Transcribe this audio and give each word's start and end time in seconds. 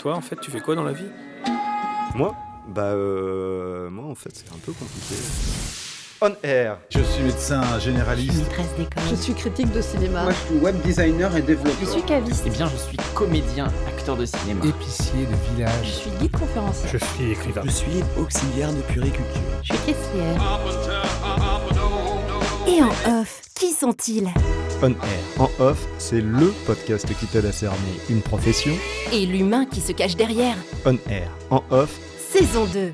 toi, 0.00 0.14
en 0.16 0.22
fait, 0.22 0.36
tu 0.40 0.50
fais 0.50 0.60
quoi 0.60 0.74
dans 0.74 0.82
la 0.82 0.92
vie? 0.92 1.10
Moi? 2.14 2.34
Bah, 2.68 2.84
euh, 2.84 3.90
moi, 3.90 4.06
en 4.06 4.14
fait, 4.14 4.30
c'est 4.32 4.50
un 4.50 4.58
peu 4.64 4.72
compliqué. 4.72 5.14
On 6.22 6.32
air. 6.42 6.78
Je 6.90 7.00
suis 7.02 7.22
médecin 7.22 7.62
généraliste. 7.78 8.38
Maîtresse 8.38 8.74
d'école. 8.78 9.02
Je 9.10 9.14
suis 9.14 9.34
critique 9.34 9.70
de 9.72 9.80
cinéma. 9.82 10.22
Moi, 10.24 10.32
je 10.32 10.46
suis 10.54 10.56
web 10.64 10.80
designer 10.82 11.34
et 11.36 11.42
développeur. 11.42 11.74
Je 11.80 11.86
suis 11.86 12.02
caviste. 12.02 12.42
Eh 12.46 12.50
bien, 12.50 12.66
je 12.68 12.76
suis 12.76 12.96
comédien, 13.14 13.68
acteur 13.88 14.16
de 14.16 14.24
cinéma. 14.24 14.64
Épicier 14.64 15.26
de 15.26 15.32
Je 15.32 15.54
village. 15.54 15.92
suis 15.92 16.10
guide 16.18 16.32
conférencier. 16.36 16.88
Je 16.92 16.98
suis 16.98 17.32
écrivain. 17.32 17.62
Je 17.64 17.70
suis 17.70 18.04
auxiliaire 18.18 18.72
de 18.72 18.80
puriculture. 18.82 19.40
Je 19.62 19.72
suis 19.74 19.84
caissière. 19.86 20.42
Et 22.68 22.82
en 22.82 23.20
off, 23.20 23.40
qui 23.54 23.72
sont-ils? 23.72 24.28
On 24.82 24.92
air. 24.92 24.96
En 25.38 25.50
off, 25.58 25.86
c'est 25.98 26.22
LE 26.22 26.52
podcast 26.66 27.06
qui 27.18 27.26
t'aide 27.26 27.44
à 27.44 27.52
cerner 27.52 27.76
une 28.08 28.22
profession. 28.22 28.72
Et 29.12 29.26
l'humain 29.26 29.66
qui 29.66 29.80
se 29.80 29.92
cache 29.92 30.16
derrière. 30.16 30.56
On 30.86 30.94
air. 31.10 31.30
En 31.50 31.62
off. 31.70 31.98
Saison 32.18 32.64
2. 32.64 32.92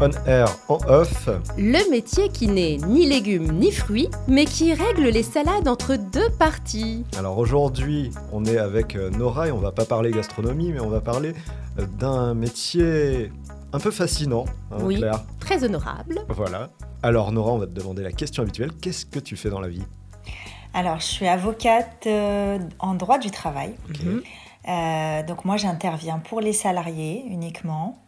On 0.00 0.10
air. 0.28 0.46
En 0.68 0.78
off. 0.88 1.28
Le 1.58 1.90
métier 1.90 2.28
qui 2.28 2.46
n'est 2.46 2.76
ni 2.76 3.04
légumes 3.06 3.50
ni 3.58 3.72
fruits, 3.72 4.08
mais 4.28 4.44
qui 4.44 4.74
règle 4.74 5.08
les 5.08 5.24
salades 5.24 5.66
entre 5.66 5.96
deux 5.96 6.30
parties. 6.38 7.04
Alors 7.18 7.38
aujourd'hui, 7.38 8.10
on 8.32 8.44
est 8.44 8.58
avec 8.58 8.94
euh, 8.94 9.10
Nora 9.10 9.48
et 9.48 9.52
on 9.52 9.58
va 9.58 9.72
pas 9.72 9.86
parler 9.86 10.12
gastronomie, 10.12 10.72
mais 10.72 10.80
on 10.80 10.88
va 10.90 11.00
parler 11.00 11.32
euh, 11.80 11.86
d'un 11.98 12.34
métier 12.34 13.32
un 13.72 13.80
peu 13.80 13.90
fascinant, 13.90 14.44
hein, 14.70 14.76
Oui. 14.82 14.98
Claire. 14.98 15.24
Très 15.40 15.64
honorable. 15.64 16.20
Voilà. 16.28 16.70
Alors 17.02 17.32
Nora, 17.32 17.52
on 17.52 17.58
va 17.58 17.66
te 17.66 17.72
demander 17.72 18.02
la 18.04 18.12
question 18.12 18.44
habituelle. 18.44 18.70
Qu'est-ce 18.80 19.04
que 19.04 19.18
tu 19.18 19.34
fais 19.36 19.50
dans 19.50 19.60
la 19.60 19.68
vie? 19.68 19.82
Alors, 20.76 21.00
je 21.00 21.06
suis 21.06 21.26
avocate 21.26 22.06
euh, 22.06 22.58
en 22.80 22.94
droit 22.94 23.16
du 23.16 23.30
travail. 23.30 23.74
Mhm. 23.88 24.22
Euh, 24.68 25.22
donc, 25.22 25.46
moi, 25.46 25.56
j'interviens 25.56 26.18
pour 26.18 26.42
les 26.42 26.52
salariés 26.52 27.24
uniquement. 27.30 27.98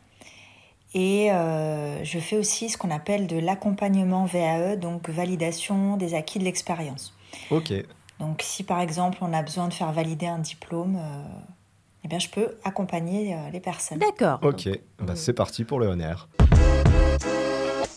Et 0.93 1.33
euh, 1.33 2.05
je 2.05 2.19
fais 2.19 2.37
aussi 2.37 2.69
ce 2.69 2.77
qu'on 2.77 2.91
appelle 2.91 3.27
de 3.27 3.39
l'accompagnement 3.39 4.27
VAE, 4.27 4.77
donc 4.77 5.09
validation 5.09 5.97
des 5.97 6.13
acquis 6.13 6.39
de 6.39 6.45
l'expérience. 6.45 7.15
Ok. 7.51 7.73
Donc, 8.21 8.43
si 8.43 8.65
par 8.65 8.81
exemple, 8.81 9.17
on 9.23 9.33
a 9.33 9.41
besoin 9.43 9.69
de 9.69 9.73
faire 9.73 9.93
valider 9.93 10.27
un 10.27 10.39
diplôme, 10.39 10.99
euh, 11.01 11.23
eh 12.05 12.09
bien, 12.09 12.19
je 12.19 12.29
peux 12.29 12.59
accompagner 12.65 13.33
euh, 13.33 13.51
les 13.51 13.61
personnes. 13.61 13.99
D'accord. 13.99 14.41
Ok. 14.43 14.69
Bah, 14.99 15.17
c'est 15.17 15.33
parti 15.33 15.65
pour 15.65 15.81
le 15.81 15.89
on 15.89 15.99
air. 16.01 16.29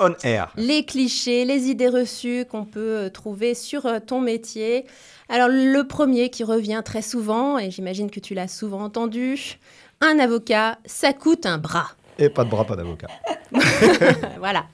On 0.04 0.16
air. 0.24 0.52
Les 0.56 0.84
clichés, 0.84 1.46
les 1.46 1.70
idées 1.70 1.88
reçues 1.88 2.46
qu'on 2.50 2.66
peut 2.66 2.80
euh, 2.98 3.10
trouver 3.10 3.54
sur 3.54 3.86
euh, 3.86 4.00
ton 4.00 4.20
métier. 4.20 4.86
Alors 5.30 5.48
le 5.48 5.84
premier 5.84 6.32
qui 6.32 6.44
revient 6.44 6.82
très 6.84 7.04
souvent, 7.04 7.60
et 7.60 7.70
j'imagine 7.70 8.10
que 8.10 8.20
tu 8.20 8.34
l'as 8.34 8.48
souvent 8.48 8.82
entendu, 8.82 9.60
un 10.02 10.18
avocat, 10.18 10.80
ça 10.86 11.14
coûte 11.14 11.46
un 11.46 11.60
bras. 11.60 11.92
Et 12.18 12.30
pas 12.30 12.44
de 12.44 12.50
bras, 12.50 12.66
pas 12.66 12.76
d'avocat. 12.76 13.08
voilà. 14.40 14.66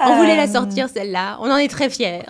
On 0.00 0.16
voulait 0.16 0.36
la 0.36 0.48
Euh, 0.48 0.52
sortir 0.52 0.88
celle-là, 0.88 1.38
on 1.40 1.50
en 1.50 1.56
est 1.56 1.68
très 1.68 1.88
fiers. 1.88 2.22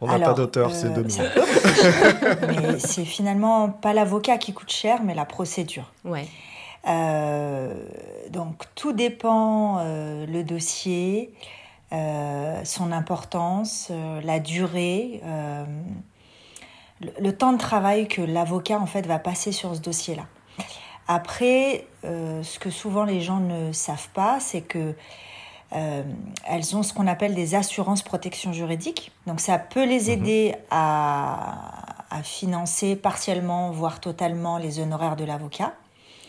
On 0.00 0.06
n'a 0.06 0.18
pas 0.20 0.32
d'auteur, 0.32 0.72
c'est 0.72 0.86
euh, 0.86 0.90
de 0.90 1.02
nous. 1.02 2.46
mais 2.72 2.78
c'est 2.78 3.04
finalement 3.04 3.68
pas 3.68 3.92
l'avocat 3.92 4.38
qui 4.38 4.52
coûte 4.52 4.70
cher, 4.70 5.00
mais 5.04 5.14
la 5.14 5.24
procédure. 5.24 5.90
Ouais. 6.04 6.28
Euh, 6.86 7.74
donc 8.30 8.64
tout 8.74 8.92
dépend 8.92 9.78
euh, 9.78 10.26
le 10.26 10.44
dossier, 10.44 11.32
euh, 11.92 12.64
son 12.64 12.92
importance, 12.92 13.90
la 14.22 14.38
durée, 14.40 15.20
le, 17.00 17.10
le 17.20 17.36
temps 17.36 17.52
de 17.52 17.58
travail 17.58 18.08
que 18.08 18.22
l'avocat 18.22 18.78
en 18.78 18.86
fait 18.86 19.06
va 19.06 19.18
passer 19.18 19.52
sur 19.52 19.74
ce 19.74 19.80
dossier-là. 19.80 20.26
Après, 21.10 21.86
euh, 22.04 22.42
ce 22.42 22.58
que 22.58 22.68
souvent 22.68 23.04
les 23.04 23.22
gens 23.22 23.40
ne 23.40 23.72
savent 23.72 24.10
pas, 24.10 24.40
c'est 24.40 24.60
que 24.60 24.94
euh, 25.72 26.02
elles 26.46 26.76
ont 26.76 26.82
ce 26.82 26.92
qu'on 26.92 27.06
appelle 27.06 27.34
des 27.34 27.54
assurances 27.54 28.02
protection 28.02 28.52
juridique. 28.52 29.10
Donc 29.26 29.40
ça 29.40 29.58
peut 29.58 29.86
les 29.86 30.10
aider 30.10 30.54
à, 30.70 32.04
à 32.10 32.22
financer 32.22 32.94
partiellement, 32.94 33.70
voire 33.70 34.00
totalement 34.00 34.58
les 34.58 34.80
honoraires 34.80 35.16
de 35.16 35.24
l'avocat. 35.24 35.72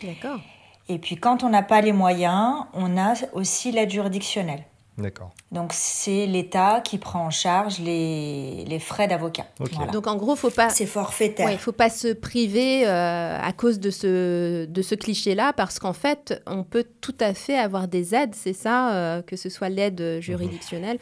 D'accord. 0.02 0.40
Et 0.88 0.98
puis 0.98 1.16
quand 1.16 1.44
on 1.44 1.48
n'a 1.50 1.62
pas 1.62 1.80
les 1.80 1.92
moyens, 1.92 2.64
on 2.74 2.96
a 2.98 3.14
aussi 3.32 3.70
l'aide 3.72 3.90
juridictionnelle. 3.90 4.64
D'accord. 4.98 5.30
Donc 5.50 5.72
c'est 5.72 6.26
l'État 6.26 6.80
qui 6.82 6.98
prend 6.98 7.24
en 7.26 7.30
charge 7.30 7.78
les, 7.78 8.64
les 8.66 8.78
frais 8.78 9.08
d'avocat. 9.08 9.46
Voilà. 9.58 9.90
Donc 9.92 10.06
en 10.06 10.16
gros, 10.16 10.36
faut 10.36 10.50
pas. 10.50 10.68
C'est 10.68 10.84
forfaitaire. 10.84 11.46
Ouais, 11.46 11.54
il 11.54 11.58
faut 11.58 11.72
pas 11.72 11.88
se 11.88 12.12
priver 12.12 12.86
euh, 12.86 13.38
à 13.40 13.52
cause 13.52 13.78
de 13.80 13.90
ce, 13.90 14.66
de 14.66 14.82
ce 14.82 14.94
cliché-là, 14.94 15.52
parce 15.54 15.78
qu'en 15.78 15.94
fait, 15.94 16.42
on 16.46 16.64
peut 16.64 16.84
tout 17.00 17.14
à 17.20 17.32
fait 17.32 17.56
avoir 17.56 17.88
des 17.88 18.14
aides, 18.14 18.34
c'est 18.34 18.52
ça, 18.52 18.92
euh, 18.92 19.22
que 19.22 19.36
ce 19.36 19.48
soit 19.48 19.70
l'aide 19.70 20.18
juridictionnelle 20.20 20.98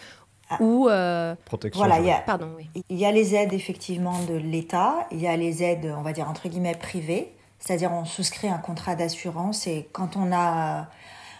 Ah. 0.50 0.58
ou... 0.60 0.88
euh, 0.88 1.34
Protection. 1.46 1.80
Voilà, 1.80 1.96
il 1.96 2.02
y 2.02 2.04
juridique. 2.04 2.22
a, 2.22 2.26
pardon, 2.26 2.50
oui. 2.56 2.68
il 2.88 2.98
y 2.98 3.04
a 3.04 3.10
les 3.10 3.34
aides 3.34 3.52
effectivement 3.52 4.18
de 4.28 4.34
l'État, 4.34 5.08
il 5.10 5.20
y 5.20 5.26
a 5.26 5.36
les 5.36 5.62
aides, 5.64 5.92
on 5.98 6.02
va 6.02 6.12
dire 6.12 6.28
entre 6.28 6.48
guillemets, 6.48 6.76
privées. 6.76 7.32
C'est-à-dire 7.58 7.92
on 7.92 8.04
souscrit 8.04 8.48
un 8.48 8.58
contrat 8.58 8.94
d'assurance 8.94 9.66
et 9.66 9.88
quand 9.92 10.16
on 10.16 10.32
a 10.32 10.88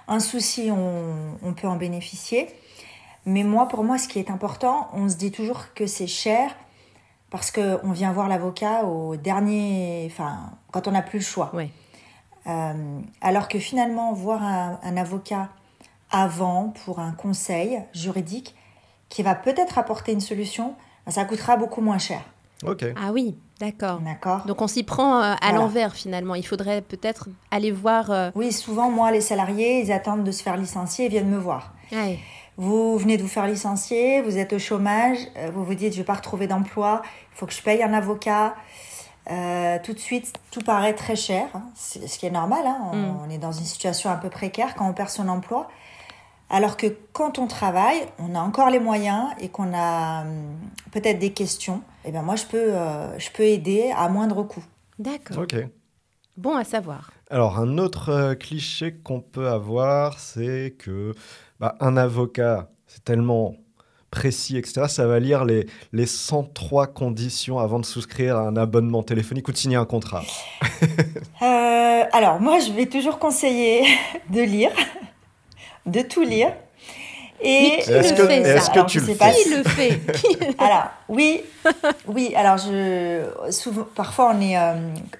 un 0.08 0.20
souci, 0.20 0.70
on, 0.70 1.38
on 1.42 1.52
peut 1.52 1.68
en 1.68 1.76
bénéficier. 1.76 2.48
Mais 3.26 3.42
moi, 3.42 3.68
pour 3.68 3.84
moi, 3.84 3.98
ce 3.98 4.08
qui 4.08 4.18
est 4.18 4.30
important, 4.30 4.88
on 4.94 5.08
se 5.08 5.16
dit 5.16 5.30
toujours 5.30 5.74
que 5.74 5.86
c'est 5.86 6.06
cher 6.06 6.54
parce 7.30 7.50
qu'on 7.50 7.92
vient 7.92 8.12
voir 8.12 8.26
l'avocat 8.28 8.84
au 8.84 9.16
dernier... 9.16 10.08
Enfin, 10.10 10.50
quand 10.72 10.88
on 10.88 10.92
n'a 10.92 11.02
plus 11.02 11.18
le 11.18 11.24
choix. 11.24 11.54
Ouais. 11.54 11.70
Euh, 12.46 13.00
alors 13.20 13.48
que 13.48 13.58
finalement, 13.58 14.14
voir 14.14 14.42
un, 14.42 14.80
un 14.82 14.96
avocat 14.96 15.50
avant 16.10 16.72
pour 16.84 17.00
un 17.00 17.12
conseil 17.12 17.82
juridique 17.92 18.54
qui 19.10 19.22
va 19.22 19.34
peut-être 19.34 19.76
apporter 19.78 20.12
une 20.12 20.20
solution, 20.20 20.74
ben, 21.04 21.12
ça 21.12 21.26
coûtera 21.26 21.58
beaucoup 21.58 21.82
moins 21.82 21.98
cher. 21.98 22.22
Ok. 22.64 22.84
Ah 23.00 23.12
oui, 23.12 23.36
d'accord. 23.60 24.00
D'accord 24.00 24.44
Donc 24.46 24.60
on 24.62 24.66
s'y 24.66 24.82
prend 24.82 25.19
euh, 25.20 25.32
à 25.34 25.36
Voilà. 25.42 25.58
l'envers 25.58 25.94
finalement. 25.94 26.34
Il 26.34 26.44
faudrait 26.46 26.82
peut-être 26.82 27.28
aller 27.50 27.70
voir... 27.70 28.10
euh, 28.10 28.30
Oui, 28.34 28.52
souvent, 28.52 28.91
moi, 28.91 29.10
les 29.12 29.20
salariés, 29.20 29.80
ils 29.82 29.92
attendent 29.92 30.24
de 30.24 30.32
se 30.32 30.42
faire 30.42 30.56
licencier 30.56 31.06
et 31.06 31.08
viennent 31.08 31.30
me 31.30 31.38
voir. 31.38 31.72
ouais. 31.92 32.19
Vous 32.60 32.98
venez 32.98 33.16
de 33.16 33.22
vous 33.22 33.28
faire 33.28 33.46
licencier, 33.46 34.20
vous 34.20 34.36
êtes 34.36 34.52
au 34.52 34.58
chômage, 34.58 35.19
euh, 35.36 35.48
vous 35.54 35.64
vous 35.64 35.74
dites, 35.76 35.92
je 35.92 35.98
vais 35.98 36.04
pas 36.04 36.14
retrouver 36.14 36.48
d'emploi, 36.48 37.02
il 37.32 37.38
faut 37.38 37.46
que 37.46 37.52
je 37.52 37.62
paye 37.62 37.84
un 37.84 37.92
avocat. 37.94 38.56
Euh, 39.30 39.78
tout 39.84 39.92
de 39.92 39.98
suite, 40.00 40.32
tout 40.50 40.62
paraît 40.62 40.94
très 40.94 41.14
cher, 41.14 41.46
hein. 41.54 41.62
C'est- 41.76 42.08
ce 42.08 42.19
qui 42.19 42.26
est 42.26 42.30
normal. 42.32 42.62
hein. 42.66 42.78
On, 42.92 42.96
Mm. 42.96 43.16
on 43.26 43.30
est 43.30 43.38
dans 43.38 43.52
une 43.52 43.64
situation 43.64 44.10
un 44.10 44.16
peu 44.16 44.28
précaire 44.30 44.75
quand 44.75 44.88
on 44.88 44.92
perd 44.92 45.10
son 45.10 45.28
emploi. 45.28 45.69
Alors 46.50 46.76
que 46.78 46.86
quand 47.12 47.38
on 47.38 47.46
travaille, 47.46 48.00
on 48.19 48.34
a 48.34 48.40
encore 48.40 48.70
les 48.70 48.80
moyens 48.80 49.26
et 49.38 49.50
qu'on 49.50 49.72
a 49.75 50.22
hum, 50.22 50.56
peut-être 50.92 51.19
des 51.19 51.30
questions, 51.32 51.82
et 52.08 52.10
bien 52.10 52.22
moi, 52.22 52.36
je 52.36 52.46
peux, 52.46 52.74
euh, 52.74 53.19
je 53.19 53.30
peux 53.30 53.42
aider 53.42 53.92
à 53.94 54.08
moindre 54.08 54.42
coût. 54.42 54.64
D'accord. 54.98 55.41
Ok. 55.41 55.56
Bon 56.38 56.56
à 56.56 56.64
savoir. 56.64 57.10
Alors, 57.30 57.58
un 57.58 57.76
autre 57.76 58.08
euh, 58.08 58.34
cliché 58.34 58.94
qu'on 58.94 59.20
peut 59.20 59.48
avoir, 59.48 60.19
c'est 60.19 60.74
que 60.78 61.14
bah, 61.60 61.76
un 61.80 61.98
avocat, 61.98 62.70
c'est 62.86 63.04
tellement 63.04 63.56
précis, 64.10 64.56
etc. 64.56 64.86
Ça 64.88 65.06
va 65.06 65.20
lire 65.20 65.44
les, 65.44 65.66
les 65.92 66.06
103 66.06 66.86
conditions 66.86 67.58
avant 67.58 67.78
de 67.78 67.84
souscrire 67.84 68.38
à 68.38 68.40
un 68.40 68.56
abonnement 68.56 69.02
téléphonique 69.02 69.46
ou 69.48 69.52
de 69.52 69.58
signer 69.58 69.76
un 69.76 69.84
contrat. 69.84 70.25
Euh, 71.40 72.04
alors, 72.12 72.40
moi, 72.40 72.58
je 72.58 72.72
vais 72.72 72.86
toujours 72.86 73.19
conseiller 73.19 73.84
de 74.30 74.40
lire, 74.40 74.70
de 75.86 76.00
tout 76.02 76.22
lire. 76.22 76.52
Et 77.41 77.78
Est-ce 77.78 78.10
le 78.15 78.16
que, 78.16 78.26
fait, 78.26 78.43
ça 78.44 78.49
est-ce 78.54 78.69
que 78.71 78.75
Alors, 78.75 78.87
tu 78.87 79.00
le 79.00 79.06
fais 79.06 79.32
Qui 79.43 79.50
le 79.50 79.62
fait 79.65 80.00
Alors, 80.59 80.87
oui, 81.09 81.43
oui, 82.06 82.34
alors 82.37 82.59
je. 82.59 83.22
Souvent, 83.50 83.87
parfois, 83.94 84.32
on 84.37 84.41
est. 84.41 84.56
euh, 84.59 84.72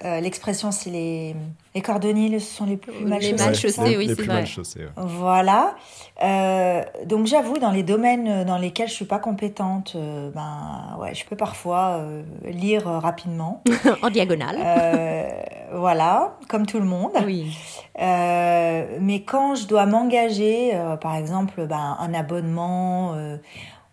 euh, 0.05 0.21
L'expression, 0.21 0.73
c'est 0.73 0.91
les, 0.91 1.37
les 1.75 1.82
cordonniers 1.82 2.38
ce 2.41 2.56
sont 2.56 2.65
les 2.67 2.76
plus 2.76 2.93
mal 3.05 3.20
Les 3.20 3.31
chaussés. 3.31 3.44
mal 3.44 3.55
c'est 3.55 3.61
chaussés, 3.61 3.97
oui, 3.97 4.06
c'est 4.09 4.17
plus 4.17 4.25
vrai. 4.26 4.35
mal 4.35 4.47
chaussés. 4.47 4.81
ouais. 4.81 4.91
Voilà. 4.97 5.75
Euh, 6.23 6.82
donc, 7.05 7.26
j'avoue, 7.26 7.59
dans 7.59 7.70
les 7.70 7.82
domaines 7.82 8.44
dans 8.44 8.59
lesquels 8.59 8.88
je 8.88 8.94
suis 8.94 9.05
pas 9.05 9.19
compétente, 9.19 9.93
euh, 9.94 10.31
ben, 10.31 10.97
ouais, 11.00 11.15
je 11.15 11.25
peux 11.26 11.37
parfois 11.37 11.99
euh, 11.99 12.23
lire 12.44 12.88
euh, 12.88 12.99
rapidement. 12.99 13.62
en 14.03 14.11
diagonale. 14.11 14.56
Euh, 14.61 15.29
voilà, 15.75 16.37
comme 16.49 16.67
tout 16.67 16.79
le 16.79 16.87
monde. 16.87 17.12
Oui. 17.25 17.56
Euh, 18.00 18.99
mais 19.00 19.23
quand 19.23 19.55
je 19.55 19.67
dois 19.67 19.87
m'engager, 19.87 20.71
euh, 20.75 20.97
par 20.97 21.14
exemple, 21.17 21.67
ben, 21.67 21.97
un 22.00 22.14
abonnement 22.14 23.12
euh, 23.14 23.37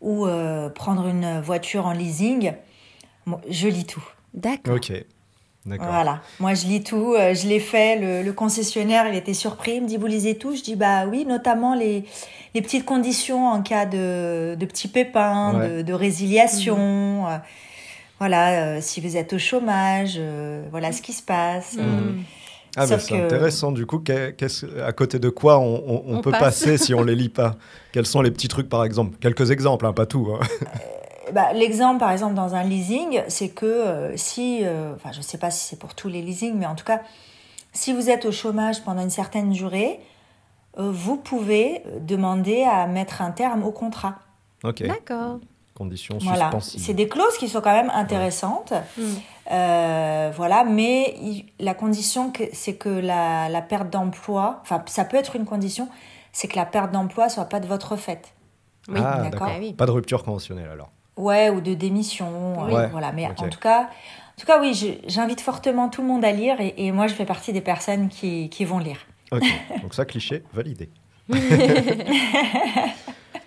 ou 0.02 0.26
euh, 0.26 0.70
prendre 0.70 1.08
une 1.08 1.42
voiture 1.42 1.86
en 1.86 1.92
leasing, 1.94 2.54
je 3.50 3.68
lis 3.68 3.86
tout. 3.86 4.04
D'accord. 4.34 4.76
Ok. 4.76 4.92
Voilà, 5.66 6.22
moi 6.40 6.54
je 6.54 6.68
lis 6.68 6.84
tout, 6.84 7.16
euh, 7.16 7.34
je 7.34 7.48
l'ai 7.48 7.60
fait, 7.60 7.96
le, 8.00 8.22
le 8.24 8.34
concessionnaire 8.34 9.08
il 9.10 9.16
était 9.16 9.34
surpris, 9.34 9.76
il 9.78 9.82
me 9.84 9.88
dit 9.88 9.98
vous 9.98 10.06
lisez 10.06 10.38
tout, 10.38 10.56
je 10.56 10.62
dis 10.62 10.76
bah 10.76 11.06
oui, 11.08 11.26
notamment 11.26 11.74
les, 11.74 12.04
les 12.54 12.62
petites 12.62 12.86
conditions 12.86 13.48
en 13.48 13.62
cas 13.64 13.86
de, 13.88 14.56
de 14.60 14.66
petits 14.66 14.88
pépins, 14.88 15.60
Ouais. 15.60 15.70
de, 15.78 15.82
de 15.82 15.94
résiliation, 15.94 17.28
euh, 17.28 17.38
voilà, 18.20 18.76
euh, 18.76 18.78
si 18.80 19.02
vous 19.02 19.18
êtes 19.18 19.34
au 19.34 19.40
chômage, 19.40 20.16
euh, 20.18 20.64
voilà 20.72 20.92
ce 20.92 21.02
qui 21.02 21.14
se 21.14 21.24
passe. 21.24 21.76
euh, 21.80 21.84
Mm. 22.12 22.24
Ah, 22.78 22.86
mais 22.90 23.00
c'est 23.00 23.16
intéressant. 23.24 23.72
Du 23.72 23.86
coup, 23.86 24.04
à 24.86 24.92
côté 24.92 25.18
de 25.18 25.30
quoi 25.30 25.60
on, 25.60 26.20
peut 26.22 26.32
passer 26.32 26.78
si 26.78 26.94
on 26.94 27.04
les 27.06 27.16
lit 27.16 27.30
pas? 27.30 27.56
Quels 27.94 28.06
sont 28.06 28.22
les 28.22 28.32
petits 28.32 28.50
trucs, 28.50 28.68
par 28.68 28.84
exemple? 28.84 29.18
Quelques 29.22 29.50
exemples, 29.52 29.86
hein, 29.86 29.94
pas 29.94 30.06
tout. 30.06 30.28
Hein. 30.34 30.46
Euh, 31.36 31.42
bah, 31.42 31.54
L'exemple, 31.54 32.00
par 32.00 32.12
exemple, 32.12 32.34
dans 32.34 32.56
un 32.56 32.64
leasing, 32.64 33.22
c'est 33.28 33.50
que 33.50 33.66
euh, 33.66 34.18
si, 34.18 34.62
euh, 34.64 34.94
enfin, 34.96 35.12
je 35.12 35.20
ne 35.20 35.24
sais 35.24 35.38
pas 35.38 35.52
si 35.52 35.66
c'est 35.68 35.80
pour 35.80 35.94
tous 35.94 36.08
les 36.08 36.22
leasings, 36.22 36.56
mais 36.56 36.66
en 36.66 36.76
tout 36.76 36.86
cas, 36.86 37.02
si 37.74 37.94
vous 37.94 38.10
êtes 38.10 38.26
au 38.26 38.32
chômage 38.32 38.84
pendant 38.84 39.02
une 39.02 39.10
certaine 39.10 39.52
durée, 39.52 40.00
vous 40.78 41.16
pouvez 41.16 41.84
demander 42.02 42.64
à 42.64 42.86
mettre 42.86 43.22
un 43.22 43.32
terme 43.32 43.64
au 43.64 43.72
contrat. 43.72 44.16
Ok. 44.64 44.86
D'accord 44.86 45.40
conditions 45.76 46.18
voilà. 46.22 46.50
C'est 46.62 46.94
des 46.94 47.08
clauses 47.08 47.38
qui 47.38 47.50
sont 47.50 47.62
quand 47.62 47.74
même 47.74 47.92
intéressantes. 47.94 48.74
Mm. 48.98 49.04
Euh, 49.52 50.32
voilà, 50.36 50.64
mais 50.64 51.46
la 51.60 51.74
condition, 51.74 52.32
c'est 52.54 52.76
que 52.76 52.90
la, 52.90 53.50
la 53.50 53.62
perte 53.62 53.90
d'emploi, 53.90 54.60
enfin, 54.62 54.84
ça 54.88 55.06
peut 55.06 55.18
être 55.18 55.36
une 55.36 55.46
condition, 55.46 55.90
c'est 56.32 56.48
que 56.48 56.56
la 56.56 56.66
perte 56.66 56.92
d'emploi 56.92 57.30
soit 57.30 57.46
pas 57.46 57.60
de 57.60 57.68
votre 57.68 57.96
fait. 57.98 58.34
Oui, 58.88 59.00
ah, 59.04 59.22
d'accord. 59.22 59.50
Ah 59.50 59.74
pas 59.78 59.86
de 59.86 59.92
rupture 59.92 60.24
conventionnelle 60.24 60.70
alors. 60.72 60.92
Ouais, 61.18 61.50
ou 61.50 61.62
de 61.62 61.74
démission. 61.74 62.54
voilà, 62.92 63.12
mais 63.12 63.28
en 63.28 63.50
tout 63.50 63.60
cas, 63.60 63.90
en 64.38 64.42
tout 64.42 64.46
cas, 64.46 64.60
oui, 64.60 65.00
j'invite 65.08 65.40
fortement 65.40 65.88
tout 65.88 66.02
le 66.02 66.08
monde 66.08 66.26
à 66.26 66.32
lire 66.32 66.60
et, 66.60 66.74
et, 66.78 66.92
moi, 66.92 67.08
je 67.08 67.14
fais 67.14 67.26
partie 67.26 67.54
des 67.54 67.62
personnes 67.62 68.10
qui, 68.10 68.50
qui 68.50 68.66
vont 68.66 68.80
lire. 68.80 68.98
Ok, 69.32 69.44
donc 69.82 69.94
ça, 69.94 70.04
cliché 70.04 70.44
validé. 70.54 70.90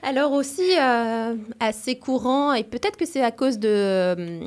Alors 0.08 0.32
aussi, 0.32 0.62
euh, 0.78 1.34
assez 1.60 1.98
courant, 1.98 2.54
et 2.54 2.64
peut-être 2.64 2.96
que 2.96 3.04
c'est 3.04 3.22
à 3.22 3.30
cause 3.30 3.58
de, 3.58 3.68
euh, 3.68 4.40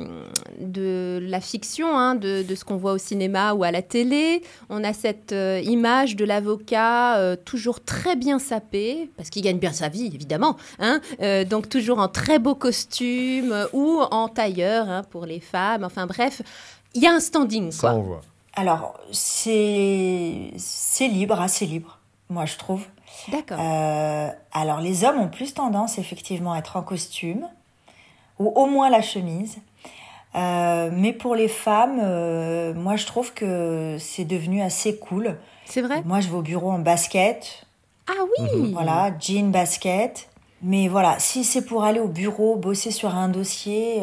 de 0.58 1.20
la 1.22 1.40
fiction, 1.40 1.96
hein, 1.96 2.16
de, 2.16 2.44
ce 2.52 2.64
qu'on 2.64 2.76
voit 2.76 2.90
au 2.94 2.98
cinéma 2.98 3.54
ou 3.54 3.62
à 3.62 3.70
la 3.70 3.80
télé, 3.80 4.42
on 4.70 4.82
a 4.82 4.92
cette 4.92 5.30
euh, 5.30 5.60
image 5.62 6.16
de 6.16 6.24
l'avocat 6.24 7.36
toujours 7.44 7.78
très 7.78 8.16
bien 8.16 8.40
sapé, 8.40 9.08
parce 9.16 9.30
qu'il 9.30 9.42
gagne 9.42 9.60
bien 9.60 9.72
sa 9.72 9.88
vie, 9.88 10.06
évidemment, 10.06 10.56
hein, 10.80 11.00
donc 11.48 11.68
toujours 11.68 12.00
en 12.00 12.08
très 12.08 12.40
beau 12.40 12.56
costume 12.56 13.54
ou 13.72 14.00
en 14.10 14.26
tailleur 14.26 14.90
hein, 14.90 15.04
pour 15.10 15.26
les 15.26 15.38
femmes, 15.38 15.84
enfin 15.84 16.08
bref, 16.08 16.42
il 16.94 17.02
y 17.04 17.06
a 17.06 17.12
un 17.12 17.20
standing. 17.20 17.70
Ça, 17.70 17.94
on 17.94 18.02
voit. 18.02 18.20
Alors, 18.54 18.98
c'est 19.12 20.50
libre, 21.00 21.40
assez 21.40 21.66
libre, 21.66 22.00
moi 22.28 22.46
je 22.46 22.56
trouve. 22.56 22.84
D'accord. 23.28 23.58
Euh, 23.60 24.28
alors 24.52 24.80
les 24.80 25.04
hommes 25.04 25.20
ont 25.20 25.28
plus 25.28 25.54
tendance 25.54 25.98
effectivement 25.98 26.52
à 26.52 26.58
être 26.58 26.76
en 26.76 26.82
costume, 26.82 27.46
ou 28.38 28.48
au 28.48 28.66
moins 28.66 28.90
la 28.90 29.02
chemise. 29.02 29.58
Euh, 30.34 30.90
mais 30.92 31.12
pour 31.12 31.34
les 31.34 31.48
femmes, 31.48 32.00
euh, 32.02 32.72
moi 32.74 32.96
je 32.96 33.06
trouve 33.06 33.32
que 33.34 33.96
c'est 33.98 34.24
devenu 34.24 34.62
assez 34.62 34.96
cool. 34.96 35.36
C'est 35.66 35.82
vrai? 35.82 36.02
Moi 36.04 36.20
je 36.20 36.28
vais 36.28 36.36
au 36.36 36.42
bureau 36.42 36.70
en 36.70 36.78
basket. 36.78 37.66
Ah 38.08 38.24
oui 38.38 38.48
mhm. 38.54 38.72
Voilà, 38.72 39.10
jean, 39.20 39.50
basket. 39.50 40.28
Mais 40.64 40.86
voilà, 40.86 41.18
si 41.18 41.42
c'est 41.42 41.64
pour 41.64 41.82
aller 41.82 41.98
au 41.98 42.06
bureau, 42.06 42.54
bosser 42.54 42.92
sur 42.92 43.16
un 43.16 43.28
dossier, 43.28 44.00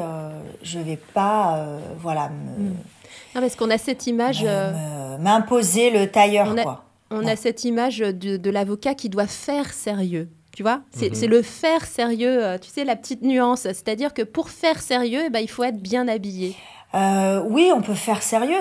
je 0.62 0.78
vais 0.78 0.98
pas, 0.98 1.58
voilà, 2.02 2.28
me, 2.28 2.70
hmm. 2.70 2.76
Non, 3.34 3.42
parce 3.42 3.56
qu'on 3.56 3.70
a 3.70 3.78
cette 3.78 4.08
image. 4.08 4.46
M'imposer 5.20 5.90
le 5.90 6.12
tailleur, 6.12 6.54
quoi 6.56 6.84
on 7.12 7.26
a 7.28 7.36
cette 7.36 7.64
image 7.64 8.00
de, 8.00 8.50
l'avocat 8.50 8.96
qui 8.96 9.10
doit 9.10 9.28
faire 9.28 9.74
sérieux. 9.74 10.30
Tu 10.56 10.64
vois, 10.64 10.82
c'est 10.92 11.12
mhm. 11.12 11.30
le 11.30 11.42
faire 11.42 11.86
sérieux, 11.86 12.44
euh, 12.44 12.58
tu 12.58 12.70
sais, 12.70 12.84
la 12.84 12.96
petite 12.96 13.22
nuance. 13.22 13.62
C'est-à-dire 13.62 14.14
que 14.14 14.24
pour 14.24 14.50
faire 14.50 14.82
sérieux, 14.82 15.22
eh 15.28 15.30
ben, 15.30 15.40
il 15.40 15.50
faut 15.50 15.64
être 15.64 15.80
bien 15.80 16.08
habillé. 16.08 16.56
Euh, 16.96 17.42
oui, 17.48 17.72
on 17.74 17.82
peut 17.82 17.94
faire 17.94 18.22
sérieux. 18.22 18.60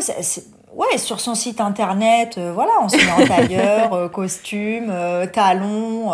Ouais, 0.74 0.98
sur 0.98 1.18
son 1.18 1.34
site 1.34 1.60
internet, 1.60 2.36
euh, 2.36 2.52
voilà, 2.52 2.72
on 2.82 2.88
se 2.88 2.96
met 2.96 3.10
en 3.10 3.26
tailleur, 3.26 4.10
costume, 4.12 4.92
talons. 5.32 6.12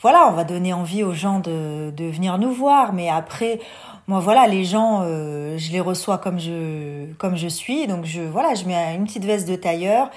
voilà, 0.00 0.26
on 0.28 0.32
va 0.32 0.44
donner 0.44 0.72
envie 0.72 1.04
aux 1.04 1.12
gens 1.12 1.38
de, 1.38 1.90
de, 1.90 2.04
venir 2.06 2.38
nous 2.38 2.50
voir. 2.50 2.92
Mais 2.92 3.08
après, 3.08 3.60
moi, 4.08 4.20
voilà, 4.20 4.48
les 4.48 4.64
gens, 4.64 5.04
je 5.04 5.70
les 5.70 5.80
reçois 5.80 6.18
comme 6.18 6.40
je, 6.40 7.12
comme 7.18 7.36
je 7.36 7.46
suis. 7.46 7.86
Donc, 7.86 8.04
je, 8.04 8.22
voilà, 8.22 8.54
je 8.54 8.64
mets 8.64 8.96
une 8.96 9.04
petite 9.04 9.24
veste 9.24 9.46
de 9.46 9.54
tailleur 9.54 10.10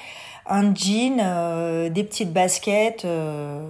un 0.51 0.75
jean, 0.75 1.19
euh, 1.19 1.89
des 1.89 2.03
petites 2.03 2.33
baskets. 2.33 3.05
Euh, 3.05 3.69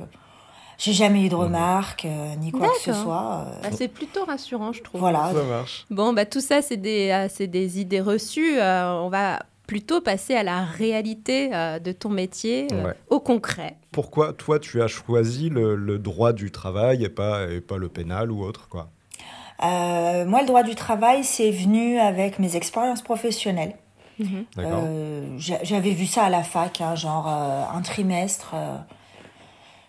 j'ai 0.77 0.93
jamais 0.93 1.25
eu 1.25 1.29
de 1.29 1.35
remarques, 1.35 2.05
euh, 2.05 2.35
ni 2.37 2.51
quoi 2.51 2.67
que 2.69 2.81
ce 2.81 2.93
soit. 2.93 3.45
Bah, 3.61 3.69
c'est 3.71 3.87
plutôt 3.87 4.25
rassurant, 4.25 4.73
je 4.73 4.81
trouve. 4.81 4.99
Voilà. 4.99 5.31
Ça 5.33 5.43
marche. 5.43 5.85
Bon, 5.91 6.11
bah, 6.11 6.25
tout 6.25 6.41
ça, 6.41 6.63
c'est 6.63 6.77
des, 6.77 7.27
des 7.39 7.79
idées 7.79 8.01
reçues. 8.01 8.59
on 8.59 9.09
va 9.09 9.43
plutôt 9.67 10.01
passer 10.01 10.33
à 10.33 10.43
la 10.43 10.65
réalité 10.65 11.49
de 11.49 11.91
ton 11.93 12.09
métier, 12.09 12.67
au 13.09 13.19
concret. 13.19 13.77
Pourquoi 13.91 14.33
toi 14.33 14.59
tu 14.59 14.81
as 14.81 14.87
choisi 14.87 15.49
le, 15.49 15.97
droit 15.97 16.33
du 16.33 16.51
travail 16.51 17.05
et 17.05 17.09
pas, 17.09 17.47
et 17.49 17.61
pas 17.61 17.77
le 17.77 17.87
pénal 17.87 18.31
ou 18.31 18.43
autre 18.43 18.67
quoi? 18.67 18.89
Moi 19.61 20.41
le 20.41 20.45
droit 20.45 20.63
du 20.63 20.75
travail 20.75 21.23
c'est 21.23 21.51
venu 21.51 21.99
avec 21.99 22.39
mes 22.39 22.57
expériences 22.57 23.03
professionnelles. 23.03 23.75
Mhm. 24.21 24.45
Euh, 24.57 25.37
j'avais 25.37 25.91
vu 25.91 26.05
ça 26.05 26.23
à 26.23 26.29
la 26.29 26.43
fac, 26.43 26.81
hein, 26.81 26.95
genre 26.95 27.27
euh, 27.27 27.63
un 27.77 27.81
trimestre. 27.81 28.51
Euh, 28.53 28.77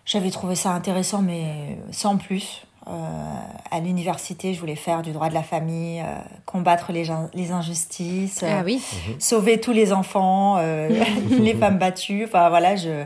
j'avais 0.05 0.31
trouvé 0.31 0.55
ça 0.55 0.71
intéressant, 0.71 1.21
mais 1.21 1.77
sans 1.91 2.17
plus. 2.17 2.63
à 2.85 3.79
l'université, 3.79 4.53
je 4.53 4.59
voulais 4.59 4.75
faire 4.75 5.01
du 5.01 5.13
droit 5.13 5.29
de 5.29 5.33
la 5.33 5.43
famille, 5.43 6.03
combattre 6.45 6.91
les, 6.91 7.05
les 7.33 7.51
injustices, 7.51 8.43
ah 8.43 8.63
oui. 8.65 8.81
Mhm. 9.07 9.21
sauver 9.21 9.61
tous 9.61 9.71
les 9.71 9.93
enfants, 9.93 10.57
les 11.29 11.55
femmes 11.55 11.77
battues. 11.77 12.25
Enfin 12.25 12.49
voilà, 12.49 12.75
je... 12.75 13.05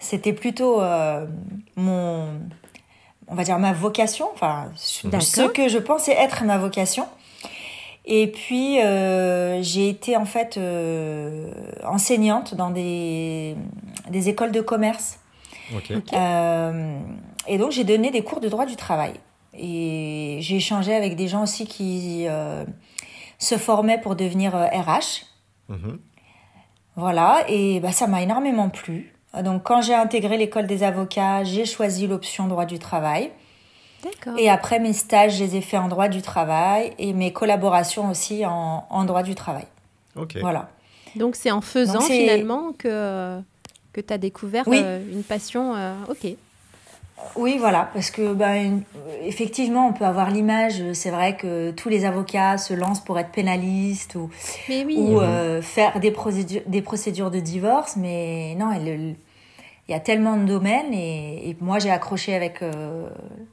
c'était 0.00 0.32
plutôt 0.32 0.80
mon, 1.76 2.26
on 3.28 3.34
va 3.36 3.44
dire 3.44 3.60
ma 3.60 3.72
vocation. 3.72 4.28
Enfin, 4.34 4.72
ce 4.74 5.46
que 5.46 5.68
je 5.68 5.78
pensais 5.78 6.12
être 6.12 6.42
ma 6.44 6.58
vocation. 6.58 7.06
Et 8.10 8.26
puis, 8.26 8.80
euh, 8.80 9.62
j'ai 9.62 9.90
été 9.90 10.16
en 10.16 10.24
fait 10.24 10.56
euh, 10.56 11.50
enseignante 11.84 12.54
dans 12.54 12.70
des, 12.70 13.54
des, 14.08 14.30
écoles 14.30 14.50
de 14.50 14.62
commerce. 14.62 15.20
Euh, 16.14 16.98
et 17.46 17.58
donc, 17.58 17.70
j'ai 17.70 17.84
donné 17.84 18.10
des 18.10 18.22
cours 18.22 18.40
de 18.40 18.48
droit 18.48 18.64
du 18.64 18.76
travail. 18.76 19.12
Et 19.52 20.38
j'ai 20.40 20.56
échangé 20.56 20.94
avec 20.94 21.16
des 21.16 21.28
gens 21.28 21.42
aussi 21.42 21.66
qui 21.66 22.26
se 23.38 23.58
formaient 23.58 24.00
pour 24.00 24.16
devenir 24.16 24.54
RH. 24.54 25.26
Mhm. 25.68 25.98
Voilà, 26.96 27.44
et 27.48 27.78
bah, 27.80 27.92
ça 27.92 28.06
m'a 28.06 28.22
énormément 28.22 28.70
plu. 28.70 29.14
Donc, 29.44 29.64
quand 29.64 29.82
j'ai 29.82 29.94
intégré 29.94 30.38
l'école 30.38 30.66
des 30.66 30.82
avocats, 30.82 31.44
j'ai 31.44 31.66
choisi 31.66 32.06
l'option 32.06 32.46
droit 32.46 32.64
du 32.64 32.78
travail. 32.78 33.30
Et 34.36 34.48
après, 34.48 34.78
mes 34.78 34.92
stages, 34.92 35.38
je 35.38 35.44
les 35.44 35.56
ai 35.56 35.60
faits 35.60 35.80
en 35.80 35.88
droit 35.88 36.08
du 36.08 36.22
travail 36.22 36.92
et 36.98 37.12
mes 37.12 37.32
collaborations 37.32 38.10
aussi 38.10 38.46
en, 38.46 38.84
en 38.88 39.04
droit 39.04 39.22
du 39.22 39.34
travail. 39.34 39.66
Ok. 40.16 40.36
Voilà. 40.40 40.68
Donc, 41.16 41.36
c'est 41.36 41.50
en 41.50 41.60
faisant 41.60 42.00
finalement 42.00 42.72
que, 42.76 43.40
que 43.92 44.00
tu 44.00 44.12
as 44.12 44.18
découvert 44.18 44.64
euh, 44.68 45.00
une 45.12 45.22
passion. 45.22 45.74
Euh, 45.74 45.94
ok. 46.08 46.34
Oui, 47.34 47.56
voilà, 47.58 47.90
parce 47.92 48.12
que 48.12 48.32
ben, 48.32 48.82
effectivement, 49.24 49.88
on 49.88 49.92
peut 49.92 50.04
avoir 50.04 50.30
l'image, 50.30 50.92
c'est 50.92 51.10
vrai 51.10 51.36
que 51.36 51.72
tous 51.72 51.88
les 51.88 52.04
avocats 52.04 52.58
se 52.58 52.74
lancent 52.74 53.02
pour 53.02 53.18
être 53.18 53.30
pénalistes 53.30 54.14
ou, 54.14 54.30
ou 54.68 55.20
euh, 55.20 55.60
faire 55.60 55.98
des 55.98 56.12
procédures, 56.12 56.62
des 56.66 56.80
procédures 56.80 57.32
de 57.32 57.40
divorce, 57.40 57.96
mais 57.96 58.54
non, 58.54 58.70
elle, 58.70 59.16
il 59.88 59.92
y 59.92 59.94
a 59.94 60.00
tellement 60.00 60.36
de 60.36 60.44
domaines 60.44 60.92
et, 60.92 61.56
moi 61.60 61.78
j'ai 61.78 61.90
accroché 61.90 62.34
avec 62.34 62.62
euh, 62.62 63.08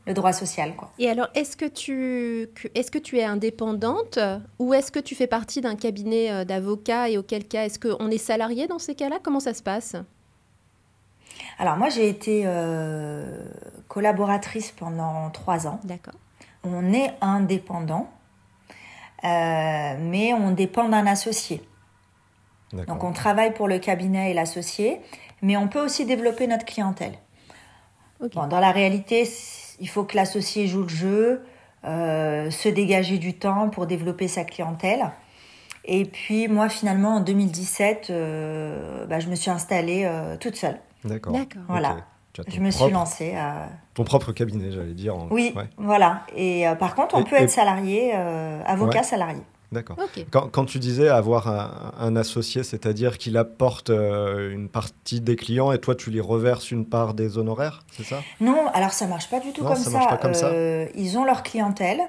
le 0.05 0.13
droit 0.13 0.33
social. 0.33 0.75
Quoi. 0.75 0.91
Et 0.99 1.09
alors, 1.09 1.27
est-ce 1.33 1.55
que, 1.55 1.65
tu, 1.65 2.49
est 2.75 2.89
que 2.91 2.97
tu 2.97 3.17
es 3.17 3.23
indépendante 3.23 4.19
ou 4.59 4.73
est-ce 4.73 4.91
que 4.91 4.99
tu 4.99 5.15
fais 5.15 5.27
partie 5.27 5.61
d'un 5.61 5.75
cabinet 5.75 6.31
euh, 6.31 6.43
d'avocats 6.43 7.09
et 7.09 7.17
auquel 7.17 7.47
cas 7.47 7.65
est-ce 7.65 7.79
qu'on 7.79 8.09
est 8.09 8.17
salarié 8.17 8.67
dans 8.67 8.79
ces 8.79 8.95
cas-là? 8.95 9.19
Comment 9.23 9.39
ça 9.39 9.53
se 9.53 9.63
passe? 9.63 9.95
Alors 11.57 11.77
moi 11.77 11.87
j'ai 11.87 12.09
été 12.09 12.43
euh, 12.45 13.39
collaboratrice 13.87 14.71
pendant 14.71 15.29
trois 15.29 15.67
ans. 15.67 15.79
D'accord. 15.85 16.15
On 16.65 16.91
est 16.91 17.13
indépendant, 17.21 18.09
mais 19.23 20.33
on 20.33 20.51
dépend 20.51 20.89
d'un 20.89 21.05
associé. 21.05 21.61
Donc 22.73 23.03
on 23.03 23.13
travaille 23.13 23.53
pour 23.53 23.67
le 23.67 23.77
cabinet 23.77 24.31
et 24.31 24.33
l'associé 24.33 24.99
mais 25.45 25.57
on 25.57 25.67
peut 25.67 25.83
aussi 25.83 26.05
développer 26.05 26.47
notre 26.47 26.65
clientèle. 26.65 27.13
dans 28.19 28.59
la 28.59 28.71
réalité, 28.71 29.29
il 29.79 29.87
faut 29.87 30.03
que 30.03 30.15
l'associé 30.15 30.65
joue 30.67 30.81
le 30.81 30.89
jeu, 30.89 31.45
euh, 31.85 32.49
se 32.49 32.67
dégager 32.67 33.19
du 33.19 33.35
temps 33.35 33.69
pour 33.69 33.85
développer 33.85 34.27
sa 34.27 34.43
clientèle. 34.43 35.11
Et 35.83 36.05
puis 36.05 36.47
moi, 36.47 36.67
finalement, 36.67 37.17
en 37.17 37.19
2017, 37.19 38.07
euh, 38.09 39.05
bah, 39.05 39.19
je 39.19 39.29
me 39.29 39.35
suis 39.35 39.51
installée 39.51 40.05
euh, 40.05 40.35
toute 40.37 40.55
seule. 40.55 40.79
D'accord. 41.03 41.35
Voilà. 41.67 41.97
Je 42.47 42.59
me 42.59 42.71
suis 42.71 42.89
lancée. 42.89 43.35
Ton 43.93 44.03
propre 44.03 44.31
cabinet, 44.31 44.71
j'allais 44.71 44.95
dire. 44.95 45.15
Oui, 45.29 45.53
voilà. 45.77 46.23
Et 46.35 46.65
par 46.79 46.95
contre, 46.95 47.15
on 47.15 47.23
peut 47.23 47.35
être 47.35 47.51
salarié, 47.51 48.13
avocat 48.13 49.03
salarié. 49.03 49.41
D'accord. 49.75 49.97
Quand, 50.31 50.47
quand 50.49 50.65
tu 50.65 50.79
disais 50.79 51.07
avoir 51.09 51.47
un, 51.47 51.93
un 51.99 52.15
associé, 52.15 52.63
c'est-à-dire 52.63 53.17
qu'il 53.19 53.37
apporte 53.37 53.89
euh, 53.91 54.51
une 54.51 54.69
partie 54.69 55.21
des 55.21 55.35
clients 55.35 55.71
et 55.71 55.77
toi 55.77 55.93
tu 55.95 56.09
lui 56.09 56.21
reverses 56.21 56.71
une 56.71 56.85
part 56.85 57.13
des 57.13 57.37
honoraires, 57.37 57.83
c'est 57.95 58.03
ça? 58.05 58.21
Non, 58.39 58.67
alors 58.73 58.91
ça 58.93 59.05
marche 59.05 59.29
pas 59.29 59.39
du 59.39 59.51
tout 59.53 59.61
Non, 59.63 59.69
comme 59.69 59.77
ça 59.77 59.91
ça. 59.91 59.97
marche 59.97 60.09
pas 60.09 60.17
comme 60.17 60.33
ça. 60.33 60.47
Euh, 60.47 60.87
Ils 60.95 61.17
ont 61.19 61.25
leur 61.25 61.43
clientèle. 61.43 61.99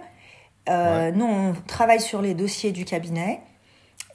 Euh, 0.69 1.13
Nous, 1.13 1.25
on 1.27 1.53
travaille 1.67 2.01
sur 2.01 2.23
les 2.23 2.35
dossiers 2.35 2.73
du 2.73 2.85
cabinet 2.85 3.41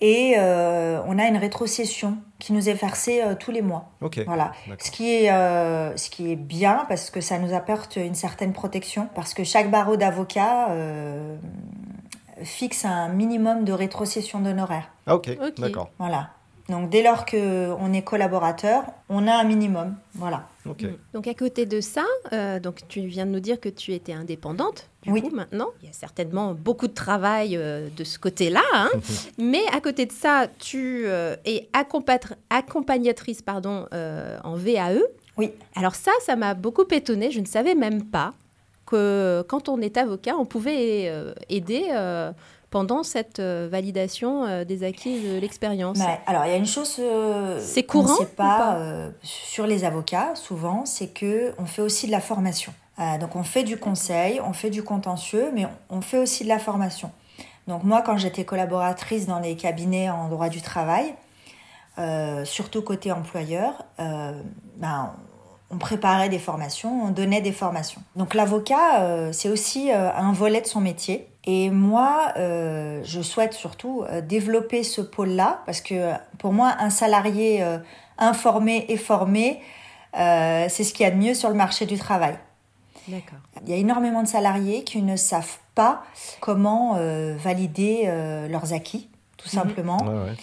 et 0.02 0.34
euh, 0.38 1.00
on 1.08 1.20
a 1.20 1.26
une 1.28 1.38
rétrocession 1.38 2.18
qui 2.40 2.54
nous 2.54 2.68
est 2.70 2.74
versée 2.74 3.22
euh, 3.22 3.36
tous 3.36 3.52
les 3.52 3.62
mois. 3.62 3.92
Ok. 4.02 4.20
Voilà. 4.26 4.52
Ce 4.80 4.90
qui, 4.92 5.14
est, 5.14 5.32
euh, 5.32 5.96
ce 5.96 6.10
qui 6.10 6.32
est 6.32 6.36
bien 6.36 6.86
parce 6.90 7.10
que 7.12 7.22
ça 7.22 7.38
nous 7.38 7.54
apporte 7.54 7.98
une 7.98 8.16
certaine 8.16 8.52
protection. 8.52 9.08
Parce 9.16 9.34
que 9.36 9.44
chaque 9.44 9.70
barreau 9.72 9.96
d'avocat 9.98 10.72
euh, 10.72 11.38
fixe 12.44 12.86
un 12.86 13.10
minimum 13.10 13.64
de 13.66 13.74
rétrocession 13.74 14.40
d'honoraires. 14.40 14.90
Ah 15.08 15.16
ok, 15.16 15.38
Ok. 15.42 15.60
d'accord. 15.60 15.90
Voilà. 16.00 16.30
Donc 16.70 16.90
dès 16.90 17.04
lors 17.04 17.26
qu'on 17.26 17.92
est 17.92 18.02
collaborateur, 18.04 18.84
on 19.10 19.28
a 19.28 19.34
un 19.34 19.44
minimum. 19.44 19.96
Voilà. 20.14 20.48
Ok. 20.66 20.84
Mm. 20.84 20.96
Donc 21.14 21.28
à 21.28 21.34
côté 21.34 21.66
de 21.66 21.82
ça, 21.82 22.04
euh, 22.32 22.60
donc 22.60 22.88
tu 22.88 23.02
viens 23.08 23.26
de 23.26 23.32
nous 23.32 23.40
dire 23.42 23.60
que 23.60 23.68
tu 23.68 23.94
étais 23.94 24.14
indépendante. 24.14 24.88
Du 25.02 25.12
Oui. 25.12 25.22
coup, 25.22 25.36
maintenant, 25.36 25.70
il 25.82 25.88
y 25.88 25.90
a 25.90 25.94
certainement 25.94 26.54
beaucoup 26.54 26.88
de 26.88 26.94
travail 26.94 27.58
euh, 27.58 27.90
de 27.98 28.04
ce 28.04 28.18
côté-là. 28.20 28.62
hein. 28.74 28.90
Mais 29.38 29.64
à 29.74 29.82
côté 29.82 30.06
de 30.06 30.12
ça, 30.14 30.48
tu 30.60 31.04
euh, 31.08 31.36
es 31.46 31.68
accompagnatrice 32.50 33.42
pardon, 33.42 33.88
euh, 33.94 34.38
en 34.44 34.56
VAE. 34.56 35.02
Oui. 35.38 35.52
Alors 35.76 35.96
ça, 35.96 36.12
ça 36.26 36.36
m'a 36.36 36.54
beaucoup 36.54 36.86
étonnée. 36.92 37.32
Je 37.32 37.40
ne 37.40 37.46
savais 37.46 37.76
même 37.76 38.04
pas 38.06 38.34
que 38.92 39.44
quand 39.48 39.70
on 39.70 39.80
est 39.82 39.98
avocat, 39.98 40.36
on 40.38 40.46
pouvait 40.46 41.08
euh, 41.08 41.34
aider 41.50 41.88
euh, 41.92 42.32
pendant 42.70 43.04
cette 43.04 43.40
euh, 43.40 43.68
validation 43.72 44.46
euh, 44.46 44.64
des 44.64 44.84
acquis 44.84 45.22
de 45.22 45.40
l'expérience. 45.40 45.98
Mais, 45.98 46.20
alors, 46.26 46.46
il 46.46 46.52
y 46.52 46.54
a 46.54 46.58
une 46.58 46.66
chose 46.78 46.98
euh, 47.00 47.60
C'est 47.62 47.84
courant 47.84 48.16
sait 48.16 48.26
pas 48.26 48.58
pas 48.58 48.76
euh, 48.76 49.10
sur 49.24 49.66
les 49.68 49.84
avocats, 49.84 50.36
souvent, 50.36 50.86
c'est 50.86 51.08
que 51.08 51.54
on 51.58 51.66
fait 51.66 51.82
aussi 51.82 52.08
de 52.08 52.12
la 52.12 52.22
formation. 52.22 52.74
Euh, 53.00 53.18
donc, 53.18 53.36
on 53.36 53.44
fait 53.44 53.64
du 53.64 53.78
conseil, 53.78 54.40
on 54.42 54.54
fait 54.54 54.70
du 54.70 54.84
contentieux, 54.84 55.52
mais 55.54 55.66
on, 55.66 55.98
on 55.98 56.02
fait 56.02 56.18
aussi 56.18 56.44
de 56.44 56.50
la 56.50 56.60
formation. 56.60 57.12
Donc, 57.68 57.84
moi, 57.84 58.02
quand 58.02 58.18
j'étais 58.18 58.46
collaboratrice 58.46 59.28
dans 59.28 59.40
les 59.40 59.56
cabinets 59.56 60.10
en 60.10 60.30
droit 60.30 60.50
du 60.50 60.62
travail, 60.62 61.14
euh, 62.00 62.46
surtout 62.46 62.82
côté 62.82 63.12
employeur, 63.12 63.74
euh, 64.00 64.32
ben, 64.78 65.12
on 65.72 65.78
préparait 65.78 66.30
des 66.30 66.40
formations, 66.40 67.04
on 67.06 67.10
donnait 67.10 67.42
des 67.42 67.52
formations. 67.54 68.02
Donc 68.16 68.34
l'avocat, 68.34 69.02
euh, 69.02 69.32
c'est 69.32 69.50
aussi 69.50 69.92
euh, 69.92 70.12
un 70.14 70.34
volet 70.34 70.62
de 70.62 70.68
son 70.68 70.82
métier. 70.82 71.28
Et 71.46 71.70
moi, 71.72 72.34
euh, 72.38 73.02
je 73.04 73.22
souhaite 73.22 73.54
surtout 73.54 74.04
euh, 74.10 74.22
développer 74.22 74.84
ce 74.84 75.02
pôle-là, 75.02 75.62
parce 75.66 75.82
que 75.82 76.12
pour 76.38 76.54
moi, 76.54 76.76
un 76.80 76.90
salarié 76.90 77.64
euh, 77.64 77.78
informé 78.18 78.86
et 78.90 78.98
formé, 78.98 79.60
euh, 80.18 80.66
c'est 80.70 80.84
ce 80.84 80.94
qu'il 80.94 81.04
y 81.06 81.08
a 81.08 81.12
de 81.12 81.16
mieux 81.18 81.34
sur 81.34 81.50
le 81.50 81.56
marché 81.56 81.86
du 81.86 81.98
travail. 81.98 82.38
D'accord. 83.08 83.40
Il 83.66 83.70
y 83.70 83.74
a 83.74 83.78
énormément 83.78 84.22
de 84.22 84.28
salariés 84.28 84.84
qui 84.84 85.02
ne 85.02 85.16
savent 85.16 85.58
pas 85.74 86.04
comment 86.42 86.96
euh, 86.98 87.36
valider 87.40 88.04
euh, 88.06 88.48
leurs 88.48 88.74
acquis, 88.74 89.10
tout 89.38 89.48
Mhm. 89.48 89.62
simplement. 89.62 89.98
Ouais, 90.04 90.10
ouais. 90.30 90.36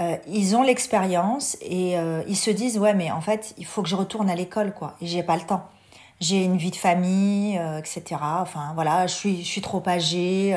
Euh, 0.00 0.16
ils 0.26 0.56
ont 0.56 0.62
l'expérience 0.62 1.58
et 1.60 1.98
euh, 1.98 2.22
ils 2.26 2.36
se 2.36 2.50
disent 2.50 2.78
ouais 2.78 2.94
mais 2.94 3.10
en 3.10 3.20
fait 3.20 3.52
il 3.58 3.66
faut 3.66 3.82
que 3.82 3.88
je 3.88 3.96
retourne 3.96 4.30
à 4.30 4.34
l'école 4.34 4.72
quoi. 4.72 4.94
Et 5.02 5.06
j'ai 5.06 5.22
pas 5.22 5.36
le 5.36 5.42
temps. 5.42 5.64
J'ai 6.18 6.44
une 6.44 6.56
vie 6.56 6.70
de 6.70 6.76
famille 6.76 7.58
euh, 7.58 7.78
etc 7.78 8.16
enfin 8.40 8.72
voilà 8.74 9.06
je 9.06 9.12
suis 9.14 9.42
je 9.42 9.48
suis 9.48 9.60
trop 9.60 9.82
âgée 9.86 10.56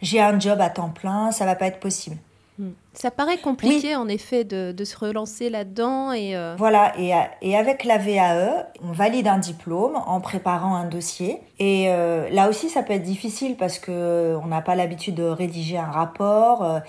j'ai 0.00 0.20
un 0.20 0.38
job 0.40 0.60
à 0.60 0.70
temps 0.70 0.88
plein 0.88 1.32
ça 1.32 1.44
va 1.44 1.54
pas 1.54 1.66
être 1.66 1.80
possible. 1.80 2.16
Mm. 2.58 2.70
Ça 2.94 3.10
paraît 3.10 3.36
compliqué 3.36 3.94
en 3.94 4.08
effet 4.08 4.44
de, 4.44 4.72
de 4.72 4.84
se 4.84 4.96
relancer 4.96 5.50
là-dedans 5.50 6.12
et 6.12 6.34
voilà 6.56 6.98
et, 6.98 7.12
a- 7.12 7.28
et 7.42 7.58
avec 7.58 7.84
la 7.84 7.98
VAE 7.98 8.68
on 8.82 8.92
valide 8.92 9.28
un 9.28 9.36
diplôme 9.38 9.96
en 10.06 10.18
préparant 10.22 10.74
un 10.76 10.86
dossier. 10.86 11.40
Et 11.58 11.88
là 12.32 12.48
aussi 12.48 12.70
ça 12.70 12.82
peut 12.82 12.94
être 12.94 13.02
difficile 13.02 13.56
parce 13.56 13.78
que 13.78 14.38
on 14.42 14.46
n'a 14.46 14.62
pas 14.62 14.74
l'habitude 14.76 15.16
de 15.16 15.24
rédiger 15.24 15.76
un 15.76 15.90
rapport 15.90 16.80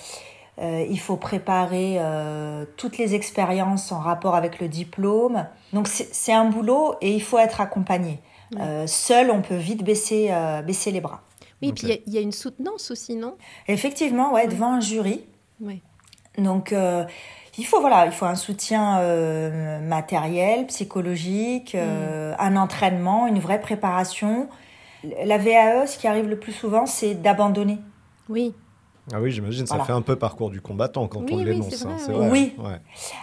euh, 0.60 0.86
il 0.90 1.00
faut 1.00 1.18
préparer 1.18 1.98
euh, 2.00 2.66
toutes 2.78 2.98
les 2.98 3.14
expériences 3.16 3.92
en 3.92 4.00
rapport 4.00 4.36
avec 4.36 4.60
le 4.60 4.68
diplôme. 4.68 5.46
Donc 5.74 5.88
c'est 5.88 6.34
un 6.34 6.46
boulot 6.46 6.96
et 7.02 7.14
il 7.14 7.22
faut 7.22 7.38
être 7.38 7.62
accompagné. 7.62 8.20
Euh, 8.60 8.88
seul, 8.88 9.30
on 9.30 9.42
peut 9.42 9.56
vite 9.58 9.84
baisser, 9.84 10.30
euh, 10.32 10.62
baisser 10.62 10.92
les 10.92 11.02
bras. 11.02 11.22
oui, 11.62 11.74
puis 11.74 11.84
il 11.88 11.90
y 11.90 11.94
a- 11.94 11.98
il 12.08 12.14
y, 12.14 12.18
a 12.18 12.22
une 12.22 12.32
soutenance 12.32 12.92
aussi, 12.92 13.16
non? 13.16 13.36
Effectivement, 13.68 14.32
ouais, 14.34 14.48
devant 14.48 14.74
un 14.74 14.80
jury. 14.80 15.26
Oui. 15.60 15.82
Donc 16.38 16.72
euh, 16.72 17.04
il 17.58 17.66
faut 17.66 17.82
voilà, 17.82 18.06
il 18.06 18.12
faut 18.12 18.26
un 18.26 18.36
soutien 18.36 19.00
euh, 19.00 19.80
matériel, 19.82 20.68
psychologique, 20.68 21.74
euh, 21.76 22.34
un 22.40 22.56
entraînement, 22.56 23.28
une 23.28 23.40
vraie 23.40 23.60
préparation. 23.60 24.48
La 25.26 25.38
VAE, 25.38 25.88
ce 25.88 25.98
qui 25.98 26.08
arrive 26.08 26.28
le 26.28 26.38
plus 26.40 26.52
souvent, 26.54 26.86
c'est 26.86 27.16
d'abandonner. 27.16 27.80
Oui. 28.30 28.54
Ah 29.14 29.22
oui, 29.22 29.32
j'imagine, 29.32 29.66
ça 29.66 29.76
Voilà. 29.76 29.86
fait 29.86 29.94
un 29.94 30.02
peu 30.02 30.16
parcours 30.18 30.50
du 30.50 30.60
combattant 30.62 31.08
quand 31.08 31.20
Oui, 31.22 31.28
on 31.32 31.38
oui, 31.38 31.46
l'énonce. 31.46 31.76
c'est 31.76 31.86
hein, 31.88 31.96
vrai, 32.14 32.30
oui. 32.30 32.54
Oui. 32.58 32.66
Ouais. 32.66 32.80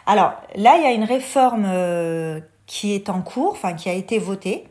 Alors 0.06 0.32
là, 0.56 0.76
il 0.78 0.82
y 0.82 0.86
a 0.86 0.92
une 0.92 1.04
réforme 1.04 1.64
euh, 1.66 2.40
qui 2.66 2.94
est 2.94 3.10
en 3.10 3.20
cours, 3.20 3.52
enfin 3.52 3.74
qui 3.74 3.88
a 3.90 3.92
été 3.92 4.18
votée, 4.18 4.64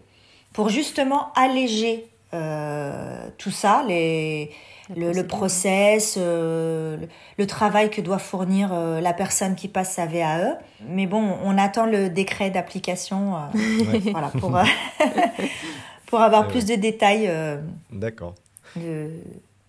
pour 0.54 0.70
justement 0.70 1.32
alléger 1.36 2.08
euh, 2.34 3.28
tout 3.38 3.52
ça, 3.52 3.84
les, 3.88 4.50
le, 4.96 5.22
process, 5.22 6.16
euh, 6.20 6.98
le, 6.98 7.08
le 7.38 7.48
travail 7.48 7.92
que 7.92 8.02
doit 8.02 8.18
fournir 8.18 8.72
euh, 8.74 9.00
la 9.00 9.14
personne 9.14 9.54
qui 9.54 9.68
passe 9.68 9.94
sa 9.94 10.08
VAE. 10.08 10.58
Mais 10.88 11.06
bon, 11.06 11.38
on 11.44 11.60
attend 11.60 11.86
le 11.86 12.10
décret 12.10 12.50
d'application 12.50 13.36
euh, 13.36 13.40
Ouais. 13.92 14.00
voilà, 14.12 14.30
pour, 14.30 14.58
euh, 14.58 14.64
pour 16.08 16.22
avoir 16.22 16.46
Eh 16.48 16.52
plus 16.52 16.66
de 16.66 16.74
détails 16.76 17.28
euh, 17.28 17.62
D'accord. 17.92 18.34
de 18.76 19.12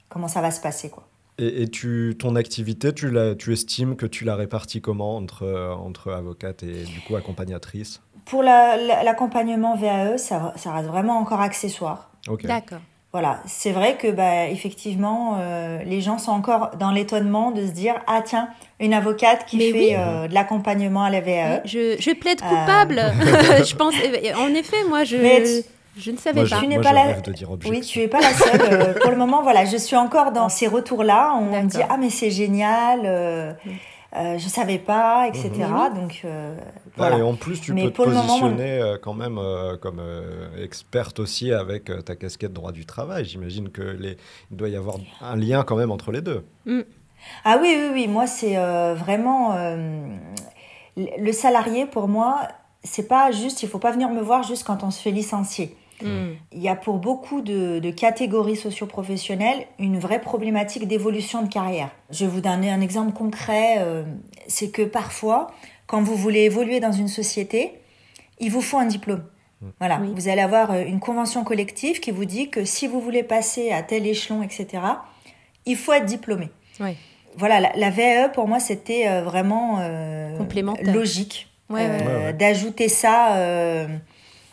comment 0.09 0.29
ça 0.29 0.41
va 0.41 0.51
se 0.51 0.61
passer. 0.63 0.89
Quoi. 0.89 1.07
Et, 1.39 1.63
et 1.63 1.69
tu, 1.69 2.17
ton 2.19 2.37
activité, 2.37 2.93
tu, 2.93 3.11
la, 3.11 3.35
tu 3.35 3.53
estimes 3.53 3.97
que 3.97 4.07
tu 4.07 4.25
la 4.25 4.37
répartis 4.37 4.81
comment 4.81 5.17
entre, 5.17 5.43
euh, 5.43 5.73
entre 5.75 6.13
avocate 6.13 6.63
et 6.63 6.85
du 6.85 7.01
coup 7.01 7.17
accompagnatrice? 7.17 8.01
Pour 8.25 8.43
la- 8.43 8.77
la- 8.77 9.03
l'accompagnement 9.03 9.77
VAE, 9.77 10.17
ça, 10.17 10.53
ça 10.57 10.73
reste 10.73 10.89
vraiment 10.89 11.19
encore 11.19 11.41
accessoire. 11.41 12.11
Ok. 12.29 12.47
D'accord. 12.47 12.79
Voilà, 13.13 13.41
c'est 13.47 13.71
vrai 13.71 13.97
que 13.97 14.11
bah, 14.11 14.49
effectivement, 14.49 15.37
euh, 15.39 15.79
les 15.85 16.01
gens 16.01 16.19
sont 16.19 16.33
encore 16.33 16.73
dans 16.81 16.91
l'étonnement 16.91 17.53
de 17.53 17.65
se 17.65 17.71
dire 17.71 17.95
ah 18.09 18.23
tiens, 18.25 18.49
une 18.81 18.93
avocate 18.93 19.47
qui 19.47 19.57
Mais 19.59 19.71
fait 19.71 19.79
oui. 19.79 19.95
euh, 19.97 20.27
de 20.27 20.35
l'accompagnement 20.35 21.05
à 21.05 21.11
la 21.11 21.21
VAE. 21.21 21.61
Je, 21.65 21.95
je 22.01 22.11
plaide 22.13 22.41
Euh. 22.43 22.49
coupable. 22.49 22.97
je 23.65 23.75
pense. 23.77 23.95
En 24.37 24.49
effet, 24.55 24.79
moi, 24.89 25.05
je, 25.05 25.17
Mais 25.17 25.43
tu- 25.45 25.69
je 25.97 26.11
ne 26.11 26.17
savais 26.17 26.41
Moi, 26.41 26.49
pas. 26.49 26.57
je, 26.57 26.61
Tu 26.63 26.67
n'es 26.69 26.81
pas 26.81 26.93
la- 26.93 27.21
de 27.21 27.33
dire. 27.33 27.49
Oui, 27.69 27.81
tu 27.81 28.01
es 28.01 28.09
pas 28.09 28.21
la 28.21 28.33
seule. 28.33 28.61
euh, 28.63 28.95
pour 29.01 29.11
le 29.11 29.17
moment, 29.17 29.43
voilà, 29.43 29.65
je 29.65 29.77
suis 29.77 29.97
encore 29.97 30.33
dans 30.33 30.49
ces 30.49 30.67
retours-là. 30.67 31.35
On 31.39 31.47
me 31.47 31.67
dit 31.69 31.79
ah 31.89 31.97
mais 31.97 32.11
c'est 32.11 32.31
génial, 32.31 33.01
euh, 33.05 33.53
euh, 34.17 34.39
je 34.39 34.49
savais 34.49 34.79
pas, 34.79 35.27
etc. 35.29 35.51
Mhm. 35.57 35.95
Donc 36.01 36.21
euh, 36.25 36.57
Ah, 36.99 37.17
et 37.19 37.23
en 37.23 37.35
plus, 37.35 37.61
tu 37.61 37.73
Mais 37.73 37.85
peux 37.85 37.91
te 38.05 38.09
moment, 38.09 38.23
positionner 38.23 38.81
euh, 38.81 38.97
quand 39.03 39.15
même 39.15 39.39
euh, 39.39 39.77
comme 39.77 39.99
euh, 40.01 40.63
experte 40.63 41.19
aussi 41.21 41.53
avec 41.53 41.91
euh, 41.91 42.01
ta 42.03 42.15
casquette 42.17 42.53
droit 42.53 42.71
du 42.73 42.87
travail. 42.87 43.25
J'imagine 43.25 43.71
que 43.71 43.83
les... 43.83 44.17
il 44.51 44.57
doit 44.57 44.69
y 44.69 44.77
avoir 44.77 44.97
un 45.21 45.37
lien 45.37 45.63
quand 45.65 45.77
même 45.77 45.91
entre 45.91 46.13
les 46.13 46.21
deux. 46.21 46.45
Ah 47.45 47.59
oui, 47.61 47.75
oui, 47.79 47.89
oui. 47.93 48.09
Moi, 48.09 48.27
c'est 48.27 48.57
euh, 48.57 48.95
vraiment 48.95 49.53
euh, 49.55 49.77
le 50.97 51.07
le 51.19 51.33
salarié. 51.33 51.87
Pour 51.87 52.07
moi, 52.09 52.43
c'est 52.85 53.09
pas 53.09 53.33
juste. 53.33 53.63
Il 53.63 53.69
faut 53.69 53.79
pas 53.79 53.91
venir 53.93 54.09
me 54.11 54.21
voir 54.21 54.43
juste 54.43 54.65
quand 54.65 54.83
on 54.85 54.91
se 54.91 55.01
fait 55.01 55.11
licencier. 55.11 55.77
Hmm. 56.03 56.33
Il 56.53 56.61
y 56.63 56.69
a 56.69 56.75
pour 56.77 56.99
beaucoup 56.99 57.41
de, 57.41 57.79
de 57.79 57.91
catégories 57.91 58.57
socioprofessionnelles 58.57 59.67
une 59.79 59.99
vraie 59.99 60.21
problématique 60.21 60.87
d'évolution 60.89 61.43
de 61.43 61.49
carrière. 61.49 61.91
Je 62.11 62.25
vais 62.25 62.31
vous 62.31 62.41
donner 62.41 62.71
un 62.71 62.81
exemple 62.81 63.13
concret. 63.13 63.77
euh, 63.79 64.03
c'est 64.49 64.71
que 64.71 64.83
parfois, 64.83 65.51
quand 65.87 66.03
vous 66.03 66.17
voulez 66.17 66.41
évoluer 66.41 66.81
dans 66.81 66.93
une 66.93 67.09
société, 67.09 67.73
il 68.41 68.51
vous 68.51 68.61
faut 68.61 68.79
un 68.79 68.87
diplôme. 68.87 69.25
Voilà, 69.79 69.99
Oui. 70.03 70.13
vous 70.15 70.29
allez 70.29 70.43
avoir 70.43 70.73
euh, 70.73 70.83
une 70.85 71.01
convention 71.01 71.43
collective 71.45 72.01
qui 72.01 72.11
vous 72.11 72.27
dit 72.27 72.51
que 72.51 72.65
si 72.67 72.87
vous 72.87 73.01
voulez 73.01 73.23
passer 73.23 73.71
à 73.71 73.83
tel 73.83 74.07
échelon, 74.07 74.43
etc., 74.43 74.83
il 75.65 75.77
faut 75.77 75.93
être 75.95 76.05
diplômé. 76.05 76.51
Voilà, 77.37 77.59
la, 77.61 77.73
la 77.75 77.91
VAE 77.91 78.29
pour 78.29 78.47
moi 78.47 78.61
c'était 78.61 79.09
euh, 79.09 79.23
vraiment 79.23 79.79
euh, 79.81 80.37
Complémentaire. 80.37 80.95
logique 80.95 81.49
Ouais, 81.71 81.81
ouais. 81.81 81.89
euh, 81.91 81.99
Ouais, 82.19 82.25
ouais. 82.27 82.33
d'ajouter 82.35 82.89
ça 82.91 83.37
euh, 83.37 83.87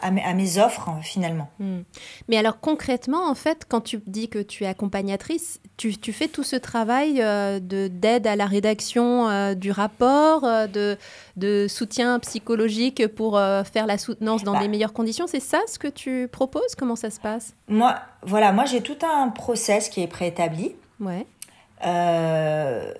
à, 0.01 0.11
mes, 0.11 0.23
à 0.23 0.33
mes 0.33 0.57
offres 0.57 0.89
hein, 0.89 0.99
finalement. 1.01 1.49
Hmm. 1.59 1.81
Mais 2.27 2.37
alors 2.37 2.59
concrètement, 2.59 3.29
en 3.29 3.35
fait, 3.35 3.65
quand 3.67 3.81
tu 3.81 4.01
dis 4.07 4.29
que 4.29 4.39
tu 4.39 4.63
es 4.63 4.67
accompagnatrice, 4.67 5.59
tu, 5.77 5.97
tu 5.97 6.13
fais 6.13 6.27
tout 6.27 6.43
ce 6.43 6.55
travail 6.55 7.21
euh, 7.21 7.59
de 7.59 7.87
d'aide 7.87 8.27
à 8.27 8.35
la 8.35 8.45
rédaction 8.45 9.29
euh, 9.29 9.53
du 9.53 9.71
rapport, 9.71 10.43
euh, 10.43 10.67
de, 10.67 10.97
de 11.37 11.67
soutien 11.69 12.19
psychologique 12.19 13.07
pour 13.15 13.39
faire 13.71 13.85
la 13.87 13.97
soutenance 13.97 14.43
dans 14.43 14.53
Bah. 14.53 14.59
des 14.59 14.67
meilleures 14.67 14.93
conditions? 14.93 15.25
C'est 15.27 15.39
ça 15.39 15.59
ce 15.67 15.79
que 15.79 15.87
tu 15.87 16.27
proposes? 16.31 16.75
Comment 16.77 16.95
ça 16.95 17.09
se 17.09 17.19
passe? 17.19 17.53
Moi, 17.67 17.95
voilà, 18.23 18.51
moi 18.51 18.65
j'ai 18.65 18.81
tout 18.81 18.97
un 19.03 19.29
process 19.29 19.89
qui 19.89 20.01
est 20.01 20.07
préétabli. 20.07 20.73
Ouais. 20.99 21.25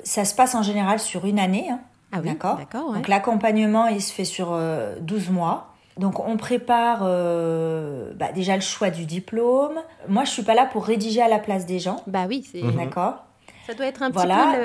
Ça 0.04 0.26
se 0.26 0.36
passe 0.36 0.56
en 0.56 0.64
général 0.64 1.00
sur 1.00 1.26
une 1.26 1.40
année. 1.40 1.70
hein. 1.70 1.80
Ah 2.14 2.20
oui, 2.22 2.28
D'accord? 2.30 2.90
ouais. 2.90 2.96
Donc 2.96 3.08
l'accompagnement, 3.08 3.88
il 3.88 4.02
se 4.02 4.12
fait 4.12 4.26
sur 4.26 4.50
euh, 4.52 4.98
12 5.00 5.30
mois. 5.30 5.71
Donc 5.98 6.20
on 6.26 6.38
prépare 6.38 7.00
euh, 7.04 8.12
bah, 8.16 8.32
déjà 8.34 8.56
le 8.56 8.62
choix 8.62 8.90
du 8.90 9.06
diplôme. 9.06 9.76
Moi, 10.08 10.24
je 10.24 10.30
suis 10.32 10.44
pas 10.44 10.54
là 10.56 10.66
pour 10.66 10.86
rédiger 10.86 11.22
à 11.22 11.28
la 11.28 11.40
place 11.40 11.66
des 11.66 11.80
gens. 11.80 12.02
Bah 12.08 12.26
oui, 12.28 12.48
c'est. 12.52 12.62
Mhm. 12.64 12.76
D'accord 12.78 13.26
Ça 13.68 13.74
doit 13.74 13.86
être 13.88 14.02
un 14.02 14.10
Voilà. 14.10 14.36
petit 14.36 14.56
peu. 14.56 14.62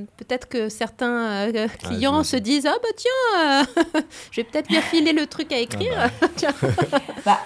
le- 0.00 0.06
Peut-être 0.16 0.48
que 0.48 0.68
certains 0.68 1.48
euh, 1.52 1.68
clients 1.78 2.22
se 2.24 2.36
disent 2.36 2.66
Ah 2.66 2.74
bah 2.82 2.88
tiens, 2.96 3.64
euh, 3.96 4.00
je 4.30 4.40
vais 4.40 4.44
peut-être 4.44 4.68
lui 4.70 4.80
filer 4.80 5.12
le 5.12 5.26
truc 5.26 5.52
à 5.52 5.58
écrire. 5.58 5.92
Tiens. 6.36 6.54
Bah, 7.26 7.38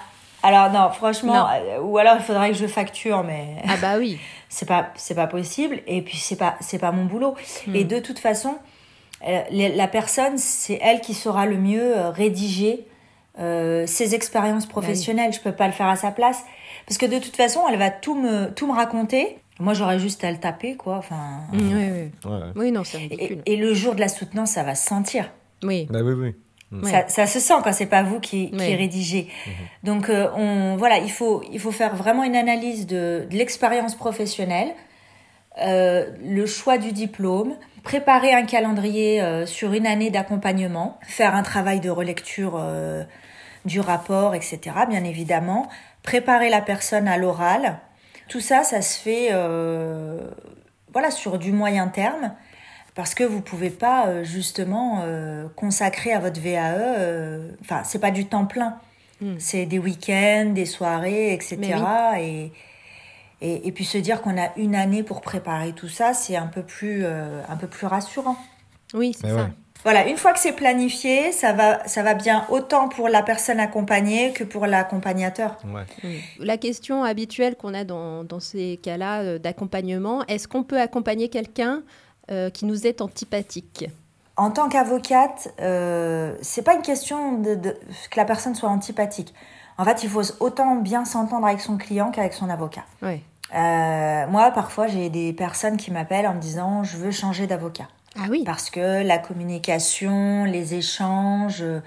alors 0.43 0.71
non, 0.71 0.91
franchement, 0.91 1.35
Non. 1.35 1.47
euh, 1.53 1.81
ou 1.81 1.99
alors 1.99 2.15
il 2.19 2.23
faudrait 2.23 2.51
que 2.51 2.57
je 2.57 2.67
facture, 2.69 3.25
mais 3.25 3.57
ah 3.69 3.75
bah 3.83 3.97
oui. 3.99 4.19
c'est 4.49 4.67
pas 4.69 4.91
c'est 4.95 5.17
pas 5.17 5.27
possible. 5.27 5.81
Et 5.89 6.01
puis 6.03 6.17
c'est 6.17 6.37
pas 6.37 6.55
c'est 6.61 6.79
pas 6.79 6.93
mon 6.93 7.05
boulot. 7.07 7.35
Hmm. 7.67 7.75
Et 7.75 7.83
de 7.85 7.99
toute 7.99 8.21
façon, 8.21 8.55
euh, 9.27 9.41
la 9.51 9.89
personne, 9.89 10.39
c'est 10.39 10.79
elle 10.81 11.01
qui 11.01 11.15
saura 11.15 11.47
le 11.47 11.57
mieux 11.57 11.97
euh, 11.97 12.11
rédiger 12.11 12.87
euh, 13.39 13.87
ses 13.87 14.15
expériences 14.15 14.67
professionnelles. 14.67 15.33
Je 15.33 15.41
peux 15.41 15.53
pas 15.53 15.67
le 15.67 15.73
faire 15.73 15.89
à 15.89 15.97
sa 15.97 16.11
place 16.11 16.43
parce 16.87 16.99
que 16.99 17.07
de 17.07 17.19
toute 17.19 17.37
façon, 17.37 17.61
elle 17.71 17.79
va 17.79 17.91
tout 17.91 18.15
me 18.15 18.51
tout 18.51 18.67
me 18.67 18.73
raconter. 18.73 19.39
Moi, 19.59 19.73
j'aurais 19.73 19.99
juste 19.99 20.23
à 20.23 20.31
le 20.31 20.37
taper, 20.39 20.75
quoi. 20.77 20.97
Enfin. 20.97 21.41
Mm, 21.53 21.59
oui, 21.59 21.73
oui. 21.73 22.31
Ouais, 22.31 22.37
ouais. 22.37 22.53
Oui, 22.57 22.73
non, 22.73 22.85
c'est 22.85 22.99
Et, 22.99 23.07
ridicule. 23.07 23.43
et 23.47 23.57
le 23.57 23.73
jour 23.73 23.95
de 23.95 24.01
la 24.01 24.09
soutenance, 24.09 24.51
ça 24.51 24.63
va 24.63 24.75
se 24.75 24.87
sentir. 24.87 25.31
Oui. 25.63 25.87
Bah 25.91 26.01
oui, 26.05 26.13
oui. 26.13 26.35
Ouais. 26.83 26.91
Ça, 26.91 27.09
ça 27.09 27.27
se 27.27 27.39
sent 27.41 27.55
quand 27.63 27.73
c'est 27.73 27.87
pas 27.87 28.03
vous 28.03 28.19
qui, 28.21 28.51
qui 28.51 28.75
rédigez. 28.75 29.29
Donc 29.85 30.11
euh, 30.11 30.29
on 30.35 30.77
voilà, 30.77 30.99
il 30.99 31.11
faut 31.13 31.43
il 31.53 31.61
faut 31.61 31.71
faire 31.71 31.95
vraiment 31.95 32.25
une 32.25 32.35
analyse 32.35 32.87
de, 32.87 33.25
de 33.31 33.37
l'expérience 33.37 33.95
professionnelle, 33.95 34.75
euh, 35.63 36.11
le 36.23 36.45
choix 36.45 36.77
du 36.77 36.93
diplôme, 36.93 37.55
préparer 37.87 38.35
un 38.35 38.45
calendrier 38.45 39.23
euh, 39.23 39.47
sur 39.47 39.73
une 39.73 39.87
année 39.87 40.11
d'accompagnement, 40.11 40.99
faire 41.03 41.37
un 41.37 41.45
travail 41.45 41.79
de 41.79 41.89
relecture 41.89 42.57
euh, 42.59 43.05
du 43.65 43.79
rapport, 43.79 44.35
etc. 44.35 44.59
Bien 44.89 45.05
évidemment, 45.05 45.69
préparer 46.03 46.51
la 46.51 46.61
personne 46.61 47.07
à 47.07 47.17
l'oral. 47.17 47.79
Tout 48.29 48.41
ça, 48.41 48.65
ça 48.65 48.83
se 48.83 48.99
fait 48.99 49.29
euh, 49.31 50.19
voilà 50.93 51.13
sur 51.13 51.39
du 51.39 51.53
moyen 51.53 51.87
terme 51.87 52.35
parce 52.97 53.15
que 53.15 53.23
vous 53.23 53.41
pouvez 53.41 53.71
pas 53.71 54.25
justement 54.25 55.05
consacrer 55.55 56.15
à 56.15 56.19
votre 56.19 56.41
VAE 56.41 57.53
enfin 57.61 57.83
c'est 57.85 57.99
pas 57.99 58.11
du 58.11 58.25
temps 58.25 58.47
plein 58.47 58.79
Mm. 59.21 59.37
c'est 59.39 59.65
des 59.65 59.79
week-ends 59.79 60.53
des 60.55 60.67
soirées 60.67 61.33
etc 61.33 61.59
et, 62.21 62.53
et 63.41 63.69
et 63.69 63.73
puis 63.73 63.85
se 63.85 63.99
dire 63.99 64.23
qu'on 64.23 64.37
a 64.41 64.49
une 64.57 64.75
année 64.75 65.03
pour 65.03 65.21
préparer 65.21 65.73
tout 65.73 65.89
ça 65.89 66.15
c'est 66.15 66.37
un 66.37 66.47
peu 66.47 66.63
plus 66.63 67.03
euh, 67.05 67.41
un 67.49 67.57
peu 67.57 67.67
plus 67.67 67.87
rassurant 67.87 68.37
Oui, 68.95 69.15
c'est 69.21 69.29
ça. 69.29 69.35
ouais. 69.35 69.49
voilà 69.85 70.07
une 70.09 70.17
fois 70.17 70.33
que 70.33 70.39
c'est 70.39 70.53
planifié 70.53 71.33
ça 71.33 71.53
va 71.53 71.87
ça 71.87 72.03
va 72.03 72.15
bien 72.15 72.47
autant 72.49 72.89
pour 72.89 73.09
la 73.09 73.23
personne 73.23 73.61
accompagnée 73.61 74.33
que 74.33 74.45
pour 74.45 74.67
l'accompagnateur 74.67 75.59
Ouais. 75.67 76.19
La 76.39 76.57
question 76.57 77.05
habituelle 77.05 77.57
qu'on 77.57 77.75
a 77.75 77.85
dans, 77.85 78.25
dans 78.25 78.41
ces 78.41 78.79
cas-là 78.83 79.21
euh, 79.23 79.39
d'accompagnement, 79.39 80.25
est-ce 80.27 80.49
qu'on 80.49 80.63
peut 80.63 80.81
accompagner 80.81 81.29
quelqu'un 81.29 81.83
euh, 82.31 82.49
qui 82.51 82.65
nous 82.65 82.87
est 82.87 83.01
antipathique? 83.03 83.89
En 84.39 84.51
tant 84.51 84.69
qu'avocate, 84.69 85.49
euh, 85.61 86.35
c'est 86.43 86.61
pas 86.63 86.75
une 86.75 86.83
question 86.83 87.39
de, 87.41 87.55
de- 87.55 87.71
que 88.11 88.17
la 88.19 88.25
personne 88.27 88.55
soit 88.55 88.69
antipathique. 88.69 89.33
En 89.79 89.85
fait, 89.85 90.03
il 90.03 90.09
faut 90.11 90.23
autant 90.41 90.77
bien 90.77 91.05
s'entendre 91.05 91.47
avec 91.47 91.61
son 91.61 91.77
client 91.77 92.11
qu'avec 92.11 92.33
son 92.33 92.49
avocat. 92.49 92.85
Ouais. 93.03 93.23
Euh, 93.55 94.27
moi, 94.29 94.51
parfois, 94.51 94.87
j'ai 94.87 95.09
des 95.11 95.33
personnes 95.33 95.77
qui 95.77 95.91
m'appellent 95.91 96.27
en 96.27 96.35
me 96.35 96.41
disant 96.41 96.83
je 96.83 96.97
veux 96.97 97.11
changer 97.11 97.47
d'avocat 97.47 97.87
Ah 98.19 98.27
oui. 98.31 98.43
parce 98.45 98.71
que 98.71 99.03
la 99.07 99.19
communication, 99.19 100.45
les 100.45 100.75
échanges, 100.75 101.63
euh, 101.63 101.81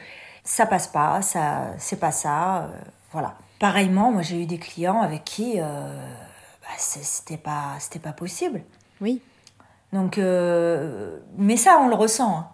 ça 0.43 0.65
passe 0.65 0.87
pas, 0.87 1.21
ça, 1.21 1.71
c'est 1.77 1.99
pas 1.99 2.11
ça, 2.11 2.59
euh, 2.63 2.67
voilà. 3.11 3.33
Pareillement, 3.59 4.11
moi, 4.11 4.21
j'ai 4.21 4.41
eu 4.41 4.45
des 4.45 4.57
clients 4.59 5.01
avec 5.01 5.25
qui 5.25 5.55
euh, 5.59 6.07
bah, 6.61 6.67
c'était 6.77 7.37
pas, 7.37 7.73
c'était 7.79 7.99
pas 7.99 8.13
possible. 8.13 8.61
Oui. 9.01 9.21
Donc, 9.91 10.17
mais 11.37 11.57
ça, 11.57 11.79
on 11.81 11.87
le 11.87 11.95
ressent. 11.95 12.37
hein. 12.37 12.47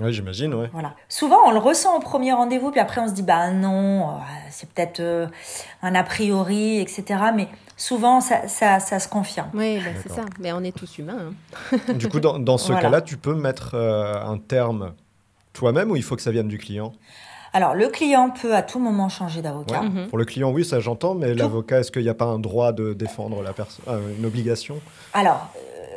Ouais, 0.00 0.12
j'imagine, 0.12 0.54
ouais. 0.54 0.68
Voilà. 0.72 0.94
Souvent, 1.08 1.36
on 1.46 1.50
le 1.50 1.58
ressent 1.58 1.96
au 1.96 2.00
premier 2.00 2.32
rendez-vous, 2.32 2.70
puis 2.70 2.80
après, 2.80 3.00
on 3.00 3.08
se 3.08 3.12
dit, 3.12 3.22
bah 3.22 3.50
non, 3.50 4.10
euh, 4.10 4.12
c'est 4.50 4.68
peut-être 4.70 5.00
euh, 5.00 5.26
un 5.82 5.94
a 5.94 6.02
priori, 6.02 6.80
etc. 6.80 7.04
Mais 7.34 7.48
souvent, 7.76 8.20
ça, 8.20 8.48
ça, 8.48 8.80
ça 8.80 8.98
se 8.98 9.08
confirme. 9.08 9.50
Oui, 9.54 9.76
bah, 9.78 9.90
c'est 10.02 10.10
ça. 10.10 10.24
Mais 10.40 10.52
on 10.52 10.62
est 10.64 10.76
tous 10.76 10.98
humains. 10.98 11.32
hein. 11.72 11.78
Du 11.94 12.08
coup, 12.08 12.20
dans, 12.20 12.38
dans 12.38 12.56
ce 12.58 12.68
Voilà. 12.72 12.82
cas-là, 12.82 13.00
tu 13.02 13.16
peux 13.16 13.34
mettre 13.34 13.72
euh, 13.74 14.14
un 14.24 14.38
terme 14.38 14.92
toi-même 15.52 15.90
ou 15.90 15.96
il 15.96 16.02
faut 16.02 16.16
que 16.16 16.22
ça 16.22 16.30
vienne 16.30 16.48
du 16.48 16.58
client? 16.58 16.92
Alors, 17.52 17.74
le 17.74 17.88
client 17.88 18.30
peut 18.30 18.54
à 18.54 18.62
tout 18.62 18.78
moment 18.78 19.08
changer 19.08 19.42
d'avocat. 19.42 19.80
Ouais. 19.80 19.88
Mhm. 19.88 20.06
Pour 20.08 20.18
le 20.18 20.24
client, 20.24 20.50
oui, 20.52 20.64
ça 20.64 20.78
j'entends, 20.78 21.14
mais 21.16 21.34
l'avocat, 21.34 21.80
est-ce 21.80 21.90
qu'il 21.90 22.02
n'y 22.02 22.08
a 22.08 22.14
pas 22.14 22.26
un 22.26 22.38
droit 22.38 22.72
de 22.72 22.92
défendre 22.92 23.42
la 23.42 23.52
personne 23.52 23.84
euh, 23.88 24.14
Une 24.16 24.24
obligation? 24.24 24.80
Alors, 25.14 25.52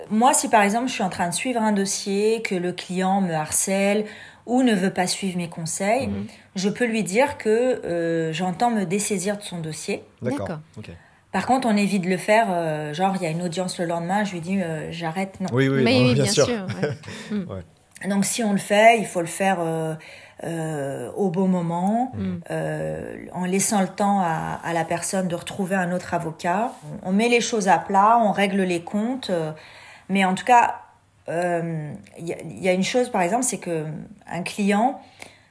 moi, 0.09 0.33
si 0.33 0.49
par 0.49 0.61
exemple, 0.63 0.87
je 0.87 0.93
suis 0.93 1.03
en 1.03 1.09
train 1.09 1.29
de 1.29 1.33
suivre 1.33 1.61
un 1.61 1.71
dossier, 1.71 2.41
que 2.41 2.55
le 2.55 2.71
client 2.71 3.21
me 3.21 3.33
harcèle 3.33 4.05
ou 4.45 4.61
ne 4.63 4.73
veut 4.73 4.89
pas 4.91 5.07
suivre 5.07 5.37
mes 5.37 5.47
conseils, 5.49 6.07
Mhm. 6.07 6.25
je 6.55 6.69
peux 6.69 6.85
lui 6.85 7.03
dire 7.03 7.37
que 7.37 7.49
euh, 7.85 8.33
j'entends 8.33 8.71
me 8.71 8.83
dessaisir 8.85 9.37
de 9.37 9.41
son 9.43 9.59
dossier. 9.59 10.03
D'accord. 10.21 10.59
Par 11.31 11.47
contre, 11.47 11.67
on 11.67 11.75
évite 11.75 12.03
de 12.03 12.09
le 12.09 12.17
faire, 12.17 12.47
euh, 12.51 12.93
genre, 12.93 13.15
il 13.15 13.23
y 13.23 13.25
a 13.25 13.29
une 13.29 13.41
audience 13.41 13.79
le 13.79 13.85
lendemain, 13.85 14.23
je 14.23 14.33
lui 14.33 14.41
dis, 14.41 14.61
euh, 14.61 14.91
j'arrête, 14.91 15.39
non. 15.39 15.49
Oui, 15.51 15.67
oui, 15.67 15.81
Mais 15.83 15.99
non, 15.99 16.05
oui, 16.09 16.13
bien, 16.13 16.25
sûr. 16.25 16.47
ouais. 17.31 18.09
Donc 18.09 18.25
si 18.25 18.43
on 18.43 18.51
le 18.51 18.57
fait, 18.59 18.99
il 18.99 19.05
faut 19.05 19.21
le 19.21 19.25
faire 19.27 19.57
euh, 19.61 19.95
euh, 20.43 21.09
au 21.15 21.29
bon 21.29 21.47
moment, 21.47 22.11
Mm. 22.15 22.35
euh, 22.51 23.15
en 23.31 23.45
laissant 23.45 23.79
le 23.81 23.87
temps 23.87 24.19
à, 24.19 24.59
à 24.63 24.73
la 24.73 24.83
personne 24.83 25.27
de 25.29 25.35
retrouver 25.35 25.75
un 25.75 25.91
autre 25.93 26.13
avocat. 26.13 26.73
On, 27.03 27.09
on 27.09 27.11
met 27.13 27.29
les 27.29 27.39
choses 27.41 27.67
à 27.69 27.77
plat, 27.77 28.19
on 28.21 28.31
règle 28.33 28.61
les 28.61 28.81
comptes, 28.81 29.29
euh, 29.29 29.51
mais 30.13 30.23
en 30.25 30.35
tout 30.35 30.45
cas, 30.45 30.79
euh, 31.29 31.91
il 32.19 32.27
y, 32.27 32.33
a- 32.33 32.41
il 32.41 32.61
y 32.63 32.69
a 32.69 32.73
une 32.73 32.83
chose 32.83 33.09
par 33.09 33.21
exemple, 33.21 33.43
c'est 33.43 33.57
que 33.59 33.85
un 34.27 34.43
client, 34.43 34.99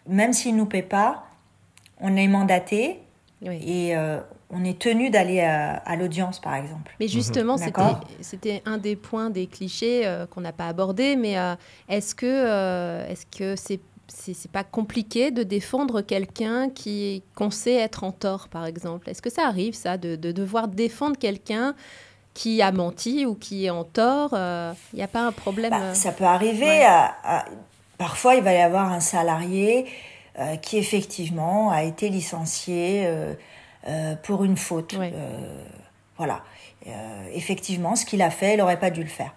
même 0.07 0.33
s'il 0.33 0.55
nous 0.57 0.67
paie 0.67 0.83
pas, 0.83 1.25
on 2.01 2.17
est 2.17 2.29
mandaté 2.29 3.01
Oui. 3.43 3.59
et 3.67 3.97
euh, 3.97 4.19
on 4.51 4.65
est 4.65 4.79
tenu 4.79 5.09
d'aller 5.11 5.41
à, 5.41 5.77
à 5.77 5.97
l'audience 5.97 6.41
par 6.41 6.55
exemple. 6.57 6.93
Mais 7.01 7.09
justement, 7.09 7.57
c'était, 7.57 7.71
D'accord. 7.73 8.01
c'était 8.21 8.63
un 8.67 8.77
des 8.79 8.97
points 8.97 9.31
des 9.31 9.47
clichés 9.47 10.03
euh, 10.07 10.27
qu'on 10.27 10.43
n'a 10.43 10.53
pas 10.53 10.69
abordé. 10.69 11.17
Mais 11.17 11.39
euh, 11.39 11.55
est-ce 11.89 12.15
que, 12.15 12.27
euh, 12.27 13.09
est-ce 13.09 13.25
que 13.27 13.57
c'est, 13.57 13.81
c'est, 14.09 14.35
c'est 14.35 14.51
pas 14.51 14.65
compliqué 14.65 15.31
de 15.31 15.43
défendre 15.43 16.03
quelqu'un 16.03 16.69
qui 16.69 17.23
qu'on 17.35 17.51
sait 17.51 17.77
être 17.77 18.05
en 18.05 18.13
tort, 18.13 18.49
par 18.49 18.67
exemple? 18.67 19.09
Est-ce 19.09 19.23
que 19.23 19.31
ça 19.31 19.47
arrive, 19.47 19.75
ça, 19.75 19.97
de, 19.97 20.17
de 20.17 20.33
devoir 20.33 20.69
défendre 20.69 21.17
quelqu'un 21.19 21.75
qui 22.35 22.63
a 22.63 22.73
menti 22.73 23.27
ou 23.27 23.35
qui 23.35 23.67
est 23.67 23.71
en 23.71 23.85
tort 23.85 24.31
Il 24.33 24.97
n'y 24.97 25.03
a 25.03 25.09
pas 25.09 25.21
un 25.27 25.33
problème 25.33 25.71
Bah, 25.71 25.81
euh, 25.81 25.95
ça 25.95 26.13
peut 26.13 26.25
arriver. 26.25 26.67
ouais. 26.67 26.85
à- 26.85 27.15
à- 27.25 27.45
Parfois, 27.99 28.35
il 28.35 28.43
va 28.43 28.53
y 28.53 28.61
avoir 28.61 28.91
un 28.93 29.01
salarié 29.01 29.87
euh, 30.39 30.57
qui 30.57 30.77
effectivement 30.79 31.71
a 31.71 31.83
été 31.85 32.09
licencié 32.09 33.05
euh, 33.07 33.35
euh, 33.87 34.17
pour 34.17 34.45
une 34.45 34.57
faute. 34.57 34.95
Ouais. 34.95 35.13
Euh, 35.15 35.65
voilà. 36.17 36.41
Euh, 36.89 37.29
effectivement, 37.35 37.95
ce 37.95 38.05
qu'il 38.05 38.23
a 38.23 38.31
fait, 38.31 38.55
il 38.55 38.59
n'aurait 38.59 38.79
pas 38.81 38.91
dû 38.91 39.03
le 39.03 39.09
faire. 39.09 39.35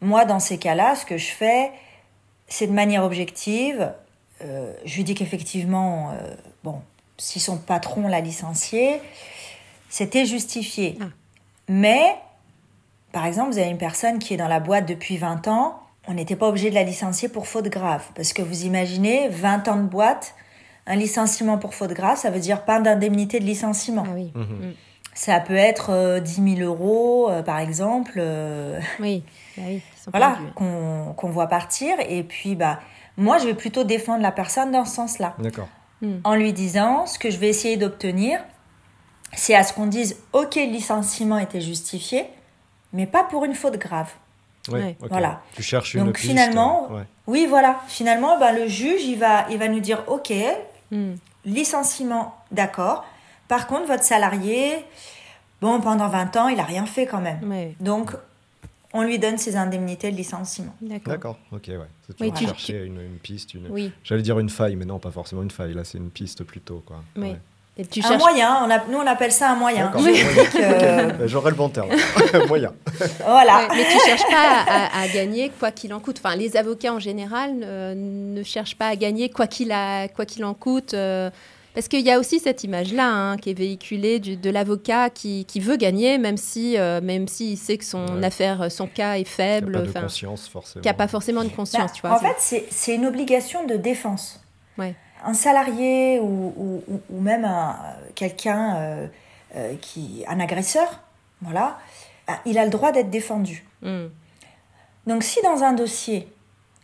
Moi, 0.00 0.24
dans 0.24 0.38
ces 0.40 0.58
cas-là, 0.58 0.94
ce 0.94 1.04
que 1.06 1.16
je 1.16 1.32
fais, 1.32 1.72
c'est 2.46 2.66
de 2.68 2.72
manière 2.72 3.02
objective. 3.02 3.92
euh, 4.42 4.72
je 4.84 4.96
lui 4.96 5.04
dis 5.04 5.14
qu'effectivement, 5.14 6.10
euh, 6.12 6.34
bon, 6.62 6.80
si 7.16 7.40
son 7.40 7.56
patron 7.56 8.06
l'a 8.06 8.20
licencié, 8.20 9.00
c'était 9.88 10.26
justifié. 10.26 10.98
Ah. 11.00 11.04
Mais, 11.68 12.16
par 13.12 13.26
exemple, 13.26 13.52
vous 13.52 13.58
avez 13.58 13.70
une 13.70 13.78
personne 13.78 14.18
qui 14.18 14.34
est 14.34 14.36
dans 14.36 14.48
la 14.48 14.60
boîte 14.60 14.86
depuis 14.86 15.16
20 15.16 15.48
ans, 15.48 15.80
on 16.06 16.14
n'était 16.14 16.36
pas 16.36 16.48
obligé 16.48 16.70
de 16.70 16.74
la 16.74 16.82
licencier 16.82 17.28
pour 17.28 17.46
faute 17.46 17.68
grave. 17.68 18.04
Parce 18.14 18.32
que 18.32 18.42
vous 18.42 18.64
imaginez, 18.64 19.28
20 19.28 19.68
ans 19.68 19.76
de 19.76 19.86
boîte, 19.88 20.34
un 20.86 20.96
licenciement 20.96 21.56
pour 21.58 21.74
faute 21.74 21.92
grave, 21.92 22.18
ça 22.18 22.30
veut 22.30 22.40
dire 22.40 22.64
pas 22.64 22.80
d'indemnité 22.80 23.40
de 23.40 23.44
licenciement. 23.44 24.04
Ah 24.06 24.12
oui, 24.14 24.32
Mhm. 24.34 24.74
Ça 25.16 25.38
peut 25.38 25.54
être 25.54 25.90
euh, 25.90 26.18
10 26.18 26.56
000 26.56 26.68
euros, 26.68 27.30
euh, 27.30 27.42
par 27.44 27.60
exemple, 27.60 28.14
euh, 28.16 28.80
oui, 28.98 29.22
bah 29.56 29.62
oui, 29.68 29.80
voilà, 30.08 30.38
qu'on 30.56 31.14
qu'on 31.16 31.30
voit 31.30 31.46
partir. 31.46 31.94
Et 32.08 32.24
puis, 32.24 32.56
bah, 32.56 32.80
moi, 33.16 33.38
je 33.38 33.46
vais 33.46 33.54
plutôt 33.54 33.84
défendre 33.84 34.22
la 34.22 34.32
personne 34.32 34.72
dans 34.72 34.84
ce 34.84 34.96
sens-là. 34.96 35.36
D'accord. 35.38 35.68
En 36.24 36.34
lui 36.34 36.52
disant, 36.52 37.06
ce 37.06 37.18
que 37.18 37.30
je 37.30 37.38
vais 37.38 37.48
essayer 37.48 37.76
d'obtenir, 37.76 38.40
c'est 39.36 39.54
à 39.54 39.62
ce 39.62 39.72
qu'on 39.72 39.86
dise, 39.86 40.16
OK, 40.32 40.54
le 40.56 40.70
licenciement 40.70 41.38
était 41.38 41.60
justifié, 41.60 42.26
mais 42.92 43.06
pas 43.06 43.24
pour 43.24 43.44
une 43.44 43.54
faute 43.54 43.76
grave. 43.78 44.10
Ok. 44.70 44.78
Voilà. 45.10 45.42
Tu 45.54 45.62
cherches 45.62 45.94
une 45.94 46.04
Donc 46.06 46.14
piste, 46.16 46.28
finalement, 46.28 46.90
ouais. 46.92 47.02
Oui, 47.26 47.46
voilà. 47.48 47.80
Finalement, 47.88 48.38
ben, 48.38 48.54
le 48.54 48.66
juge, 48.66 49.02
il 49.04 49.18
va, 49.18 49.46
il 49.50 49.58
va 49.58 49.68
nous 49.68 49.80
dire, 49.80 50.02
OK, 50.08 50.32
Hmm. 50.90 51.14
licenciement, 51.44 52.34
d'accord. 52.50 53.04
Par 53.48 53.66
contre, 53.66 53.86
votre 53.86 54.04
salarié, 54.04 54.84
bon, 55.60 55.80
pendant 55.80 56.08
20 56.08 56.36
ans, 56.36 56.48
il 56.48 56.56
n'a 56.56 56.64
rien 56.64 56.86
fait 56.86 57.06
quand 57.06 57.20
même. 57.20 57.40
Donc, 57.80 58.12
on 58.92 59.02
lui 59.02 59.18
donne 59.18 59.38
ses 59.38 59.56
indemnités 59.56 60.10
de 60.12 60.16
licenciement. 60.16 60.74
D'accord. 60.80 61.12
D'accord, 61.12 61.38
ok, 61.52 61.64
ouais. 61.68 61.78
C'est 62.06 62.20
Oui, 62.20 62.30
toujours 62.32 62.38
tu- 62.38 62.44
chercher 62.46 62.84
une, 62.84 63.00
une 63.00 63.18
piste, 63.18 63.54
une... 63.54 63.66
Oui. 63.70 63.92
J'allais 64.04 64.22
dire 64.22 64.38
une 64.38 64.50
faille, 64.50 64.76
mais 64.76 64.84
non, 64.84 64.98
pas 64.98 65.10
forcément 65.10 65.42
une 65.42 65.50
faille. 65.50 65.74
Là, 65.74 65.84
c'est 65.84 65.98
une 65.98 66.10
piste 66.10 66.44
plutôt, 66.44 66.82
quoi. 66.86 67.02
Oui. 67.16 67.30
Ouais. 67.30 67.40
Et 67.76 67.84
tu 67.84 68.00
un 68.04 68.08
cherches. 68.08 68.22
moyen, 68.22 68.58
on 68.64 68.70
a- 68.70 68.84
nous 68.88 68.98
on 68.98 69.06
appelle 69.06 69.32
ça 69.32 69.50
un 69.50 69.56
moyen. 69.56 69.90
Juridique, 69.98 70.54
euh, 70.60 71.10
J'aurais 71.26 71.50
le 71.50 71.56
bon 71.56 71.68
terme. 71.68 71.88
Moyen. 72.48 72.72
voilà. 73.26 73.66
Ouais, 73.68 73.76
mais 73.76 73.84
tu 73.90 73.98
cherches 74.06 74.30
pas 74.30 74.64
à, 74.68 75.00
à 75.02 75.08
gagner 75.08 75.50
quoi 75.58 75.72
qu'il 75.72 75.92
en 75.92 75.98
coûte. 75.98 76.20
Enfin, 76.24 76.36
les 76.36 76.56
avocats 76.56 76.92
en 76.94 77.00
général 77.00 77.52
ne 77.56 78.42
cherchent 78.44 78.76
pas 78.76 78.86
à 78.88 78.96
gagner 78.96 79.28
quoi 79.28 79.46
qu'il 79.48 79.72
a- 79.72 80.06
quoi 80.08 80.24
qu'il 80.24 80.44
en 80.44 80.54
coûte. 80.54 80.94
euh, 80.94 81.30
parce 81.74 81.88
qu'il 81.88 82.02
y 82.02 82.10
a 82.12 82.20
aussi 82.20 82.38
cette 82.38 82.62
image-là 82.62 83.08
hein, 83.10 83.36
qui 83.36 83.50
est 83.50 83.58
véhiculée 83.58 84.20
du- 84.20 84.36
de 84.36 84.48
l'avocat 84.50 85.10
qui, 85.10 85.44
qui 85.44 85.58
veut 85.58 85.74
gagner, 85.76 86.18
même 86.18 86.36
si, 86.36 86.78
euh, 86.78 87.00
même 87.00 87.26
s'il 87.26 87.58
sait 87.58 87.76
que 87.78 87.84
son 87.84 88.06
Ouais. 88.18 88.24
affaire, 88.24 88.70
son 88.70 88.86
cas 88.86 89.14
est 89.16 89.22
Il 89.22 89.26
faible, 89.26 89.72
n'y 89.72 89.88
a 89.88 89.92
pas 89.92 89.98
de 89.98 90.04
conscience, 90.04 90.46
forcément. 90.48 90.82
qui 90.82 90.86
n'a 90.88 90.94
pas 90.94 91.08
forcément 91.08 91.42
de 91.42 91.48
conscience, 91.48 91.90
Bah, 91.90 91.92
tu 91.92 92.00
vois. 92.02 92.12
en 92.14 92.18
fait, 92.20 92.36
c'est- 92.38 92.66
c'est 92.70 92.94
une 92.94 93.06
obligation 93.06 93.66
de 93.66 93.74
défense. 93.74 94.40
Ouais. 94.78 94.94
Un 95.24 95.34
salarié 95.34 96.20
ou, 96.20 96.52
ou- 96.56 96.82
ou- 97.10 97.20
même 97.20 97.44
un- 97.44 97.76
quelqu'un 98.14 98.76
euh, 98.76 99.06
euh, 99.56 99.74
qui, 99.80 100.24
un 100.28 100.38
agresseur, 100.40 101.00
voilà, 101.40 101.78
ah, 102.26 102.38
il 102.44 102.58
a 102.58 102.64
le 102.64 102.70
droit 102.70 102.92
d'être 102.92 103.10
défendu. 103.10 103.64
Hmm. 103.82 104.06
Donc, 105.06 105.22
si 105.22 105.40
dans 105.42 105.62
un 105.62 105.72
dossier, 105.72 106.28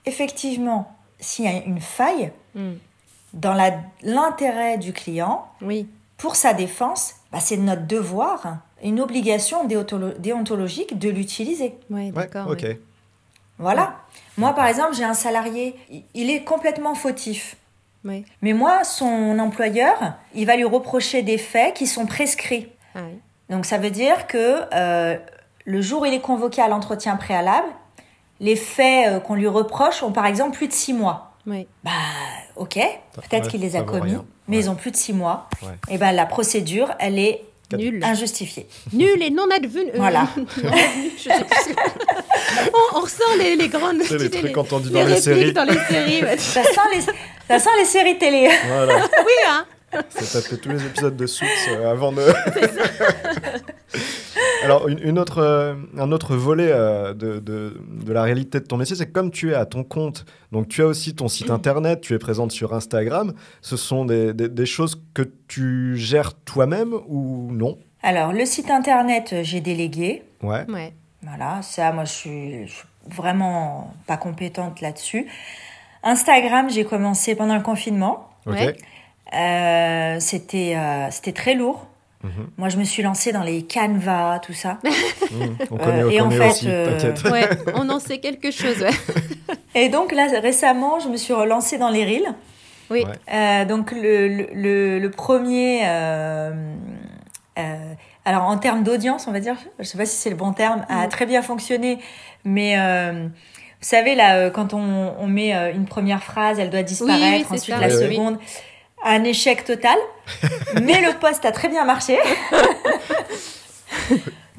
effectivement, 0.07 0.93
s'il 1.19 1.45
y 1.45 1.49
a 1.49 1.63
une 1.65 1.81
faille 1.81 2.33
Hmm. 2.55 2.73
dans 3.35 3.55
la- 3.55 3.79
l'intérêt 4.03 4.79
du 4.79 4.93
client 4.93 5.47
Oui, 5.63 5.89
pour 6.17 6.35
sa 6.37 6.53
défense, 6.55 7.15
bah, 7.33 7.41
c'est 7.41 7.57
notre 7.57 7.87
devoir, 7.87 8.59
une 8.83 9.01
obligation 9.01 9.67
déontolo- 9.67 10.19
déontologique 10.19 10.99
de 10.99 11.11
l'utiliser. 11.11 11.75
Ouais, 11.91 12.11
d'accord. 12.11 12.49
ok. 12.49 12.67
Voilà. 13.59 13.95
Moi, 14.39 14.55
par 14.55 14.67
exemple, 14.67 14.95
j'ai 14.95 15.05
un 15.05 15.13
salarié, 15.15 15.77
il 16.15 16.31
est 16.31 16.43
complètement 16.45 16.95
fautif. 16.95 17.57
Mais 18.05 18.53
moi, 18.53 18.85
son 18.85 19.39
employeur, 19.39 20.15
il 20.35 20.47
va 20.47 20.57
lui 20.57 20.65
reprocher 20.65 21.23
des 21.23 21.39
faits 21.39 21.75
qui 21.75 21.87
sont 21.87 22.07
prescrits. 22.07 22.69
Ah 22.95 23.01
oui. 23.07 23.19
Donc 23.51 23.67
ça 23.67 23.79
veut 23.79 23.91
dire 23.91 24.27
que 24.27 24.63
euh, 24.75 25.17
le 25.65 25.81
jour 25.83 26.03
où 26.03 26.05
il 26.07 26.15
est 26.15 26.21
convoqué 26.21 26.63
à 26.63 26.69
l'entretien 26.69 27.17
préalable, 27.17 27.67
les 28.41 28.57
faits 28.57 29.09
euh, 29.09 29.21
qu'on 29.21 29.35
lui 29.35 29.47
reproche 29.49 30.03
ont 30.03 30.13
par 30.13 30.27
exemple 30.27 30.57
plus 30.57 30.69
de 30.69 30.73
six 30.73 30.93
mois. 30.95 31.33
Oui. 31.47 31.67
Bah 31.85 31.91
ok, 32.57 32.75
peut-être 33.13 33.45
Ouais, 33.45 33.51
qu'il 33.51 33.61
les 33.61 33.77
a 33.77 33.83
commis, 33.83 34.11
rien. 34.13 34.25
mais 34.49 34.57
Ouais. 34.59 34.63
ils 34.65 34.71
ont 34.71 34.75
plus 34.77 34.91
de 34.93 34.97
six 34.97 35.13
mois. 35.13 35.49
Ouais. 35.63 35.69
Et 35.91 35.99
ben 35.99 36.13
la 36.13 36.27
procédure, 36.27 36.95
elle 37.01 37.19
est 37.19 37.43
Nul. 37.77 38.03
injustifiée. 38.05 38.67
Nul 38.93 39.23
et 39.23 39.31
non 39.31 39.49
advenu. 39.55 39.89
euh, 39.91 39.97
Voilà. 39.97 40.29
non 40.37 40.45
advenu, 40.71 41.11
je 41.17 41.23
sais 41.23 41.31
plus. 41.45 41.75
on, 42.75 42.99
on 42.99 43.01
ressort 43.01 43.35
les, 43.39 43.57
les 43.57 43.69
grandes. 43.69 44.03
C'est 44.07 44.19
les 44.19 44.31
trucs 44.31 44.43
les- 44.51 44.57
entendus 44.59 44.89
les 44.89 44.95
dans 44.95 44.99
les 45.01 45.15
répliques 45.15 45.23
séries. 45.23 45.53
dans 45.53 45.65
les 45.65 45.79
séries. 45.89 46.23
ouais. 46.25 46.39
Ça 46.39 46.63
sent 46.63 46.81
les, 46.95 47.01
ça 47.49 47.59
sent 47.59 47.71
les 47.79 47.85
séries 47.85 48.19
télé. 48.19 48.49
Voilà. 48.67 48.97
Oui, 49.25 49.33
hein. 49.49 49.65
C'est 50.11 50.43
tapé 50.43 50.61
tous 50.61 50.69
les 50.69 50.85
épisodes 50.87 51.17
de 51.17 51.27
Suits 51.27 51.47
euh, 51.71 51.91
avant 51.91 52.13
de. 52.13 52.23
Alors, 54.63 54.89
une, 54.89 54.99
une 55.03 55.19
autre, 55.19 55.39
euh, 55.39 55.75
un 55.99 56.13
autre 56.13 56.37
volet 56.37 56.69
euh, 56.71 57.15
de, 57.15 57.39
de, 57.39 57.81
de 57.89 58.13
la 58.13 58.23
réalité 58.23 58.61
de 58.61 58.65
ton 58.67 58.77
métier, 58.77 58.95
c'est 58.95 59.07
que 59.07 59.13
comme 59.13 59.31
tu 59.31 59.53
es 59.53 59.55
à 59.55 59.65
ton 59.65 59.85
compte, 59.85 60.27
donc 60.53 60.69
tu 60.69 60.83
as 60.83 60.87
aussi 60.87 61.15
ton 61.15 61.29
site 61.29 61.51
internet, 61.51 62.03
tu 62.03 62.13
es 62.15 62.19
présente 62.19 62.53
sur 62.53 62.75
Instagram, 62.75 63.33
ce 63.63 63.77
sont 63.79 64.05
des, 64.05 64.35
des- 64.35 64.49
des 64.51 64.67
choses 64.67 65.03
que 65.15 65.23
tu 65.49 65.97
gères 65.97 66.35
toi-même 66.45 66.93
ou 67.09 67.49
non? 67.53 67.79
Alors 68.03 68.33
le 68.35 68.45
site 68.45 68.71
internet, 68.71 69.35
j'ai 69.43 69.61
délégué. 69.61 70.23
Ouais. 70.43 70.65
Ouais. 70.71 70.93
Voilà, 71.23 71.61
ça, 71.63 71.93
moi, 71.93 72.05
je 72.05 72.13
suis, 72.13 72.67
je 72.67 72.73
suis 72.73 72.85
vraiment 73.11 73.95
pas 74.07 74.17
compétente 74.19 74.81
là-dessus. 74.83 75.27
Instagram, 76.03 76.69
j'ai 76.71 76.85
commencé 76.85 77.35
pendant 77.35 77.57
le 77.57 77.63
confinement. 77.63 78.29
Ok. 78.47 78.55
Ouais. 78.55 78.77
Euh, 79.35 80.17
c'était, 80.21 80.75
euh, 80.77 81.09
c'était 81.11 81.33
très 81.33 81.55
lourd. 81.55 81.87
Mhm. 82.23 82.51
Moi, 82.59 82.69
je 82.69 82.77
me 82.77 82.85
suis 82.85 83.03
lancée 83.03 83.33
dans 83.33 83.43
les 83.43 83.63
canevas, 83.63 84.41
tout 84.41 84.53
ça. 84.53 84.79
On 85.71 85.77
connaît, 85.79 86.03
on 86.05 86.11
et 86.11 86.21
en 86.21 86.31
fait, 86.31 86.51
aussi, 86.51 86.67
euh. 86.69 87.13
Ouais, 87.31 87.49
on 87.75 87.89
en 87.89 87.99
sait 87.99 88.19
quelque 88.19 88.51
chose. 88.51 88.81
Ouais. 88.83 88.91
Et 89.75 89.89
donc 89.89 90.13
là, 90.13 90.27
récemment, 90.43 90.99
je 91.01 91.09
me 91.09 91.17
suis 91.17 91.33
relancée 91.33 91.79
dans 91.79 91.89
les 91.91 92.05
reels. 92.05 92.35
Oui. 92.91 93.05
Ouais. 93.05 93.13
Euh, 93.33 93.65
donc 93.65 93.93
le, 93.93 94.99
le, 94.99 95.11
premier, 95.11 95.83
euh, 95.85 96.51
euh, 97.59 97.93
alors 98.25 98.43
en 98.43 98.59
termes 98.59 98.83
d'audience, 98.83 99.27
on 99.29 99.33
va 99.33 99.39
dire, 99.41 99.55
je 99.79 99.85
sais 99.85 99.97
pas 99.97 100.07
si 100.07 100.17
c'est 100.17 100.31
le 100.31 100.37
bon 100.37 100.53
terme, 100.53 100.85
a 100.89 101.05
Mhm. 101.05 101.09
très 101.09 101.25
bien 101.25 101.41
fonctionné, 101.41 102.01
mais 102.45 102.75
euh, 102.79 103.29
vous 103.29 103.29
savez 103.89 104.15
là, 104.17 104.35
euh, 104.37 104.51
quand 104.51 104.75
on, 104.75 105.15
on 105.19 105.27
met 105.29 105.55
euh, 105.55 105.73
une 105.73 105.87
première 105.87 106.23
phrase, 106.25 106.59
elle 106.59 106.71
doit 106.71 106.83
disparaître, 106.83 107.47
oui, 107.51 107.57
ensuite 107.59 107.75
ça. 107.77 107.81
la 107.81 107.87
Oui, 107.89 107.95
oui. 108.09 108.19
Un 109.05 109.25
échec 109.25 109.65
total, 109.65 109.97
mais 110.83 111.01
le 111.01 111.19
post 111.19 111.45
a 111.45 111.53
très 111.53 111.69
bien 111.69 111.85
marché. 111.85 112.19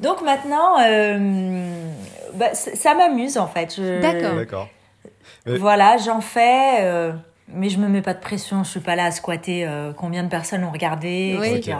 Donc 0.00 0.20
maintenant, 0.22 0.80
euh, 0.80 1.64
bah, 2.34 2.54
ça 2.54 2.94
m'amuse 2.94 3.38
en 3.38 3.46
fait. 3.46 3.74
Je- 3.76 4.00
D'accord. 4.00 4.34
D'accord. 4.36 4.68
Mais- 5.46 5.58
voilà, 5.58 5.96
j'en 5.96 6.20
fais, 6.20 6.78
euh, 6.80 7.12
mais 7.48 7.68
je 7.68 7.78
me 7.78 7.88
mets 7.88 8.02
pas 8.02 8.14
de 8.14 8.20
pression. 8.20 8.64
Je 8.64 8.70
suis 8.70 8.80
pas 8.80 8.96
là 8.96 9.06
à 9.06 9.10
squatter 9.10 9.64
euh, 9.66 9.92
combien 9.96 10.24
de 10.24 10.28
personnes 10.28 10.64
ont 10.64 10.70
regardé, 10.72 11.36
Oui. 11.40 11.48
etc. 11.48 11.76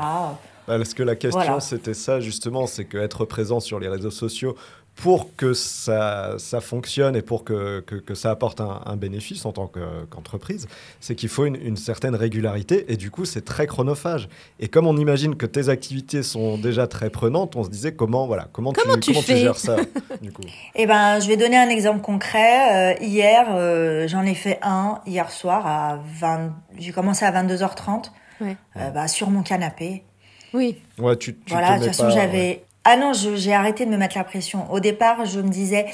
Bah, 0.69 0.77
Parce 0.79 0.95
que 0.95 1.03
la 1.03 1.17
question, 1.17 1.41
Voilà. 1.41 1.61
c'était 1.61 1.95
ça 1.95 2.21
justement, 2.21 2.67
c'est 2.67 2.85
qu'être 2.85 3.25
présent 3.25 3.59
sur 3.61 3.81
les 3.81 3.89
réseaux 3.89 4.11
sociaux 4.13 4.57
pour 4.95 5.35
que 5.37 5.53
ça, 5.55 6.35
ça 6.39 6.61
fonctionne 6.61 7.17
et 7.17 7.23
pour 7.23 7.45
que, 7.45 7.81
que, 7.81 7.97
que 7.97 8.15
ça 8.15 8.31
apporte 8.31 8.61
un, 8.61 8.83
un 8.85 8.97
bénéfice 8.97 9.45
en 9.47 9.53
tant 9.53 9.67
que- 9.67 10.05
qu'entreprise, 10.11 10.69
c'est 11.01 11.15
qu'il 11.15 11.29
faut 11.31 11.47
une, 11.47 11.57
une 11.57 11.77
certaine 11.77 12.15
régularité 12.15 12.85
et 12.93 12.97
du 12.97 13.11
coup, 13.11 13.25
c'est 13.25 13.41
très 13.45 13.67
chronophage. 13.67 14.29
Et 14.61 14.69
comme 14.69 14.87
on 14.87 14.97
imagine 14.97 15.35
que 15.35 15.47
tes 15.47 15.71
activités 15.71 16.23
sont 16.23 16.59
déjà 16.59 16.87
très 16.87 17.09
prenantes, 17.11 17.57
on 17.57 17.65
se 17.65 17.71
disait 17.71 17.95
comment, 17.95 18.27
voilà, 18.27 18.49
comment, 18.53 18.73
Comment 18.73 18.99
tu 18.99 19.13
comment 19.13 19.23
fais 19.23 19.39
gères 19.39 19.57
ça 19.57 19.77
du 20.21 20.31
coup? 20.31 20.43
Eh 20.75 20.87
ben, 20.87 21.19
je 21.21 21.27
vais 21.27 21.37
donner 21.39 21.57
un 21.57 21.69
exemple 21.71 22.01
concret. 22.03 22.95
Euh, 22.95 23.05
hier, 23.05 23.47
euh, 23.51 24.07
j'en 24.07 24.23
ai 24.25 24.35
fait 24.35 24.59
un 24.63 25.01
hier 25.07 25.31
soir 25.31 25.67
à 25.67 26.01
20. 26.21 26.53
J'ai 26.79 26.93
commencé 26.93 27.25
à 27.25 27.33
22h30 27.33 28.11
Ouais. 28.41 28.57
euh, 28.77 28.91
bah, 28.91 29.09
sur 29.09 29.31
mon 29.31 29.43
canapé. 29.43 30.05
Oui. 30.53 30.77
Ouais, 30.99 31.17
tu, 31.17 31.35
tu 31.35 31.53
voilà, 31.53 31.77
te 31.79 31.81
de 31.81 31.87
toute 31.89 31.97
façon, 31.97 32.11
j'avais. 32.11 32.65
Ah 32.85 32.97
non, 32.97 33.13
je- 33.13 33.37
j'ai 33.37 33.53
arrêté 33.55 33.87
de 33.87 33.91
me 33.91 33.97
mettre 33.97 34.17
la 34.19 34.25
pression. 34.25 34.71
Au 34.73 34.81
départ, 34.81 35.25
je 35.25 35.41
me 35.41 35.49
disais, 35.49 35.87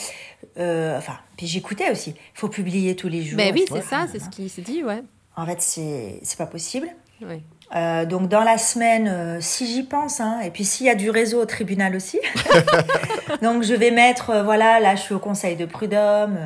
euh, 0.58 0.96
enfin, 0.96 1.18
puis 1.36 1.46
j'écoutais 1.46 1.90
aussi. 1.90 2.10
Il 2.16 2.38
faut 2.38 2.48
publier 2.48 2.96
tous 2.96 3.08
les 3.08 3.22
jours. 3.22 3.36
Ben 3.36 3.52
oui, 3.54 3.64
c'est 3.70 3.82
ça, 3.82 4.06
c'est 4.10 4.18
ce 4.18 4.28
qui 4.30 4.48
se 4.48 4.60
dit, 4.60 4.82
ouais. 4.82 5.02
En 5.36 5.46
fait, 5.46 5.60
c'est 5.60 6.18
c'est 6.22 6.38
pas 6.38 6.46
possible. 6.46 6.88
Euh, 7.74 8.06
donc 8.06 8.28
dans 8.28 8.44
la 8.44 8.56
semaine, 8.58 9.08
euh, 9.08 9.38
si 9.40 9.66
j'y 9.66 9.82
pense, 9.82 10.20
hein, 10.20 10.40
et 10.40 10.50
puis 10.50 10.64
s'il 10.64 10.86
y 10.86 10.88
a 10.88 10.94
du 10.94 11.10
réseau 11.10 11.42
au 11.42 11.44
tribunal 11.46 11.94
aussi, 11.96 12.18
donc 13.42 13.62
je 13.64 13.74
vais 13.74 13.90
mettre, 13.90 14.30
euh, 14.30 14.42
voilà, 14.42 14.80
là 14.80 14.94
je 14.96 15.02
suis 15.02 15.14
au 15.14 15.18
conseil 15.18 15.56
de 15.56 15.66
prud'homme, 15.66 16.38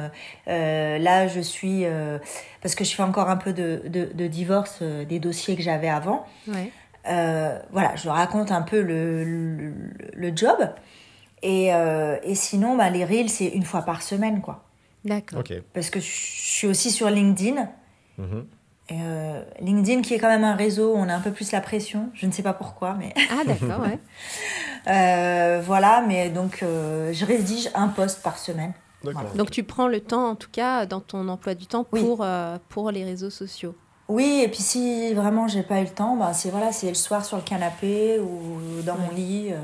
là 0.46 1.28
je 1.28 1.40
suis, 1.40 1.84
euh, 1.84 2.18
parce 2.60 2.74
que 2.74 2.84
je 2.84 2.94
fais 2.94 3.02
encore 3.02 3.30
un 3.30 3.36
peu 3.36 3.52
de, 3.52 3.82
de, 3.86 4.10
de 4.12 4.26
divorce 4.26 4.78
euh, 4.82 5.04
des 5.04 5.18
dossiers 5.18 5.56
que 5.56 5.62
j'avais 5.62 5.88
avant, 5.90 6.26
Ouais. 6.48 6.70
Euh, 7.08 7.58
voilà, 7.72 7.96
je 7.96 8.08
raconte 8.08 8.52
un 8.52 8.62
peu 8.62 8.80
le, 8.80 9.24
le, 9.24 9.74
le 10.14 10.36
job, 10.36 10.56
et, 11.42 11.74
euh, 11.74 12.16
et 12.22 12.34
sinon, 12.34 12.76
bah, 12.76 12.90
les 12.90 13.04
reels 13.04 13.28
c'est 13.30 13.46
une 13.48 13.64
fois 13.64 13.82
par 13.82 14.02
semaine, 14.02 14.40
quoi, 14.40 14.64
D'accord. 15.04 15.42
Parce 15.74 15.90
que 15.90 15.98
je 15.98 16.06
suis 16.08 16.66
aussi 16.68 16.90
sur 16.90 17.10
LinkedIn, 17.10 17.68
Mhm. 18.18 18.46
et, 18.90 18.94
euh, 19.00 19.42
LinkedIn 19.60 20.02
qui 20.02 20.14
est 20.14 20.18
quand 20.18 20.28
même 20.28 20.44
un 20.44 20.54
réseau 20.54 20.92
où 20.94 20.96
on 20.96 21.08
a 21.08 21.14
un 21.14 21.20
peu 21.20 21.32
plus 21.32 21.50
la 21.50 21.60
pression, 21.60 22.10
je 22.14 22.26
ne 22.26 22.30
sais 22.30 22.42
pas 22.44 22.52
pourquoi, 22.52 22.94
mais... 22.98 23.12
Ah, 23.30 23.42
d'accord, 23.44 23.80
ouais. 23.80 23.98
Euh, 24.88 25.62
voilà, 25.64 26.02
mais 26.08 26.28
donc 26.28 26.60
euh, 26.64 27.12
je 27.12 27.24
rédige 27.24 27.70
un 27.76 27.86
poste 27.86 28.20
par 28.20 28.36
semaine. 28.36 28.72
Donc 29.36 29.52
tu 29.52 29.62
prends 29.62 29.86
le 29.86 30.00
temps, 30.00 30.30
en 30.30 30.34
tout 30.34 30.48
cas, 30.50 30.86
dans 30.86 31.00
ton 31.00 31.28
emploi 31.28 31.54
du 31.54 31.66
temps, 31.66 31.86
Oui. 31.92 32.00
pour, 32.00 32.22
euh, 32.22 32.58
pour 32.68 32.90
les 32.90 33.04
réseaux 33.04 33.30
sociaux. 33.30 33.76
Oui, 34.12 34.42
et 34.44 34.48
puis 34.48 34.62
si 34.62 35.14
vraiment 35.14 35.48
j'ai 35.48 35.62
pas 35.62 35.80
eu 35.80 35.84
le 35.84 35.90
temps, 35.90 36.16
bah, 36.16 36.32
c'est 36.34 36.50
voilà, 36.50 36.70
c'est 36.70 36.88
le 36.88 36.94
soir 36.94 37.24
sur 37.24 37.38
le 37.38 37.42
canapé 37.42 38.18
ou 38.20 38.82
dans 38.82 38.96
mon 38.98 39.10
lit. 39.10 39.48
euh, 39.52 39.56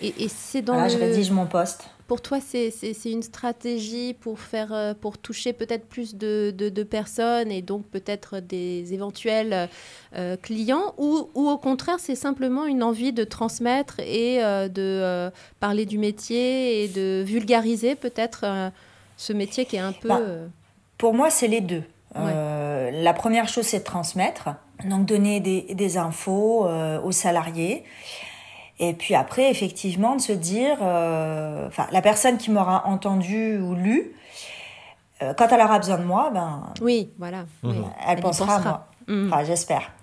Et, 0.00 0.24
et 0.24 0.28
c'est 0.28 0.62
dans 0.62 0.72
voilà, 0.72 0.88
le... 0.88 0.94
je 0.94 0.98
rédige 0.98 1.30
mon 1.30 1.46
poste. 1.46 1.84
Pour 2.06 2.20
toi, 2.20 2.38
c'est 2.40 2.70
une 3.04 3.22
stratégie 3.22 4.12
pour 4.14 4.38
faire, 4.38 4.72
euh, 4.72 4.92
pour 4.94 5.16
toucher 5.16 5.52
peut-être 5.54 5.86
plus 5.86 6.14
de, 6.14 6.52
de, 6.56 6.68
de 6.68 6.82
personnes 6.82 7.50
et 7.50 7.62
donc 7.62 7.86
peut-être 7.86 8.40
des 8.40 8.92
éventuels 8.92 9.68
euh, 10.16 10.36
clients 10.36 10.94
ou, 10.98 11.28
ou 11.34 11.48
au 11.48 11.58
contraire, 11.58 11.98
c'est 11.98 12.14
simplement 12.14 12.64
une 12.66 12.82
envie 12.82 13.12
de 13.12 13.24
transmettre 13.24 14.00
et 14.00 14.42
euh, 14.44 14.68
de 14.68 15.30
parler 15.60 15.86
du 15.86 15.98
métier 15.98 16.84
et 16.84 16.88
de 16.88 17.22
vulgariser 17.22 17.94
peut-être 17.96 18.44
ce 19.16 19.32
métier 19.32 19.64
qui 19.64 19.76
est 19.76 19.86
un 19.92 19.92
peu... 19.92 20.08
Bah, 20.08 20.20
Pour 20.98 21.14
moi, 21.14 21.30
c'est 21.30 21.48
les 21.48 21.62
deux. 21.62 21.82
Euh, 22.16 22.90
la 22.92 23.12
première 23.12 23.48
chose, 23.48 23.64
c'est 23.64 23.80
de 23.80 23.84
transmettre, 23.84 24.50
donc 24.84 25.06
donner 25.06 25.40
des, 25.40 25.74
des 25.74 25.98
infos 25.98 26.66
euh, 26.66 27.00
aux 27.02 27.12
salariés. 27.12 27.84
Et 28.78 28.92
puis 28.92 29.14
après, 29.14 29.50
effectivement, 29.50 30.16
de 30.16 30.20
se 30.20 30.32
dire, 30.32 30.78
euh, 30.82 31.68
enfin, 31.68 31.86
la 31.92 32.02
personne 32.02 32.38
qui 32.38 32.50
m'aura 32.50 32.86
entendu 32.86 33.58
ou 33.58 33.74
lu, 33.74 34.12
euh, 35.22 35.32
quand 35.34 35.48
elle 35.52 35.60
aura 35.60 35.78
besoin 35.78 35.98
de 35.98 36.04
moi, 36.04 36.30
ben, 36.34 36.72
Oui, 36.80 37.12
voilà. 37.18 37.44
oui. 37.62 37.76
elle, 38.06 38.20
pensera, 38.20 38.56
à 38.56 38.60
moi. 38.60 38.86
Mm. 39.06 39.32
Enfin, 39.32 39.44
j'espère. 39.44 39.92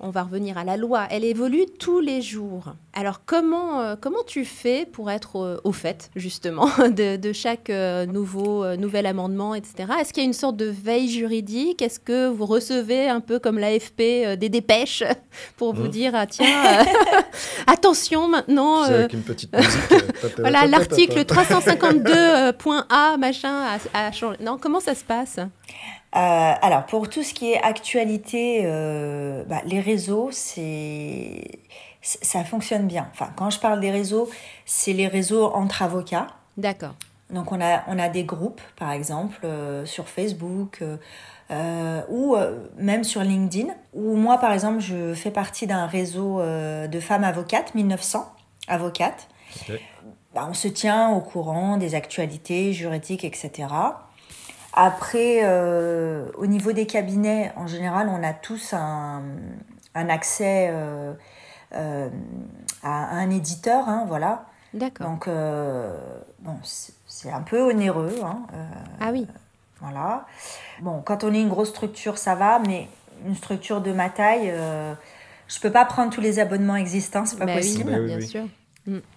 On 0.00 0.10
va 0.10 0.22
revenir 0.22 0.58
à 0.58 0.64
la 0.64 0.76
loi. 0.76 1.06
Elle 1.10 1.24
évolue 1.24 1.64
tous 1.78 2.00
les 2.00 2.22
jours. 2.22 2.74
Alors, 2.92 3.22
comment, 3.26 3.80
euh, 3.80 3.96
comment 4.00 4.22
tu 4.26 4.44
fais 4.44 4.86
pour 4.86 5.10
être 5.10 5.36
euh, 5.36 5.56
au 5.64 5.72
fait, 5.72 6.10
justement, 6.16 6.66
de, 6.78 7.16
de 7.16 7.32
chaque 7.32 7.70
euh, 7.70 8.06
nouveau, 8.06 8.64
euh, 8.64 8.76
nouvel 8.76 9.06
amendement, 9.06 9.54
etc. 9.54 9.88
Est-ce 10.00 10.12
qu'il 10.12 10.22
y 10.22 10.26
a 10.26 10.28
une 10.28 10.32
sorte 10.32 10.56
de 10.56 10.66
veille 10.66 11.08
juridique? 11.08 11.82
Est-ce 11.82 12.00
que 12.00 12.28
vous 12.28 12.46
recevez 12.46 13.08
un 13.08 13.20
peu 13.20 13.38
comme 13.38 13.58
l'AFP 13.58 14.36
des 14.38 14.48
dépêches 14.48 15.02
pour 15.56 15.74
vous 15.74 15.84
Mhm. 15.84 15.88
dire, 15.90 16.12
ah, 16.14 16.26
tiens, 16.26 16.46
attention 17.66 18.28
maintenant 18.28 18.82
avec 18.82 19.12
une 19.12 19.22
petite 19.22 19.54
musique. 19.54 19.70
Voilà, 20.38 20.66
l'article 20.66 21.24
tata. 21.24 21.42
352.a, 21.42 23.16
machin, 23.16 23.62
a, 23.94 24.06
a 24.06 24.12
changé. 24.12 24.38
Non, 24.42 24.58
comment 24.58 24.80
ça 24.80 24.94
se 24.94 25.04
passe? 25.04 25.38
Euh, 26.16 26.54
alors, 26.62 26.86
pour 26.86 27.10
tout 27.10 27.22
ce 27.22 27.34
qui 27.34 27.52
est 27.52 27.62
actualité, 27.62 28.62
euh, 28.64 29.44
bah, 29.44 29.60
les 29.66 29.80
réseaux, 29.80 30.30
c'est 30.32 31.42
ça 32.02 32.44
fonctionne 32.44 32.86
bien. 32.86 33.08
Enfin, 33.12 33.30
quand 33.36 33.50
je 33.50 33.58
parle 33.58 33.80
des 33.80 33.90
réseaux, 33.90 34.30
c'est 34.64 34.92
les 34.92 35.08
réseaux 35.08 35.46
entre 35.46 35.82
avocats. 35.82 36.28
D'accord. 36.56 36.94
Donc, 37.30 37.50
on 37.50 37.60
a, 37.60 37.82
on 37.88 37.98
a 37.98 38.08
des 38.08 38.22
groupes, 38.24 38.60
par 38.76 38.92
exemple, 38.92 39.40
euh, 39.44 39.84
sur 39.84 40.08
Facebook 40.08 40.78
euh, 40.82 40.96
euh, 41.50 42.02
ou 42.08 42.34
euh, 42.34 42.58
même 42.76 43.04
sur 43.04 43.22
LinkedIn, 43.22 43.72
où 43.94 44.16
moi, 44.16 44.38
par 44.38 44.52
exemple, 44.52 44.80
je 44.80 45.14
fais 45.14 45.30
partie 45.30 45.66
d'un 45.66 45.86
réseau 45.86 46.40
euh, 46.40 46.86
de 46.86 47.00
femmes 47.00 47.24
avocates, 47.24 47.74
1900 47.74 48.32
avocates. 48.68 49.28
Bah, 50.34 50.46
on 50.48 50.54
se 50.54 50.68
tient 50.68 51.10
au 51.10 51.20
courant 51.20 51.76
des 51.76 51.94
actualités 51.94 52.72
juridiques, 52.72 53.24
etc. 53.24 53.68
Après, 54.76 55.40
euh, 55.42 56.26
au 56.36 56.46
niveau 56.46 56.72
des 56.72 56.86
cabinets, 56.86 57.50
en 57.56 57.66
général, 57.66 58.08
on 58.10 58.22
a 58.22 58.34
tous 58.34 58.74
un, 58.74 59.22
un 59.94 60.08
accès 60.10 60.68
euh, 60.70 61.14
euh, 61.74 62.08
à 62.82 63.16
un 63.16 63.30
éditeur, 63.30 63.88
hein, 63.88 64.04
voilà. 64.06 64.44
D'accord. 64.74 65.08
Donc, 65.08 65.28
euh, 65.28 65.96
bon, 66.40 66.56
c'est 66.62 67.30
un 67.32 67.40
peu 67.40 67.62
onéreux, 67.62 68.16
hein, 68.22 68.40
euh, 68.52 68.64
Ah 69.00 69.08
oui. 69.12 69.26
voilà. 69.80 70.26
Bon, 70.82 71.00
quand 71.02 71.24
on 71.24 71.32
est 71.32 71.40
une 71.40 71.48
grosse 71.48 71.70
structure, 71.70 72.18
ça 72.18 72.34
va, 72.34 72.58
mais 72.58 72.86
une 73.26 73.34
structure 73.34 73.80
de 73.80 73.92
ma 73.92 74.10
taille, 74.10 74.50
euh, 74.52 74.92
je 75.48 75.58
peux 75.60 75.72
pas 75.72 75.86
prendre 75.86 76.12
tous 76.12 76.20
les 76.20 76.38
abonnements 76.38 76.76
existants, 76.76 77.24
c'est 77.24 77.38
pas 77.38 77.46
Bah 77.46 77.52
oui, 77.54 77.60
possible. 77.62 77.90
Bah 77.92 77.98
oui, 78.00 78.06
bien 78.08 78.18
oui. 78.18 78.26
sûr. 78.26 78.44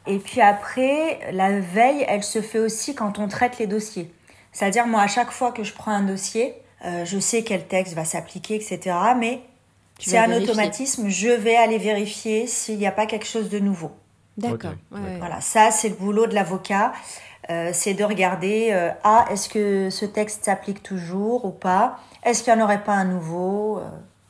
Et 0.07 0.17
puis 0.17 0.39
après, 0.41 1.19
la 1.33 1.59
veille, 1.59 2.03
elle 2.07 2.23
se 2.23 2.41
fait 2.41 2.57
aussi 2.59 2.95
quand 2.95 3.19
on 3.19 3.27
traite 3.27 3.59
les 3.59 3.67
dossiers. 3.67 4.11
C'est-à-dire, 4.51 4.87
moi, 4.87 5.01
à 5.01 5.07
chaque 5.07 5.31
fois 5.31 5.51
que 5.51 5.63
je 5.63 5.73
prends 5.73 5.91
un 5.91 6.03
dossier, 6.03 6.53
euh, 6.85 7.05
je 7.05 7.19
sais 7.19 7.43
quel 7.43 7.65
texte 7.67 7.93
va 7.93 8.05
s'appliquer, 8.05 8.55
etc. 8.55 8.95
Mais 9.17 9.41
Tu 9.99 10.09
c'est 10.09 10.17
un 10.17 10.27
vérifier. 10.27 10.49
automatisme, 10.51 11.09
je 11.09 11.29
vais 11.29 11.55
aller 11.55 11.77
vérifier 11.77 12.47
s'il 12.47 12.77
n'y 12.77 12.87
a 12.87 12.91
pas 12.91 13.05
quelque 13.05 13.25
chose 13.27 13.49
de 13.49 13.59
nouveau. 13.59 13.91
D'accord. 14.37 14.71
Ouais. 14.91 15.17
Voilà, 15.19 15.41
ça, 15.41 15.71
c'est 15.71 15.89
le 15.89 15.95
boulot 15.95 16.25
de 16.27 16.33
l'avocat. 16.33 16.93
Euh, 17.49 17.71
c'est 17.73 17.93
de 17.95 18.03
regarder, 18.03 18.69
euh, 18.71 18.91
ah, 19.03 19.25
est-ce 19.31 19.49
que 19.49 19.89
ce 19.89 20.05
texte 20.05 20.45
s'applique 20.45 20.83
toujours 20.83 21.45
ou 21.45 21.51
pas? 21.51 21.99
Est-ce 22.23 22.43
qu'il 22.43 22.53
n'y 22.53 22.61
en 22.61 22.63
aurait 22.63 22.83
pas 22.83 22.93
un 22.93 23.05
nouveau? 23.05 23.79
Euh, 23.79 23.89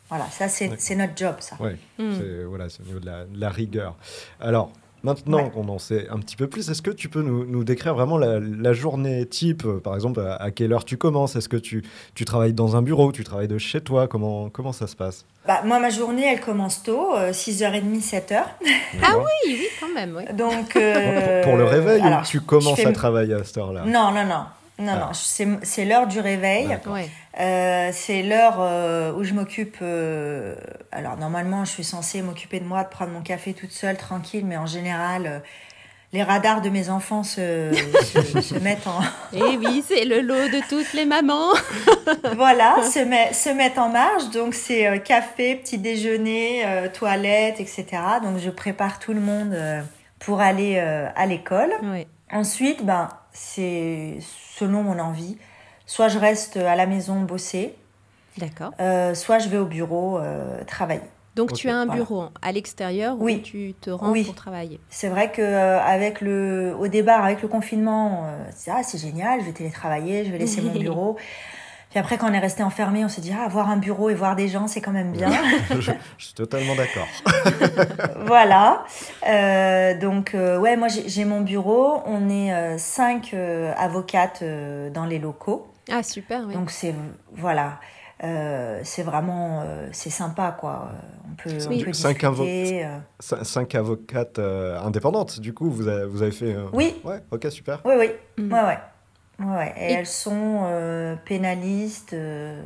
Voilà, 0.10 0.26
ça, 0.32 0.48
c'est 0.50 0.96
notre 0.96 1.16
job, 1.16 1.36
ça. 1.40 1.56
Ouais, 1.60 1.78
Mm. 2.00 2.14
c'est 2.18 2.44
voilà, 2.46 2.68
c'est 2.70 2.82
au 2.82 2.86
niveau 2.86 3.00
de 3.00 3.06
la, 3.06 3.26
de 3.26 3.40
la 3.40 3.50
rigueur. 3.50 3.96
Alors, 4.42 4.72
maintenant 5.04 5.44
Ouais. 5.44 5.50
qu'on 5.52 5.68
en 5.70 5.80
sait 5.80 6.08
un 6.10 6.20
petit 6.20 6.36
peu 6.36 6.48
plus, 6.48 6.70
est-ce 6.70 6.82
que 6.82 6.92
tu 6.92 7.10
peux 7.10 7.22
nous, 7.22 7.46
nous 7.46 7.64
décrire 7.64 7.94
vraiment 7.96 8.18
la, 8.18 8.40
la 8.40 8.74
journée 8.74 9.26
type 9.26 9.64
euh, 9.66 9.80
Par 9.80 9.96
exemple, 9.96 10.20
à, 10.20 10.36
à 10.36 10.52
quelle 10.52 10.74
heure 10.74 10.86
tu 10.86 10.98
commences? 10.98 11.36
Est-ce 11.36 11.50
que 11.50 11.58
tu, 11.58 11.84
tu 12.16 12.26
travailles 12.26 12.54
dans 12.54 12.76
un 12.76 12.82
bureau 12.82 13.12
Tu 13.12 13.24
travailles 13.24 13.48
de 13.48 13.58
chez 13.58 13.82
toi? 13.82 14.08
Comment, 14.08 14.50
comment 14.50 14.72
ça 14.74 14.88
se 14.88 14.96
passe? 14.96 15.26
Bah, 15.48 15.62
moi, 15.66 15.80
ma 15.80 15.90
journée, 15.90 16.26
elle 16.32 16.42
commence 16.42 16.84
tôt, 16.84 17.16
euh, 17.16 17.32
6h30, 17.32 18.02
7h. 18.02 18.44
Ah 19.02 19.16
oui, 19.18 19.24
oui, 19.48 19.68
quand 19.80 19.94
même, 19.96 20.16
oui. 20.18 20.24
Donc, 20.36 20.74
pour, 20.74 20.82
euh, 20.84 21.44
pour 21.44 21.56
le 21.58 21.64
réveil 21.64 22.02
alors, 22.02 22.22
ou 22.22 22.26
tu 22.26 22.42
commences 22.42 22.76
fais- 22.76 22.86
à 22.86 22.92
travailler 22.92 23.34
à 23.34 23.44
cette 23.44 23.58
heure-là? 23.58 23.84
Non, 23.86 24.12
non, 24.12 24.26
non. 24.26 24.44
Non, 24.80 24.94
Ah. 24.96 25.00
non, 25.08 25.14
c'est 25.14 25.48
c'est 25.64 25.86
l'heure 25.86 26.08
du 26.08 26.20
réveil. 26.20 26.78
Ouais. 26.88 27.10
Euh, 27.40 27.90
c'est 27.94 28.24
l'heure 28.24 28.58
euh, 28.60 29.12
où 29.14 29.24
je 29.24 29.34
m'occupe. 29.34 29.78
euh, 29.82 30.56
alors, 30.92 31.18
normalement, 31.18 31.66
je 31.66 31.72
suis 31.72 31.84
censée 31.84 32.22
m'occuper 32.22 32.60
de 32.60 32.66
moi, 32.66 32.84
de 32.84 32.90
prendre 32.90 33.12
mon 33.12 33.22
café 33.22 33.54
toute 33.54 33.72
seule, 33.72 33.98
tranquille, 33.98 34.46
mais 34.46 34.58
en 34.58 34.66
général, 34.66 35.26
euh, 35.26 35.40
les 36.12 36.24
radars 36.24 36.62
de 36.62 36.70
mes 36.70 36.90
enfants 36.90 37.24
se, 37.24 37.72
se, 38.04 38.42
se 38.42 38.56
mettent 38.56 38.88
en. 38.88 39.00
Et 39.38 39.58
oui, 39.58 39.84
c'est 39.88 40.06
le 40.06 40.22
lot 40.22 40.34
de 40.50 40.68
toutes 40.68 40.94
les 40.94 41.06
mamans. 41.06 41.52
voilà, 42.36 42.78
se, 42.84 43.00
met, 43.00 43.32
se 43.34 43.50
mettent 43.50 43.78
en 43.78 43.90
marche. 43.90 44.30
Donc, 44.32 44.54
c'est 44.56 44.88
euh, 44.88 44.98
café, 44.98 45.56
petit 45.56 45.78
déjeuner, 45.78 46.64
euh, 46.66 46.88
toilette, 46.92 47.60
etc. 47.60 47.86
Donc, 48.24 48.38
je 48.40 48.50
prépare 48.50 48.98
tout 49.00 49.14
le 49.14 49.22
monde 49.22 49.54
euh, 49.54 49.82
pour 50.20 50.42
aller 50.42 50.76
euh, 50.78 51.08
à 51.16 51.26
l'école. 51.26 51.72
Ensuite, 52.32 52.86
ben, 52.86 53.10
c'est 53.34 54.18
selon 54.60 54.84
mon 54.84 55.00
envie. 55.00 55.38
Soit 55.86 56.08
je 56.10 56.20
reste 56.20 56.58
à 56.58 56.76
la 56.76 56.86
maison 56.86 57.22
bosser, 57.22 57.76
D'accord. 58.38 58.72
euh, 58.80 59.16
soit 59.16 59.40
je 59.40 59.50
vais 59.50 59.58
au 59.58 59.66
bureau 59.66 60.20
euh, 60.20 60.64
travailler. 60.66 61.02
Donc 61.36 61.54
tu 61.54 61.70
as 61.70 61.76
un 61.78 61.86
voilà. 61.86 62.02
bureau 62.02 62.24
à 62.42 62.52
l'extérieur 62.52 63.16
où 63.18 63.24
Oui. 63.24 63.42
tu 63.42 63.74
te 63.80 63.90
rends 63.90 64.12
Oui. 64.12 64.26
pour 64.26 64.36
travailler. 64.36 64.80
C'est 64.90 65.08
vrai 65.08 65.32
que 65.32 65.42
euh, 65.42 65.80
avec 65.82 66.20
le, 66.22 66.76
au 66.78 66.88
départ, 66.88 67.24
avec 67.24 67.42
le 67.42 67.48
confinement, 67.48 68.26
euh, 68.26 68.44
c'est 68.54 68.72
ah, 68.72 68.84
c'est 68.84 68.98
génial, 68.98 69.40
je 69.40 69.46
vais 69.46 69.54
télétravailler, 69.54 70.26
je 70.26 70.32
vais 70.32 70.38
laisser 70.38 70.62
mon 70.62 70.74
bureau. 70.80 71.16
Puis 71.90 71.98
après, 72.00 72.18
quand 72.20 72.30
on 72.30 72.34
est 72.34 72.40
resté 72.40 72.62
enfermé, 72.62 73.04
on 73.04 73.10
s'est 73.10 73.22
dit 73.22 73.34
ah, 73.36 73.46
avoir 73.46 73.70
un 73.70 73.78
bureau 73.78 74.10
et 74.10 74.14
voir 74.14 74.36
des 74.36 74.48
gens, 74.48 74.68
c'est 74.68 74.80
quand 74.82 74.92
même 74.92 75.12
bien. 75.12 75.30
je, 75.72 75.92
je 76.18 76.26
suis 76.26 76.34
totalement 76.36 76.76
d'accord. 76.76 77.08
voilà. 78.26 78.84
Euh, 79.28 79.98
donc, 79.98 80.36
euh, 80.36 80.58
ouais, 80.60 80.78
moi 80.78 80.88
j'ai 80.88 81.26
mon 81.26 81.42
bureau. 81.42 82.02
On 82.06 82.30
est 82.30 82.54
euh, 82.54 82.78
cinq 82.78 83.32
euh, 83.34 83.74
avocates 83.78 84.42
euh, 84.42 84.90
dans 84.90 85.06
les 85.06 85.20
locaux. 85.20 85.68
Ah 85.92 86.04
super, 86.04 86.44
oui. 86.48 86.54
Donc, 86.54 86.70
c'est 86.72 86.94
voilà. 87.34 87.80
Euh, 88.22 88.82
c'est 88.84 89.04
vraiment 89.04 89.62
euh, 89.64 89.88
c'est 89.94 90.10
sympa 90.10 90.52
quoi 90.60 90.90
on 91.26 91.36
peut, 91.42 91.56
on 91.68 91.70
Oui. 91.70 91.86
peut 91.86 91.94
Cinq 91.94 92.22
avo- 92.24 92.44
discuter 92.44 92.84
euh. 92.86 92.98
Cin- 93.24 93.44
Cinq 93.46 93.76
avocates 93.76 94.40
euh, 94.40 94.78
indépendantes, 94.82 95.40
du 95.40 95.54
coup, 95.54 95.72
vous 95.72 95.88
avez, 95.88 96.06
vous 96.06 96.22
avez 96.22 96.32
fait. 96.34 96.54
euh, 96.54 96.66
Oui. 96.74 97.00
Ouais, 97.06 97.22
ok, 97.32 97.48
super. 97.50 97.80
oui 97.86 97.94
oui 97.98 98.10
Mhm. 98.38 98.52
ouais 98.54 98.62
ouais 98.64 98.78
ouais. 99.40 99.74
Et, 99.78 99.92
Et- 99.92 99.94
elles 99.94 100.06
sont 100.08 100.62
euh, 100.66 101.16
pénalistes 101.26 102.14
euh, 102.14 102.62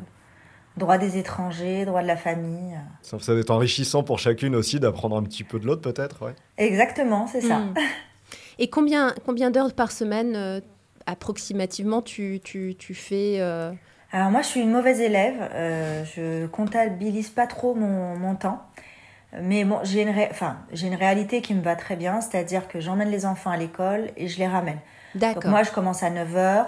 droit 0.77 0.97
des 0.97 1.17
étrangers 1.17 1.85
droit 1.85 2.01
de 2.01 2.07
la 2.07 2.17
famille. 2.17 2.75
Ça, 3.01 3.17
ça 3.19 3.31
doit 3.33 3.41
être 3.41 3.51
enrichissant 3.51 4.03
pour 4.03 4.19
chacune 4.19 4.55
aussi 4.55 4.79
d'apprendre 4.79 5.15
un 5.17 5.23
petit 5.23 5.43
peu 5.43 5.59
de 5.59 5.65
l'autre, 5.65 5.81
peut-être. 5.81 6.25
Ouais. 6.25 6.35
exactement 6.57 7.27
c'est 7.27 7.41
ça 7.41 7.59
Mm. 7.59 7.73
Et 8.59 8.69
combien, 8.69 9.15
combien 9.25 9.49
d'heures 9.49 9.73
par 9.73 9.91
semaine 9.91 10.35
euh, 10.35 10.61
approximativement 11.07 12.01
tu, 12.01 12.39
tu, 12.43 12.75
tu 12.77 12.93
fais 12.93 13.37
euh, 13.39 13.71
Alors 14.11 14.29
moi, 14.29 14.41
je 14.41 14.47
suis 14.47 14.61
une 14.61 14.71
mauvaise 14.71 14.99
élève. 15.01 15.35
Euh, 15.53 16.03
je 16.15 16.45
comptabilise 16.47 17.29
pas 17.29 17.47
trop 17.47 17.73
mon, 17.73 18.15
mon 18.15 18.35
temps. 18.35 18.61
Mais 19.41 19.63
bon, 19.65 19.79
j'ai 19.83 20.03
une, 20.03 20.11
ré- 20.11 20.27
enfin, 20.29 20.57
j'ai 20.71 20.85
une 20.87 20.93
réalité 20.95 21.41
qui 21.41 21.55
me 21.55 21.61
va 21.63 21.75
très 21.75 21.95
bien, 21.95 22.21
c'est-à-dire 22.21 22.67
que 22.67 22.79
j'emmène 22.79 23.09
les 23.09 23.25
enfants 23.25 23.49
à 23.49 23.57
l'école 23.57 24.11
et 24.17 24.27
je 24.27 24.37
les 24.37 24.47
ramène. 24.47 24.77
Donc 25.15 25.21
D'accord. 25.21 25.51
moi, 25.51 25.63
je 25.63 25.71
commence 25.71 26.01
à 26.03 26.09
9h, 26.09 26.65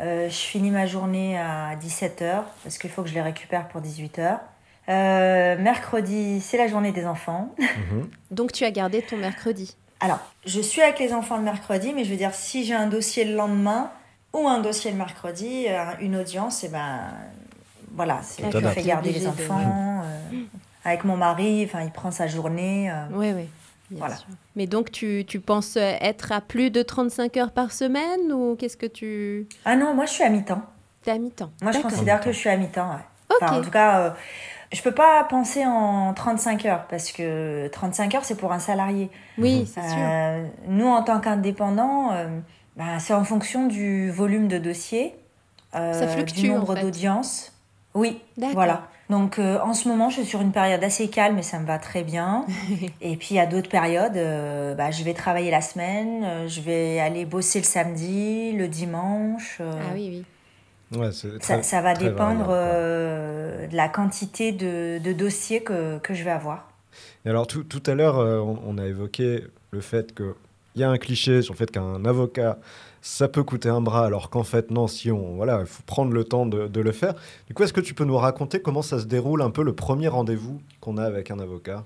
je 0.00 0.28
finis 0.30 0.70
ma 0.70 0.86
journée 0.86 1.38
à 1.38 1.74
17h, 1.76 2.42
parce 2.62 2.78
qu'il 2.78 2.90
faut 2.90 3.02
que 3.02 3.08
je 3.08 3.14
les 3.14 3.22
récupère 3.22 3.68
pour 3.68 3.80
18h. 3.80 4.38
Euh, 4.88 5.56
mercredi, 5.58 6.40
c'est 6.40 6.56
la 6.58 6.66
journée 6.68 6.92
des 6.92 7.06
enfants. 7.06 7.54
Mhm. 7.60 8.08
Donc 8.30 8.52
tu 8.52 8.64
as 8.64 8.70
gardé 8.70 9.02
ton 9.02 9.16
mercredi. 9.16 9.76
Alors, 10.00 10.18
je 10.46 10.60
suis 10.60 10.80
avec 10.82 10.98
les 10.98 11.12
enfants 11.12 11.36
le 11.36 11.42
mercredi, 11.44 11.92
mais 11.94 12.04
je 12.04 12.10
veux 12.10 12.16
dire, 12.16 12.34
si 12.34 12.64
j'ai 12.64 12.74
un 12.74 12.86
dossier 12.88 13.24
le 13.24 13.34
lendemain 13.36 13.90
ou 14.32 14.48
un 14.48 14.60
dossier 14.60 14.90
le 14.90 14.96
mercredi, 14.96 15.66
euh, 15.68 15.84
une 16.00 16.16
audience, 16.16 16.64
et 16.64 16.68
ben 16.68 17.00
voilà, 17.94 18.20
c'est 18.22 18.42
je 18.50 18.66
fais 18.68 18.82
garder 18.82 19.12
les 19.12 19.20
de- 19.20 19.26
enfants. 19.28 20.02
euh, 20.04 20.40
avec 20.84 21.04
mon 21.04 21.16
mari, 21.16 21.64
enfin, 21.68 21.82
il 21.82 21.90
prend 21.92 22.10
sa 22.10 22.26
journée. 22.26 22.90
euh. 22.90 23.04
Oui, 23.12 23.32
oui. 23.36 23.48
Voilà. 23.98 24.16
sûr. 24.16 24.26
Mais 24.56 24.66
donc 24.66 24.90
tu, 24.90 25.24
tu 25.26 25.40
penses 25.40 25.76
être 25.76 26.32
à 26.32 26.40
plus 26.40 26.70
de 26.70 26.82
35 26.82 27.36
heures 27.36 27.52
par 27.52 27.72
semaine 27.72 28.32
ou 28.32 28.56
qu'est-ce 28.56 28.76
que 28.76 28.86
tu... 28.86 29.46
Ah 29.64 29.76
non, 29.76 29.94
moi 29.94 30.06
je 30.06 30.12
suis 30.12 30.24
à 30.24 30.28
mi-temps. 30.28 30.62
T'es 31.02 31.10
à 31.12 31.18
mi-temps. 31.18 31.50
Moi 31.62 31.72
je 31.72 31.78
considère 31.80 32.20
que 32.20 32.32
je 32.32 32.38
suis 32.38 32.48
à 32.48 32.56
mi-temps. 32.56 32.88
ouais. 32.90 33.36
Enfin, 33.42 33.54
Ok. 33.54 33.60
en 33.60 33.64
tout 33.64 33.70
cas, 33.70 33.98
euh, 34.00 34.10
je 34.72 34.82
peux 34.82 34.92
pas 34.92 35.24
penser 35.24 35.64
en 35.66 36.12
35 36.14 36.64
heures 36.66 36.86
parce 36.88 37.10
que 37.12 37.68
35 37.68 38.14
heures 38.14 38.24
c'est 38.24 38.36
pour 38.36 38.52
un 38.52 38.58
salarié. 38.58 39.10
Oui, 39.38 39.66
c'est 39.72 39.80
sûr. 39.80 39.98
Euh, 39.98 40.44
nous, 40.68 40.86
en 40.86 41.02
tant 41.02 41.18
qu'indépendants, 41.20 42.12
euh, 42.12 42.26
ben, 42.76 42.98
c'est 42.98 43.14
en 43.14 43.24
fonction 43.24 43.66
du 43.66 44.10
volume 44.10 44.48
de 44.48 44.58
dossiers, 44.58 45.14
euh, 45.74 45.92
Ça 45.92 46.06
fluctue, 46.08 46.40
du 46.42 46.50
en 46.50 46.58
nombre 46.58 46.74
fait. 46.74 46.82
d'audiences. 46.82 47.52
Oui, 47.94 48.20
D'accord. 48.36 48.54
voilà. 48.54 48.82
Donc 49.10 49.38
euh, 49.38 49.58
en 49.60 49.74
ce 49.74 49.88
moment, 49.88 50.08
je 50.08 50.16
suis 50.16 50.24
sur 50.24 50.40
une 50.40 50.52
période 50.52 50.82
assez 50.82 51.08
calme 51.08 51.38
et 51.38 51.42
ça 51.42 51.58
me 51.58 51.66
va 51.66 51.78
très 51.78 52.02
bien. 52.02 52.46
et 53.00 53.16
puis 53.16 53.38
à 53.38 53.46
d'autres 53.46 53.68
périodes, 53.68 54.16
euh, 54.16 54.74
bah, 54.74 54.90
je 54.90 55.02
vais 55.04 55.12
travailler 55.14 55.50
la 55.50 55.60
semaine, 55.60 56.24
euh, 56.24 56.48
je 56.48 56.60
vais 56.60 56.98
aller 56.98 57.24
bosser 57.24 57.58
le 57.58 57.64
samedi, 57.64 58.52
le 58.52 58.68
dimanche. 58.68 59.58
euh, 59.60 59.70
Ah 59.76 59.92
oui, 59.94 60.24
oui. 60.92 60.98
Ouais, 60.98 61.10
ça, 61.12 61.28
très- 61.40 61.62
ça 61.62 61.80
va 61.80 61.94
dépendre 61.94 62.46
euh, 62.50 63.66
de 63.66 63.76
la 63.76 63.88
quantité 63.88 64.52
de, 64.52 64.98
de 64.98 65.12
dossiers 65.12 65.62
que, 65.62 65.98
que 65.98 66.14
je 66.14 66.22
vais 66.22 66.30
avoir. 66.30 66.68
Et 67.24 67.30
alors 67.30 67.46
tout, 67.46 67.64
tout 67.64 67.82
à 67.86 67.94
l'heure, 67.94 68.18
euh, 68.18 68.40
on, 68.40 68.58
on 68.66 68.78
a 68.78 68.86
évoqué 68.86 69.44
le 69.70 69.80
fait 69.80 70.14
qu'il 70.14 70.34
y 70.76 70.84
a 70.84 70.90
un 70.90 70.98
cliché 70.98 71.40
sur 71.42 71.54
le 71.54 71.58
fait 71.58 71.70
qu'un 71.70 72.04
avocat, 72.04 72.58
ça 73.02 73.28
peut 73.28 73.42
coûter 73.42 73.68
un 73.68 73.80
bras, 73.80 74.06
alors 74.06 74.30
qu'en 74.30 74.44
fait, 74.44 74.70
non, 74.70 74.86
si 74.86 75.10
on, 75.10 75.34
voilà, 75.34 75.58
il 75.60 75.66
faut 75.66 75.82
prendre 75.82 76.12
le 76.12 76.24
temps 76.24 76.46
de, 76.46 76.68
de 76.68 76.80
le 76.80 76.92
faire. 76.92 77.14
Du 77.48 77.52
coup, 77.54 77.64
est-ce 77.64 77.72
que 77.72 77.80
tu 77.80 77.94
peux 77.94 78.04
nous 78.04 78.16
raconter 78.16 78.62
comment 78.62 78.80
ça 78.80 78.98
se 79.00 79.04
déroule 79.06 79.42
un 79.42 79.50
peu 79.50 79.64
le 79.64 79.74
premier 79.74 80.08
rendez-vous 80.08 80.60
qu'on 80.80 80.96
a 80.96 81.04
avec 81.04 81.30
un 81.32 81.40
avocat? 81.40 81.84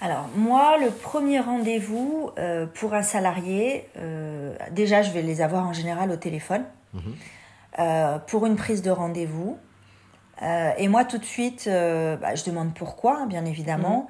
Alors, 0.00 0.28
moi, 0.36 0.78
le 0.78 0.90
premier 0.90 1.40
rendez-vous 1.40 2.30
euh, 2.38 2.66
pour 2.66 2.94
un 2.94 3.02
salarié, 3.02 3.88
euh, 3.98 4.56
déjà, 4.70 5.02
je 5.02 5.10
vais 5.10 5.22
les 5.22 5.40
avoir 5.42 5.66
en 5.66 5.72
général 5.72 6.10
au 6.10 6.16
téléphone 6.16 6.64
Mhm. 6.94 7.02
euh, 7.78 8.18
pour 8.18 8.46
une 8.46 8.56
prise 8.56 8.82
de 8.82 8.90
rendez-vous. 8.90 9.58
Et 10.76 10.88
moi, 10.88 11.04
tout 11.04 11.18
de 11.18 11.24
suite, 11.24 11.66
bah, 11.68 12.34
je 12.34 12.44
demande 12.44 12.74
pourquoi, 12.74 13.18
hein, 13.20 13.26
bien 13.26 13.44
évidemment. 13.44 14.08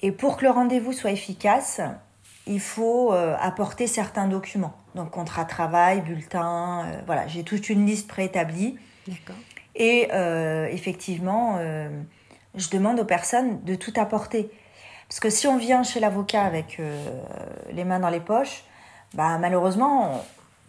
Et 0.00 0.12
pour 0.12 0.36
que 0.36 0.44
le 0.44 0.50
rendez-vous 0.52 0.92
soit 0.92 1.10
efficace, 1.10 1.80
il 2.46 2.60
faut 2.60 3.12
euh, 3.12 3.36
apporter 3.40 3.86
certains 3.86 4.26
documents. 4.26 4.74
Donc, 4.94 5.10
contrat 5.10 5.44
de 5.44 5.48
travail, 5.48 6.00
bulletin, 6.00 6.84
euh, 6.86 7.00
voilà, 7.06 7.26
j'ai 7.28 7.42
toute 7.44 7.68
une 7.68 7.86
liste 7.86 8.08
préétablie. 8.08 8.76
D'accord. 9.06 9.36
Et 9.76 10.08
euh, 10.12 10.66
effectivement, 10.70 11.56
euh, 11.58 11.88
je 12.56 12.68
demande 12.70 12.98
aux 13.00 13.04
personnes 13.04 13.62
de 13.64 13.74
tout 13.76 13.92
apporter. 13.96 14.50
Parce 15.08 15.20
que 15.20 15.30
si 15.30 15.46
on 15.46 15.56
vient 15.56 15.82
chez 15.82 16.00
l'avocat 16.00 16.42
avec 16.42 16.78
euh, 16.80 17.04
les 17.72 17.84
mains 17.84 18.00
dans 18.00 18.08
les 18.10 18.20
poches, 18.20 18.64
bah, 19.14 19.38
malheureusement, 19.38 20.14
on- 20.14 20.20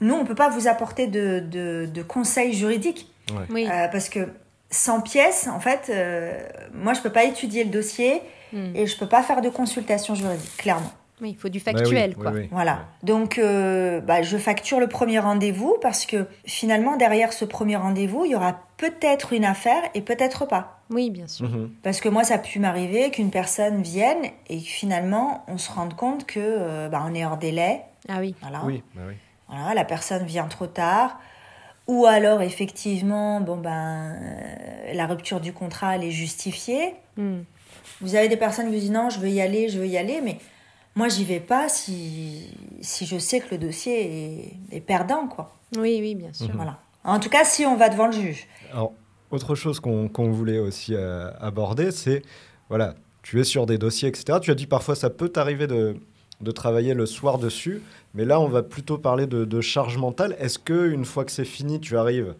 nous, 0.05 0.15
on 0.15 0.21
ne 0.23 0.27
peut 0.27 0.36
pas 0.36 0.49
vous 0.49 0.67
apporter 0.67 1.05
de, 1.07 1.39
de- 1.39 1.88
de 1.91 2.01
conseils 2.03 2.53
juridiques. 2.53 3.12
Oui. 3.51 3.67
Euh, 3.69 3.88
parce 3.88 4.10
que 4.10 4.29
sans 4.71 5.01
pièces, 5.01 5.47
en 5.47 5.60
fait, 5.60 5.88
euh, 5.89 6.39
moi, 6.73 6.93
je 6.93 6.99
ne 6.99 7.03
peux 7.03 7.12
pas 7.12 7.23
étudier 7.23 7.63
le 7.63 7.69
dossier 7.69 8.21
Hmm. 8.53 8.75
et 8.75 8.86
je 8.86 8.95
ne 8.95 8.99
peux 8.99 9.07
pas 9.07 9.23
faire 9.23 9.41
de 9.41 9.47
consultation 9.49 10.13
juridique, 10.13 10.57
clairement. 10.57 10.91
Oui, 11.21 11.31
il 11.31 11.38
faut 11.38 11.49
du 11.49 11.60
Bah 11.60 11.71
oui, 11.73 11.79
factuel, 11.79 12.13
oui, 12.17 12.23
quoi. 12.23 12.31
oui. 12.31 12.47
Voilà. 12.51 12.88
Donc, 13.03 13.38
euh, 13.38 14.01
bah, 14.01 14.23
je 14.23 14.38
facture 14.38 14.79
le 14.79 14.88
premier 14.88 15.19
rendez-vous 15.19 15.77
parce 15.81 16.05
que 16.07 16.25
finalement, 16.45 16.97
derrière 16.97 17.31
ce 17.31 17.45
premier 17.45 17.75
rendez-vous, 17.75 18.25
il 18.25 18.31
y 18.31 18.36
aura 18.36 18.60
peut-être 18.77 19.31
une 19.34 19.45
affaire 19.45 19.84
et 19.93 20.01
peut-être 20.01 20.47
pas. 20.47 20.81
Oui, 20.89 21.12
bien 21.12 21.27
sûr. 21.27 21.47
Mhm. 21.47 21.71
Parce 21.84 22.01
que 22.01 22.10
moi, 22.10 22.23
ça 22.23 22.36
a 22.36 22.38
pu 22.39 22.60
m'arriver 22.60 23.12
qu'une 23.12 23.29
personne 23.29 23.84
vienne 23.84 24.25
et 24.49 24.57
que 24.57 24.67
finalement, 24.67 25.45
on 25.47 25.60
se 25.60 25.71
rende 25.71 25.95
compte 25.95 26.25
que 26.25 26.39
euh, 26.39 26.89
bah, 26.89 27.03
on 27.07 27.13
est 27.13 27.23
hors 27.23 27.38
délai. 27.38 27.81
Ah 28.10 28.17
oui. 28.19 28.34
Voilà. 28.41 28.62
Oui, 28.65 28.84
bah 28.95 29.01
oui. 29.07 29.13
Voilà, 29.47 29.75
la 29.75 29.86
personne 29.86 30.25
vient 30.25 30.45
trop 30.45 30.67
tard. 30.67 31.19
Ou 31.88 32.05
alors, 32.05 32.41
effectivement, 32.41 33.41
bon, 33.41 33.57
ben, 33.57 34.15
euh, 34.15 34.93
la 34.93 35.05
rupture 35.05 35.39
du 35.39 35.53
contrat, 35.53 35.95
elle 35.95 36.03
est 36.03 36.12
justifiée. 36.12 36.95
Hmm. 37.17 37.41
Vous 38.01 38.15
avez 38.15 38.27
des 38.27 38.38
personnes 38.38 38.67
qui 38.67 38.73
vous 38.73 38.79
disent 38.79 38.91
non, 38.91 39.10
je 39.10 39.19
veux 39.19 39.29
y 39.29 39.41
aller, 39.41 39.69
je 39.69 39.77
veux 39.79 39.88
y 39.88 39.97
aller, 39.97 40.21
mais 40.23 40.38
moi, 40.95 41.08
j'y 41.08 41.23
vais 41.23 41.39
pas 41.39 41.69
si, 41.69 42.54
si 42.82 43.06
je 43.06 43.17
sais 43.17 43.39
que 43.39 43.51
le 43.51 43.58
dossier 43.58 44.56
est, 44.71 44.77
est 44.77 44.82
perdant, 44.82 45.27
quoi. 45.27 45.56
Oui, 45.77 45.99
oui, 46.01 46.15
bien 46.15 46.34
sûr. 46.34 46.51
Voilà. 46.54 46.80
En 47.04 47.19
tout 47.19 47.30
cas, 47.30 47.45
si 47.45 47.65
on 47.65 47.77
va 47.77 47.89
devant 47.89 48.08
le 48.08 48.12
juge. 48.13 48.47
Alors, 48.71 48.93
autre 49.32 49.56
chose 49.56 49.80
qu'on 49.80 50.10
qu'on 50.10 50.32
voulait 50.32 50.60
aussi 50.60 50.93
euh, 50.93 51.32
aborder, 51.39 51.91
c'est, 51.91 52.21
voilà, 52.69 52.95
tu 53.23 53.39
es 53.39 53.43
sur 53.43 53.65
des 53.65 53.77
dossiers, 53.77 54.10
etc. 54.10 54.39
Tu 54.41 54.51
as 54.51 54.56
dit 54.56 54.67
parfois 54.67 54.95
ça 54.95 55.10
peut 55.10 55.30
t'arriver 55.30 55.67
de, 55.67 55.95
de 56.41 56.51
travailler 56.51 56.93
le 56.93 57.06
soir 57.06 57.38
dessus, 57.38 57.82
mais 58.13 58.25
là, 58.25 58.39
on 58.41 58.47
va 58.47 58.62
plutôt 58.62 58.97
parler 58.97 59.27
de, 59.27 59.45
de 59.45 59.62
charge 59.62 59.97
mentale. 59.97 60.36
Est-ce 60.39 60.60
que 60.60 60.89
une 60.89 61.06
fois 61.06 61.23
que 61.23 61.32
c'est 61.32 61.45
fini, 61.45 61.80
tu 61.80 61.97
arrives 61.97 62.36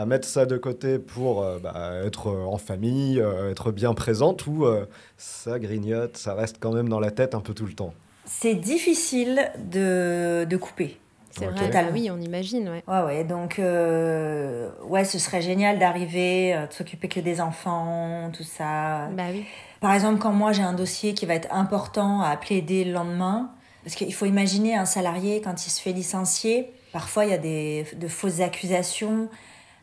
à 0.00 0.06
mettre 0.06 0.26
ça 0.26 0.46
de 0.46 0.56
côté 0.56 0.98
pour 0.98 1.42
euh, 1.42 1.58
bah, 1.58 1.92
être 2.06 2.28
euh, 2.28 2.44
en 2.44 2.56
famille, 2.56 3.20
euh, 3.20 3.50
être 3.50 3.70
bien 3.70 3.92
présente, 3.92 4.46
ou 4.46 4.64
euh, 4.64 4.86
ça 5.18 5.58
grignote, 5.58 6.16
ça 6.16 6.32
reste 6.34 6.56
quand 6.58 6.72
même 6.72 6.88
dans 6.88 7.00
la 7.00 7.10
tête 7.10 7.34
un 7.34 7.40
peu 7.40 7.52
tout 7.52 7.66
le 7.66 7.74
temps? 7.74 7.92
C'est 8.24 8.54
difficile 8.54 9.50
de, 9.70 10.46
de 10.48 10.56
couper. 10.56 10.96
C'est 11.32 11.46
Ok. 11.46 11.52
vrai. 11.52 11.66
Totalement. 11.66 11.90
Ah 11.92 11.94
oui, 11.94 12.10
on 12.10 12.20
imagine, 12.20 12.68
ouais. 12.70 12.82
Ouais, 12.88 13.02
ouais, 13.02 13.24
donc, 13.24 13.58
euh, 13.58 14.70
ouais, 14.84 15.04
ce 15.04 15.18
serait 15.18 15.42
génial 15.42 15.78
d'arriver, 15.78 16.54
euh, 16.54 16.66
de 16.66 16.72
s'occuper 16.72 17.08
que 17.08 17.20
des 17.20 17.40
enfants, 17.42 18.30
tout 18.34 18.42
ça. 18.42 19.08
Bah 19.08 19.24
oui. 19.30 19.44
Par 19.80 19.92
exemple, 19.92 20.18
quand 20.18 20.32
moi 20.32 20.52
j'ai 20.52 20.62
un 20.62 20.72
dossier 20.72 21.12
qui 21.12 21.26
va 21.26 21.34
être 21.34 21.52
important 21.52 22.22
à 22.22 22.36
plaider 22.38 22.84
le 22.84 22.92
lendemain, 22.92 23.50
parce 23.84 23.96
qu'il 23.96 24.12
faut 24.14 24.26
imaginer 24.26 24.76
un 24.76 24.86
salarié 24.86 25.42
quand 25.42 25.66
il 25.66 25.70
se 25.70 25.80
fait 25.80 25.92
licencier, 25.92 26.70
parfois 26.92 27.26
il 27.26 27.30
y 27.30 27.34
a 27.34 27.38
des, 27.38 27.86
de 27.96 28.08
fausses 28.08 28.40
accusations, 28.40 29.28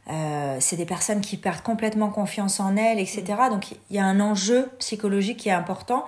euh, 0.09 0.57
c'est 0.59 0.75
des 0.77 0.85
personnes 0.85 1.21
qui 1.21 1.37
perdent 1.37 1.61
complètement 1.61 2.09
confiance 2.09 2.59
en 2.59 2.77
elles, 2.77 2.99
etc. 2.99 3.23
Donc 3.49 3.71
il 3.89 3.95
y 3.95 3.99
a 3.99 4.05
un 4.05 4.19
enjeu 4.19 4.69
psychologique 4.79 5.37
qui 5.37 5.49
est 5.49 5.53
important. 5.53 6.05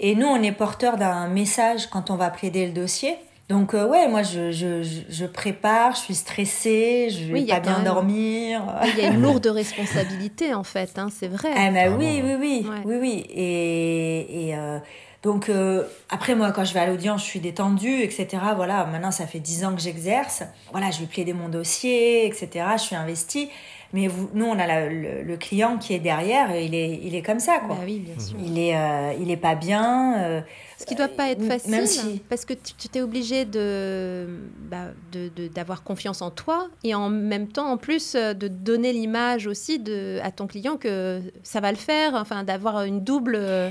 Et 0.00 0.14
nous, 0.14 0.26
on 0.26 0.42
est 0.42 0.52
porteur 0.52 0.96
d'un 0.96 1.28
message 1.28 1.86
quand 1.88 2.10
on 2.10 2.16
va 2.16 2.30
plaider 2.30 2.66
le 2.66 2.72
dossier. 2.72 3.16
Donc 3.50 3.74
euh, 3.74 3.86
ouais, 3.86 4.06
moi 4.08 4.22
je, 4.22 4.50
je, 4.52 4.82
je- 5.08 5.26
prépare, 5.26 5.94
je 5.96 6.00
suis 6.00 6.14
stressée, 6.14 7.08
je 7.10 7.24
vais 7.24 7.32
Oui, 7.32 7.40
il 7.42 7.48
y 7.48 7.52
a 7.52 7.56
pas 7.56 7.60
bien 7.60 7.76
même- 7.78 7.84
dormir. 7.84 8.62
Il 8.96 9.02
y 9.02 9.04
a 9.04 9.08
une 9.10 9.20
lourde 9.22 9.46
responsabilité, 9.48 10.54
en 10.54 10.62
fait, 10.62 10.98
hein, 10.98 11.08
c'est 11.10 11.26
vrai. 11.28 11.50
Ah 11.56 11.70
bah 11.72 11.90
oui, 11.98 12.22
oui, 12.24 12.36
oui, 12.40 12.66
Ouais. 12.68 12.76
oui, 12.84 12.96
oui. 13.00 13.26
Et, 13.28 14.48
et, 14.50 14.54
euh, 14.56 14.78
donc 15.22 15.48
euh, 15.48 15.84
après 16.08 16.34
moi, 16.34 16.50
quand 16.52 16.64
je 16.64 16.72
vais 16.72 16.80
à 16.80 16.86
l'audience, 16.86 17.20
je 17.22 17.26
suis 17.26 17.40
détendue, 17.40 18.00
etc. 18.02 18.28
Voilà, 18.56 18.86
maintenant 18.86 19.10
ça 19.10 19.26
fait 19.26 19.40
10 19.40 19.64
ans 19.64 19.74
que 19.74 19.80
j'exerce. 19.82 20.42
Voilà, 20.72 20.90
je 20.90 21.00
vais 21.00 21.06
plaider 21.06 21.32
mon 21.34 21.48
dossier, 21.48 22.26
etc. 22.26 22.48
Je 22.76 22.82
suis 22.82 22.96
investie. 22.96 23.48
Mais 23.92 24.06
vous, 24.06 24.30
nous, 24.34 24.44
on 24.44 24.56
a 24.56 24.68
la- 24.68 24.88
le, 24.88 25.22
le 25.24 25.36
client 25.36 25.76
qui 25.76 25.94
est 25.94 25.98
derrière, 25.98 26.52
et 26.52 26.64
il 26.64 26.76
est, 26.76 27.00
il 27.02 27.16
est 27.16 27.22
comme 27.22 27.40
ça, 27.40 27.58
quoi. 27.58 27.74
Bah 27.74 27.82
oui, 27.84 27.98
bien 27.98 28.16
sûr. 28.24 28.36
Il 28.40 28.56
est, 28.56 28.76
euh, 28.76 29.12
il 29.20 29.32
est 29.32 29.36
pas 29.36 29.56
bien. 29.56 30.14
euh, 30.22 30.40
Ce 30.78 30.86
qui 30.86 30.94
doit 30.94 31.08
pas 31.08 31.28
être 31.30 31.42
facile, 31.44 31.70
même 31.72 31.86
si- 31.86 32.22
parce 32.28 32.44
que 32.44 32.54
tu 32.54 32.88
t'es 32.88 33.00
obligé 33.00 33.44
de 33.46 34.28
bah, 34.70 34.84
de- 35.10 35.28
de- 35.34 35.48
d'avoir 35.48 35.82
confiance 35.82 36.22
en 36.22 36.30
toi 36.30 36.68
et 36.84 36.94
en 36.94 37.10
même 37.10 37.48
temps, 37.48 37.66
en 37.68 37.76
plus, 37.78 38.14
de 38.14 38.46
donner 38.46 38.92
l'image 38.92 39.48
aussi 39.48 39.80
de, 39.80 40.20
à 40.22 40.30
ton 40.30 40.46
client 40.46 40.76
que 40.76 41.20
ça 41.42 41.58
va 41.60 41.72
le 41.72 41.76
faire, 41.76 42.14
enfin, 42.14 42.44
d'avoir 42.44 42.84
une 42.84 43.00
double 43.02 43.34
euh, 43.36 43.70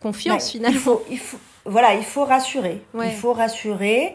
confiance 0.00 0.44
Ouais, 0.46 0.50
finalement. 0.52 0.76
Il 0.76 0.80
faut, 0.80 1.02
il 1.10 1.18
faut, 1.18 1.38
voilà, 1.64 1.94
il 1.94 2.04
faut 2.04 2.24
rassurer. 2.24 2.82
Ouais. 2.94 3.08
Il 3.08 3.14
faut 3.14 3.32
rassurer. 3.32 4.14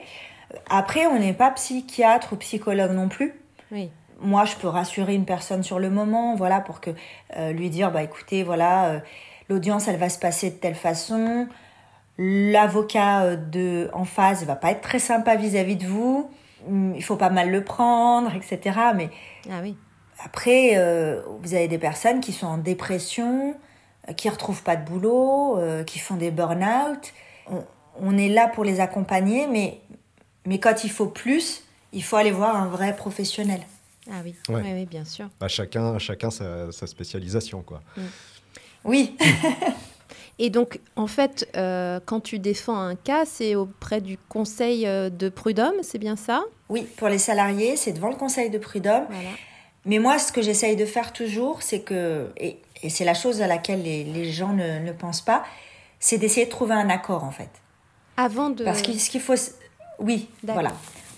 Après, 0.69 1.05
on 1.07 1.19
n'est 1.19 1.33
pas 1.33 1.51
psychiatre 1.51 2.33
ou 2.33 2.35
psychologue 2.37 2.91
non 2.91 3.07
plus. 3.09 3.33
Oui. 3.71 3.89
Moi, 4.19 4.45
je 4.45 4.55
peux 4.55 4.67
rassurer 4.67 5.15
une 5.15 5.25
personne 5.25 5.63
sur 5.63 5.79
le 5.79 5.89
moment, 5.89 6.35
voilà, 6.35 6.59
pour 6.59 6.79
que 6.81 6.91
euh, 7.37 7.51
lui 7.53 7.69
dire, 7.69 7.91
bah 7.91 8.03
écoutez, 8.03 8.43
voilà, 8.43 8.85
euh, 8.87 8.99
l'audience, 9.49 9.87
elle 9.87 9.97
va 9.97 10.09
se 10.09 10.19
passer 10.19 10.51
de 10.51 10.55
telle 10.55 10.75
façon. 10.75 11.47
L'avocat 12.17 13.23
euh, 13.23 13.35
de 13.35 13.89
en 13.93 14.05
face 14.05 14.43
va 14.43 14.55
pas 14.55 14.71
être 14.71 14.81
très 14.81 14.99
sympa 14.99 15.35
vis-à-vis 15.35 15.75
de 15.75 15.85
vous. 15.87 16.29
Hum, 16.67 16.93
Il 16.95 17.03
faut 17.03 17.15
pas 17.15 17.29
mal 17.29 17.49
le 17.49 17.63
prendre, 17.63 18.31
etc. 18.35 18.77
Mais 18.95 19.09
Ah 19.49 19.59
oui. 19.63 19.75
après, 20.23 20.73
euh, 20.75 21.21
vous 21.41 21.53
avez 21.55 21.67
des 21.67 21.79
personnes 21.79 22.19
qui 22.19 22.31
sont 22.33 22.47
en 22.47 22.57
dépression, 22.57 23.55
euh, 24.09 24.13
qui 24.13 24.29
retrouvent 24.29 24.63
pas 24.63 24.75
de 24.75 24.85
boulot, 24.85 25.57
euh, 25.57 25.83
qui 25.83 25.99
font 25.99 26.15
des 26.15 26.31
burn-out. 26.31 27.13
On, 27.49 27.63
on 27.99 28.17
est 28.17 28.29
là 28.29 28.47
pour 28.47 28.63
les 28.63 28.79
accompagner, 28.79 29.47
mais, 29.47 29.81
mais 30.45 30.59
quand 30.59 30.83
il 30.83 30.89
faut 30.89 31.07
plus, 31.07 31.63
il 31.93 32.03
faut 32.03 32.15
aller 32.15 32.31
voir 32.31 32.55
un 32.55 32.67
vrai 32.67 32.95
professionnel. 32.95 33.61
Ah 34.09 34.21
oui. 34.23 34.35
Ouais. 34.49 34.61
Oui, 34.63 34.71
oui, 34.73 34.85
bien 34.85 35.05
sûr. 35.05 35.29
Bah, 35.39 35.47
chacun, 35.47 35.99
chacun 35.99 36.31
sa, 36.31 36.71
sa 36.71 36.87
spécialisation, 36.87 37.61
quoi. 37.61 37.81
Oui, 38.83 39.15
Et 40.39 40.49
donc, 40.49 40.79
en 40.95 41.05
fait, 41.05 41.47
euh, 41.55 41.99
quand 42.03 42.19
tu 42.19 42.39
défends 42.39 42.79
un 42.79 42.95
cas, 42.95 43.25
c'est 43.25 43.53
auprès 43.53 44.01
du 44.01 44.17
conseil 44.17 44.85
de 44.85 45.29
prud'homme, 45.29 45.75
c'est 45.83 45.99
bien 45.99 46.15
ça? 46.15 46.43
Oui, 46.67 46.87
pour 46.97 47.09
les 47.09 47.19
salariés, 47.19 47.75
c'est 47.75 47.91
devant 47.91 48.09
le 48.09 48.15
conseil 48.15 48.49
de 48.49 48.57
prud'homme. 48.57 49.05
Voilà. 49.07 49.29
Mais 49.85 49.99
moi, 49.99 50.19
ce 50.19 50.31
que 50.31 50.41
j'essaye 50.41 50.75
de 50.75 50.85
faire 50.85 51.13
toujours, 51.13 51.61
c'est 51.61 51.81
que, 51.81 52.31
et, 52.37 52.59
et 52.83 52.89
c'est 52.89 53.05
la 53.05 53.13
chose 53.13 53.41
à 53.41 53.47
laquelle 53.47 53.83
les, 53.83 54.03
les 54.03 54.31
gens 54.31 54.53
ne, 54.53 54.79
ne 54.79 54.91
pensent 54.91 55.21
pas, 55.21 55.43
c'est 55.99 56.17
d'essayer 56.17 56.45
de 56.45 56.51
trouver 56.51 56.73
un 56.73 56.89
accord, 56.89 57.23
en 57.23 57.31
fait. 57.31 57.49
Avant 58.17 58.49
de. 58.49 58.63
Parce 58.63 58.81
que 58.81 58.93
ce 58.93 59.09
qu'il 59.09 59.21
faut. 59.21 59.35
Oui, 59.99 60.29
voilà. 60.43 60.71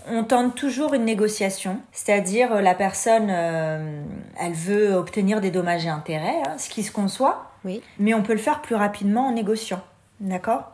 On 0.10 0.26
tente 0.26 0.56
toujours 0.56 0.94
une 0.94 1.06
négociation, 1.06 1.80
c'est-à-dire 1.94 2.52
euh, 2.52 2.62
la 2.62 2.76
personne, 2.76 3.30
euh, 3.30 4.02
elle 4.38 4.52
veut 4.52 4.94
obtenir 4.94 5.40
des 5.40 5.50
dommages 5.50 5.86
et 5.86 5.90
intérêts, 5.90 6.42
hein, 6.46 6.58
ce 6.58 6.68
qui 6.68 6.84
se 6.84 6.92
conçoit, 6.92 7.52
Oui. 7.64 7.82
mais 8.00 8.14
on 8.14 8.22
peut 8.22 8.34
le 8.34 8.40
faire 8.40 8.62
plus 8.62 8.76
rapidement 8.76 9.28
en 9.28 9.32
négociant. 9.32 9.80
D'accord? 10.20 10.74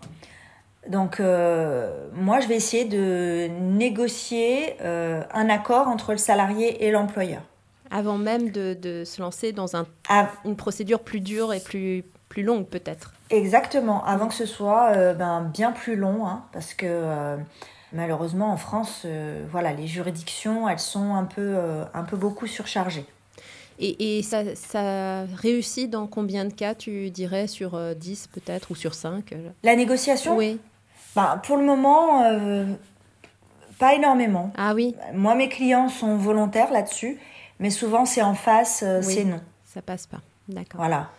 Donc, 0.88 1.20
euh, 1.20 2.08
moi, 2.14 2.40
je 2.40 2.48
vais 2.48 2.56
essayer 2.56 2.86
de 2.86 3.48
négocier 3.62 4.76
euh, 4.82 5.22
un 5.32 5.48
accord 5.50 5.88
entre 5.88 6.14
le 6.14 6.18
salarié 6.18 6.84
et 6.86 6.90
l'employeur. 6.90 7.42
Avant 7.92 8.18
même 8.18 8.52
de, 8.52 8.74
de 8.74 9.04
se 9.04 9.22
lancer 9.22 9.52
dans 9.52 9.76
un, 9.76 9.86
une 10.46 10.56
procédure 10.56 11.00
plus 11.00 11.20
dure 11.22 11.54
et 11.54 11.60
plus, 11.60 12.04
plus 12.30 12.44
longue 12.44 12.68
peut-être. 12.68 13.14
exactement, 13.32 14.04
avant 14.06 14.28
que 14.28 14.36
ce 14.36 14.46
soit 14.46 14.92
euh, 14.96 15.14
ben, 15.14 15.42
bien 15.54 15.72
plus 15.72 15.96
long, 15.96 16.28
hein, 16.28 16.44
parce 16.54 16.74
que 16.76 16.86
euh, 16.88 17.38
malheureusement 17.94 18.52
en 18.52 18.58
France, 18.58 19.04
euh, 19.06 19.44
voilà, 19.52 19.74
les 19.74 19.88
juridictions, 19.88 20.70
elles 20.70 20.80
sont 20.80 21.16
un 21.16 21.24
peu, 21.26 21.58
un 21.94 22.04
peu 22.04 22.16
beaucoup 22.18 22.46
surchargées. 22.48 23.06
Et, 23.82 24.20
et 24.20 24.24
ça, 24.24 24.44
ça 24.56 25.24
réussit 25.38 25.90
dans 25.90 26.06
combien 26.06 26.44
de 26.46 26.52
cas, 26.54 26.76
tu 26.76 27.10
dirais, 27.12 27.48
sur 27.48 27.76
euh, 27.76 27.94
10 27.94 28.28
peut-être, 28.28 28.72
ou 28.72 28.76
sur 28.76 28.94
5 28.94 29.34
La 29.64 29.76
négociation, 29.76 30.36
Oui. 30.36 30.60
ben, 31.16 31.40
pour 31.44 31.56
le 31.58 31.64
moment, 31.66 32.22
pas 33.80 33.94
énormément. 33.96 34.52
Ah 34.58 34.74
oui, 34.76 34.96
Moi, 35.14 35.36
mes 35.36 35.48
clients 35.50 35.88
sont 35.90 36.18
volontaires 36.18 36.72
là-dessus, 36.72 37.18
mais 37.60 37.70
souvent 37.70 38.06
c'est 38.06 38.22
en 38.22 38.34
face, 38.34 38.84
euh, 38.86 39.02
Oui. 39.06 39.14
c'est 39.14 39.24
non. 39.26 39.40
ça 39.66 39.82
passe 39.82 40.08
pas. 40.08 40.20
D'accord. 40.48 40.80
Voilà. 40.80 41.10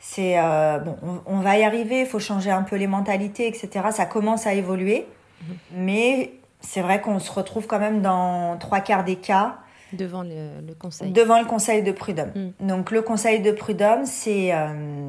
C'est 0.00 0.38
euh, 0.38 0.78
bon, 0.78 0.96
on, 1.02 1.20
on 1.26 1.40
va 1.40 1.58
y 1.58 1.64
arriver. 1.64 2.00
Il 2.02 2.06
faut 2.06 2.20
changer 2.20 2.50
un 2.52 2.62
peu 2.62 2.76
les 2.76 2.86
mentalités, 2.86 3.48
etc. 3.48 3.86
Ça 3.90 4.06
commence 4.06 4.46
à 4.46 4.54
évoluer, 4.54 5.06
Mhm. 5.42 5.56
mais 5.72 6.32
c'est 6.60 6.80
vrai 6.80 7.00
qu'on 7.00 7.18
se 7.20 7.30
retrouve 7.32 7.66
quand 7.66 7.78
même 7.78 8.00
dans 8.02 8.56
trois 8.58 8.80
quarts 8.80 9.04
des 9.04 9.16
cas 9.16 9.58
Devant 9.92 10.22
le, 10.22 10.60
le 10.66 10.74
conseil. 10.74 11.10
devant 11.12 11.38
le 11.40 11.46
conseil 11.46 11.82
de 11.82 11.92
prud'homme. 11.92 12.32
Mm. 12.60 12.66
Donc 12.66 12.90
le 12.90 13.00
conseil 13.02 13.40
de 13.40 13.52
prud'homme, 13.52 14.04
c'est 14.04 14.52
euh, 14.52 15.08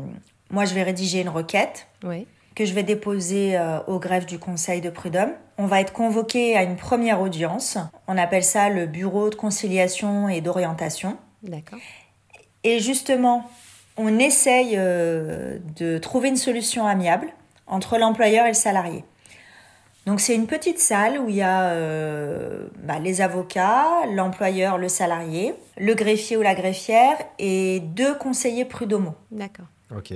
moi 0.52 0.66
je 0.66 0.74
vais 0.74 0.84
rédiger 0.84 1.22
une 1.22 1.30
requête 1.30 1.88
Oui. 2.04 2.26
Que 2.60 2.66
je 2.66 2.74
vais 2.74 2.84
déposer 2.84 3.58
euh, 3.58 3.80
au 3.88 4.00
greffe 4.00 4.26
du 4.26 4.38
conseil 4.38 4.82
de 4.82 4.90
prud'homme. 4.90 5.32
On 5.58 5.66
va 5.66 5.80
être 5.80 5.94
convoqué 5.94 6.58
à 6.58 6.64
une 6.64 6.76
première 6.76 7.22
audience. 7.22 7.78
On 8.10 8.18
appelle 8.18 8.44
ça 8.44 8.68
le 8.68 8.86
bureau 8.86 9.30
de 9.30 9.36
conciliation 9.36 10.28
et 10.28 10.42
d'orientation. 10.42 11.16
D'accord. 11.42 11.80
Et 12.66 12.80
justement, 12.80 13.50
on 13.96 14.20
essaye 14.20 14.74
euh, 14.76 15.58
de 15.78 16.00
trouver 16.00 16.28
une 16.28 16.36
solution 16.36 16.86
amiable 16.86 17.30
entre 17.66 17.98
l'employeur 17.98 18.46
et 18.46 18.50
le 18.50 18.56
salarié. 18.56 19.06
Donc 20.06 20.20
c'est 20.20 20.36
une 20.36 20.48
petite 20.48 20.80
salle 20.80 21.18
où 21.18 21.30
il 21.30 21.36
y 21.36 21.42
a 21.42 21.70
euh, 21.70 22.68
bah, 22.84 23.00
les 23.00 23.22
avocats, 23.22 24.06
l'employeur, 24.14 24.78
le 24.78 24.90
salarié, 24.90 25.56
le 25.78 25.94
greffier 25.94 26.36
ou 26.36 26.42
la 26.42 26.56
greffière 26.56 27.16
et 27.38 27.80
deux 27.80 28.16
conseillers 28.16 28.66
prud'homaux. 28.66 29.16
D'accord. 29.32 29.68
Ok. 29.96 30.14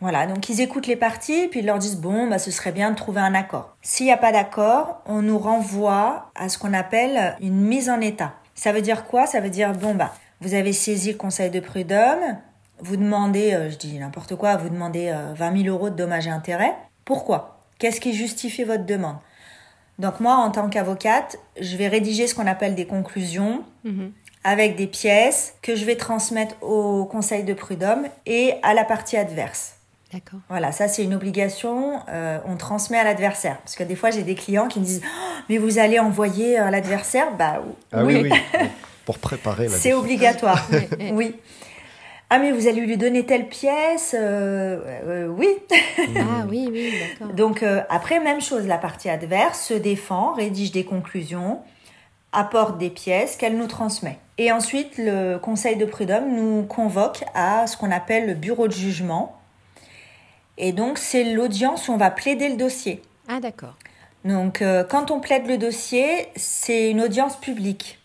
Voilà, 0.00 0.26
donc 0.26 0.48
ils 0.48 0.60
écoutent 0.60 0.86
les 0.86 0.94
parties 0.96 1.48
puis 1.48 1.60
ils 1.60 1.66
leur 1.66 1.78
disent 1.78 1.96
bon, 1.96 2.28
bah, 2.28 2.38
ce 2.38 2.50
serait 2.50 2.70
bien 2.72 2.90
de 2.90 2.96
trouver 2.96 3.20
un 3.20 3.34
accord. 3.34 3.74
S'il 3.82 4.06
n'y 4.06 4.12
a 4.12 4.16
pas 4.16 4.30
d'accord, 4.32 5.02
on 5.06 5.22
nous 5.22 5.38
renvoie 5.38 6.30
à 6.36 6.48
ce 6.48 6.56
qu'on 6.58 6.72
appelle 6.72 7.36
une 7.40 7.60
mise 7.60 7.90
en 7.90 8.00
état. 8.00 8.34
Ça 8.54 8.72
veut 8.72 8.82
dire 8.82 9.04
quoi? 9.06 9.26
Ça 9.26 9.40
veut 9.40 9.50
dire 9.50 9.72
bon, 9.72 9.94
bah, 9.94 10.12
vous 10.40 10.54
avez 10.54 10.72
saisi 10.72 11.12
le 11.12 11.18
conseil 11.18 11.50
de 11.50 11.58
prud'homme, 11.60 12.38
vous 12.80 12.96
demandez, 12.96 13.54
euh, 13.54 13.70
je 13.70 13.76
dis 13.76 13.98
n'importe 13.98 14.36
quoi, 14.36 14.56
vous 14.56 14.68
demandez 14.68 15.08
euh, 15.08 15.32
20 15.34 15.62
000 15.64 15.74
euros 15.74 15.90
de 15.90 15.96
dommages 15.96 16.28
et 16.28 16.30
intérêts. 16.30 16.76
Pourquoi? 17.04 17.58
Qu'est-ce 17.80 18.00
qui 18.00 18.12
justifie 18.14 18.62
votre 18.62 18.86
demande? 18.86 19.16
Donc 19.98 20.20
moi, 20.20 20.34
en 20.36 20.52
tant 20.52 20.68
qu'avocate, 20.68 21.38
je 21.60 21.76
vais 21.76 21.88
rédiger 21.88 22.28
ce 22.28 22.36
qu'on 22.36 22.46
appelle 22.46 22.76
des 22.76 22.86
conclusions 22.86 23.64
Mhm. 23.82 24.12
avec 24.44 24.76
des 24.76 24.86
pièces 24.86 25.54
que 25.60 25.74
je 25.74 25.84
vais 25.84 25.96
transmettre 25.96 26.54
au 26.62 27.04
conseil 27.04 27.42
de 27.42 27.52
prud'homme 27.54 28.06
et 28.26 28.54
à 28.62 28.74
la 28.74 28.84
partie 28.84 29.16
adverse. 29.16 29.74
D'accord. 30.12 30.40
Voilà, 30.48 30.72
ça 30.72 30.88
c'est 30.88 31.04
une 31.04 31.14
obligation, 31.14 32.00
euh, 32.08 32.38
on 32.46 32.56
transmet 32.56 32.98
à 32.98 33.04
l'adversaire. 33.04 33.58
Parce 33.58 33.76
que 33.76 33.84
des 33.84 33.94
fois 33.96 34.10
j'ai 34.10 34.22
des 34.22 34.34
clients 34.34 34.68
qui 34.68 34.80
me 34.80 34.84
disent 34.84 35.02
Oh, 35.04 35.42
Mais 35.48 35.58
vous 35.58 35.78
allez 35.78 35.98
envoyer 35.98 36.56
à 36.56 36.70
l'adversaire? 36.70 37.36
Bah 37.36 37.62
Ah 37.92 38.04
oui, 38.04 38.22
oui. 38.22 38.30
Pour 39.04 39.18
préparer 39.18 39.68
la 39.68 39.76
c'est 39.76 39.92
obligatoire. 39.92 40.66
Oui. 41.12 41.34
Ah 42.30 42.38
mais 42.38 42.52
vous 42.52 42.66
allez 42.66 42.82
lui 42.82 42.98
donner 42.98 43.24
telle 43.24 43.48
pièce 43.48 44.14
Euh, 44.18 44.80
euh, 45.06 45.26
Oui. 45.28 45.48
Ah 46.16 46.44
oui, 46.48 46.68
oui, 46.70 46.92
d'accord. 47.00 47.34
Donc 47.34 47.62
euh, 47.62 47.80
après, 47.88 48.20
même 48.20 48.42
chose, 48.42 48.66
la 48.66 48.76
partie 48.76 49.08
adverse 49.08 49.60
se 49.62 49.74
défend, 49.74 50.34
rédige 50.34 50.70
des 50.70 50.84
conclusions, 50.84 51.60
apporte 52.32 52.76
des 52.76 52.90
pièces 52.90 53.36
qu'elle 53.36 53.56
nous 53.56 53.66
transmet. 53.66 54.18
Et 54.36 54.52
ensuite, 54.52 54.98
le 54.98 55.38
conseil 55.38 55.76
de 55.76 55.86
prud'homme 55.86 56.34
nous 56.34 56.64
convoque 56.64 57.24
à 57.34 57.66
ce 57.66 57.78
qu'on 57.78 57.90
appelle 57.90 58.26
le 58.26 58.34
bureau 58.34 58.68
de 58.68 58.74
jugement. 58.74 59.37
Et 60.58 60.72
donc, 60.72 60.98
c'est 60.98 61.24
l'audience 61.24 61.88
où 61.88 61.92
on 61.92 61.96
va 61.96 62.10
plaider 62.10 62.48
le 62.48 62.56
dossier. 62.56 63.00
Ah 63.28 63.40
d'accord. 63.40 63.74
Donc, 64.24 64.60
euh, 64.60 64.82
quand 64.84 65.10
on 65.10 65.20
plaide 65.20 65.46
le 65.46 65.56
dossier, 65.56 66.28
c'est 66.36 66.90
une 66.90 67.00
audience 67.00 67.36
publique. 67.36 67.98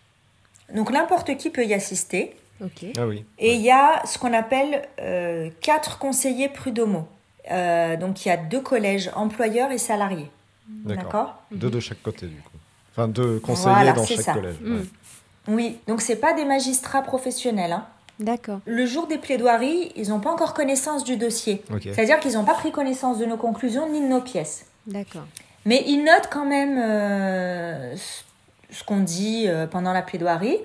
Donc, 0.74 0.90
n'importe 0.90 1.36
qui 1.36 1.50
peut 1.50 1.64
y 1.66 1.74
assister. 1.74 2.36
Ok. 2.64 2.86
Ah 2.96 3.06
oui. 3.06 3.24
Et 3.38 3.54
il 3.56 3.60
y 3.60 3.70
a 3.72 4.00
ce 4.06 4.16
qu'on 4.18 4.32
appelle 4.32 4.82
euh, 5.00 5.50
quatre 5.60 5.98
conseillers 5.98 6.48
prud'homaux. 6.48 7.06
Euh, 7.50 7.96
donc, 7.96 8.24
il 8.24 8.28
y 8.28 8.30
a 8.30 8.36
deux 8.36 8.60
collèges, 8.60 9.10
employeurs 9.16 9.72
et 9.72 9.78
salariés. 9.78 10.30
D'accord. 10.68 11.42
Deux 11.50 11.68
de 11.70 11.80
chaque 11.80 12.02
côté, 12.02 12.26
du 12.26 12.36
coup. 12.36 12.56
Enfin, 12.92 13.08
deux 13.08 13.40
conseillers 13.40 13.74
Voilà, 13.74 13.92
dans 13.92 14.06
chaque 14.06 14.20
ça. 14.20 14.32
collège. 14.32 14.56
Mm. 14.60 14.76
ouais. 14.76 14.84
Oui, 15.46 15.78
donc 15.86 16.00
c'est 16.00 16.16
pas 16.16 16.32
des 16.32 16.46
magistrats 16.46 17.02
professionnels. 17.02 17.72
hein. 17.72 17.86
D'accord. 18.20 18.60
Le 18.64 18.86
jour 18.86 19.06
des 19.06 19.18
plaidoiries, 19.18 19.92
ils 19.96 20.08
n'ont 20.10 20.20
pas 20.20 20.30
encore 20.30 20.54
connaissance 20.54 21.02
du 21.04 21.16
dossier. 21.16 21.62
C'est-à-dire 21.94 22.20
qu'ils 22.20 22.34
n'ont 22.34 22.44
pas 22.44 22.54
pris 22.54 22.70
connaissance 22.70 23.18
de 23.18 23.24
nos 23.26 23.36
conclusions 23.36 23.90
ni 23.90 24.00
de 24.00 24.06
nos 24.06 24.20
pièces. 24.20 24.66
D'accord. 24.86 25.24
Mais 25.64 25.82
ils 25.86 26.04
notent 26.04 26.28
quand 26.30 26.44
même 26.44 26.78
euh, 26.78 27.96
ce- 27.96 28.84
qu'on 28.84 29.00
dit 29.00 29.46
euh, 29.48 29.66
pendant 29.66 29.92
la 29.92 30.02
plaidoirie. 30.02 30.58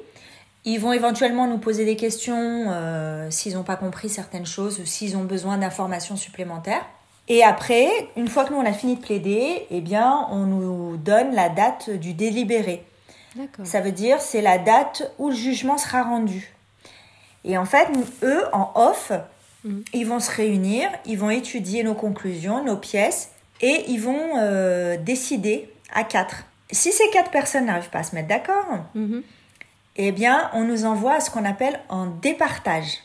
Ils 0.66 0.80
vont 0.80 0.92
éventuellement 0.94 1.48
nous 1.48 1.58
poser 1.58 1.86
des 1.86 1.96
questions 1.96 2.66
euh, 2.70 3.32
s'ils 3.32 3.54
n'ont 3.56 3.64
pas 3.64 3.78
compris 3.78 4.10
certaines 4.10 4.46
choses 4.46 4.80
ou 4.80 4.86
s'ils 4.86 5.16
ont 5.16 5.24
besoin 5.24 5.58
d'informations 5.58 6.18
supplémentaires. 6.18 6.86
Et 7.30 7.44
après, 7.44 7.88
une 8.18 8.28
fois 8.28 8.44
que 8.44 8.54
nous 8.54 8.60
on 8.60 8.66
a 8.66 8.74
fini 8.74 8.96
de 8.96 9.02
plaider, 9.02 9.66
eh 9.72 9.82
bien, 9.82 10.28
on 10.32 10.40
nous 10.46 10.98
donne 10.98 11.34
la 11.34 11.48
date 11.50 11.90
du 11.92 12.14
délibéré. 12.14 12.84
D'accord. 13.36 13.66
Ça 13.66 13.80
veut 13.82 13.92
dire 13.92 14.20
c'est 14.20 14.42
la 14.42 14.58
date 14.58 15.14
où 15.18 15.30
le 15.30 15.36
jugement 15.36 15.78
sera 15.78 16.04
rendu. 16.04 16.54
Et 17.46 17.58
en 17.58 17.66
fait, 17.66 17.88
eux, 18.24 18.44
en 18.54 18.72
off, 18.76 19.12
Mhm. 19.64 19.84
ils 19.94 20.06
vont 20.08 20.20
se 20.20 20.32
réunir, 20.32 20.90
ils 21.06 21.18
vont 21.18 21.30
étudier 21.30 21.84
nos 21.84 21.94
conclusions, 21.96 22.64
nos 22.64 22.78
pièces, 22.78 23.32
et 23.62 23.86
ils 23.90 24.00
vont 24.00 24.38
euh, 24.38 24.96
décider 24.98 25.70
à 25.94 26.04
quatre. 26.04 26.46
Si 26.72 26.92
ces 26.92 27.10
quatre 27.12 27.32
personnes 27.32 27.66
n'arrivent 27.66 27.90
pas 27.90 28.00
à 28.00 28.04
se 28.04 28.16
mettre 28.16 28.28
d'accord, 28.30 28.66
Mhm. 28.96 29.22
eh 29.98 30.12
bien, 30.14 30.50
on 30.54 30.64
nous 30.64 30.86
envoie 30.86 31.16
à 31.16 31.20
ce 31.20 31.30
qu'on 31.30 31.44
appelle 31.46 31.80
un 31.90 32.08
départage. 32.22 33.00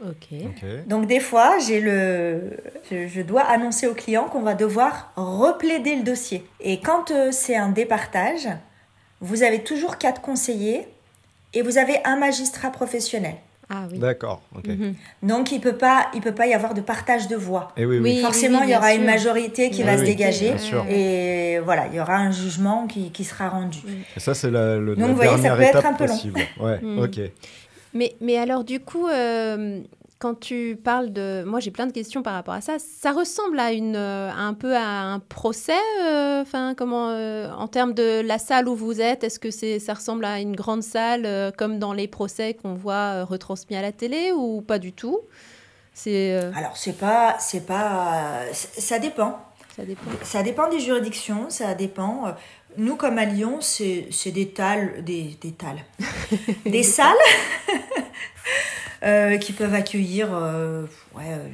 Ok. 0.00 0.28
Ok. 0.44 0.86
Donc 0.86 1.06
des 1.06 1.18
fois, 1.18 1.58
j'ai 1.58 1.80
le, 1.80 2.52
je, 2.88 3.08
je 3.08 3.20
dois 3.20 3.42
annoncer 3.42 3.88
au 3.88 3.94
client 3.94 4.24
qu'on 4.28 4.42
va 4.42 4.54
devoir 4.54 5.10
replaider 5.16 5.96
le 5.96 6.02
dossier. 6.04 6.46
Et 6.60 6.78
quand 6.80 7.10
euh, 7.10 7.32
c'est 7.32 7.56
un 7.56 7.70
départage, 7.70 8.48
vous 9.20 9.42
avez 9.42 9.64
toujours 9.64 9.98
quatre 9.98 10.20
conseillers 10.20 10.86
et 11.54 11.62
vous 11.62 11.78
avez 11.78 11.98
un 12.04 12.14
magistrat 12.14 12.70
professionnel. 12.70 13.34
Ah 13.70 13.84
oui. 13.90 13.98
D'accord. 13.98 14.40
Mhm. 14.66 14.94
Donc 15.22 15.52
il 15.52 15.60
peut 15.60 15.76
pas, 15.76 16.08
il 16.14 16.20
peut 16.22 16.34
pas 16.34 16.46
y 16.46 16.54
avoir 16.54 16.72
de 16.74 16.80
partage 16.80 17.28
de 17.28 17.36
voix. 17.36 17.72
Et 17.76 17.84
oui, 17.84 17.98
oui. 17.98 18.14
Oui. 18.16 18.20
Forcément, 18.22 18.62
il 18.62 18.70
y 18.70 18.76
aura 18.76 18.94
une 18.94 19.04
majorité 19.04 19.70
qui 19.70 19.82
va 19.82 19.98
se 19.98 20.04
dégager. 20.04 20.48
bien 20.50 20.58
sûr. 20.58 20.86
Et 20.88 21.58
voilà, 21.64 21.86
il 21.88 21.94
y 21.94 22.00
aura 22.00 22.16
un 22.16 22.30
jugement 22.30 22.86
qui, 22.86 23.10
qui 23.10 23.24
sera 23.24 23.48
rendu. 23.50 23.78
Et 24.16 24.20
ça, 24.20 24.32
c'est 24.34 24.50
la, 24.50 24.76
le, 24.76 24.96
Donc, 24.96 24.98
la 25.00 25.06
vous 25.08 25.14
voyez, 25.16 25.42
ça 25.42 25.54
peut 25.56 25.62
être 25.62 25.84
un 25.86 25.92
peu 25.92 26.06
long. 26.06 26.14
possible. 26.14 26.40
Ouais, 26.60 26.78
Mm. 26.82 26.98
ok. 27.00 27.20
Mais, 27.94 28.14
mais 28.20 28.38
alors, 28.38 28.64
du 28.64 28.80
coup, 28.80 29.06
euh, 29.08 29.80
quand 30.18 30.34
tu 30.40 30.78
parles 30.82 31.12
de... 31.12 31.44
Moi, 31.46 31.60
j'ai 31.60 31.70
plein 31.70 31.86
de 31.86 31.92
questions 31.92 32.22
par 32.22 32.34
rapport 32.34 32.54
à 32.54 32.60
ça. 32.60 32.78
Ça 32.78 33.12
ressemble 33.12 33.60
à 33.60 33.72
une, 33.72 33.94
euh, 33.96 34.30
un 34.32 34.52
peu 34.52 34.74
à 34.74 34.82
un 34.84 35.20
procès 35.20 35.78
euh, 36.02 36.42
Enfin, 36.42 36.74
comment... 36.76 37.10
euh, 37.10 37.48
en 37.52 37.68
termes 37.68 37.94
de 37.94 38.20
la 38.20 38.38
salle 38.38 38.68
où 38.68 38.74
vous 38.74 39.00
êtes, 39.00 39.22
est-ce 39.22 39.38
que 39.38 39.50
c'est, 39.50 39.78
ça 39.78 39.94
ressemble 39.94 40.24
à 40.24 40.40
une 40.40 40.56
grande 40.56 40.82
salle 40.82 41.52
comme 41.56 41.78
dans 41.78 41.92
les 41.92 42.08
procès 42.08 42.54
qu'on 42.54 42.74
voit 42.74 43.24
retransmis 43.24 43.76
à 43.76 43.82
la 43.82 43.92
télé 43.92 44.32
ou 44.32 44.60
pas 44.60 44.78
du 44.78 44.92
tout? 44.92 45.20
C'est... 45.94 46.32
euh, 46.32 46.50
Alors 46.56 46.76
c'est 46.76 46.96
pas, 46.98 47.36
c'est 47.38 47.66
pas, 47.66 48.40
ça 48.52 48.98
dépend. 48.98 49.38
ça 49.76 49.84
dépend. 49.84 50.10
Ça 50.22 50.42
dépend 50.42 50.68
des 50.68 50.80
juridictions, 50.80 51.46
ça 51.48 51.74
dépend. 51.74 52.34
Nous, 52.76 52.96
comme 52.96 53.18
à 53.18 53.24
Lyon, 53.24 53.58
c'est 53.60 54.08
des 54.26 54.50
talles, 54.50 55.04
des, 55.04 55.36
des 55.40 55.52
talles, 55.52 55.84
des 56.66 56.82
salles 56.82 57.16
euh, 59.04 59.36
qui 59.38 59.52
peuvent 59.52 59.74
accueillir 59.74 60.28
euh, 60.32 60.86
ouais, 61.14 61.24
euh, 61.28 61.48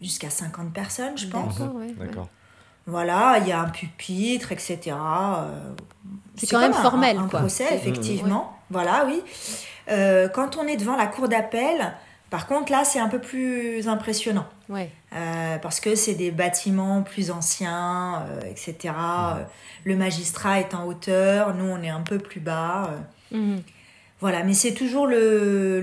jusqu'à 0.00 0.30
50 0.30 0.72
personnes, 0.72 1.16
je 1.18 1.26
pense. 1.26 1.58
D'accord, 1.58 1.74
ouais, 1.76 1.86
ouais. 1.98 2.06
D'accord. 2.06 2.28
Voilà, 2.86 3.38
il 3.40 3.46
y 3.48 3.52
a 3.52 3.60
un 3.60 3.68
pupitre, 3.68 4.52
etc. 4.52 4.96
C'est 6.36 6.46
quand 6.46 6.60
même 6.60 6.72
formel, 6.72 7.18
un, 7.18 7.24
un 7.24 7.28
quoi. 7.28 7.40
procès, 7.40 7.66
effectivement. 7.74 8.56
Voilà, 8.70 9.04
oui. 9.06 9.22
Euh, 9.90 10.28
quand 10.28 10.56
on 10.56 10.66
est 10.66 10.76
devant 10.76 10.96
la 10.96 11.06
cour 11.06 11.28
d'appel, 11.28 11.92
par 12.30 12.46
contre, 12.46 12.70
là, 12.72 12.84
c'est 12.84 13.00
un 13.00 13.08
peu 13.08 13.18
plus 13.20 13.86
impressionnant. 13.88 14.46
Ouais. 14.68 14.90
Euh, 15.14 15.58
parce 15.58 15.80
que 15.80 15.94
c'est 15.96 16.14
des 16.14 16.30
bâtiments 16.30 17.02
plus 17.02 17.30
anciens, 17.30 18.22
euh, 18.28 18.40
etc. 18.48 18.94
Euh, 18.96 19.42
Le 19.84 19.96
magistrat 19.96 20.60
est 20.60 20.74
en 20.74 20.84
hauteur, 20.86 21.54
nous 21.54 21.64
on 21.64 21.82
est 21.82 21.88
un 21.90 22.02
peu 22.02 22.18
plus 22.18 22.40
bas. 22.40 22.90
euh. 23.32 23.36
Mhm. 23.36 23.62
Voilà, 24.20 24.44
mais 24.44 24.54
c'est 24.54 24.74
toujours 24.74 25.06
le, 25.06 25.80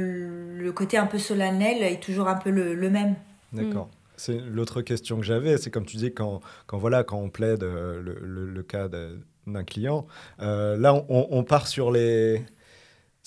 le 0.58 0.72
côté 0.72 0.98
un 0.98 1.08
peu 1.08 1.18
solennel 1.18 1.82
est 1.82 2.02
toujours 2.02 2.28
un 2.28 2.36
peu 2.36 2.50
le, 2.52 2.74
le 2.76 2.90
même. 2.90 3.16
D'accord. 3.54 3.90
C'est 4.16 4.40
l'autre 4.40 4.82
question 4.82 5.18
que 5.18 5.24
j'avais, 5.26 5.58
c'est 5.58 5.70
comme 5.70 5.86
tu 5.86 5.98
dis 5.98 6.14
quand, 6.14 6.42
quand 6.66 6.78
voilà 6.78 7.04
quand 7.04 7.18
on 7.20 7.30
plaide 7.30 7.64
euh, 7.64 8.02
le, 8.02 8.18
le- 8.22 8.50
le 8.50 8.64
cas 8.64 8.88
d'un 8.88 9.64
client, 9.64 10.08
euh, 10.42 10.76
là 10.78 10.94
on, 11.10 11.28
on 11.30 11.44
part 11.44 11.68
sur 11.68 11.92
les 11.92 12.44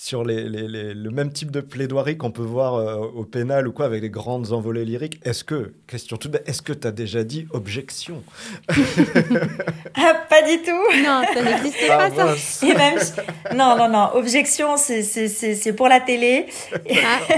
sur 0.03 0.23
les, 0.23 0.49
les- 0.49 0.67
les- 0.67 0.93
le 0.95 1.11
même 1.11 1.31
type 1.31 1.51
de 1.51 1.61
plaidoirie 1.61 2.17
qu'on 2.17 2.31
peut 2.31 2.41
voir 2.41 2.73
euh, 2.73 2.95
au 3.15 3.23
pénal 3.23 3.67
ou 3.67 3.71
quoi 3.71 3.85
avec 3.85 4.01
les 4.01 4.09
grandes 4.09 4.51
envolées 4.51 4.83
lyriques. 4.83 5.19
Est-ce 5.23 5.43
que 5.43 5.73
question 5.85 6.17
toute 6.17 6.31
bête, 6.31 6.43
est-ce 6.47 6.63
que 6.63 6.73
tu 6.73 6.87
as 6.87 6.91
déjà 6.91 7.23
dit 7.23 7.45
objection? 7.51 8.23
Ah, 9.95 10.15
pas 10.27 10.41
du 10.41 10.57
tout. 10.63 11.03
Non, 11.05 11.21
ça 11.31 11.43
n'existe 11.43 11.77
Ah, 11.91 11.97
pas, 11.97 12.15
ça. 12.15 12.25
mince. 12.25 12.63
Et 12.63 12.73
même, 12.73 12.97
non, 13.55 13.77
non, 13.77 13.89
non, 13.89 14.09
objection, 14.15 14.75
c'est- 14.75 15.03
c'est 15.03 15.27
c'est- 15.27 15.53
c'est 15.53 15.73
pour 15.73 15.87
la 15.87 15.99
télé. 15.99 16.47
Ah, 16.73 17.35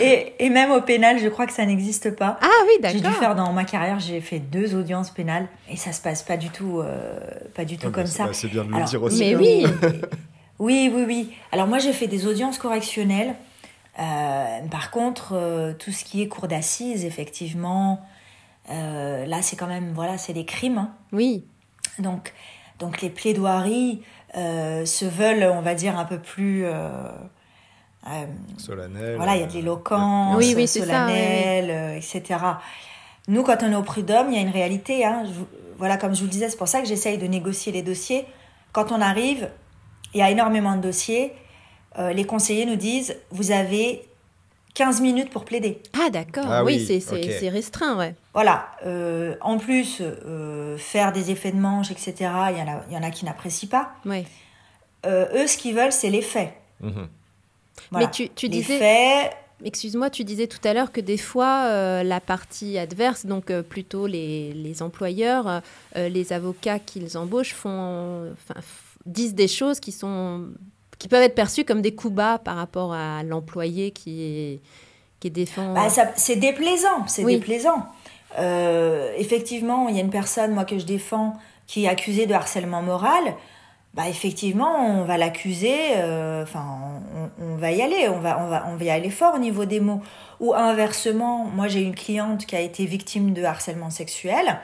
Et, 0.00 0.32
et 0.40 0.50
même 0.50 0.72
au 0.72 0.80
pénal, 0.80 1.18
je 1.22 1.28
crois 1.28 1.46
que 1.46 1.52
ça 1.52 1.64
n'existe 1.64 2.10
pas. 2.16 2.38
ah 2.42 2.46
oui, 2.66 2.72
J'ai 2.88 2.94
dû 2.96 3.00
d'accord. 3.02 3.18
faire 3.20 3.34
dans 3.36 3.52
ma 3.52 3.62
carrière, 3.64 4.00
j'ai 4.00 4.20
fait 4.20 4.40
deux 4.40 4.74
audiences 4.74 5.10
pénales 5.10 5.46
et 5.70 5.76
ça 5.76 5.92
se 5.92 6.00
passe 6.02 6.24
pas 6.24 6.36
du 6.36 6.48
tout, 6.50 6.80
euh, 6.80 7.20
pas 7.54 7.64
du 7.64 7.76
tout 7.76 7.84
Ah, 7.86 7.90
bah, 7.90 7.94
comme 8.00 8.06
ça. 8.06 8.24
bah, 8.24 8.30
c'est 8.32 8.48
bien 8.48 8.64
de 8.64 8.72
le 8.72 8.82
dire 8.84 9.00
aussi. 9.00 9.20
Mais 9.20 9.34
hein. 9.34 9.38
oui. 9.40 9.64
Oui, 10.60 10.90
oui, 10.94 11.04
oui. 11.06 11.34
Alors 11.52 11.66
moi, 11.66 11.78
j'ai 11.78 11.92
fait 11.92 12.06
des 12.06 12.26
audiences 12.26 12.58
correctionnelles. 12.58 13.34
Euh, 13.98 14.60
par 14.70 14.90
contre, 14.92 15.32
euh, 15.32 15.72
tout 15.72 15.90
ce 15.90 16.04
qui 16.04 16.22
est 16.22 16.28
cour 16.28 16.46
d'assises, 16.48 17.04
effectivement, 17.04 18.00
euh, 18.70 19.26
là, 19.26 19.42
c'est 19.42 19.56
quand 19.56 19.66
même, 19.66 19.92
voilà, 19.94 20.16
c'est 20.18 20.32
des 20.34 20.44
crimes. 20.44 20.78
hein. 20.78 20.92
Oui, 21.12 21.44
Donc, 21.98 22.32
donc 22.78 23.00
les 23.02 23.10
plaidoiries 23.10 24.02
euh, 24.36 24.84
se 24.84 25.04
veulent, 25.06 25.50
on 25.52 25.62
va 25.62 25.74
dire, 25.74 25.98
un 25.98 26.04
peu 26.04 26.18
plus... 26.18 26.64
euh, 26.66 26.88
euh, 28.06 28.24
Solennel. 28.56 29.16
voilà, 29.16 29.36
il 29.36 29.40
y 29.40 29.44
a 29.44 29.46
de 29.46 29.52
l'éloquence, 29.52 30.36
Oui, 30.38 30.54
oui, 30.56 30.66
c'est 30.68 30.80
ça, 30.80 30.86
solennelle, 31.06 31.70
euh, 31.70 31.96
etc. 31.96 32.38
Nous, 33.28 33.42
quand 33.42 33.62
on 33.62 33.72
est 33.72 33.76
au 33.76 33.82
prud'homme, 33.82 34.28
il 34.30 34.34
y 34.36 34.38
a 34.38 34.42
une 34.42 34.50
réalité. 34.50 35.04
hein. 35.04 35.24
Je 35.26 35.32
voilà, 35.78 35.96
comme 35.96 36.14
je 36.14 36.20
vous 36.20 36.26
le 36.26 36.30
disais, 36.30 36.50
c'est 36.50 36.58
pour 36.58 36.68
ça 36.68 36.80
que 36.82 36.86
j'essaye 36.86 37.16
de 37.16 37.26
négocier 37.26 37.72
les 37.72 37.80
dossiers. 37.82 38.26
Quand 38.72 38.92
on 38.92 39.00
arrive, 39.00 39.48
il 40.14 40.18
y 40.20 40.22
a 40.22 40.30
énormément 40.30 40.76
de 40.76 40.82
dossiers. 40.82 41.32
Euh, 41.98 42.12
les 42.12 42.24
conseillers 42.24 42.66
nous 42.66 42.76
disent, 42.76 43.16
vous 43.30 43.50
avez 43.50 44.02
15 44.74 45.00
minutes 45.00 45.30
pour 45.30 45.44
plaider. 45.44 45.82
ah 45.92 46.10
d'accord. 46.10 46.46
Ah 46.48 46.64
oui, 46.64 46.86
oui, 46.88 47.00
c'est 47.00 47.48
restreint, 47.48 47.96
ouais. 47.98 48.14
Voilà. 48.34 48.70
Euh, 48.86 49.34
en 49.40 49.58
plus, 49.58 49.98
euh, 50.00 50.76
faire 50.78 51.12
des 51.12 51.30
effets 51.30 51.50
de 51.52 51.56
manche, 51.58 51.90
etc., 51.90 52.14
il 52.20 52.58
y 52.58 52.62
en 52.62 52.68
a, 52.68 52.82
il 52.88 52.94
y 52.94 52.96
en 52.96 53.02
a 53.02 53.10
qui 53.10 53.24
n'apprécient 53.24 53.68
pas. 53.68 53.92
ouais. 54.04 54.24
Euh, 55.06 55.26
eux, 55.34 55.46
ce 55.46 55.56
qu'ils 55.56 55.74
veulent, 55.74 55.92
c'est 55.92 56.10
les 56.10 56.20
faits. 56.20 56.52
Mhm. 56.80 57.08
Voilà. 57.90 58.06
Mais 58.06 58.12
tu, 58.12 58.28
tu 58.28 58.48
les 58.48 58.58
disais, 58.58 58.78
faits, 58.78 59.32
excuse-moi, 59.64 60.10
tu 60.10 60.24
disais 60.24 60.46
tout 60.46 60.60
à 60.64 60.74
l'heure 60.74 60.92
que 60.92 61.00
des 61.00 61.16
fois, 61.16 61.64
euh, 61.66 62.02
la 62.02 62.20
partie 62.20 62.78
adverse, 62.78 63.26
donc 63.26 63.50
euh, 63.50 63.62
plutôt 63.62 64.06
les, 64.06 64.52
les 64.52 64.82
employeurs, 64.82 65.62
euh, 65.96 66.08
les 66.08 66.32
avocats 66.32 66.78
qu'ils 66.78 67.16
embauchent 67.16 67.54
font, 67.54 68.34
disent 69.06 69.34
des 69.34 69.48
choses 69.48 69.80
qui 69.80 69.92
sont 69.92 70.48
qui 70.98 71.08
peuvent 71.08 71.22
être 71.22 71.34
perçues 71.34 71.64
comme 71.64 71.80
des 71.80 71.94
coups 71.94 72.12
bas 72.14 72.38
par 72.38 72.56
rapport 72.56 72.92
à 72.92 73.22
l'employé 73.22 73.90
qui 73.90 74.22
est 74.22 74.60
qui 75.20 75.30
défend. 75.30 75.74
Bah, 75.74 75.88
c'est 76.16 76.36
déplaisant, 76.36 77.06
c'est 77.06 77.24
Oui. 77.24 77.34
déplaisant. 77.36 77.86
Euh, 78.38 79.12
effectivement, 79.18 79.88
il 79.88 79.96
y 79.96 79.98
a 79.98 80.02
une 80.02 80.10
personne, 80.10 80.52
moi, 80.52 80.64
que 80.64 80.78
je 80.78 80.86
défends, 80.86 81.34
qui 81.66 81.84
est 81.84 81.88
accusée 81.88 82.26
de 82.26 82.32
harcèlement 82.32 82.80
moral. 82.80 83.34
Bah, 83.92 84.08
effectivement, 84.08 85.00
on 85.00 85.04
va 85.04 85.18
l'accuser, 85.18 85.76
euh, 85.96 86.42
enfin, 86.44 86.64
on, 87.38 87.44
on 87.44 87.56
va 87.56 87.72
y 87.72 87.82
aller, 87.82 88.08
on 88.08 88.20
va, 88.20 88.40
on, 88.42 88.48
va, 88.48 88.66
on 88.68 88.76
va 88.76 88.84
y 88.84 88.90
aller 88.90 89.10
fort 89.10 89.34
au 89.34 89.38
niveau 89.38 89.64
des 89.66 89.80
mots. 89.80 90.00
Ou 90.38 90.54
inversement, 90.54 91.44
moi, 91.44 91.66
j'ai 91.68 91.82
une 91.82 91.94
cliente 91.94 92.46
qui 92.46 92.56
a 92.56 92.60
été 92.60 92.86
victime 92.86 93.34
de 93.34 93.42
harcèlement 93.42 93.90
sexuel. 93.90 94.58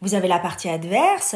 Vous 0.00 0.14
avez 0.14 0.28
la 0.28 0.38
partie 0.38 0.68
adverse 0.70 1.34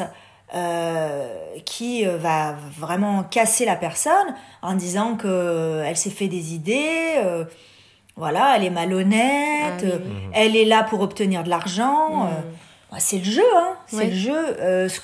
euh, 0.54 1.26
qui 1.64 2.06
euh, 2.06 2.16
va 2.16 2.54
vraiment 2.78 3.22
casser 3.24 3.64
la 3.64 3.76
personne 3.76 4.34
en 4.62 4.74
disant 4.74 5.16
que 5.16 5.26
euh, 5.28 5.84
elle 5.86 5.96
s'est 5.96 6.10
fait 6.10 6.28
des 6.28 6.54
idées, 6.54 7.14
euh, 7.24 7.44
voilà, 8.16 8.54
elle 8.56 8.64
est 8.64 8.70
malhonnête, 8.70 9.84
Ah 9.84 9.96
oui, 9.96 10.12
elle 10.32 10.56
est 10.56 10.64
là 10.64 10.84
pour 10.84 11.00
obtenir 11.00 11.42
de 11.42 11.50
l'argent. 11.50 12.24
Mm. 12.26 12.30
bah, 12.92 12.96
c'est 13.00 13.18
le 13.18 13.24
jeu, 13.24 13.42
hein, 13.56 13.74
c'est 13.88 14.06
le 14.06 14.14
jeu. 14.14 14.56
Euh, 14.60 14.88
ce 14.88 15.00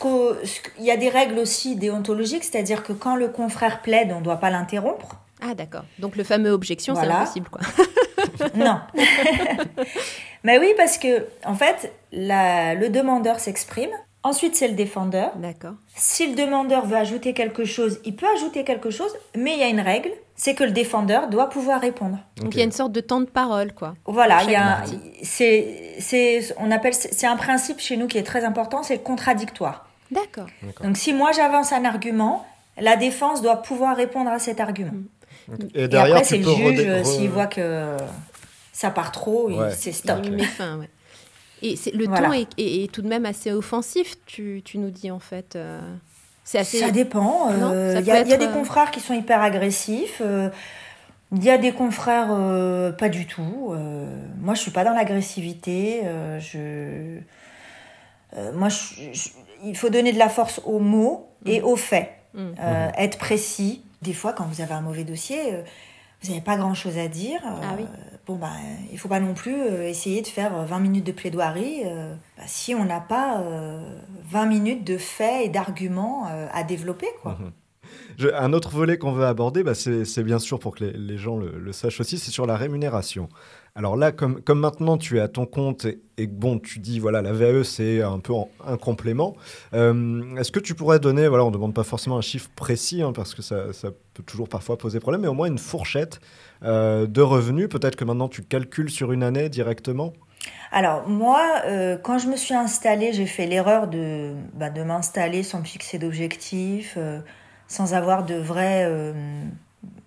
Il 0.78 0.84
y 0.84 0.90
a 0.92 0.96
des 0.96 1.08
règles 1.08 1.38
aussi 1.38 1.74
déontologiques, 1.76 2.44
c'est-à-dire 2.44 2.82
que 2.84 2.92
quand 2.92 3.16
le 3.16 3.28
confrère 3.28 3.82
plaide, 3.82 4.12
on 4.14 4.20
ne 4.20 4.24
doit 4.24 4.36
pas 4.36 4.50
l'interrompre. 4.50 5.16
Ah 5.42 5.54
d'accord. 5.54 5.84
Donc 5.98 6.16
le 6.16 6.22
fameux 6.24 6.50
objection, 6.50 6.94
c'est 6.94 7.00
Voilà. 7.00 7.22
impossible 7.22 7.48
quoi. 7.48 7.62
Non. 8.54 8.78
Mais 10.44 10.58
oui, 10.58 10.72
parce 10.76 10.96
que, 10.98 11.26
en 11.44 11.54
fait, 11.54 11.92
la- 12.12 12.74
le 12.74 12.88
demandeur 12.88 13.40
s'exprime. 13.40 13.90
Ensuite, 14.22 14.54
c'est 14.54 14.68
le 14.68 14.74
défendeur. 14.74 15.32
D'accord. 15.36 15.74
Si 15.96 16.26
le 16.28 16.34
demandeur 16.34 16.84
veut 16.84 16.96
ajouter 16.96 17.32
quelque 17.32 17.64
chose, 17.64 18.00
il 18.04 18.14
peut 18.14 18.26
ajouter 18.36 18.64
quelque 18.64 18.90
chose, 18.90 19.10
mais 19.34 19.52
il 19.54 19.58
y 19.58 19.62
a 19.62 19.68
une 19.68 19.80
règle, 19.80 20.10
c'est 20.36 20.54
que 20.54 20.62
le 20.64 20.72
défendeur 20.72 21.28
doit 21.28 21.48
pouvoir 21.48 21.80
répondre. 21.80 22.18
Donc 22.36 22.54
il 22.54 22.58
y 22.58 22.60
a 22.60 22.64
une 22.64 22.72
sorte 22.72 22.92
de 22.92 23.00
temps 23.00 23.20
de 23.20 23.26
parole 23.26 23.72
quoi. 23.72 23.94
Voilà, 24.04 24.42
il 24.44 24.50
y 24.50 24.56
a, 24.56 24.82
c'est, 25.22 25.94
c'est, 26.00 26.54
on 26.58 26.70
appelle, 26.70 26.92
c'est 26.92 27.26
un 27.26 27.36
principe 27.36 27.80
chez 27.80 27.96
nous 27.96 28.06
qui 28.08 28.18
est 28.18 28.22
très 28.22 28.44
important, 28.44 28.82
c'est 28.82 28.96
le 28.96 29.00
contradictoire. 29.02 29.86
D'accord. 30.10 30.46
Donc 30.82 30.96
si 30.98 31.14
moi 31.14 31.32
j'avance 31.32 31.72
un 31.72 31.84
argument, 31.86 32.46
la 32.78 32.96
défense 32.96 33.40
doit 33.40 33.56
pouvoir 33.56 33.96
répondre 33.96 34.28
à 34.30 34.38
cet 34.38 34.60
argument. 34.60 34.92
Et 35.74 35.84
Et 35.84 35.88
derrière, 35.88 36.16
après 36.18 36.28
tu 36.28 36.42
c'est 36.44 36.50
le 36.50 36.54
juge, 36.98 37.04
s'il 37.04 37.30
voit 37.30 37.46
que 37.46 37.96
ça 38.72 38.90
part 38.90 39.12
trop, 39.12 39.48
il- 39.50 39.58
Ouais. 39.58 39.70
c'est 39.76 39.92
stop. 39.92 40.18
Il 40.24 40.32
met 40.32 40.44
fin, 40.44 40.78
ouais. 40.78 40.90
Et 41.62 41.74
le 41.92 42.06
Voilà. 42.06 42.28
ton 42.28 42.32
est, 42.32 42.48
est- 42.58 42.84
est 42.84 42.92
tout 42.92 43.02
de 43.02 43.08
même 43.08 43.26
assez 43.26 43.52
offensif, 43.52 44.16
tu, 44.26 44.62
tu 44.64 44.78
nous 44.78 44.90
dis 44.90 45.10
en 45.10 45.18
fait. 45.20 45.56
euh, 45.56 45.80
c'est 46.44 46.58
assez. 46.58 46.78
Ça 46.78 46.90
dépend. 46.90 47.50
Euh, 47.50 47.96
Il 48.00 48.06
y, 48.06 48.10
a- 48.10 48.22
y 48.22 48.38
des 48.38 48.48
confrères 48.48 48.90
qui 48.90 49.00
sont 49.00 49.14
hyper 49.14 49.42
agressifs. 49.42 50.22
Il 51.32 51.44
y 51.44 51.50
a 51.50 51.58
des 51.58 51.70
confrères 51.72 52.28
pas 52.98 53.08
du 53.08 53.26
tout. 53.26 53.70
euh, 53.72 54.06
moi, 54.40 54.54
je 54.54 54.60
suis 54.60 54.70
pas 54.72 54.82
dans 54.84 54.94
l'agressivité. 54.94 56.02
je, 56.40 57.18
moi, 58.54 58.68
je- 58.68 59.12
je- 59.12 59.28
il 59.64 59.76
faut 59.76 59.90
donner 59.90 60.12
de 60.12 60.18
la 60.18 60.28
force 60.28 60.60
aux 60.64 60.78
mots 60.80 61.28
et 61.46 61.62
aux 61.62 61.76
faits. 61.76 62.10
Mm. 62.34 62.50
Être 62.98 63.18
précis. 63.18 63.82
Des 64.02 64.14
fois, 64.14 64.32
quand 64.32 64.44
vous 64.44 64.60
avez 64.60 64.72
un 64.72 64.80
mauvais 64.80 65.04
dossier, 65.04 65.38
vous 66.22 66.28
n'avez 66.30 66.40
pas 66.40 66.56
grand-chose 66.56 66.96
à 66.98 67.08
dire. 67.08 67.40
Ah 67.44 67.74
oui. 67.78 67.84
Bon, 68.26 68.36
bah, 68.36 68.52
il 68.92 68.98
faut 68.98 69.08
pas 69.08 69.20
non 69.20 69.34
plus 69.34 69.54
euh, 69.54 69.88
essayer 69.88 70.22
de 70.22 70.26
faire 70.26 70.56
euh, 70.56 70.64
20 70.64 70.78
minutes 70.80 71.06
de 71.06 71.12
plaidoirie 71.12 71.82
euh, 71.84 72.14
bah, 72.36 72.44
si 72.46 72.74
on 72.74 72.84
n'a 72.84 73.00
pas 73.00 73.40
euh, 73.40 73.98
20 74.30 74.46
minutes 74.46 74.86
de 74.86 74.98
faits 74.98 75.46
et 75.46 75.48
d'arguments 75.48 76.26
euh, 76.30 76.46
à 76.52 76.62
développer. 76.62 77.08
Quoi. 77.22 77.38
Mhm. 77.40 77.52
Un 78.34 78.52
autre 78.52 78.70
volet 78.70 78.98
qu'on 78.98 79.12
veut 79.12 79.24
aborder, 79.24 79.62
bah, 79.62 79.74
c'est 79.74 80.22
bien 80.22 80.38
sûr 80.38 80.58
pour 80.58 80.74
que 80.74 80.84
les, 80.84 81.18
gens 81.18 81.38
le, 81.38 81.72
sachent 81.72 82.00
aussi, 82.00 82.18
c'est 82.18 82.30
sur 82.30 82.46
la 82.46 82.56
rémunération. 82.56 83.28
Alors 83.74 83.96
là, 83.96 84.12
comme, 84.12 84.42
maintenant 84.48 84.98
tu 84.98 85.16
es 85.16 85.20
à 85.20 85.28
ton 85.28 85.46
compte 85.46 85.86
et, 86.18 86.26
bon, 86.26 86.58
tu 86.58 86.80
dis 86.80 86.98
voilà, 86.98 87.22
la 87.22 87.32
VAE 87.32 87.62
c'est 87.64 88.02
un 88.02 88.18
peu 88.18 88.34
un 88.66 88.76
complément. 88.76 89.36
euh, 89.74 90.36
Est-ce 90.36 90.52
que 90.52 90.60
tu 90.60 90.74
pourrais 90.74 91.00
donner, 91.00 91.28
voilà, 91.28 91.44
on 91.44 91.48
ne 91.48 91.54
demande 91.54 91.72
pas 91.72 91.84
forcément 91.84 92.18
un 92.18 92.22
chiffre 92.22 92.50
précis 92.54 93.00
hein, 93.00 93.12
parce 93.12 93.34
que 93.34 93.42
ça, 93.42 93.72
ça 93.72 93.88
peut 94.12 94.22
toujours 94.22 94.48
parfois 94.48 94.76
poser 94.76 95.00
problème, 95.00 95.22
mais 95.22 95.28
au 95.28 95.34
moins 95.34 95.46
une 95.46 95.58
fourchette 95.58 96.20
euh, 96.62 97.06
de 97.06 97.20
revenus. 97.22 97.68
Peut-être 97.68 97.96
que 97.96 98.04
maintenant 98.04 98.28
tu 98.28 98.42
calcules 98.42 98.90
sur 98.90 99.12
une 99.12 99.22
année 99.22 99.48
directement. 99.48 100.12
Alors 100.72 101.08
moi, 101.08 101.62
euh, 101.66 101.98
quand 101.98 102.18
je 102.18 102.28
me 102.28 102.36
suis 102.36 102.54
installée, 102.54 103.12
j'ai 103.12 103.26
fait 103.26 103.46
l'erreur 103.46 103.88
de, 103.88 104.34
bah, 104.54 104.70
de 104.70 104.82
m'installer 104.82 105.42
sans 105.42 105.60
me 105.60 105.64
fixer 105.64 105.98
d'objectifs, 105.98 106.94
euh, 106.96 107.20
sans 107.68 107.92
avoir 107.94 108.24
de 108.24 108.36
vrai, 108.36 108.84
euh, 108.86 109.12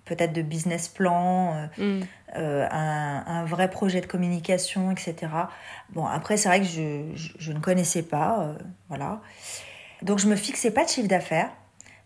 peut-être 0.05 0.33
de 0.33 0.41
business 0.41 0.87
plan, 0.87 1.53
euh, 1.55 1.99
Mm. 1.99 2.03
euh, 2.37 2.67
un, 2.71 3.23
un 3.27 3.45
vrai 3.45 3.69
projet 3.69 4.01
de 4.01 4.05
communication, 4.05 4.89
etc. 4.91 5.15
Bon, 5.91 6.05
après, 6.05 6.37
c'est 6.37 6.49
vrai 6.49 6.59
que 6.61 6.65
je, 6.65 7.03
je, 7.15 7.29
je 7.37 7.51
ne 7.51 7.59
connaissais 7.59 8.03
pas, 8.03 8.39
euh, 8.41 8.53
voilà. 8.89 9.21
Donc, 10.01 10.19
je 10.19 10.27
me 10.27 10.35
fixais 10.35 10.71
pas 10.71 10.83
de 10.83 10.89
chiffre 10.89 11.07
d'affaires. 11.07 11.49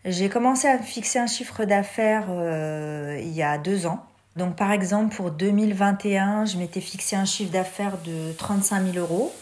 J'ai 0.05 0.29
commencé 0.29 0.67
à 0.67 0.77
me 0.77 0.83
fixer 0.83 1.19
un 1.19 1.27
chiffre 1.27 1.65
d'affaires 1.65 2.25
euh, 2.29 3.17
il 3.21 3.31
y 3.33 3.41
a 3.43 3.57
deux 3.57 3.87
ans. 3.87 4.05
Donc, 4.37 4.55
par 4.55 4.71
exemple, 4.71 5.15
pour 5.15 5.31
2021, 5.31 6.45
je 6.45 6.57
m'étais 6.57 6.81
fixé 6.81 7.15
un 7.15 7.25
chiffre 7.25 7.51
d'affaires 7.51 7.97
de 8.05 8.31
35 8.37 8.93
000 8.93 8.97
euros. 8.97 9.33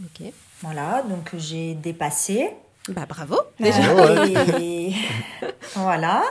Ok. 0.00 0.26
Voilà, 0.62 1.02
donc 1.08 1.30
j'ai 1.36 1.74
dépassé. 1.74 2.50
Bah 2.88 3.06
bravo. 3.08 3.34
Euh, 3.34 3.64
Déjà. 3.64 4.58
et- 4.60 4.92
voilà. 5.76 6.22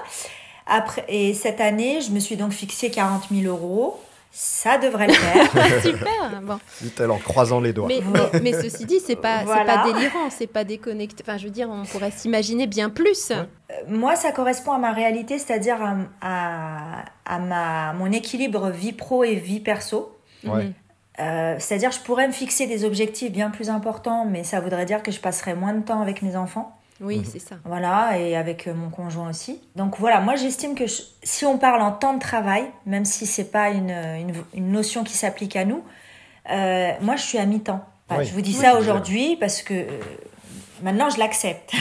Après, 0.67 1.05
et 1.09 1.33
cette 1.33 1.59
année, 1.61 2.01
je 2.01 2.11
me 2.11 2.19
suis 2.19 2.35
donc 2.37 2.51
fixé 2.51 2.91
40 2.91 3.25
000 3.31 3.43
euros. 3.53 4.01
Ça 4.33 4.77
devrait 4.77 5.07
le 5.07 5.13
faire. 5.13 5.81
Super. 5.83 6.41
Bon. 6.41 6.57
Dit-elle 6.81 7.11
en 7.11 7.17
croisant 7.17 7.59
les 7.59 7.73
doigts. 7.73 7.87
Mais, 7.87 7.99
mais, 8.13 8.39
mais 8.41 8.53
ceci 8.53 8.85
dit, 8.85 8.99
c'est 9.05 9.17
pas, 9.17 9.43
Voilà. 9.43 9.65
pas 9.79 9.91
délirant, 9.91 10.29
c'est 10.29 10.47
pas 10.47 10.63
déconnecté. 10.63 11.21
Enfin, 11.27 11.37
je 11.37 11.45
veux 11.45 11.49
dire, 11.51 11.69
on 11.69 11.83
pourrait 11.85 12.11
s'imaginer 12.11 12.65
bien 12.65 12.89
plus. 12.89 13.31
Euh, 13.31 13.43
Moi, 13.89 14.15
ça 14.15 14.31
correspond 14.31 14.71
à 14.71 14.77
ma 14.77 14.93
réalité, 14.93 15.37
c'est-à-dire 15.37 15.77
à, 15.81 15.95
à, 16.21 17.03
à 17.25 17.39
ma, 17.39 17.93
mon 17.93 18.11
équilibre 18.11 18.69
vie 18.69 18.93
pro 18.93 19.23
et 19.25 19.35
vie 19.35 19.59
perso. 19.59 20.17
Ouais. 20.45 20.63
Mhm. 20.65 20.73
Euh, 21.19 21.55
c'est-à-dire, 21.59 21.91
je 21.91 21.99
pourrais 21.99 22.25
me 22.27 22.31
fixer 22.33 22.67
des 22.67 22.85
objectifs 22.85 23.31
bien 23.31 23.49
plus 23.49 23.69
importants, 23.69 24.25
mais 24.25 24.43
ça 24.45 24.61
voudrait 24.61 24.85
dire 24.85 25.03
que 25.03 25.11
je 25.11 25.19
passerais 25.19 25.55
moins 25.55 25.73
de 25.73 25.83
temps 25.83 26.01
avec 26.01 26.21
mes 26.21 26.35
enfants. 26.37 26.75
Oui, 27.01 27.17
Mhm. 27.19 27.25
c'est 27.25 27.39
ça. 27.39 27.55
Voilà, 27.65 28.17
et 28.19 28.35
avec 28.35 28.67
euh, 28.67 28.73
mon 28.73 28.89
conjoint 28.89 29.29
aussi. 29.29 29.59
Donc 29.75 29.97
voilà, 29.99 30.21
moi 30.21 30.35
j'estime 30.35 30.75
que 30.75 30.85
je- 30.87 31.01
si 31.23 31.45
on 31.45 31.57
parle 31.57 31.81
en 31.81 31.91
temps 31.91 32.13
de 32.13 32.19
travail, 32.19 32.63
même 32.85 33.05
si 33.05 33.25
c'est 33.25 33.51
pas 33.51 33.69
une, 33.69 33.89
une, 33.89 34.33
une 34.53 34.71
notion 34.71 35.03
qui 35.03 35.13
s'applique 35.17 35.55
à 35.55 35.65
nous, 35.65 35.83
euh, 36.51 36.91
moi 37.01 37.15
je 37.15 37.23
suis 37.23 37.37
à 37.37 37.45
mi-temps. 37.45 37.83
Enfin, 38.07 38.21
Oui. 38.21 38.25
Je 38.27 38.33
vous 38.33 38.41
dis 38.41 38.51
Oui. 38.51 38.61
ça 38.61 38.77
aujourd'hui 38.77 39.35
parce 39.39 39.61
que 39.63 39.73
euh, 39.73 39.99
maintenant 40.83 41.09
je 41.09 41.17
l'accepte. 41.19 41.73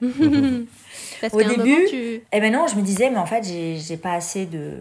Parce 1.20 1.34
Au 1.34 1.38
début, 1.38 1.56
moment, 1.70 1.88
tu... 1.88 1.96
Et 2.32 2.40
ben 2.40 2.52
non, 2.52 2.66
je 2.66 2.74
me 2.74 2.82
disais, 2.82 3.08
mais 3.08 3.18
en 3.18 3.26
fait 3.26 3.44
j'ai 3.44 3.78
j'ai 3.78 3.96
pas 3.96 4.12
assez 4.14 4.44
de 4.44 4.80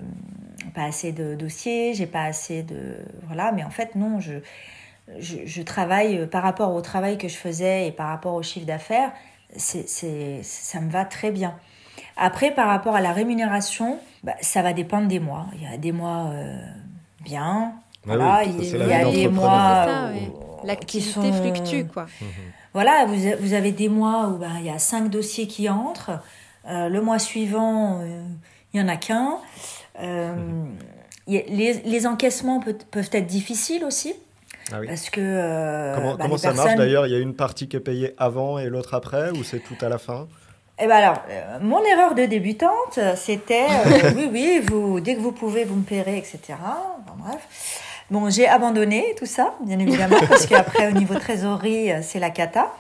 pas 0.74 0.86
assez 0.86 1.12
de 1.12 1.36
dossiers, 1.36 1.94
j'ai 1.94 2.08
pas 2.08 2.24
assez 2.24 2.64
de 2.64 2.98
voilà, 3.28 3.52
mais 3.52 3.64
en 3.64 3.70
fait 3.70 3.94
non, 3.96 4.20
je 4.20 4.34
je, 5.20 5.38
je 5.46 5.62
travaille 5.62 6.18
euh, 6.20 6.26
par 6.26 6.42
rapport 6.42 6.74
au 6.74 6.82
travail 6.82 7.18
que 7.20 7.28
je 7.28 7.36
faisais 7.36 7.88
et 7.88 7.92
par 7.92 8.08
rapport 8.08 8.34
au 8.34 8.42
chiffre 8.42 8.66
d'affaires, 8.66 9.12
c'est, 9.56 9.88
c'est, 9.88 10.42
ça 10.44 10.80
me 10.80 10.90
va 10.90 11.06
très 11.06 11.32
bien. 11.32 11.56
Après, 12.18 12.52
par 12.52 12.68
rapport 12.68 12.96
à 12.96 13.02
la 13.02 13.14
rémunération, 13.14 13.98
bah, 14.24 14.36
ça 14.42 14.62
va 14.62 14.74
dépendre 14.74 15.08
des 15.08 15.20
mois. 15.20 15.48
Il 15.56 15.64
y 15.64 15.74
a 15.74 15.78
des 15.78 15.92
mois 15.92 16.30
euh, 16.34 16.58
bien, 17.24 17.74
Ah 17.74 18.00
voilà, 18.06 18.42
oui, 18.46 18.56
il, 18.60 18.88
y 18.88 18.94
a 18.94 19.10
des 19.12 19.28
mois 19.28 19.86
C'est 19.86 19.92
ça, 19.92 20.10
où- 20.14 20.68
oui. 20.68 20.76
qui 20.86 21.02
sont 21.02 21.34
fluctue, 21.34 21.86
quoi. 21.92 22.08
voilà, 22.74 23.06
vous, 23.06 23.16
vous 23.40 23.54
avez 23.54 23.72
des 23.72 23.90
mois 23.90 24.28
où 24.30 24.38
bah, 24.38 24.48
il 24.60 24.66
y 24.66 24.70
a 24.70 24.80
cinq 24.80 25.10
dossiers 25.10 25.48
qui 25.48 25.70
entrent. 25.70 26.12
Euh, 26.68 26.90
le 26.90 27.02
mois 27.02 27.18
suivant, 27.20 28.00
euh, 28.02 28.24
il 28.74 28.80
n'y 28.82 28.86
en 28.86 28.92
a 28.92 28.98
qu'un. 28.98 29.38
Euh, 30.00 30.34
a- 31.28 31.32
les, 31.50 31.74
les 31.86 32.08
encaissements 32.08 32.60
peut- 32.60 32.78
peuvent 32.92 33.10
être 33.14 33.28
difficiles 33.28 33.84
aussi. 33.84 34.14
Ah 34.74 34.80
oui. 34.80 34.88
Parce 34.88 35.10
que. 35.10 35.22
euh, 35.22 35.96
Comment, 35.96 36.12
bah, 36.16 36.24
comment 36.24 36.38
ça 36.38 36.54
marche 36.54 36.76
d'ailleurs? 36.76 37.08
Il 37.08 37.14
y 37.14 37.16
a 37.16 37.20
une 37.20 37.36
partie 37.36 37.68
qui 37.68 37.76
est 37.78 37.82
payée 37.82 38.14
avant 38.18 38.60
et 38.60 38.68
l'autre 38.70 38.94
après 38.94 39.32
ou 39.32 39.44
c'est 39.44 39.60
tout 39.60 39.78
à 39.82 39.90
la 39.90 39.98
fin? 39.98 40.28
Eh 40.80 40.88
ben 40.88 40.96
alors, 40.96 41.22
euh, 41.30 41.60
mon 41.62 41.84
erreur 41.84 42.16
de 42.16 42.26
débutante, 42.26 42.98
c'était 43.16 43.66
euh, 43.66 44.12
oui, 44.16 44.30
oui, 44.32 44.62
vous, 44.66 45.00
dès 45.00 45.16
que 45.16 45.20
vous 45.20 45.32
pouvez, 45.32 45.64
vous 45.64 45.76
me 45.76 45.84
paierez, 45.84 46.18
etc. 46.18 46.40
Enfin, 46.50 47.16
bref. 47.18 47.48
Bon, 48.10 48.30
j'ai 48.30 48.48
abandonné 48.48 49.16
tout 49.18 49.26
ça, 49.28 49.54
bien 49.64 49.80
évidemment, 49.80 50.18
parce 50.30 50.46
qu'après, 50.48 50.88
au 50.88 50.92
niveau 50.92 51.16
trésorerie, 51.16 51.92
c'est 52.02 52.20
la 52.20 52.30
cata. 52.30 52.74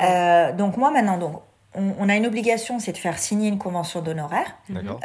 Euh, 0.00 0.52
donc, 0.52 0.76
moi, 0.76 0.90
maintenant, 0.90 1.18
donc, 1.18 1.42
on, 1.76 1.94
on 1.98 2.08
a 2.08 2.16
une 2.16 2.26
obligation, 2.26 2.78
c'est 2.78 2.92
de 2.92 2.96
faire 2.98 3.18
signer 3.18 3.48
une 3.48 3.58
convention 3.58 4.00
d'honoraires. 4.00 4.56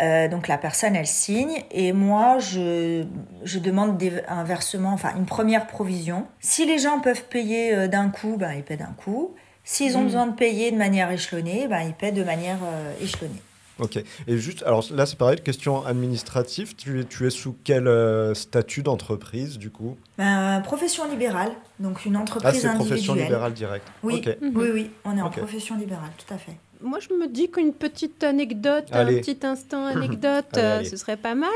Euh, 0.02 0.28
donc, 0.28 0.48
la 0.48 0.58
personne, 0.58 0.96
elle 0.96 1.06
signe, 1.08 1.64
et 1.72 1.94
moi, 1.94 2.40
je, 2.40 3.04
je 3.44 3.60
demande 3.60 3.98
des- 3.98 4.22
un 4.28 4.44
versement, 4.44 4.94
enfin, 4.94 5.12
une 5.18 5.26
première 5.26 5.68
provision. 5.68 6.26
Si 6.40 6.66
les 6.66 6.80
gens 6.80 7.00
peuvent 7.00 7.26
payer 7.26 7.76
euh, 7.76 7.88
d'un 7.88 8.10
coup, 8.10 8.38
ben, 8.38 8.54
ils 8.54 8.64
paient 8.64 8.78
d'un 8.78 8.96
coup. 8.98 9.36
S'ils 9.64 9.96
ont 9.96 10.00
Mhm. 10.00 10.06
besoin 10.06 10.28
de 10.28 10.36
payer 10.36 10.72
de 10.72 10.78
manière 10.78 11.12
échelonnée, 11.12 11.68
ben, 11.68 11.82
ils 11.82 11.94
paient 11.94 12.12
de 12.12 12.24
manière 12.24 12.58
euh, 12.64 12.94
échelonnée. 13.04 13.42
Ok. 13.82 14.02
Et 14.28 14.38
juste, 14.38 14.64
alors 14.64 14.86
là 14.92 15.06
c'est 15.06 15.18
pareil, 15.18 15.40
question 15.42 15.86
administrative. 15.86 16.76
Tu 16.76 17.02
es, 17.02 17.04
tu 17.04 17.26
es 17.28 17.30
sous 17.30 17.56
quel 17.64 17.88
euh, 17.88 18.34
statut 18.34 18.84
d'entreprise 18.84 19.58
du 19.58 19.70
coup? 19.72 19.98
Ben, 20.18 20.62
profession 20.64 21.10
libérale, 21.10 21.52
donc 21.80 22.06
une 22.06 22.16
Ah, 22.16 22.20
entreprise 22.22 22.62
profession 22.76 23.14
individuelle. 23.14 23.24
libérale 23.24 23.54
directe. 23.54 23.88
Oui, 24.04 24.22
oui, 24.42 24.70
oui, 24.74 24.92
on 25.04 25.18
est 25.18 25.22
en 25.22 25.30
profession 25.30 25.78
libérale, 25.78 26.12
tout 26.18 26.34
à 26.34 26.38
fait. 26.38 26.54
Moi, 26.84 27.00
je 27.00 27.14
me 27.14 27.28
dis 27.28 27.50
qu'une 27.52 27.74
petite 27.74 28.24
anecdote, 28.24 28.86
Allez. 28.92 29.18
un 29.18 29.22
petit 29.22 29.38
instant 29.46 29.86
anecdote, 29.96 30.46
Allez, 30.54 30.64
euh, 30.64 30.78
allez. 30.80 30.90
ce 30.90 30.98
serait 30.98 31.18
pas 31.18 31.36
mal. 31.36 31.50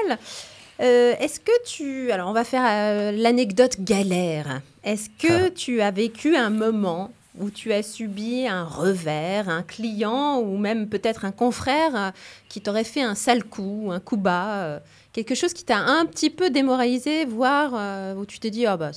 Euh, 0.81 1.13
Est-ce 1.19 1.39
que 1.39 1.51
tu... 1.65 2.11
Alors, 2.11 2.29
on 2.29 2.33
va 2.33 2.43
faire 2.43 2.63
euh, 2.67 3.11
l'anecdote 3.11 3.77
galère. 3.79 4.61
Est-ce 4.83 5.09
que 5.09 5.49
tu 5.49 5.81
as 5.81 5.89
vécu 5.91 6.35
un 6.35 6.49
moment 6.49 7.11
où 7.39 7.49
tu 7.49 7.73
as 7.73 7.83
subi 7.83 8.47
un 8.47 8.63
revers, 8.63 9.49
un 9.49 9.63
client 9.63 10.39
ou 10.39 10.57
même 10.57 10.87
peut-être 10.89 11.25
un 11.25 11.31
confrère 11.31 12.13
qui 12.49 12.61
t'aurait 12.61 12.83
fait 12.83 13.01
un 13.01 13.15
sale 13.15 13.43
coup, 13.43 13.89
un 13.91 13.99
coup 13.99 14.17
bas, 14.17 14.63
euh, 14.63 14.79
quelque 15.13 15.35
chose 15.35 15.53
qui 15.53 15.63
t'a 15.63 15.77
un 15.77 16.05
petit 16.05 16.29
peu 16.29 16.49
démoralisé, 16.49 17.25
voire 17.25 17.71
euh, 17.75 18.15
où 18.15 18.25
tu 18.25 18.39
t'es 18.39 18.49
dit, 18.51 18.65
oh 18.71 18.77
bah 18.77 18.91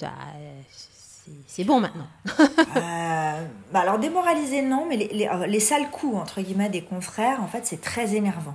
c'est- 1.46 1.64
bon 1.64 1.80
maintenant. 1.80 2.06
Euh, 2.76 3.44
bah 3.72 3.80
alors 3.80 3.98
démoralisé 3.98 4.62
non, 4.62 4.86
mais 4.88 4.96
les, 4.96 5.08
les, 5.08 5.28
les 5.48 5.60
sales 5.60 5.90
coups 5.90 6.16
entre 6.16 6.40
guillemets 6.40 6.68
des 6.68 6.82
confrères, 6.82 7.42
en 7.42 7.46
fait, 7.46 7.66
c'est 7.66 7.80
très 7.80 8.14
énervant. 8.14 8.54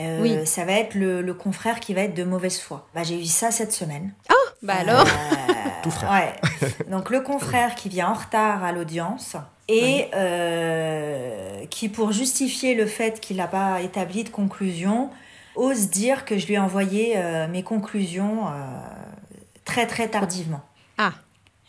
Euh, 0.00 0.20
Oui. 0.22 0.46
Ça 0.46 0.64
va 0.64 0.72
être 0.72 0.94
le, 0.94 1.22
le 1.22 1.34
confrère 1.34 1.80
qui 1.80 1.94
va 1.94 2.02
être 2.02 2.14
de 2.14 2.24
mauvaise 2.24 2.58
foi. 2.60 2.88
Bah, 2.94 3.02
j'ai 3.02 3.20
eu 3.20 3.24
ça 3.26 3.50
cette 3.50 3.72
semaine. 3.72 4.12
Bah 4.62 4.74
alors 4.78 5.06
Euh, 5.06 5.52
Tout 5.82 5.90
frais. 5.90 6.06
ouais. 6.10 6.68
Donc 6.90 7.08
le 7.10 7.20
confrère 7.22 7.74
qui 7.74 7.88
vient 7.88 8.10
en 8.10 8.14
retard 8.14 8.62
à 8.62 8.72
l'audience 8.72 9.36
et 9.68 10.08
euh, 10.14 11.64
qui, 11.70 11.88
pour 11.88 12.12
justifier 12.12 12.74
le 12.74 12.86
fait 12.86 13.20
qu'il 13.20 13.36
n'a 13.38 13.46
pas 13.46 13.80
établi 13.80 14.22
de 14.24 14.28
conclusion, 14.28 15.10
ose 15.56 15.88
dire 15.88 16.24
que 16.26 16.36
je 16.38 16.46
lui 16.46 16.54
ai 16.54 16.58
envoyé 16.58 17.14
euh, 17.16 17.48
mes 17.48 17.62
conclusions 17.62 18.48
euh, 18.48 18.50
très 19.64 19.86
très 19.86 20.08
tardivement. 20.08 20.60
Ah. 20.98 21.12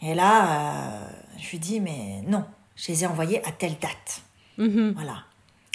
Et 0.01 0.13
là, 0.13 0.43
euh, 0.43 1.05
je 1.39 1.49
lui 1.51 1.59
dis 1.59 1.79
mais 1.79 2.21
non, 2.27 2.43
je 2.75 2.91
les 2.91 3.03
ai 3.03 3.07
envoyées 3.07 3.39
à 3.47 3.51
telle 3.51 3.77
date. 3.79 4.21
Mhm. 4.57 4.93
Voilà. 4.95 5.23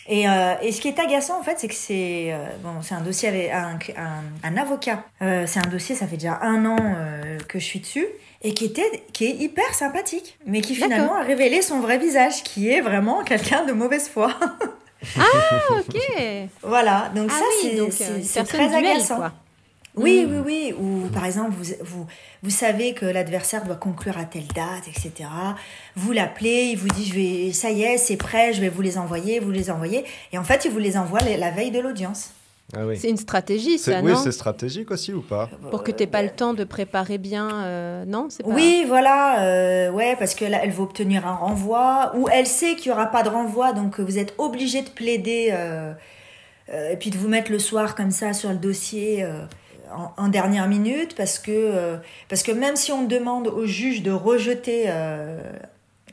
Et, 0.08 0.28
euh, 0.28 0.54
et 0.62 0.70
ce 0.72 0.80
qui 0.80 0.88
est 0.88 0.98
agaçant, 1.00 1.38
en 1.38 1.42
fait, 1.42 1.56
c'est 1.58 1.68
que 1.68 1.74
c'est 1.74 2.32
euh, 2.32 2.36
bon, 2.62 2.70
c'est 2.82 2.94
un 2.94 3.00
dossier 3.00 3.28
avec 3.28 3.50
un, 3.50 3.78
un, 4.00 4.22
un 4.54 4.56
avocat. 4.56 5.04
Euh, 5.22 5.44
c'est 5.46 5.58
un 5.58 5.68
dossier, 5.68 5.94
ça 5.96 6.06
fait 6.06 6.16
déjà 6.16 6.38
un 6.42 6.64
an 6.64 6.76
euh, 6.80 7.38
que 7.48 7.58
je 7.58 7.64
suis 7.64 7.80
dessus, 7.80 8.06
et 8.42 8.54
qui, 8.54 8.66
était, 8.66 9.02
qui 9.12 9.24
est 9.26 9.34
hyper 9.34 9.74
sympathique, 9.74 10.38
mais 10.46 10.60
qui 10.60 10.74
finalement 10.76 11.16
a 11.16 11.22
révélé 11.22 11.60
son 11.62 11.80
vrai 11.80 11.98
visage, 11.98 12.42
qui 12.44 12.70
est 12.70 12.80
vraiment 12.82 13.24
quelqu'un 13.24 13.64
de 13.64 13.72
mauvaise 13.72 14.08
foi. 14.08 14.32
Ok. 15.70 15.96
voilà, 16.62 17.10
donc 17.14 17.30
Ah 17.32 17.38
ça, 17.38 17.44
oui, 17.62 17.90
c'est 18.22 18.40
euh, 18.40 18.44
très 18.44 18.74
agaçant. 18.74 19.16
quoi. 19.16 19.32
Oui, 19.96 20.26
Mm. 20.26 20.30
oui, 20.30 20.42
oui. 20.44 20.74
Ou 20.78 21.08
par 21.08 21.24
exemple, 21.24 21.52
vous, 21.58 21.72
vous, 21.82 22.06
vous 22.42 22.50
savez 22.50 22.92
que 22.94 23.06
l'adversaire 23.06 23.64
doit 23.64 23.76
conclure 23.76 24.18
à 24.18 24.24
telle 24.24 24.46
date, 24.48 24.86
etc. 24.88 25.28
Vous 25.94 26.12
l'appelez, 26.12 26.68
il 26.72 26.76
vous 26.78 26.88
dit 26.88 27.06
je 27.06 27.14
vais, 27.14 27.52
ça 27.52 27.70
y 27.70 27.82
est, 27.82 27.96
c'est 27.98 28.16
prêt, 28.16 28.52
je 28.52 28.60
vais 28.60 28.68
vous 28.68 28.82
les 28.82 28.98
envoyer, 28.98 29.40
vous 29.40 29.50
les 29.52 29.70
envoyez. 29.70 30.04
Et 30.32 30.38
en 30.38 30.44
fait, 30.44 30.64
il 30.66 30.70
vous 30.70 30.78
les 30.78 30.96
envoie 30.96 31.20
la 31.20 31.50
veille 31.50 31.70
de 31.70 31.80
l'audience. 31.80 32.30
Ah 32.76 32.84
oui. 32.84 32.98
C'est 32.98 33.08
une 33.08 33.16
stratégie, 33.16 33.78
C'est- 33.78 33.92
ça, 33.92 34.00
oui, 34.02 34.10
non 34.10 34.18
c'est 34.18 34.32
stratégique 34.32 34.90
aussi 34.90 35.12
ou 35.12 35.22
pas? 35.22 35.48
Pour 35.70 35.84
que 35.84 35.92
tu 35.92 36.02
n'aies 36.02 36.08
pas 36.08 36.22
le 36.24 36.30
temps 36.30 36.52
de 36.52 36.64
préparer 36.64 37.16
bien, 37.16 37.48
euh, 37.64 38.04
non 38.04 38.26
c'est 38.28 38.42
pas... 38.42 38.48
Oui, 38.50 38.84
voilà, 38.88 39.44
euh, 39.44 39.90
ouais, 39.92 40.16
parce 40.18 40.34
que 40.34 40.44
là, 40.44 40.58
elle 40.64 40.72
veut 40.72 40.82
obtenir 40.82 41.26
un 41.28 41.34
renvoi, 41.36 42.10
ou 42.16 42.28
elle 42.28 42.46
sait 42.46 42.74
qu'il 42.74 42.90
n'y 42.90 42.96
aura 42.98 43.06
pas 43.06 43.22
de 43.22 43.28
renvoi, 43.28 43.72
donc 43.72 44.00
vous 44.00 44.18
êtes 44.18 44.34
obligé 44.38 44.82
de 44.82 44.88
plaider, 44.90 45.50
euh, 45.52 45.92
euh, 46.72 46.90
et 46.90 46.96
puis 46.96 47.10
de 47.10 47.16
vous 47.16 47.28
mettre 47.28 47.52
le 47.52 47.60
soir 47.60 47.94
comme 47.94 48.10
ça 48.10 48.32
sur 48.32 48.50
le 48.50 48.56
dossier 48.56 49.22
euh, 49.22 49.44
en, 49.94 50.12
en 50.24 50.28
dernière 50.28 50.68
minute, 50.68 51.14
parce 51.16 51.38
que, 51.38 51.50
euh, 51.52 51.96
parce 52.28 52.42
que 52.42 52.52
même 52.52 52.76
si 52.76 52.92
on 52.92 53.04
demande 53.04 53.48
au 53.48 53.66
juge 53.66 54.02
de 54.02 54.10
rejeter, 54.10 54.84
euh, 54.88 55.40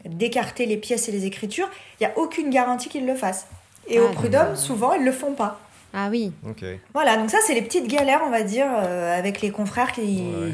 d'écarter 0.05 0.65
les 0.65 0.77
pièces 0.77 1.07
et 1.09 1.11
les 1.11 1.25
écritures, 1.25 1.69
il 1.99 2.05
n'y 2.05 2.11
a 2.11 2.17
aucune 2.17 2.49
garantie 2.49 2.89
qu'ils 2.89 3.05
le 3.05 3.15
fassent. 3.15 3.47
Et 3.87 3.97
Ah, 3.99 4.03
au 4.03 4.09
prud'homme, 4.09 4.55
souvent, 4.55 4.93
ils 4.93 5.01
ne 5.01 5.05
le 5.05 5.11
font 5.11 5.33
pas. 5.33 5.59
Ah 5.93 6.07
oui. 6.09 6.31
Ok. 6.47 6.63
Voilà, 6.93 7.17
donc 7.17 7.29
ça, 7.29 7.37
c'est 7.45 7.53
les 7.53 7.61
petites 7.61 7.87
galères, 7.87 8.21
on 8.25 8.29
va 8.31 8.43
dire, 8.43 8.67
euh, 8.69 9.17
avec 9.17 9.41
les 9.41 9.51
confrères 9.51 9.91
qui 9.91 10.01
Ouais. 10.01 10.53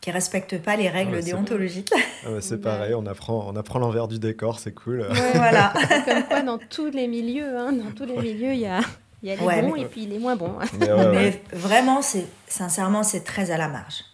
qui 0.00 0.10
respectent 0.10 0.58
pas 0.62 0.76
les 0.76 0.88
règles 0.88 1.12
Ouais, 1.16 1.20
c'est- 1.20 1.26
déontologiques. 1.32 1.92
Ah 2.26 2.32
ouais, 2.32 2.40
c'est 2.40 2.58
pareil, 2.60 2.94
on 2.94 3.04
apprend, 3.06 3.44
on 3.48 3.54
apprend 3.56 3.78
l'envers 3.78 4.08
du 4.08 4.18
décor, 4.18 4.58
c'est 4.58 4.72
cool. 4.72 5.00
Ouais, 5.00 5.30
voilà. 5.34 5.72
Comme 6.06 6.22
quoi, 6.24 6.40
dans 6.40 6.58
tous 6.58 6.86
les 6.90 7.06
milieux, 7.06 7.56
hein, 7.58 7.72
dans 7.72 7.90
tous 7.92 8.04
les 8.06 8.16
milieux, 8.16 8.52
il 8.54 8.60
y 8.60 8.66
a, 8.66 8.80
il 9.22 9.28
y 9.28 9.32
a 9.32 9.36
les 9.36 9.42
Ouais, 9.44 9.62
bons 9.62 9.74
mais- 9.74 9.82
et 9.82 9.84
puis 9.86 10.06
les 10.06 10.18
moins 10.18 10.36
bons. 10.36 10.54
Mais 10.78 10.92
ouais, 10.92 11.06
ouais. 11.06 11.12
Mais 11.12 11.42
vraiment, 11.58 12.02
c'est 12.02 12.26
sincèrement, 12.46 13.02
c'est 13.02 13.20
très 13.24 13.50
à 13.50 13.56
la 13.58 13.68
marge. 13.68 14.04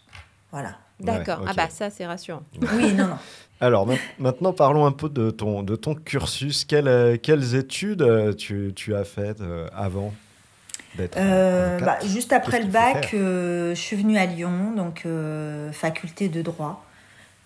Voilà. 0.52 0.76
D'accord. 1.00 1.40
Ah 1.46 1.52
bah 1.54 1.68
ça, 1.70 1.90
c'est 1.90 2.06
rassurant. 2.06 2.42
Oui, 2.72 2.92
non, 2.94 3.06
non. 3.08 3.18
Alors 3.60 3.86
ma- 3.86 3.94
maintenant, 4.18 4.52
parlons 4.52 4.86
un 4.86 4.92
peu 4.92 5.08
de 5.08 5.30
ton, 5.30 5.62
de 5.62 5.76
ton 5.76 5.94
cursus. 5.94 6.64
Quelles, 6.64 7.18
quelles 7.20 7.54
études 7.54 8.02
euh, 8.02 8.32
tu, 8.34 8.72
tu 8.74 8.94
as 8.94 9.04
faites 9.04 9.40
euh, 9.40 9.68
avant 9.74 10.12
d'être 10.96 11.16
Euh, 11.18 11.78
bah, 11.80 11.98
juste 12.04 12.32
après 12.32 12.60
le 12.60 12.66
bac, 12.68 13.10
euh, 13.14 13.74
je 13.74 13.80
suis 13.80 13.96
venue 13.96 14.16
à 14.18 14.24
Lyon, 14.26 14.72
donc 14.76 15.02
euh, 15.06 15.70
faculté 15.72 16.28
de 16.30 16.40
droit, 16.42 16.84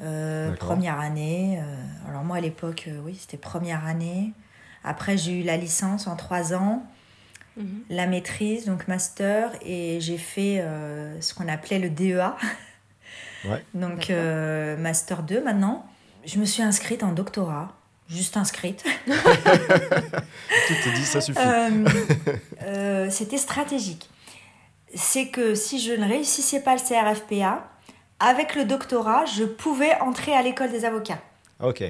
euh, 0.03 0.53
première 0.57 0.99
année. 1.01 1.61
euh, 1.61 2.09
alors 2.09 2.23
moi, 2.25 2.37
à 2.37 2.41
l'époque, 2.41 2.85
euh, 2.89 3.01
oui, 3.05 3.17
c'était 3.21 3.37
première 3.37 3.85
année. 3.87 4.33
Après, 4.85 5.17
j'ai 5.17 5.33
eu 5.41 5.43
la 5.43 5.57
licence 5.57 6.07
en 6.07 6.15
trois 6.17 6.55
ans. 6.55 6.85
Mhm. 7.61 7.85
la 7.91 8.07
maîtrise, 8.07 8.65
donc 8.65 8.89
master, 8.89 9.53
et 9.65 9.99
j'ai 10.01 10.19
fait 10.19 10.61
euh, 10.61 11.21
ce 11.21 11.35
qu'on 11.35 11.49
appelait 11.49 11.79
le 11.79 11.91
DEA. 11.91 12.35
Ouais. 13.45 13.65
Donc 13.75 14.11
euh, 14.11 14.77
master 14.77 15.23
2 15.23 15.43
maintenant. 15.43 15.87
Je 16.27 16.39
me 16.39 16.45
suis 16.45 16.63
inscrite 16.63 17.03
en 17.03 17.13
doctorat, 17.13 17.73
juste 18.09 18.37
inscrite. 18.37 18.85
Tu 19.07 20.75
te 20.75 20.95
dis, 20.95 21.05
ça 21.05 21.21
suffit. 21.21 21.39
Euh, 21.41 21.85
euh, 22.63 23.11
C'était 23.11 23.39
stratégique. 23.39 24.11
C'est 24.95 25.29
que 25.29 25.55
si 25.55 25.81
je 25.81 25.93
ne 25.93 26.07
réussissais 26.07 26.61
pas 26.61 26.75
le 26.75 26.81
CRFPA, 26.81 27.69
avec 28.19 28.55
le 28.55 28.65
doctorat, 28.65 29.25
je 29.25 29.45
pouvais 29.45 29.95
entrer 30.01 30.35
à 30.35 30.43
l'école 30.43 30.71
des 30.71 30.85
avocats. 30.85 31.21
Ok. 31.63 31.83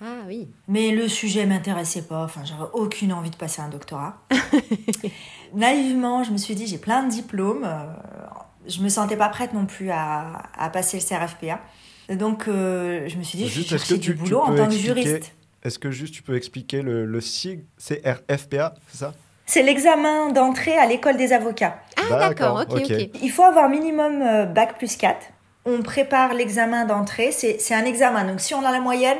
Ah 0.00 0.18
oui. 0.26 0.48
Mais 0.68 0.90
le 0.92 1.08
sujet 1.08 1.44
m'intéressait 1.46 2.02
pas, 2.02 2.22
enfin 2.24 2.42
j'avais 2.44 2.68
aucune 2.72 3.12
envie 3.12 3.30
de 3.30 3.36
passer 3.36 3.60
un 3.60 3.68
doctorat. 3.68 4.16
Naïvement, 5.54 6.22
je 6.24 6.30
me 6.30 6.36
suis 6.36 6.54
dit 6.54 6.66
j'ai 6.66 6.78
plein 6.78 7.02
de 7.04 7.10
diplômes, 7.10 7.64
euh, 7.64 7.84
je 8.66 8.80
me 8.80 8.88
sentais 8.88 9.16
pas 9.16 9.28
prête 9.28 9.52
non 9.54 9.66
plus 9.66 9.90
à, 9.90 10.42
à 10.56 10.70
passer 10.70 10.98
le 10.98 11.02
CRFPA. 11.04 11.60
Donc 12.14 12.48
euh, 12.48 13.08
je 13.08 13.16
me 13.16 13.22
suis 13.22 13.38
dit 13.38 13.44
je 13.44 13.48
vais 13.50 13.54
Juste, 13.54 13.72
est-ce 13.72 13.82
que 13.82 13.88
chercher 13.88 14.00
tu- 14.00 14.14
du 14.14 14.16
tu 14.18 14.24
boulot 14.24 14.40
en 14.40 14.54
tant 14.54 14.66
que 14.68 14.74
juriste. 14.74 15.32
Est-ce 15.64 15.78
que 15.78 15.90
juste 15.90 16.14
tu 16.14 16.22
peux 16.22 16.36
expliquer 16.36 16.82
le, 16.82 17.04
le 17.04 17.20
sigle 17.20 17.64
CRFPA, 17.78 18.74
c'est 18.88 18.98
ça? 18.98 19.14
C'est 19.44 19.62
l'examen 19.62 20.30
d'entrée 20.30 20.76
à 20.78 20.86
l'école 20.86 21.16
des 21.16 21.32
avocats. 21.32 21.80
Ah 21.96 22.28
d'accord, 22.28 22.64
ok, 22.70 22.80
ok. 22.84 23.10
Il 23.22 23.30
faut 23.30 23.42
avoir 23.42 23.68
minimum 23.68 24.20
euh, 24.22 24.44
bac 24.44 24.76
plus 24.78 24.96
4. 24.96 25.16
On 25.64 25.82
prépare 25.82 26.34
l'examen 26.34 26.84
d'entrée, 26.84 27.32
c'est 27.32 27.58
c'est 27.58 27.74
un 27.74 27.84
examen. 27.84 28.24
Donc 28.24 28.40
si 28.40 28.54
on 28.54 28.64
a 28.64 28.70
la 28.70 28.80
moyenne, 28.80 29.16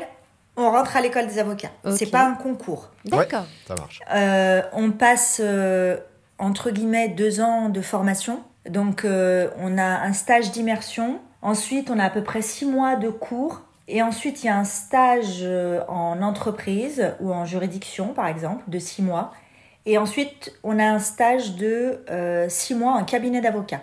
on 0.59 0.71
rentre 0.71 0.95
à 0.97 1.01
l'école 1.01 1.27
des 1.27 1.39
avocats. 1.39 1.71
Ok. 1.85 1.93
C'est 1.97 2.11
pas 2.11 2.25
un 2.25 2.35
concours. 2.35 2.89
D'accord. 3.05 3.45
Ça 3.67 3.75
marche. 3.75 4.01
Euh, 4.13 4.61
on 4.73 4.91
passe 4.91 5.39
euh, 5.43 5.97
entre 6.37 6.71
guillemets 6.71 7.09
deux 7.09 7.41
ans 7.41 7.69
de 7.69 7.81
formation. 7.81 8.41
Donc 8.69 9.05
euh, 9.05 9.49
on 9.57 9.77
a 9.77 9.83
un 9.83 10.13
stage 10.13 10.51
d'immersion. 10.51 11.19
Ensuite 11.41 11.89
on 11.89 11.99
a 11.99 12.05
à 12.05 12.09
peu 12.09 12.23
près 12.23 12.41
six 12.41 12.65
mois 12.65 12.95
de 12.95 13.09
cours. 13.09 13.61
Et 13.87 14.03
ensuite 14.03 14.43
il 14.43 14.47
y 14.47 14.49
a 14.49 14.57
un 14.57 14.65
stage 14.65 15.39
euh, 15.41 15.81
en 15.87 16.21
entreprise 16.21 17.13
ou 17.19 17.33
en 17.33 17.45
juridiction 17.45 18.09
par 18.09 18.27
exemple 18.27 18.63
de 18.67 18.79
six 18.79 19.01
mois. 19.01 19.31
Et 19.85 19.97
ensuite 19.97 20.53
on 20.63 20.77
a 20.77 20.83
un 20.85 20.99
stage 20.99 21.55
de 21.55 22.03
euh, 22.11 22.47
six 22.49 22.75
mois 22.75 22.93
en 22.93 23.03
cabinet 23.03 23.41
d'avocat. 23.41 23.81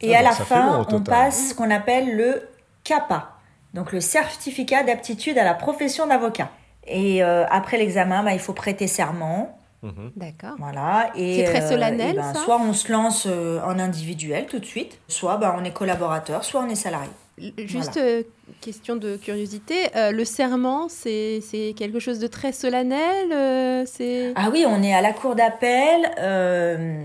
Et 0.00 0.16
Ah, 0.16 0.20
à 0.20 0.22
la 0.22 0.32
fin 0.32 0.86
on 0.90 1.00
passe 1.00 1.50
ce 1.50 1.54
qu'on 1.54 1.70
appelle 1.70 2.16
le 2.16 2.48
CAPA. 2.84 3.28
Donc 3.74 3.92
le 3.92 4.00
certificat 4.00 4.82
d'aptitude 4.82 5.38
à 5.38 5.44
la 5.44 5.54
profession 5.54 6.06
d'avocat. 6.06 6.50
Et 6.86 7.22
euh, 7.22 7.44
après 7.50 7.78
l'examen, 7.78 8.22
bah, 8.22 8.32
il 8.32 8.40
faut 8.40 8.52
prêter 8.52 8.86
serment. 8.86 9.58
Mhm. 9.82 10.12
D'accord. 10.16 10.54
Voilà. 10.58 11.10
Et, 11.16 11.38
C'est 11.38 11.44
très 11.44 11.62
euh, 11.64 11.68
solennel, 11.68 12.14
et 12.14 12.18
ben, 12.18 12.34
ça? 12.34 12.40
Soit 12.40 12.60
on 12.60 12.72
se 12.72 12.90
lance 12.92 13.26
euh, 13.28 13.60
en 13.64 13.78
individuel 13.78 14.46
tout 14.46 14.58
de 14.58 14.64
suite, 14.64 14.98
soit 15.08 15.36
bah, 15.36 15.56
on 15.58 15.64
est 15.64 15.72
collaborateur, 15.72 16.44
soit 16.44 16.60
on 16.60 16.68
est 16.68 16.76
salarié. 16.76 17.10
Juste 17.58 17.96
euh, 17.96 18.22
question 18.60 18.94
de 18.94 19.16
curiosité, 19.16 19.74
euh, 19.96 20.12
le 20.12 20.24
serment, 20.24 20.88
c'est 20.88 21.40
quelque 21.76 21.98
chose 21.98 22.18
de 22.18 22.26
très 22.26 22.52
solennel 22.52 23.32
euh, 23.32 23.84
C'est 23.86 24.32
Ah 24.36 24.50
oui, 24.52 24.64
on 24.68 24.82
est 24.82 24.94
à 24.94 25.00
la 25.00 25.12
cour 25.12 25.34
d'appel, 25.34 26.10
euh, 26.18 27.02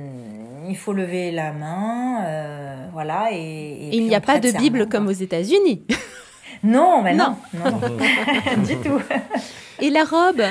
il 0.68 0.76
faut 0.76 0.94
lever 0.94 1.32
la 1.32 1.54
main, 1.54 2.26
euh, 2.26 2.76
voilà. 2.92 3.30
Et, 3.32 3.90
il 3.94 4.06
n'y 4.08 4.16
a 4.16 4.22
pas 4.22 4.40
de 4.40 4.52
Bible 4.52 4.90
comme 4.90 5.08
aux 5.08 5.12
États-Unis. 5.12 5.86
Non, 6.64 7.02
mais 7.02 7.14
non, 7.14 7.36
non, 7.54 7.72
non. 7.72 7.80
du 8.64 8.76
tout. 8.78 9.00
Et 9.80 9.90
la 9.90 10.04
robe, 10.04 10.42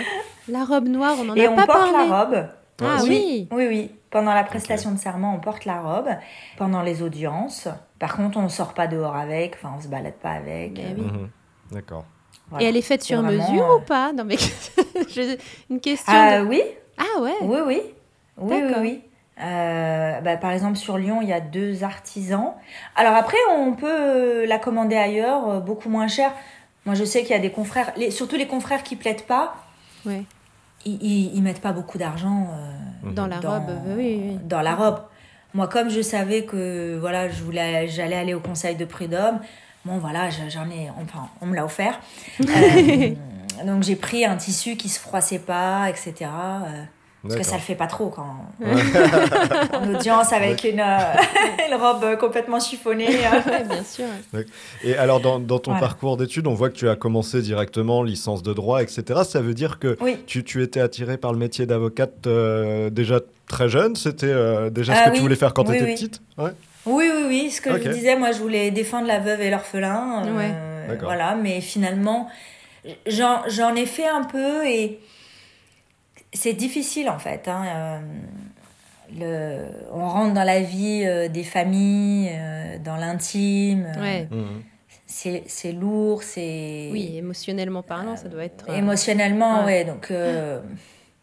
la 0.48 0.64
robe 0.64 0.88
noire, 0.88 1.16
on 1.20 1.24
n'en 1.24 1.34
Et 1.34 1.46
a 1.46 1.50
on 1.52 1.56
pas 1.56 1.66
porte 1.66 1.92
parlé. 1.92 2.08
la 2.08 2.24
robe. 2.24 2.46
Ah 2.82 2.98
oui. 3.02 3.48
Oui, 3.50 3.66
oui. 3.68 3.90
Pendant 4.10 4.32
la 4.34 4.44
prestation 4.44 4.92
de 4.92 4.98
serment, 4.98 5.34
on 5.34 5.40
porte 5.40 5.64
la 5.64 5.80
robe. 5.80 6.08
Pendant 6.56 6.82
les 6.82 7.02
audiences. 7.02 7.68
Par 7.98 8.16
contre, 8.16 8.38
on 8.38 8.42
ne 8.42 8.48
sort 8.48 8.72
pas 8.74 8.86
dehors 8.86 9.16
avec. 9.16 9.54
Enfin, 9.56 9.74
on 9.76 9.80
se 9.80 9.88
balade 9.88 10.14
pas 10.14 10.30
avec. 10.32 10.78
Euh, 10.78 10.82
oui. 10.96 11.02
Mhm. 11.02 11.28
D'accord. 11.72 12.04
voilà. 12.50 12.64
Et 12.64 12.68
elle 12.68 12.76
est 12.76 12.82
faite 12.82 13.02
sur 13.02 13.22
vraiment, 13.22 13.50
mesure 13.50 13.64
euh, 13.70 13.76
ou 13.78 13.80
pas? 13.80 14.12
Non 14.12 14.24
mais 14.24 14.36
une 15.70 15.80
question. 15.80 16.12
Ah 16.14 16.40
de- 16.40 16.46
oui, 16.46 16.62
Ah 16.98 17.20
ouais? 17.20 17.34
oui, 17.42 17.58
oui. 17.66 17.82
Oui, 18.38 18.54
oui, 18.54 18.60
D'accord. 18.62 18.82
oui. 18.82 19.02
Euh, 19.40 20.20
bah, 20.22 20.36
par 20.36 20.50
exemple, 20.52 20.76
sur 20.76 20.96
Lyon, 20.98 21.20
il 21.22 21.28
y 21.28 21.32
a 21.32 21.40
deux 21.40 21.84
artisans. 21.84 22.52
Alors 22.94 23.14
après, 23.14 23.36
on 23.54 23.72
peut 23.74 23.86
euh, 23.90 24.46
la 24.46 24.58
commander 24.58 24.96
ailleurs, 24.96 25.48
euh, 25.48 25.60
beaucoup 25.60 25.88
moins 25.90 26.08
cher. 26.08 26.32
Moi, 26.86 26.94
je 26.94 27.04
sais 27.04 27.20
qu'il 27.22 27.30
y 27.30 27.34
a 27.38 27.38
des 27.40 27.50
confrères, 27.50 27.92
les, 27.96 28.10
surtout 28.10 28.36
les 28.36 28.46
confrères 28.46 28.82
qui 28.82 28.96
plaident 28.96 29.22
pas, 29.26 29.54
Ouais. 30.06 30.22
ils, 30.84 31.02
ils, 31.02 31.34
ils 31.36 31.42
mettent 31.42 31.60
pas 31.60 31.72
beaucoup 31.72 31.98
d'argent 31.98 32.48
euh, 33.04 33.10
Dans 33.12 33.26
la 33.26 33.38
dans, 33.40 33.50
robe, 33.54 33.70
oui, 33.88 33.94
oui, 33.96 34.20
oui. 34.32 34.38
dans 34.44 34.62
la 34.62 34.74
robe. 34.74 35.00
Moi, 35.52 35.68
comme 35.68 35.90
je 35.90 36.00
savais 36.00 36.44
que 36.44 36.96
voilà, 37.00 37.28
je 37.28 37.42
voulais, 37.42 37.88
j'allais 37.88 38.16
aller 38.16 38.34
au 38.34 38.40
conseil 38.40 38.76
de 38.76 38.84
prud'homme, 38.84 39.40
bon 39.84 39.98
voilà, 39.98 40.30
je- 40.30 40.48
j'en 40.48 40.68
ai, 40.70 40.88
enfin, 41.02 41.28
on 41.40 41.46
me 41.46 41.54
l'a 41.56 41.64
offert. 41.64 41.98
Euh, 43.58 43.64
donc 43.64 43.84
j'ai 43.84 43.96
pris 43.96 44.26
un 44.26 44.36
tissu 44.36 44.76
qui 44.76 44.90
se 44.90 45.00
froissait 45.00 45.38
pas, 45.38 45.88
etc. 45.88 46.30
parce 47.26 47.40
que 47.40 47.46
ça 47.46 47.56
le 47.56 47.60
fait 47.62 47.74
pas 47.74 47.86
trop 47.86 48.08
quand 48.08 48.36
en 49.72 49.94
audience 49.94 50.32
avec 50.32 50.64
une, 50.64 50.80
euh, 50.80 50.98
une 51.68 51.74
robe 51.74 52.18
complètement 52.18 52.60
chiffonnée. 52.60 53.06
bien 53.68 53.84
sûr. 53.84 54.04
Et 54.82 54.96
alors, 54.96 55.20
dans, 55.20 55.38
dans 55.38 55.58
ton 55.58 55.72
Voilà. 55.72 55.86
parcours 55.86 56.16
d'études, 56.16 56.46
on 56.46 56.54
voit 56.54 56.70
que 56.70 56.76
tu 56.76 56.88
as 56.88 56.96
commencé 56.96 57.42
directement 57.42 58.02
licence 58.02 58.42
de 58.42 58.52
droit, 58.52 58.82
etc. 58.82 59.20
Ça 59.28 59.40
veut 59.40 59.54
dire 59.54 59.78
que 59.78 59.96
Oui. 60.00 60.16
tu, 60.26 60.44
tu 60.44 60.62
étais 60.62 60.80
attirée 60.80 61.16
par 61.16 61.32
le 61.32 61.38
métier 61.38 61.66
d'avocate 61.66 62.26
euh, 62.26 62.90
déjà 62.90 63.20
très 63.48 63.68
jeune 63.68 63.94
C'était 63.96 64.26
euh, 64.26 64.70
déjà 64.70 64.94
ce 64.94 65.10
que 65.10 65.14
tu 65.16 65.20
voulais 65.22 65.36
faire 65.36 65.54
quand 65.54 65.64
tu 65.64 65.74
étais 65.74 65.84
oui. 65.84 65.94
petite 65.94 66.20
ouais. 66.38 66.50
Oui, 66.86 67.10
oui, 67.14 67.24
oui. 67.28 67.50
Ce 67.50 67.60
que 67.60 67.82
je 67.82 67.88
disais, 67.90 68.16
moi, 68.16 68.30
je 68.32 68.38
voulais 68.38 68.70
défendre 68.70 69.08
la 69.08 69.18
veuve 69.18 69.40
et 69.40 69.50
l'orphelin. 69.50 70.22
Ouais. 70.36 70.98
Voilà, 71.02 71.34
mais 71.34 71.60
finalement, 71.60 72.28
j'en 73.08 73.40
j'en 73.48 73.74
ai 73.74 73.86
fait 73.86 74.06
un 74.06 74.22
peu 74.22 74.64
et 74.66 75.00
c'est 76.36 76.52
difficile 76.54 77.08
en 77.10 77.18
fait. 77.18 77.48
hein, 77.48 77.64
euh, 77.66 77.98
le, 79.18 79.66
on 79.92 80.08
rentre 80.08 80.34
dans 80.34 80.44
la 80.44 80.60
vie 80.60 81.02
euh, 81.04 81.28
des 81.28 81.44
familles, 81.44 82.30
euh, 82.32 82.78
dans 82.84 82.96
l'intime. 82.96 83.86
euh, 83.96 84.00
Ouais. 84.00 84.28
Mhm. 84.30 84.62
C'est 85.08 85.44
c'est 85.46 85.70
lourd, 85.72 86.22
c'est. 86.24 86.88
Oui, 86.92 87.16
émotionnellement 87.16 87.82
parlant, 87.82 88.16
ça 88.16 88.28
doit 88.28 88.44
être. 88.44 88.66
euh, 88.68 88.74
Émotionnellement, 88.76 89.60
Ouais. 89.60 89.64
ouais. 89.66 89.84
donc, 89.84 90.10
euh, 90.10 90.58
Donc 90.60 90.66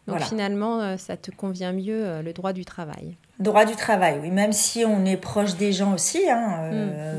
voilà. 0.06 0.24
finalement, 0.24 0.96
ça 0.96 1.16
te 1.18 1.30
convient 1.30 1.72
mieux 1.72 2.22
le 2.22 2.32
droit 2.32 2.54
du 2.54 2.64
travail. 2.64 3.16
Droit 3.38 3.66
du 3.66 3.74
travail, 3.76 4.18
oui. 4.22 4.30
Même 4.30 4.52
si 4.52 4.84
on 4.86 5.04
est 5.04 5.18
proche 5.18 5.56
des 5.56 5.72
gens 5.72 5.92
aussi. 5.94 6.28
Hein, 6.30 6.70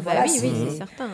voilà, 0.02 0.22
bah 0.22 0.26
oui, 0.28 0.40
oui, 0.42 0.68
c'est- 0.72 0.78
certain. 0.78 1.10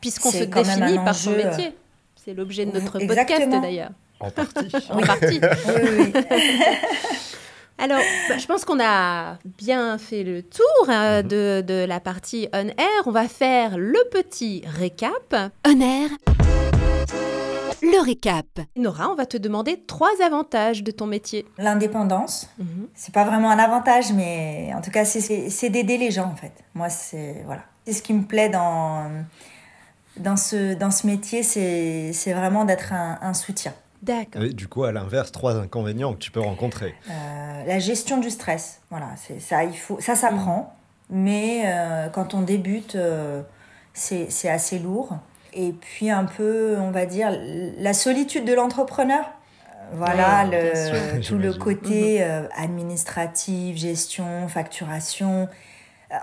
Puisqu'on 0.00 0.30
c'est 0.30 0.40
se 0.40 0.44
définit 0.44 0.96
par 1.04 1.14
son 1.14 1.32
métier. 1.32 1.72
C'est 2.16 2.34
l'objet 2.34 2.66
de 2.66 2.72
notre 2.72 3.00
Exactement. 3.00 3.38
podcast 3.38 3.62
d'ailleurs, 3.62 3.90
En 4.20 4.30
partie. 4.30 4.68
en 4.90 5.00
partie. 5.00 5.40
Oui, 5.66 5.82
oui, 5.98 6.12
oui. 6.14 6.22
Alors, 7.78 8.00
bah, 8.28 8.36
je 8.36 8.44
pense 8.46 8.66
qu'on 8.66 8.78
a 8.78 9.38
bien 9.56 9.96
fait 9.96 10.22
le 10.22 10.42
tour 10.42 10.64
euh, 10.90 11.22
Mhm. 11.22 11.28
de, 11.28 11.64
de 11.66 11.84
la 11.86 11.98
partie 11.98 12.46
on 12.52 12.66
air. 12.68 13.02
On 13.06 13.10
va 13.10 13.26
faire 13.26 13.78
le 13.78 13.98
petit 14.12 14.62
récap. 14.66 15.34
On 15.66 15.80
air. 15.80 16.10
Le 17.82 18.04
récap. 18.04 18.44
Nora, 18.76 19.08
on 19.10 19.14
va 19.14 19.24
te 19.24 19.38
demander 19.38 19.82
trois 19.86 20.10
avantages 20.22 20.82
de 20.82 20.90
ton 20.90 21.06
métier. 21.06 21.46
L'indépendance, 21.56 22.50
Mhm. 22.58 22.88
c'est 22.94 23.14
pas 23.14 23.24
vraiment 23.24 23.50
un 23.50 23.58
avantage, 23.58 24.12
mais 24.12 24.70
en 24.76 24.82
tout 24.82 24.90
cas, 24.90 25.06
c'est- 25.06 25.70
d'aider 25.70 25.96
les 25.96 26.10
gens 26.10 26.26
en 26.30 26.36
fait. 26.36 26.52
Moi, 26.74 26.90
c'est 26.90 27.42
voilà. 27.46 27.62
C'est 27.86 27.94
ce 27.94 28.02
qui 28.02 28.12
me 28.12 28.24
plaît 28.24 28.50
dans, 28.50 29.10
dans, 30.18 30.36
ce, 30.36 30.74
dans 30.74 30.90
ce 30.90 31.06
métier, 31.06 31.42
c'est 31.42 32.12
c'est 32.12 32.34
vraiment 32.34 32.66
d'être 32.66 32.92
un, 32.92 33.18
un 33.22 33.32
soutien. 33.32 33.72
D'accord. 34.02 34.42
Et 34.42 34.50
du 34.50 34.66
coup, 34.68 34.84
à 34.84 34.92
l'inverse, 34.92 35.30
trois 35.32 35.56
inconvénients 35.56 36.14
que 36.14 36.18
tu 36.18 36.30
peux 36.30 36.40
rencontrer. 36.40 36.94
Euh, 37.10 37.64
la 37.66 37.78
gestion 37.78 38.18
du 38.18 38.30
stress, 38.30 38.80
voilà, 38.90 39.08
c'est 39.16 39.40
ça, 39.40 39.64
il 39.64 39.76
faut, 39.76 40.00
ça 40.00 40.14
s'apprend, 40.14 40.74
mais 41.10 41.62
euh, 41.66 42.08
quand 42.08 42.32
on 42.34 42.40
débute, 42.40 42.94
euh, 42.96 43.42
c'est 43.92 44.30
c'est 44.30 44.48
assez 44.48 44.78
lourd. 44.78 45.18
Et 45.52 45.72
puis 45.72 46.10
un 46.10 46.24
peu, 46.24 46.76
on 46.78 46.90
va 46.92 47.06
dire, 47.06 47.30
la 47.78 47.92
solitude 47.92 48.44
de 48.44 48.54
l'entrepreneur. 48.54 49.24
Euh, 49.66 49.96
Voilà, 49.96 50.46
Ouais, 50.48 50.74
sûr. 51.20 51.20
tout 51.28 51.38
le 51.38 51.52
côté 51.52 52.22
euh, 52.22 52.46
administratif, 52.56 53.76
gestion, 53.76 54.46
facturation. 54.48 55.48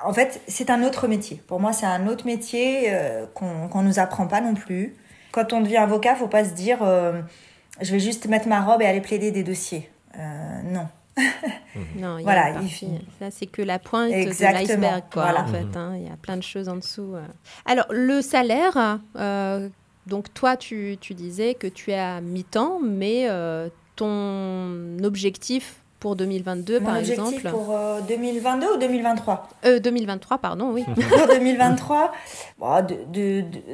En 0.03 0.13
fait, 0.13 0.41
c'est 0.47 0.69
un 0.69 0.83
autre 0.83 1.07
métier. 1.07 1.41
Pour 1.47 1.59
moi, 1.59 1.73
c'est 1.73 1.85
un 1.85 2.07
autre 2.07 2.25
métier 2.25 2.85
euh, 2.87 3.25
qu'on 3.33 3.67
qu'on 3.67 3.83
nous 3.83 3.99
apprend 3.99 4.27
pas 4.27 4.41
non 4.41 4.53
plus. 4.53 4.95
Quand 5.31 5.53
on 5.53 5.61
devient 5.61 5.77
avocat, 5.77 6.15
faut 6.15 6.27
pas 6.27 6.43
se 6.45 6.51
dire 6.53 6.79
euh, 6.81 7.21
je 7.81 7.91
vais 7.91 7.99
juste 7.99 8.27
mettre 8.27 8.47
ma 8.47 8.61
robe 8.61 8.81
et 8.81 8.85
aller 8.85 9.01
plaider 9.01 9.31
des 9.31 9.43
dossiers. 9.43 9.89
Euh, 10.17 10.61
non. 10.63 10.87
Non, 11.95 12.17
il 12.17 12.21
y 12.25 12.29
a 12.29 12.31
Voilà, 12.31 12.49
il 12.61 12.67
finit. 12.69 13.05
Ça, 13.19 13.29
c'est 13.31 13.45
que 13.47 13.61
la 13.61 13.77
pointe 13.79 14.11
Exactement, 14.11 14.51
de 14.61 14.67
l'iceberg, 14.67 15.03
quoi, 15.11 15.23
voilà. 15.23 15.43
en 15.43 15.47
fait. 15.47 15.63
Mhm. 15.63 15.75
hein. 15.77 15.93
Il 15.95 16.03
y 16.07 16.11
a 16.11 16.15
plein 16.19 16.37
de 16.37 16.43
choses 16.43 16.69
en 16.69 16.75
dessous. 16.75 17.13
euh. 17.15 17.21
Alors, 17.65 17.85
le 17.91 18.21
salaire, 18.21 18.99
euh, 19.15 19.69
donc 20.07 20.33
toi, 20.33 20.57
tu, 20.57 20.97
tu 21.01 21.13
disais 21.13 21.53
que 21.55 21.67
tu 21.67 21.91
es 21.91 21.99
à 21.99 22.19
mi-temps, 22.21 22.79
mais 22.83 23.27
euh, 23.29 23.69
ton 23.95 24.97
objectif 25.03 25.75
pour 25.99 26.15
2002 26.15 26.79
Mon 26.79 26.85
par 26.85 26.97
objectif 26.97 27.19
exemple 27.27 27.49
pour 27.49 27.75
euh, 27.75 27.99
2022 28.07 28.73
ou 28.75 28.77
2023 28.77 29.49
Euh, 29.65 29.79
2023, 29.79 30.37
pardon, 30.37 30.71
oui. 30.71 30.83
Pour 31.09 31.27
2023, 31.27 32.11
bon, 32.59 32.87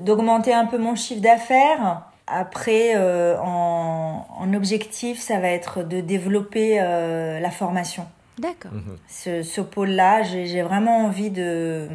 d'augmenter 0.02 0.54
un 0.54 0.66
peu 0.66 0.78
mon 0.78 0.96
chiffre 0.96 1.22
d'affaires. 1.22 2.04
Après, 2.34 2.94
euh, 2.96 3.38
en, 3.40 4.26
en 4.38 4.54
objectif, 4.54 5.20
ça 5.20 5.40
va 5.40 5.50
être 5.50 5.84
de 5.84 6.02
développer 6.02 6.80
euh, 6.80 7.40
la 7.40 7.52
formation. 7.52 8.06
D'accord. 8.40 8.72
Ce, 9.08 9.44
ce 9.44 9.62
pôle-là, 9.62 10.24
j'ai 10.24 10.64
vraiment 10.64 11.06
envie 11.06 11.30
de 11.30 11.88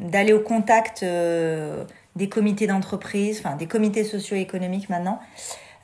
d'aller 0.00 0.32
au 0.32 0.40
contact 0.40 1.02
euh, 1.02 1.84
des 2.14 2.28
comités 2.28 2.68
d'entreprise, 2.68 3.42
enfin 3.44 3.56
des 3.56 3.66
comités 3.66 4.04
socio-économiques 4.04 4.88
maintenant, 4.88 5.18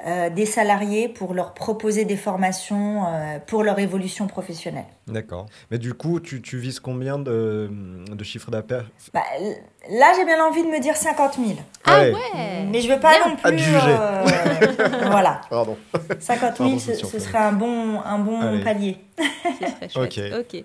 euh, 0.04 0.30
des 0.30 0.46
salariés 0.46 1.08
pour 1.08 1.32
leur 1.32 1.54
proposer 1.54 2.04
des 2.04 2.16
formations 2.16 3.04
euh, 3.06 3.38
pour 3.46 3.62
leur 3.62 3.78
évolution 3.78 4.26
professionnelle. 4.26 4.86
D'accord. 5.06 5.46
Mais 5.70 5.78
du 5.78 5.94
coup, 5.94 6.18
tu, 6.18 6.42
tu 6.42 6.58
vises 6.58 6.80
combien 6.80 7.18
de, 7.18 7.70
de 8.10 8.24
chiffre 8.24 8.50
d'affaires? 8.50 8.84
Bah, 9.14 9.22
là, 9.90 10.12
j'ai 10.16 10.24
bien 10.24 10.44
envie 10.44 10.62
de 10.64 10.68
me 10.68 10.80
dire 10.80 10.96
50 10.96 11.34
000. 11.36 11.50
Ah 11.84 12.00
Ouais. 12.00 12.12
ouais 12.12 12.66
Mais 12.70 12.80
je 12.80 12.92
veux 12.92 12.98
pas 12.98 13.12
Bien. 13.18 13.28
non 13.28 13.36
plus. 13.36 13.64
Euh, 13.74 14.24
voilà. 15.10 15.40
Pardon. 15.48 15.76
50 16.18 16.56
000, 16.56 16.68
Pardon, 16.70 16.78
ce, 16.78 17.18
serait 17.20 17.38
un 17.38 17.52
bon, 17.52 18.00
un 18.00 18.18
bon 18.18 18.40
Allez. 18.40 18.64
palier. 18.64 18.96
Ce 19.18 19.88
serait 19.88 20.08
chouette. 20.10 20.32
Ok. 20.34 20.54
ok. 20.56 20.64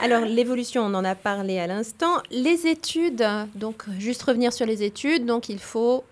Alors, 0.00 0.20
l'évolution, 0.24 0.82
on 0.82 0.94
en 0.94 1.04
a 1.04 1.16
parlé 1.16 1.58
à 1.58 1.66
l'instant. 1.66 2.22
Les 2.30 2.68
études, 2.68 3.26
donc 3.56 3.84
juste 3.98 4.22
revenir 4.22 4.52
sur 4.52 4.66
les 4.66 4.84
études. 4.84 5.26
Donc, 5.26 5.48
il 5.48 5.58
faut 5.58 6.04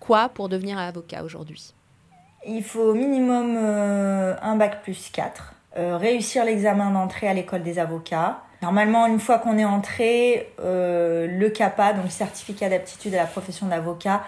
quoi 0.00 0.28
pour 0.28 0.50
devenir 0.50 0.78
avocat 0.78 1.22
aujourd'hui? 1.24 1.72
Il 2.46 2.62
faut 2.62 2.80
au 2.80 2.94
minimum 2.94 3.56
euh, 3.56 4.34
un 4.42 4.56
bac 4.56 4.82
plus 4.82 5.10
4. 5.12 5.54
euh, 5.76 5.96
réussir 5.96 6.44
l'examen 6.44 6.90
d'entrée 6.90 7.28
à 7.28 7.34
l'école 7.34 7.62
des 7.62 7.78
avocats. 7.78 8.40
Normalement, 8.62 9.06
une 9.06 9.20
fois 9.20 9.38
qu'on 9.38 9.56
est 9.56 9.64
entré, 9.64 10.52
euh, 10.60 11.26
le 11.26 11.48
CAPA, 11.50 11.92
donc 11.94 12.04
le 12.04 12.10
certificat 12.10 12.68
d'aptitude 12.68 13.14
à 13.14 13.18
la 13.18 13.26
profession 13.26 13.66
d'avocat, 13.66 14.22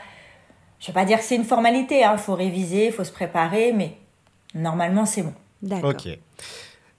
je 0.79 0.89
vais 0.89 0.93
pas 0.93 1.05
dire 1.05 1.19
que 1.19 1.25
c'est 1.25 1.37
une 1.37 1.45
formalité, 1.45 2.01
il 2.01 2.19
faut 2.19 2.35
réviser, 2.35 2.87
il 2.87 2.93
faut 2.93 3.05
se 3.05 3.13
préparer, 3.13 3.73
mais 3.73 3.97
normalement 4.55 5.07
c'est 5.07 5.23
bon. 5.23 5.35
D'accord. 5.63 5.91
Ok. 5.91 6.09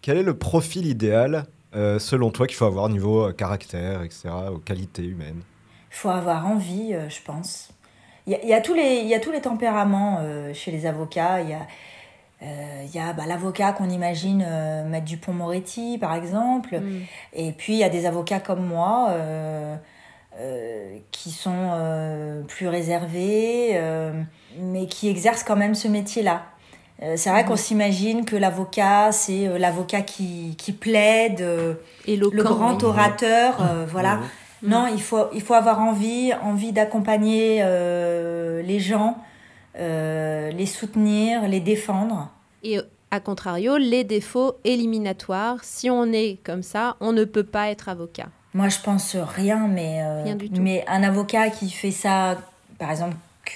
Quel 0.01 0.17
est 0.17 0.23
le 0.23 0.37
profil 0.37 0.85
idéal, 0.85 1.45
euh, 1.75 1.99
selon 1.99 2.29
toi, 2.31 2.47
qu'il 2.47 2.55
faut 2.55 2.65
avoir 2.65 2.85
au 2.85 2.89
niveau 2.89 3.27
euh, 3.27 3.33
caractère, 3.33 4.03
etc., 4.03 4.29
aux 4.53 4.59
qualités 4.59 5.03
humaines? 5.03 5.41
Il 5.91 5.95
faut 5.95 6.09
avoir 6.09 6.47
envie, 6.47 6.93
euh, 6.93 7.09
je 7.09 7.21
pense. 7.25 7.72
Il 8.27 8.33
y 8.33 8.35
a, 8.35 8.39
il 8.43 8.49
y 8.49 8.53
a 8.53 8.61
tous 8.61 8.73
les, 8.73 8.99
il 9.01 9.07
y 9.07 9.15
a 9.15 9.19
tous 9.19 9.31
les 9.31 9.41
tempéraments 9.41 10.19
euh, 10.21 10.53
chez 10.53 10.71
les 10.71 10.85
avocats. 10.85 11.41
Il 11.41 11.49
y 11.49 11.53
a, 11.53 11.67
euh, 12.43 12.85
y 12.93 12.99
a 12.99 13.13
bah, 13.13 13.23
l'avocat 13.27 13.73
qu'on 13.73 13.89
imagine 13.89 14.43
euh, 14.45 14.87
Maître 14.87 15.05
Dupont-Moretti, 15.05 15.97
par 15.97 16.15
exemple. 16.15 16.79
Mm. 16.79 17.01
Et 17.33 17.51
puis, 17.51 17.73
il 17.73 17.79
y 17.79 17.83
a 17.83 17.89
des 17.89 18.05
avocats 18.05 18.39
comme 18.39 18.65
moi 18.65 19.09
euh, 19.11 19.75
euh, 20.39 20.97
qui 21.11 21.31
sont 21.31 22.43
plus 22.47 22.67
réservés, 22.67 23.79
mais 24.59 24.87
qui 24.87 25.09
exercent 25.09 25.43
quand 25.43 25.55
même 25.55 25.75
ce 25.75 25.87
métier-là. 25.87 26.43
C'est 27.15 27.31
vrai 27.31 27.43
qu'on 27.43 27.57
s'imagine 27.57 28.23
que 28.23 28.37
l'avocat, 28.37 29.11
c'est 29.11 29.59
l'avocat 29.59 30.01
qui, 30.01 30.55
qui 30.57 30.71
plaide, 30.71 31.43
Éloquent, 32.07 32.35
le 32.37 32.43
grand 32.43 32.75
oui. 32.77 32.85
orateur, 32.85 33.57
euh, 33.59 33.85
voilà. 33.89 34.19
Non, 34.63 34.87
il 34.87 35.01
faut, 35.01 35.25
il 35.33 35.41
faut 35.41 35.53
avoir 35.53 35.79
envie, 35.79 36.31
envie 36.41 36.71
d'accompagner 36.71 37.59
euh, 37.61 38.61
les 38.61 38.79
gens, 38.79 39.17
euh, 39.77 40.49
les 40.51 40.65
soutenir, 40.65 41.47
les 41.47 41.59
défendre. 41.59 42.29
Et 42.63 42.79
à 43.11 43.19
contrario, 43.19 43.77
les 43.77 44.03
défauts 44.03 44.55
éliminatoires, 44.63 45.57
si 45.63 45.89
on 45.89 46.05
est 46.13 46.37
comme 46.43 46.63
ça, 46.63 46.95
on 46.99 47.11
ne 47.11 47.25
peut 47.25 47.43
pas 47.43 47.69
être 47.69 47.89
avocat. 47.89 48.27
Moi, 48.53 48.69
je 48.69 48.79
pense 48.79 49.15
rien, 49.15 49.67
mais, 49.67 50.01
euh, 50.03 50.23
Rien 50.23 50.35
du 50.35 50.49
tout. 50.49 50.61
mais 50.61 50.85
un 50.87 51.03
avocat 51.03 51.49
qui 51.49 51.69
fait 51.69 51.91
ça, 51.91 52.37
par 52.79 52.91
exemple, 52.91 53.15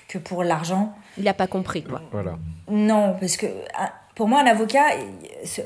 que- 0.09 0.17
pour 0.17 0.43
l'argent, 0.43 0.93
Il 1.17 1.23
n'a 1.23 1.33
pas 1.33 1.47
compris, 1.47 1.83
quoi. 1.83 2.01
Voilà. 2.11 2.33
non, 2.69 3.15
parce 3.19 3.37
que 3.37 3.45
ah, 3.75 3.91
pour 4.15 4.27
moi, 4.27 4.41
un 4.41 4.45
avocat, 4.47 4.85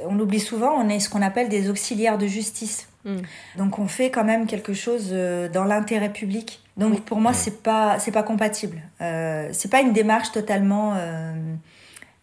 on 0.07 0.15
l'oublie 0.15 0.39
souvent, 0.39 0.73
on 0.73 0.89
est 0.89 0.99
ce 0.99 1.09
qu'on 1.09 1.21
appelle 1.21 1.49
des 1.49 1.69
auxiliaires 1.69 2.17
de 2.17 2.27
justice. 2.27 2.87
Mm. 3.05 3.17
Donc, 3.57 3.79
on 3.79 3.87
fait 3.87 4.11
quand 4.11 4.23
même 4.23 4.45
quelque 4.45 4.73
chose 4.73 5.09
euh, 5.11 5.49
dans 5.49 5.63
l'intérêt 5.63 6.11
public. 6.11 6.61
Donc, 6.77 7.01
pour 7.01 7.19
moi, 7.19 7.33
c'est 7.33 7.61
pas, 7.63 7.99
c'est 7.99 8.11
pas 8.11 8.23
compatible. 8.23 8.81
Euh, 9.01 9.49
c'est 9.51 9.69
pas 9.69 9.81
une 9.81 9.93
démarche 9.93 10.31
totalement 10.31 10.93
euh, 10.95 11.33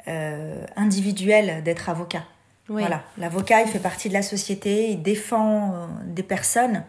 euh, 0.08 0.64
individuelle 0.76 1.62
d'être 1.62 1.88
avocat. 1.88 2.24
Oui. 2.68 2.82
Voilà, 2.82 3.02
l'avocat, 3.16 3.62
il 3.62 3.68
fait 3.68 3.78
partie 3.78 4.08
de 4.08 4.14
la 4.14 4.22
société, 4.22 4.90
il 4.90 5.02
défend 5.02 5.88
des 6.04 6.22
personnes, 6.22 6.82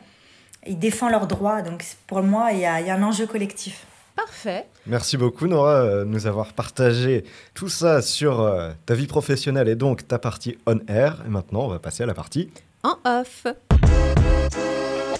il 0.68 0.78
défend 0.78 1.08
leurs 1.10 1.26
droits. 1.26 1.62
Donc, 1.62 1.86
pour 2.06 2.22
moi, 2.22 2.52
il 2.52 2.60
y 2.60 2.66
a, 2.66 2.82
il 2.82 2.88
y 2.88 2.90
a 2.90 2.96
un 2.96 3.04
enjeu 3.04 3.26
collectif. 3.26 3.86
Parfait. 4.26 4.66
Merci 4.86 5.16
beaucoup, 5.18 5.48
Nora, 5.48 5.76
euh, 5.76 6.00
de 6.00 6.10
nous 6.10 6.28
avoir 6.28 6.52
partagé 6.54 7.24
tout 7.54 7.70
ça 7.70 8.02
sur 8.02 8.42
euh, 8.42 8.72
ta 8.86 8.94
vie 8.94 9.08
professionnelle 9.08 9.70
et 9.70 9.76
donc 9.76 10.08
ta 10.08 10.20
partie 10.20 10.58
on-air. 10.66 11.24
Et 11.26 11.30
maintenant, 11.30 11.62
on 11.66 11.68
va 11.70 11.80
passer 11.80 12.04
à 12.04 12.06
la 12.06 12.14
partie. 12.14 12.50
En 12.84 12.98
off. 13.06 13.46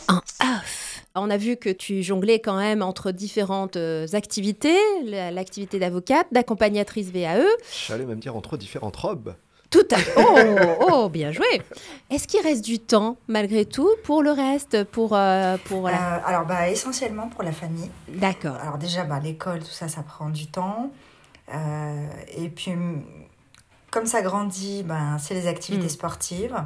En 0.10 0.18
off. 0.18 1.02
On 1.16 1.30
a 1.30 1.38
vu 1.38 1.56
que 1.58 1.70
tu 1.70 2.04
jonglais 2.04 2.40
quand 2.40 2.58
même 2.58 2.82
entre 2.82 3.12
différentes 3.12 3.78
euh, 3.78 4.06
activités, 4.14 4.78
la- 5.06 5.32
l'activité 5.32 5.80
d'avocate, 5.80 6.28
d'accompagnatrice 6.32 7.12
VAE. 7.12 7.44
J'allais 7.88 8.06
même 8.06 8.20
dire 8.20 8.36
entre 8.36 8.58
différentes 8.58 8.96
robes. 8.98 9.34
Tout 9.70 9.86
à 9.92 9.98
Oh, 10.18 10.78
oh, 10.90 11.10
bien 11.10 11.32
joué. 11.32 11.62
Est-ce 12.10 12.28
qu'il 12.28 12.42
reste 12.42 12.66
du 12.66 12.80
temps, 12.80 13.18
malgré 13.28 13.66
tout, 13.66 13.90
pour 14.04 14.24
le 14.24 14.32
reste 14.32 14.84
Pour, 14.86 15.16
euh, 15.16 15.58
pour. 15.66 15.88
Euh, 15.88 15.92
alors, 16.26 16.46
bah, 16.46 16.70
essentiellement 16.70 17.28
pour 17.28 17.44
la 17.44 17.52
famille. 17.52 17.90
D'accord. 18.08 18.56
Alors 18.56 18.78
déjà, 18.80 19.04
bah, 19.04 19.20
l'école, 19.24 19.60
tout 19.60 19.66
ça, 19.66 19.88
ça 19.88 20.02
prend 20.02 20.30
du 20.30 20.48
temps. 20.48 20.92
Euh, 21.54 22.08
et 22.36 22.50
puis, 22.50 22.72
mm, 22.72 23.04
comme 23.92 24.08
ça 24.08 24.22
grandit, 24.24 24.82
ben, 24.84 25.18
c'est 25.20 25.36
les 25.36 25.48
activités 25.48 25.86
Mm. 25.86 25.90
sportives. 25.90 26.64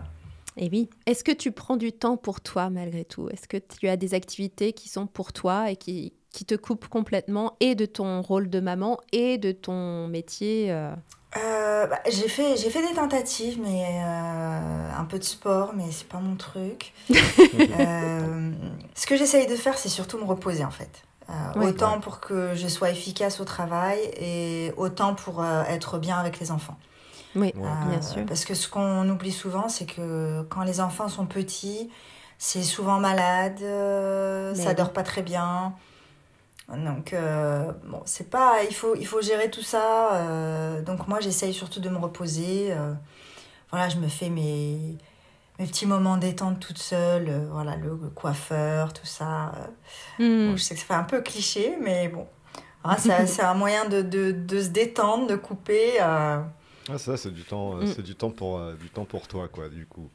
Et 0.55 0.69
oui. 0.71 0.89
Est-ce 1.05 1.23
que 1.25 1.31
tu 1.31 1.51
prends 1.51 1.77
du 1.77 1.91
temps 1.91 2.15
pour 2.15 2.39
toi, 2.39 2.69
malgré 2.69 3.03
tout? 3.03 3.27
Est-ce 3.29 3.47
que 3.49 3.57
tu 3.57 3.87
as 3.89 3.97
des 3.97 4.13
activités 4.13 4.71
qui 4.71 4.87
sont 4.87 5.07
pour 5.07 5.33
toi 5.33 5.71
et 5.71 5.75
qui, 5.75 6.13
qui 6.31 6.45
te 6.45 6.55
coupent 6.55 6.87
complètement 6.87 7.57
et 7.59 7.75
de 7.75 7.85
ton 7.85 8.21
rôle 8.21 8.49
de 8.49 8.59
maman 8.61 8.97
et 9.11 9.37
de 9.37 9.51
ton 9.51 10.07
métier 10.07 10.71
euh, 11.38 11.88
bah, 11.88 11.99
j'ai 12.09 12.27
fait, 12.27 12.57
j'ai 12.57 12.69
fait 12.69 12.88
des 12.88 12.93
tentatives, 12.93 13.59
mais 13.61 13.86
euh, 13.86 14.89
un 14.97 15.05
peu 15.05 15.17
de 15.17 15.23
sport, 15.23 15.73
mais 15.75 15.86
c'est 15.91 16.07
pas 16.07 16.19
mon 16.19 16.36
truc. 16.36 16.93
Euh, 17.79 18.51
ce 18.95 19.05
que 19.05 19.15
j'essaye 19.15 19.47
de 19.47 19.55
faire, 19.55 19.77
c'est 19.77 19.89
surtout 19.89 20.17
me 20.17 20.23
reposer 20.23 20.63
en 20.63 20.71
fait. 20.71 20.89
Ouais. 21.55 21.67
autant 21.67 21.99
pour 21.99 22.19
que 22.19 22.53
je 22.53 22.67
sois 22.67 22.89
efficace 22.89 23.39
au 23.39 23.45
travail 23.45 23.99
et 24.17 24.71
autant 24.77 25.15
pour 25.15 25.43
être 25.45 25.97
bien 25.97 26.17
avec 26.17 26.39
les 26.39 26.51
enfants. 26.51 26.77
Oui, 27.36 27.53
bien 27.55 28.01
sûr. 28.01 28.25
Parce 28.27 28.45
que 28.45 28.53
ce 28.53 28.67
qu'on 28.67 29.07
oublie 29.09 29.31
souvent, 29.31 29.69
c'est 29.69 29.86
que 29.86 30.43
quand 30.49 30.63
les 30.63 30.81
enfants 30.81 31.09
sont 31.09 31.25
petits, 31.25 31.89
c'est 32.38 32.63
souvent 32.63 32.99
malade, 32.99 33.59
ça 34.55 34.73
dort 34.73 34.91
pas 34.91 35.03
très 35.03 35.21
bien. 35.21 35.73
Donc, 36.70 37.14
euh, 37.14 37.72
bon, 37.86 38.01
c'est 38.05 38.30
pas. 38.30 38.64
Il 38.68 38.74
faut, 38.74 38.95
il 38.95 39.05
faut 39.05 39.22
gérer 39.22 39.49
tout 39.51 39.61
ça. 39.61 40.16
euh, 40.16 40.82
donc, 40.82 41.07
moi, 41.07 41.20
j'essaye 41.20 41.53
surtout 41.53 41.80
de 41.80 41.89
me 41.89 41.97
reposer. 41.97 42.72
euh, 42.72 42.93
voilà, 43.70 43.89
je 43.89 43.97
me 43.97 44.07
fais 44.07 44.30
mes, 44.30 44.97
mes 45.59 45.66
petits 45.66 45.86
moments 45.86 46.18
détente 46.18 46.59
toute 46.59 46.78
seule. 46.78 47.28
euh, 47.30 47.47
voilà, 47.51 47.76
le, 47.76 47.89
le 48.01 48.09
coiffeur, 48.09 48.93
tout 48.93 49.05
ça. 49.05 49.51
Bon, 50.51 50.55
je 50.57 50.64
sais 50.64 50.74
que 50.76 50.80
ça 50.80 50.86
fait 50.88 50.93
un 50.93 51.03
peu 51.03 51.22
cliché, 51.22 51.78
mais 51.82 52.07
bon. 52.07 52.28
Hein, 52.86 52.95
c'est 52.97 53.28
c'est 53.28 53.43
un 53.43 53.53
moyen 53.55 53.86
de, 53.89 54.01
de, 54.01 54.32
de 54.32 54.61
se 54.61 54.70
détendre, 54.70 55.28
de 55.28 55.36
couper. 55.36 56.01
euh. 56.01 56.41
Ah, 56.89 56.97
ça, 56.97 57.16
c'est 57.18 57.32
du 57.32 57.43
temps, 57.43 57.78
euh, 57.78 57.84
Mm. 57.84 57.88
c'est 57.88 58.01
du 58.03 58.16
temps 58.16 58.32
pour, 58.32 58.57
euh, 58.59 58.74
du 58.76 58.89
temps 58.89 59.05
pour 59.05 59.28
toi, 59.28 59.47
quoi, 59.47 59.70
du 59.70 59.86
coup. 59.86 60.09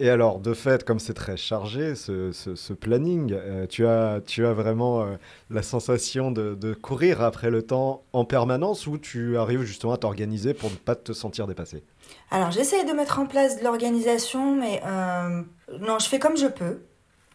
Et 0.00 0.10
alors, 0.10 0.38
de 0.38 0.54
fait, 0.54 0.84
comme 0.84 1.00
c'est 1.00 1.14
très 1.14 1.36
chargé, 1.36 1.96
ce, 1.96 2.30
ce- 2.30 2.54
ce 2.54 2.72
planning, 2.72 3.32
euh, 3.34 3.66
tu, 3.66 3.84
as, 3.86 4.20
tu 4.24 4.46
as 4.46 4.52
vraiment 4.52 5.02
euh, 5.02 5.16
la 5.50 5.62
sensation 5.62 6.30
de, 6.30 6.54
de 6.54 6.72
courir 6.72 7.20
après 7.20 7.50
le 7.50 7.62
temps 7.62 8.04
en 8.12 8.24
permanence 8.24 8.86
ou 8.86 8.96
tu 8.98 9.36
arrives 9.36 9.62
justement 9.64 9.94
à 9.94 9.98
t'organiser 9.98 10.54
pour 10.54 10.70
ne 10.70 10.76
pas 10.76 10.94
te 10.94 11.12
sentir 11.12 11.48
dépassé? 11.48 11.82
Alors, 12.30 12.50
j'essaye 12.52 12.84
de 12.84 12.92
mettre 12.92 13.18
en 13.18 13.26
place 13.26 13.58
de 13.58 13.64
l'organisation, 13.64 14.54
mais 14.54 14.80
euh, 14.86 15.42
non, 15.80 15.98
je 15.98 16.06
fais 16.08 16.18
comme 16.18 16.36
je 16.36 16.46
peux. 16.46 16.78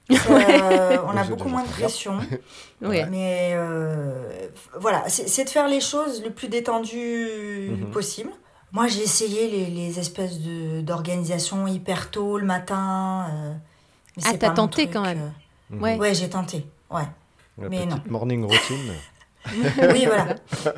Euh, 0.29 0.97
on 1.05 1.15
a 1.17 1.23
beaucoup 1.23 1.49
moins 1.49 1.63
de 1.63 1.69
pression. 1.69 2.17
Oui. 2.81 2.99
Mais 3.09 3.53
euh, 3.55 4.47
voilà, 4.79 5.07
c'est 5.09 5.27
c'est 5.29 5.45
de 5.45 5.49
faire 5.49 5.67
les 5.69 5.79
choses 5.81 6.21
le 6.23 6.29
plus 6.29 6.49
détendu 6.49 7.27
Mhm. 7.69 7.91
possible. 7.91 8.29
Moi, 8.73 8.87
j'ai 8.87 9.01
essayé 9.03 9.49
les, 9.49 9.67
les 9.67 9.99
espèces 9.99 10.39
de- 10.39 10.81
d'organisation 10.81 11.67
hyper 11.67 12.09
tôt 12.11 12.37
le 12.39 12.45
matin. 12.45 13.27
euh, 13.31 13.53
mais 14.17 14.23
Ah, 14.25 14.33
t'as 14.37 14.49
tenté 14.49 14.83
truc, 14.83 14.93
quand 14.93 15.03
même. 15.03 15.31
euh. 15.71 15.77
Ouais. 15.79 15.97
Ouais, 15.97 16.13
j'ai 16.13 16.29
tenté. 16.29 16.65
Ouais. 16.89 17.03
La 17.59 17.69
Mais 17.69 17.85
petite 17.85 17.91
non. 17.91 18.11
morning 18.11 18.43
routine. 18.43 18.93
Oui, 19.93 20.05
voilà. 20.05 20.35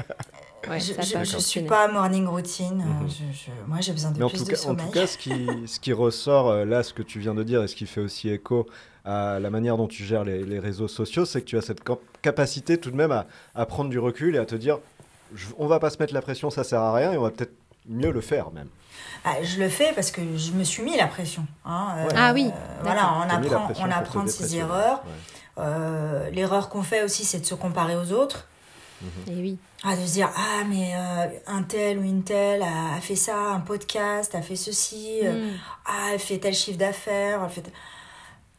Ouais, 0.67 0.79
je 0.79 0.93
je 1.23 1.37
suis 1.37 1.61
pas 1.61 1.87
morning 1.87 2.25
routine. 2.25 2.81
euh, 2.81 3.03
Mhm. 3.03 3.07
je- 3.09 3.37
je- 3.37 3.51
moi, 3.67 3.77
j'ai 3.81 3.91
besoin 3.91 4.09
de 4.09 4.17
Mais 4.17 4.23
en 4.25 4.29
plus 4.29 4.39
tout, 4.39 4.45
de 4.45 4.49
cas, 4.49 4.55
en 4.57 4.61
sommeil. 4.63 4.85
tout 4.87 4.91
cas, 4.93 5.05
ce 5.05 5.15
qui, 5.19 5.31
ce 5.67 5.79
qui 5.79 5.93
ressort 5.93 6.49
euh, 6.49 6.65
là, 6.65 6.81
ce 6.81 6.91
que 6.91 7.03
tu 7.03 7.19
viens 7.19 7.35
de 7.35 7.43
dire 7.43 7.61
et 7.61 7.67
ce 7.67 7.75
qui 7.75 7.85
fait 7.85 8.01
aussi 8.01 8.29
écho 8.29 8.65
à 9.05 9.39
la 9.39 9.51
manière 9.51 9.77
dont 9.77 9.85
tu 9.87 10.03
gères 10.03 10.23
les, 10.23 10.43
les 10.43 10.57
réseaux 10.57 10.87
sociaux, 10.87 11.23
c'est 11.25 11.41
que 11.41 11.45
tu 11.45 11.55
as 11.55 11.61
cette 11.61 11.83
cap- 11.83 11.99
capacité 12.23 12.79
tout 12.79 12.89
de 12.89 12.95
même 12.95 13.11
à, 13.11 13.27
à 13.53 13.67
prendre 13.67 13.91
du 13.91 13.99
recul 13.99 14.35
et 14.35 14.39
à 14.39 14.45
te 14.47 14.55
dire 14.55 14.79
je- 15.35 15.45
on 15.59 15.67
va 15.67 15.79
pas 15.79 15.91
se 15.91 15.97
mettre 15.99 16.15
la 16.15 16.23
pression, 16.23 16.49
ça 16.49 16.63
sert 16.63 16.81
à 16.81 16.91
rien 16.95 17.11
et 17.13 17.17
on 17.19 17.21
va 17.21 17.29
peut-être 17.29 17.53
mieux 17.87 18.11
le 18.11 18.21
faire 18.21 18.51
même. 18.51 18.67
Ah, 19.23 19.41
je 19.43 19.59
le 19.59 19.69
fais 19.69 19.91
parce 19.93 20.11
que 20.11 20.21
je 20.37 20.51
me 20.51 20.63
suis 20.63 20.83
mis 20.83 20.95
la 20.97 21.07
pression. 21.07 21.45
hein, 21.65 21.95
euh, 21.97 22.09
Ah 22.15 22.31
oui, 22.33 22.51
voilà, 22.83 23.13
on 23.17 23.29
apprend, 23.29 23.67
on 23.79 23.91
apprend 23.91 24.23
de 24.23 24.29
ses 24.29 24.55
erreurs. 24.57 25.03
Ouais. 25.05 25.63
Euh, 25.63 26.29
L'erreur 26.31 26.69
qu'on 26.69 26.83
fait 26.83 27.03
aussi, 27.03 27.23
c'est 27.25 27.39
de 27.39 27.45
se 27.45 27.55
comparer 27.55 27.95
aux 27.95 28.11
autres. 28.11 28.47
Et 29.27 29.33
oui. 29.35 29.57
Ah, 29.83 29.95
de 29.95 30.01
se 30.05 30.13
dire, 30.13 30.29
ah, 30.35 30.63
mais 30.67 30.93
euh, 30.95 31.27
un 31.47 31.63
tel 31.63 31.99
ou 31.99 32.03
une 32.03 32.23
telle 32.23 32.63
a, 32.63 32.95
a 32.97 33.01
fait 33.01 33.15
ça, 33.15 33.37
un 33.51 33.59
podcast, 33.59 34.33
a 34.35 34.41
fait 34.41 34.55
ceci, 34.55 35.19
Mm. 35.23 35.51
ah, 35.85 36.09
elle 36.13 36.19
fait 36.19 36.37
tel 36.39 36.53
chiffre 36.53 36.77
d'affaires. 36.77 37.47
fait 37.51 37.71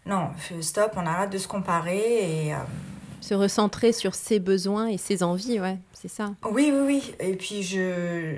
Non, 0.05 0.29
stop, 0.61 0.93
on 0.97 1.07
arrête 1.07 1.31
de 1.31 1.39
se 1.39 1.49
comparer. 1.49 2.47
Et, 2.47 2.55
euh, 2.55 2.59
Se 3.21 3.35
recentrer 3.35 3.93
sur 3.93 4.15
ses 4.15 4.39
besoins 4.39 4.87
et 4.89 4.99
ses 4.99 5.23
envies, 5.23 5.59
ouais, 5.61 5.79
c'est 5.93 6.09
ça. 6.09 6.31
Oui, 6.51 6.71
oui, 6.73 6.81
oui. 6.87 7.15
Et 7.19 7.35
puis, 7.35 7.63
je, 7.63 8.35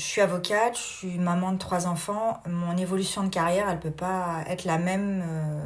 je 0.00 0.04
suis 0.06 0.20
avocate, 0.20 0.76
je 0.76 0.82
suis 0.82 1.18
maman 1.18 1.52
de 1.52 1.58
trois 1.58 1.86
enfants. 1.86 2.42
Mon 2.48 2.76
évolution 2.76 3.22
de 3.22 3.28
carrière, 3.28 3.68
elle 3.70 3.78
peut 3.80 3.90
pas 3.90 4.42
être 4.48 4.64
la 4.64 4.78
même 4.78 5.22
euh, 5.26 5.64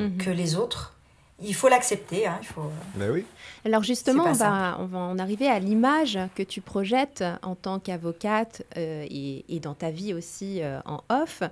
Mhm. 0.00 0.16
que 0.18 0.30
les 0.30 0.56
autres. 0.56 0.94
Il 1.42 1.54
faut 1.54 1.68
l'accepter. 1.68 2.26
Hein, 2.26 2.38
il 2.40 2.46
faut... 2.48 2.70
Ben 2.94 3.10
oui. 3.12 3.24
Alors 3.64 3.82
justement, 3.82 4.24
on 4.24 4.32
va, 4.32 4.78
on 4.80 4.86
va 4.86 4.98
en 4.98 5.18
arriver 5.18 5.48
à 5.48 5.58
l'image 5.58 6.18
que 6.34 6.42
tu 6.42 6.62
projettes 6.62 7.22
en 7.42 7.54
tant 7.54 7.78
qu'avocate 7.78 8.62
euh, 8.78 9.04
et, 9.08 9.44
et 9.54 9.60
dans 9.60 9.74
ta 9.74 9.90
vie 9.90 10.14
aussi 10.14 10.62
euh, 10.62 10.80
en 10.86 11.02
off. 11.10 11.42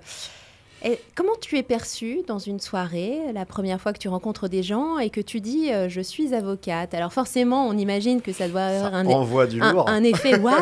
Et 0.87 0.99
comment 1.15 1.33
tu 1.41 1.57
es 1.57 1.63
perçue 1.63 2.19
dans 2.27 2.37
une 2.37 2.59
soirée, 2.59 3.19
la 3.33 3.43
première 3.45 3.81
fois 3.81 3.91
que 3.91 3.97
tu 3.97 4.07
rencontres 4.07 4.47
des 4.47 4.61
gens 4.61 4.99
et 4.99 5.09
que 5.09 5.19
tu 5.19 5.41
dis 5.41 5.73
euh, 5.73 5.89
je 5.89 5.99
suis 5.99 6.35
avocate? 6.35 6.93
Alors 6.93 7.11
forcément, 7.11 7.67
on 7.67 7.75
imagine 7.75 8.21
que 8.21 8.31
ça 8.31 8.47
doit 8.47 8.61
avoir 8.65 8.91
Ça 8.91 8.97
un, 8.97 9.05
envoie 9.07 9.47
du 9.47 9.59
un- 9.63 9.73
lourd, 9.73 9.89
un 9.89 10.03
effet 10.03 10.37
waouh 10.39 10.53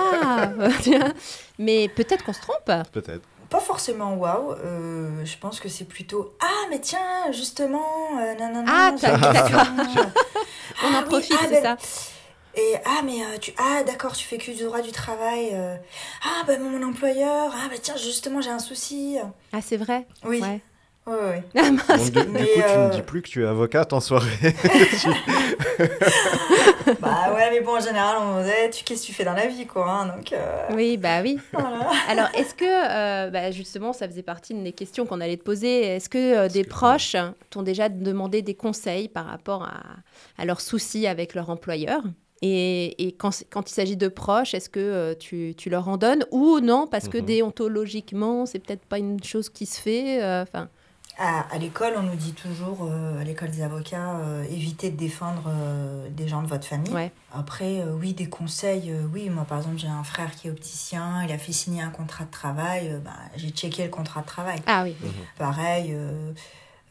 Mais 1.60 1.90
peut-être 1.90 2.24
qu'on 2.24 2.32
se 2.34 2.42
trompe. 2.42 2.72
peut-être. 2.94 3.22
Pas 3.50 3.60
forcément 3.60 4.16
waouh. 4.16 4.54
euh, 4.54 5.26
je 5.26 5.38
pense 5.38 5.60
que 5.60 5.68
c'est 5.70 5.84
plutôt 5.86 6.34
Ah, 6.42 6.68
mais 6.72 6.80
tiens, 6.80 7.32
justement, 7.32 7.86
euh, 8.20 8.34
non, 8.40 8.48
non, 8.54 8.64
non. 8.64 8.72
Ah, 8.72 8.92
d'accord. 9.02 9.68
On 10.84 10.88
Ah 10.94 10.98
en 10.98 11.02
oui, 11.02 11.06
profite, 11.06 11.38
ah, 11.40 11.46
c'est 11.50 11.62
ben, 11.62 11.78
ça 11.80 11.88
Et 12.56 12.76
ah, 12.86 13.02
mais 13.04 13.22
euh, 13.24 13.38
tu. 13.42 13.52
Ah, 13.58 13.84
d'accord, 13.84 14.14
tu 14.16 14.26
fais 14.28 14.38
que 14.38 14.52
du 14.52 14.64
droit 14.64 14.82
du 14.82 14.92
travail. 14.92 15.50
euh. 15.54 15.76
Ah, 16.24 16.44
ben 16.46 16.62
mon 16.62 16.84
employeur. 16.88 17.52
Ah, 17.54 17.68
bah 17.70 17.76
tiens, 17.82 17.96
justement, 17.98 18.42
j'ai 18.42 18.52
un 18.52 18.60
souci. 18.60 19.18
Ah, 19.52 19.62
c'est 19.62 19.78
vrai? 19.78 20.06
Oui. 20.26 20.40
Ouais. 20.42 20.62
Oui, 21.06 21.16
oui. 21.22 21.42
Ah, 21.62 21.72
mince. 21.72 22.12
Donc, 22.12 22.28
du, 22.28 22.46
coup, 22.46 22.62
tu 22.62 22.62
euh, 22.62 22.88
ne 22.88 22.92
dis 22.92 23.02
plus 23.02 23.22
que 23.22 23.28
tu 23.28 23.44
es 23.44 23.48
avocate 23.48 23.92
en 23.92 24.00
soirée. 24.00 24.30
bah 27.02 27.34
ouais, 27.34 27.50
mais 27.52 27.60
bon, 27.62 27.76
en 27.78 27.80
général, 27.80 28.18
on 28.22 28.42
disait, 28.42 28.70
tu 28.70 28.84
qu'est-ce 28.84 29.02
que 29.02 29.08
tu 29.08 29.14
fais 29.14 29.24
dans 29.26 29.34
la 29.34 29.48
vie, 29.48 29.66
quoi. 29.66 29.90
hein, 29.90 30.16
donc, 30.16 30.32
euh, 30.34 30.68
Oui, 30.74 30.98
bah 30.98 31.22
oui. 31.22 31.40
voilà. 31.52 31.90
Alors, 32.08 32.28
est-ce 32.36 32.54
que, 32.56 32.64
euh, 32.66 33.30
bah, 33.32 33.52
justement, 33.52 33.94
ça 33.94 34.08
faisait 34.08 34.24
partie 34.24 34.54
de 34.54 34.62
des 34.64 34.72
questions 34.72 35.06
qu'on 35.06 35.20
allait 35.22 35.38
te 35.38 35.44
poser, 35.44 35.82
est-ce 35.82 36.08
que 36.10 36.18
euh, 36.38 36.48
des 36.48 36.64
que- 36.64 36.70
proches 36.70 37.16
t'ont 37.50 37.64
déjà 37.64 37.90
demandé 37.90 38.42
des 38.42 38.56
conseils 38.56 39.10
par 39.10 39.26
rapport 39.26 39.64
à, 39.64 39.82
à 40.38 40.46
leurs 40.46 40.62
soucis 40.62 41.06
avec 41.08 41.34
leur 41.36 41.50
employeur? 41.50 42.02
Et, 42.46 43.08
et 43.08 43.14
quand, 43.14 43.32
il 43.66 43.74
s'agit 43.74 43.96
de 43.96 44.10
proches, 44.10 44.54
est-ce 44.54 44.70
que 44.70 44.80
euh, 44.82 45.16
tu, 45.18 45.54
tu 45.58 45.70
leur 45.70 45.88
en 45.88 45.96
donnes 45.98 46.26
ou 46.32 46.60
non? 46.60 46.88
Parce 46.88 47.08
que 47.08 47.18
Mhm. 47.20 47.26
déontologiquement, 47.26 48.46
c'est 48.46 48.60
peut-être 48.60 48.86
pas 48.86 49.00
une 49.00 49.24
chose 49.24 49.50
qui 49.50 49.66
se 49.66 49.80
fait. 49.80 50.22
euh, 50.22 50.44
À, 51.18 51.42
à 51.54 51.58
l'école, 51.60 51.94
on 51.96 52.02
nous 52.04 52.16
dit 52.16 52.34
toujours, 52.34 52.80
euh, 52.90 53.22
à 53.22 53.24
l'école 53.24 53.52
des 53.52 53.62
avocats, 53.62 54.18
euh, 54.18 54.44
évitez 54.46 54.90
de 54.90 54.98
défendre 54.98 55.44
euh, 55.48 56.10
des 56.10 56.28
gens 56.28 56.42
de 56.42 56.48
votre 56.48 56.66
famille. 56.66 56.94
ouais. 56.94 57.12
Après, 57.36 57.80
euh, 57.82 57.94
oui, 58.00 58.14
des 58.14 58.28
conseils. 58.28 58.92
euh, 58.92 59.04
oui, 59.14 59.30
moi, 59.30 59.46
par 59.46 59.60
exemple, 59.60 59.78
j'ai 59.78 59.88
un 59.88 60.04
frère 60.04 60.32
qui 60.36 60.48
est 60.48 60.52
opticien, 60.52 61.24
il 61.26 61.32
a 61.32 61.38
fait 61.38 61.52
signer 61.54 61.82
un 61.82 61.90
contrat 61.92 62.26
de 62.26 62.32
travail. 62.32 62.90
euh, 62.90 62.98
bah, 63.00 63.12
j'ai 63.38 63.52
checké 63.52 63.84
le 63.84 63.90
contrat 63.90 64.22
de 64.22 64.26
travail. 64.28 64.60
Ah 64.68 64.84
oui. 64.84 64.96
Pareil, 65.38 65.96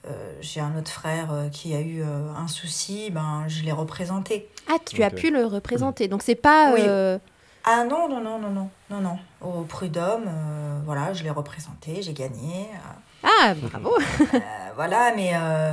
euh, 0.05 0.09
euh, 0.11 0.35
j'ai 0.41 0.61
un 0.61 0.77
autre 0.77 0.91
frère 0.91 1.33
euh, 1.33 1.49
qui 1.49 1.75
a 1.75 1.81
eu 1.81 2.03
euh, 2.03 2.29
un 2.37 2.49
souci, 2.49 3.11
ben, 3.11 3.45
je 3.49 3.63
l'ai 3.63 3.73
représenté. 3.73 4.49
Ah, 4.69 4.77
tu 4.85 5.03
as 5.03 5.09
Ok. 5.09 5.15
pu 5.15 5.31
le 5.31 5.45
représenter. 5.47 6.09
Donc, 6.09 6.23
c'est 6.23 6.35
pas. 6.35 6.73
Oui. 6.73 6.81
euh, 6.85 7.19
Ah 7.65 7.85
non, 7.85 8.09
non, 8.09 8.21
non, 8.21 8.39
non, 8.41 8.51
non, 8.51 8.71
non, 8.91 9.01
non. 9.01 9.19
Au 9.41 9.63
prud'homme, 9.63 10.25
euh, 10.27 10.81
voilà, 10.85 11.13
je 11.13 11.23
l'ai 11.23 11.31
représenté, 11.31 12.03
j'ai 12.03 12.13
gagné. 12.13 12.67
euh, 12.73 13.29
Ah, 13.41 13.55
bravo. 13.55 13.95
euh, 14.35 14.39
voilà, 14.75 15.13
mais 15.15 15.31
euh, 15.35 15.73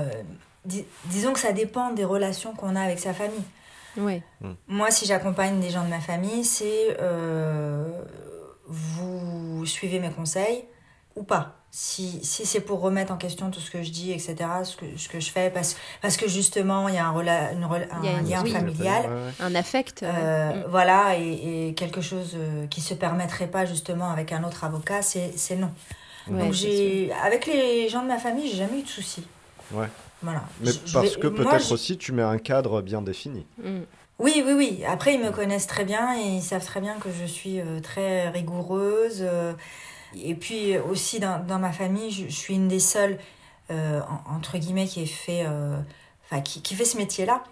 dis- 0.66 0.86
disons 1.06 1.34
que 1.34 1.40
ça 1.40 1.52
dépend 1.52 1.92
des 1.92 2.06
relations 2.06 2.54
qu'on 2.54 2.76
a 2.76 2.82
avec 2.82 3.00
sa 3.00 3.14
famille. 3.14 3.44
ouais. 3.98 4.22
Moi, 4.68 4.92
si 4.92 5.06
j'accompagne 5.08 5.60
des 5.60 5.70
gens 5.72 5.84
de 5.84 5.90
ma 5.90 6.00
famille, 6.00 6.46
c'est 6.46 6.96
euh, 7.02 8.02
vous 8.68 9.66
suivez 9.66 10.00
mes 10.00 10.12
conseils 10.12 10.66
ou 11.16 11.24
pas. 11.24 11.56
Si, 11.72 12.20
si 12.26 12.48
c'est 12.48 12.62
pour 12.62 12.82
remettre 12.82 13.14
en 13.14 13.18
question 13.18 13.52
tout 13.52 13.60
ce 13.60 13.70
que 13.70 13.84
je 13.84 13.92
dis, 13.92 14.12
etc., 14.12 14.36
ce 14.64 14.76
que, 14.76 14.86
ce 14.98 15.08
que 15.08 15.20
je 15.20 15.30
fais, 15.30 15.52
parce, 15.52 15.76
parce 16.02 16.18
que 16.18 16.28
justement, 16.28 16.88
il 16.90 16.96
y 16.96 16.98
a 16.98 17.06
un, 17.08 17.14
rela- 17.14 17.54
une 17.54 17.64
rela- 17.64 17.86
Il 18.02 18.10
y 18.10 18.12
a 18.12 18.18
un 18.18 18.20
une- 18.22 18.30
lien 18.30 18.42
oui. 18.44 18.52
familial. 18.52 19.10
Un 19.40 19.54
affect. 19.56 20.02
Euh, 20.02 20.50
Mm. 20.52 20.64
Voilà, 20.70 21.18
et, 21.20 21.68
et 21.70 21.74
quelque 21.76 22.02
chose 22.02 22.32
euh, 22.36 22.66
qui 22.68 22.82
se 22.82 22.96
permettrait 22.96 23.48
pas 23.48 23.66
justement 23.66 24.10
avec 24.10 24.32
un 24.32 24.44
autre 24.44 24.64
avocat, 24.64 25.04
c'est 25.04 25.32
c'est 25.38 25.56
non. 25.58 25.70
Ouais, 26.28 26.40
Donc 26.40 26.54
j'ai, 26.54 27.12
avec 27.24 27.46
les 27.46 27.88
gens 27.88 28.02
de 28.02 28.08
ma 28.08 28.18
famille, 28.18 28.50
j'ai 28.50 28.58
jamais 28.58 28.80
eu 28.80 28.84
de 28.84 28.88
soucis. 28.88 29.26
Ouais. 29.72 29.88
Voilà. 30.24 30.44
Mais 30.62 30.72
Je- 30.72 30.80
je 30.86 30.94
parce 30.94 31.14
vais- 31.16 31.22
que 31.22 31.28
peut-être 31.28 31.72
aussi 31.72 31.98
tu 32.00 32.14
mets 32.14 32.24
un 32.24 32.40
cadre 32.40 32.82
bien 32.82 33.02
défini. 33.04 33.46
Mm. 33.64 33.82
Oui, 34.18 34.44
oui, 34.46 34.54
oui. 34.54 34.84
Après, 34.88 35.14
ils 35.14 35.20
me 35.22 35.30
connaissent 35.32 35.68
très 35.68 35.86
bien 35.86 36.18
et 36.20 36.24
ils 36.24 36.42
savent 36.42 36.66
très 36.66 36.82
bien 36.82 36.96
que 36.96 37.10
je 37.12 37.26
suis 37.26 37.60
euh, 37.62 37.80
très 37.80 38.28
rigoureuse. 38.30 39.20
euh, 39.22 39.54
et 40.16 40.36
puis 40.36 40.76
euh, 40.76 40.84
aussi 40.84 41.20
dans, 41.20 41.46
dans 41.46 41.60
ma 41.60 41.72
famille, 41.72 42.12
je, 42.12 42.26
je 42.28 42.36
suis 42.36 42.56
une 42.56 42.68
des 42.68 42.80
seules, 42.80 43.18
euh, 43.72 44.02
en- 44.02 44.36
entre 44.36 44.58
guillemets, 44.58 44.88
qui, 44.88 45.02
est 45.04 45.06
fait, 45.06 45.44
euh, 45.46 45.80
enfin, 46.26 46.42
qui, 46.42 46.62
qui 46.62 46.76
fait 46.76 46.86
ce 46.86 46.98
métier-là. 46.98 47.44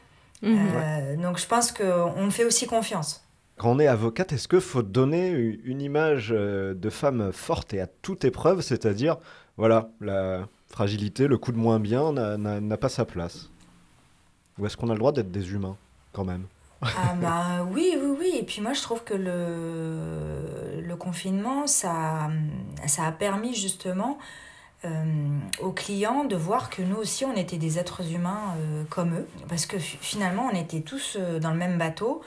Mhm. 0.41 0.57
Euh, 0.75 1.15
Donc 1.17 1.39
je 1.39 1.47
pense 1.47 1.71
qu'on 1.71 2.25
me 2.25 2.29
fait 2.29 2.45
aussi 2.45 2.67
confiance. 2.67 3.23
Quand 3.57 3.71
on 3.71 3.79
est 3.79 3.87
avocate, 3.87 4.33
est-ce 4.33 4.47
qu'il 4.47 4.61
faut 4.61 4.83
donner 4.83 5.29
une 5.63 5.81
image 5.81 6.29
de 6.29 6.89
femme 6.91 7.31
forte 7.31 7.73
et 7.73 7.81
à 7.81 7.87
toute 7.87 8.23
épreuve, 8.23 8.61
c'est-à-dire, 8.61 9.17
voilà, 9.57 9.89
la 9.99 10.47
fragilité, 10.67 11.27
le 11.27 11.39
coup 11.39 11.51
de 11.51 11.57
moins 11.57 11.79
bien 11.79 12.11
n'a 12.13 12.77
pas 12.77 12.89
sa 12.89 13.03
place? 13.05 13.49
Ou 14.59 14.67
est-ce 14.67 14.77
qu'on 14.77 14.89
a 14.89 14.93
le 14.93 14.99
droit 14.99 15.11
d'être 15.11 15.31
des 15.31 15.53
humains, 15.53 15.75
quand 16.13 16.23
même? 16.23 16.45
Ah 16.81 17.13
bah 17.21 17.67
oui, 17.71 17.95
oui, 18.01 18.15
oui. 18.19 18.31
Et 18.39 18.43
puis 18.43 18.61
moi, 18.61 18.73
je 18.73 18.81
trouve 18.81 19.03
que 19.03 19.13
le, 19.15 20.81
le 20.81 20.95
confinement, 20.95 21.67
ça, 21.67 22.29
ça 22.85 23.05
a 23.05 23.11
permis 23.11 23.55
justement 23.55 24.17
euh, 24.85 25.03
aux 25.61 25.71
clients 25.71 26.23
de 26.25 26.35
voir 26.35 26.69
que 26.69 26.81
nous 26.81 26.97
aussi, 26.97 27.25
on 27.25 27.35
était 27.35 27.57
des 27.57 27.79
êtres 27.79 28.11
humains 28.13 28.53
euh, 28.59 28.83
comme 28.89 29.13
eux. 29.15 29.27
Parce 29.49 29.65
que 29.65 29.79
fi- 29.79 29.97
finalement, 30.01 30.47
on 30.51 30.55
était 30.55 30.81
tous 30.81 31.17
euh, 31.19 31.39
dans 31.39 31.51
le 31.51 31.57
même 31.57 31.77
bateau. 31.77 32.21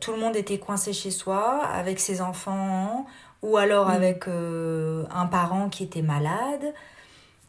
Tout 0.00 0.10
le 0.10 0.18
monde 0.18 0.34
était 0.34 0.58
coincé 0.58 0.92
chez 0.92 1.12
soi, 1.12 1.64
avec 1.64 2.00
ses 2.00 2.20
enfants, 2.20 3.06
ou 3.40 3.56
alors 3.56 3.86
Mm. 3.86 3.92
avec 3.92 4.24
un 4.26 5.26
parent 5.26 5.68
qui 5.68 5.84
était 5.84 6.02
malade. 6.02 6.74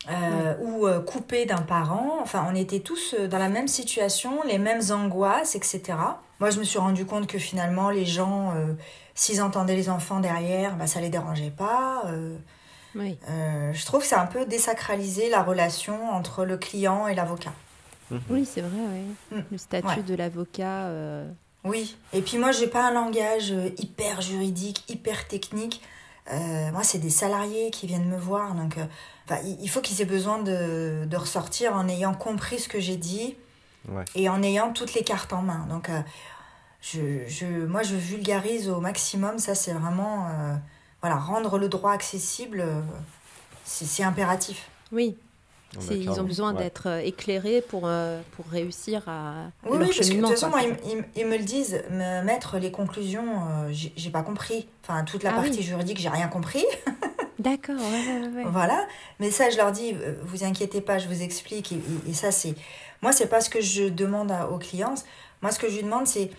Euh, 0.10 0.56
ou 0.62 0.88
euh, 0.88 1.00
coupé 1.00 1.46
d'un 1.46 1.62
parent. 1.62 2.18
Enfin, 2.22 2.46
on 2.52 2.56
était 2.56 2.80
tous 2.80 3.16
euh, 3.20 3.28
dans 3.28 3.40
la 3.40 3.50
même 3.50 3.68
situation, 3.68 4.44
les 4.44 4.58
mêmes 4.58 4.82
angoisses, 4.92 5.56
etc. 5.56 5.82
Moi, 6.40 6.50
je 6.50 6.60
me 6.60 6.64
suis 6.64 6.80
rendu 6.80 7.06
compte 7.06 7.28
que 7.28 7.38
finalement, 7.40 7.90
les 7.90 8.06
gens, 8.06 8.54
euh, 8.56 8.74
s'ils 9.14 9.42
entendaient 9.42 9.76
les 9.76 9.90
enfants 9.90 10.20
derrière, 10.20 10.76
bah, 10.76 10.88
ça 10.88 11.00
les 11.02 11.10
dérangeait 11.10 11.52
pas. 11.56 12.04
euh, 12.08 12.36
Oui. 12.96 13.18
euh, 13.30 13.72
je 13.74 13.86
trouve 13.86 14.02
que 14.02 14.08
c'est 14.08 14.16
un 14.16 14.26
peu 14.28 14.46
désacralisé 14.46 15.30
la 15.30 15.44
relation 15.44 16.10
entre 16.12 16.46
le 16.46 16.58
client 16.58 17.08
et 17.08 17.16
l'avocat. 17.16 17.54
Oui, 18.30 18.46
c'est 18.46 18.62
vrai, 18.62 18.80
oui. 19.32 19.38
Mm. 19.38 19.44
Le 19.52 19.58
statut 19.58 19.88
Ouais. 19.88 20.04
de 20.04 20.14
l'avocat. 20.16 20.84
euh, 20.86 21.28
Oui. 21.64 21.98
Et 22.14 22.22
puis 22.22 22.38
moi, 22.38 22.52
j'ai 22.52 22.68
pas 22.68 22.88
un 22.88 22.92
langage 22.92 23.52
hyper 23.78 24.22
juridique, 24.22 24.84
hyper 24.90 25.28
technique. 25.28 25.82
Euh, 26.32 26.72
moi, 26.72 26.84
c'est 26.84 26.98
des 27.00 27.10
salariés 27.10 27.72
qui 27.72 27.88
viennent 27.88 28.08
me 28.10 28.18
voir. 28.18 28.54
Donc, 28.56 28.78
euh, 28.78 28.86
enfin, 29.26 29.40
il 29.62 29.70
faut 29.70 29.82
qu'ils 29.82 30.02
aient 30.02 30.06
besoin 30.06 30.40
de, 30.42 31.06
de 31.06 31.18
ressortir 31.18 31.76
en 31.76 31.88
ayant 31.88 32.14
compris 32.14 32.60
ce 32.60 32.68
que 32.70 32.80
j'ai 32.80 32.98
dit 32.98 33.36
Ouais. 33.88 34.04
et 34.16 34.30
en 34.30 34.42
ayant 34.42 34.74
toutes 34.74 34.96
les 34.96 35.04
cartes 35.04 35.32
en 35.32 35.44
main. 35.44 35.68
Donc, 35.70 35.90
euh, 35.90 36.00
je, 36.82 37.24
je, 37.28 37.46
moi, 37.46 37.84
je 37.84 37.96
vulgarise 37.96 38.68
au 38.70 38.80
maximum. 38.80 39.38
Ça, 39.38 39.54
c'est 39.54 39.74
vraiment... 39.74 40.28
euh, 40.30 40.56
voilà, 41.02 41.18
rendre 41.20 41.60
le 41.60 41.70
droit 41.70 41.92
accessible, 41.92 42.62
euh, 42.62 42.82
c'est 43.64 43.86
c'est 43.86 44.02
impératif. 44.02 44.70
Oui. 44.92 45.16
C'est- 45.82 45.98
ils 45.98 46.20
ont 46.20 46.24
besoin 46.24 46.54
d'être 46.54 46.88
euh, 46.88 47.00
éclairés 47.00 47.62
pour, 47.62 47.84
euh, 47.86 48.20
pour 48.36 48.46
réussir 48.48 49.04
à 49.08 49.46
Oui, 49.66 49.78
leur 49.78 49.88
oui, 49.88 49.94
parce 49.96 50.10
que 50.10 50.16
de 50.16 50.20
toute 50.22 50.30
façon, 50.32 50.50
moi, 50.50 50.62
ils, 50.64 50.92
ils- 50.92 51.04
ils 51.22 51.26
me 51.28 51.38
le 51.38 51.44
disent, 51.44 51.82
me 51.90 52.24
mettre 52.24 52.58
les 52.58 52.72
conclusions, 52.72 53.26
euh, 53.50 53.72
j'ai 53.72 54.10
pas 54.10 54.22
compris. 54.22 54.68
Enfin, 54.84 55.04
toute 55.04 55.24
la 55.24 55.32
Ah 55.32 55.40
oui. 55.42 55.48
partie 55.50 55.64
juridique, 55.64 56.00
j'ai 56.00 56.10
rien 56.10 56.28
compris. 56.28 56.66
D'accord, 57.40 57.76
ouais, 57.76 57.82
ouais, 58.22 58.28
ouais. 58.36 58.44
Voilà. 58.48 58.88
Mais 59.20 59.30
ça, 59.32 59.50
je 59.50 59.58
leur 59.58 59.72
dis, 59.72 59.94
euh, 59.94 60.14
vous 60.24 60.44
inquiétez 60.44 60.82
pas, 60.82 60.98
je 61.00 61.08
vous 61.08 61.22
explique. 61.22 61.72
Et, 61.72 61.76
et- 61.76 62.12
et 62.12 62.14
ça, 62.14 62.32
c'est. 62.32 62.56
Moi, 63.02 63.12
c'est 63.12 63.28
pas 63.28 63.42
ce 63.42 63.50
que 63.50 63.62
je 63.62 63.84
demande 63.90 64.32
à- 64.32 64.50
aux 64.50 64.58
clients. 64.58 64.96
Moi, 65.42 65.52
ce 65.52 65.60
que 65.60 65.70
je 65.70 65.76
lui 65.76 65.84
demande, 65.84 66.08
c'est 66.08 66.32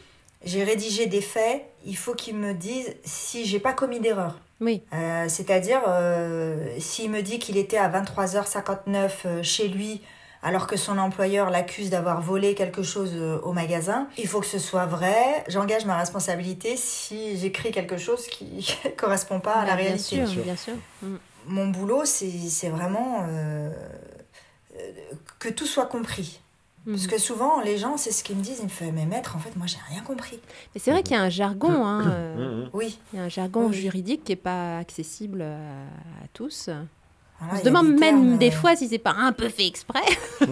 j'ai 0.45 0.64
rédigé 0.64 1.07
des 1.07 1.20
faits, 1.20 1.64
il 1.84 1.97
faut 1.97 2.14
qu'ils 2.14 2.37
me 2.37 2.55
disent 2.55 2.95
si 3.05 3.45
j'ai 3.47 3.59
pas 3.61 3.72
commis 3.72 4.01
d'erreur. 4.01 4.39
Oui, 4.61 4.83
Euh, 4.93 5.27
C'est-à-dire, 5.29 5.83
euh, 5.89 6.67
s'il 6.79 7.11
me 7.11 7.21
dit 7.23 7.39
qu'il 7.39 7.57
était 7.57 7.77
à 7.79 7.89
23h59 7.89 9.11
euh, 9.27 9.43
chez 9.43 9.69
lui, 9.69 10.01
alors 10.43 10.67
que 10.67 10.77
son 10.77 10.99
employeur 10.99 11.51
l'accuse 11.51 11.91
d'avoir 11.91 12.21
volé 12.23 12.55
quelque 12.55 12.83
chose 12.83 13.11
euh, 13.15 13.39
au 13.43 13.53
magasin, 13.53 14.09
il 14.17 14.29
faut 14.29 14.41
que 14.41 14.47
ce 14.47 14.59
soit 14.59 14.87
vrai. 14.87 15.45
J'engage 15.49 15.85
ma 15.87 15.99
responsabilité 15.99 16.77
si 16.77 17.37
j'écris 17.37 17.71
quelque 17.73 17.97
chose 17.99 18.27
qui 18.29 18.67
ne 18.85 18.91
correspond 18.97 19.41
pas 19.41 19.55
à 19.55 19.65
la 19.65 19.73
Bah, 19.73 19.77
bien 19.77 19.85
réalité. 19.87 20.25
sûr, 20.27 20.43
bien 20.43 20.57
sûr. 20.57 20.75
Mm. 21.03 21.17
Mon 21.49 21.67
boulot, 21.69 22.05
c'est 22.05 22.31
c'est 22.49 22.69
vraiment 22.71 23.27
euh, 23.29 23.71
que 25.39 25.49
tout 25.49 25.67
soit 25.67 25.87
compris. 25.87 26.41
Parce 26.89 27.03
Mhm. 27.05 27.09
que 27.11 27.18
souvent, 27.18 27.61
les 27.62 27.78
gens, 27.78 27.97
c'est 27.97 28.12
ce 28.12 28.22
qu'ils 28.22 28.37
me 28.37 28.43
disent. 28.43 28.59
Ils 28.61 28.64
me 28.66 28.68
font, 28.68 28.93
mais 28.93 29.07
maître, 29.07 29.34
en 29.34 29.41
fait, 29.41 29.57
moi, 29.57 29.66
j'ai 29.66 29.78
rien 29.91 30.03
compris. 30.03 30.39
Mais 30.74 30.80
c'est 30.80 30.93
vrai 30.93 31.03
qu'il 31.03 31.16
y 31.16 31.18
a 31.18 31.22
un 31.22 31.28
jargon, 31.28 31.84
hein, 31.84 32.05
euh, 32.11 32.62
Mhm. 32.64 32.70
Oui. 32.72 32.99
il 33.12 33.18
y 33.18 33.20
a 33.20 33.24
un 33.24 33.28
jargon 33.28 33.66
Oui. 33.68 33.74
juridique 33.74 34.22
qui 34.24 34.32
n'est 34.32 34.37
pas 34.37 34.78
accessible 34.78 35.43
à, 35.43 35.57
à 35.57 36.28
tous. 36.32 36.68
Voilà, 36.68 37.53
On 37.53 37.57
il 37.57 37.59
y 37.59 37.61
se 37.61 37.64
demande 37.64 37.87
des 37.87 38.01
même 38.01 38.20
termes, 38.24 38.39
des 38.39 38.49
euh, 38.49 38.53
fois 38.53 38.76
si 38.76 38.89
c'est 38.89 38.99
pas 38.99 39.14
un 39.18 39.32
peu 39.32 39.49
fait 39.49 39.66
exprès. 39.66 40.01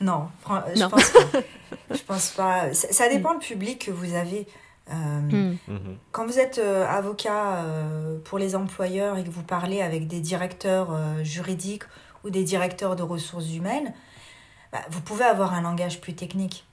Non, 0.00 0.28
fran- 0.40 0.62
je 0.74 0.80
Non. 0.80 0.88
pense 0.90 1.10
pas. 1.10 1.20
je 1.94 2.02
pense 2.02 2.30
pas. 2.30 2.74
Ça, 2.74 2.88
ça 2.92 3.08
dépend 3.08 3.32
le 3.32 3.38
public 3.38 3.86
que 3.86 3.90
vous 3.90 4.14
avez. 4.14 4.46
Euh, 4.90 4.94
Mm. 4.94 5.56
Mhm. 5.68 5.96
Quand 6.12 6.26
vous 6.26 6.38
êtes 6.38 6.58
euh, 6.58 6.86
avocat 6.86 7.56
euh, 7.64 8.18
pour 8.24 8.38
les 8.38 8.54
employeurs 8.54 9.16
et 9.16 9.24
que 9.24 9.30
vous 9.30 9.42
parlez 9.42 9.80
avec 9.80 10.06
des 10.08 10.20
directeurs 10.20 10.88
euh, 10.92 11.22
juridiques 11.24 11.84
ou 12.24 12.30
des 12.30 12.44
directeurs 12.44 12.96
de 12.96 13.02
ressources 13.02 13.52
humaines, 13.54 13.92
bah, 14.72 14.80
vous 14.90 15.00
pouvez 15.00 15.24
avoir 15.24 15.54
un 15.54 15.60
langage 15.62 16.00
plus 16.00 16.14
technique. 16.14 16.64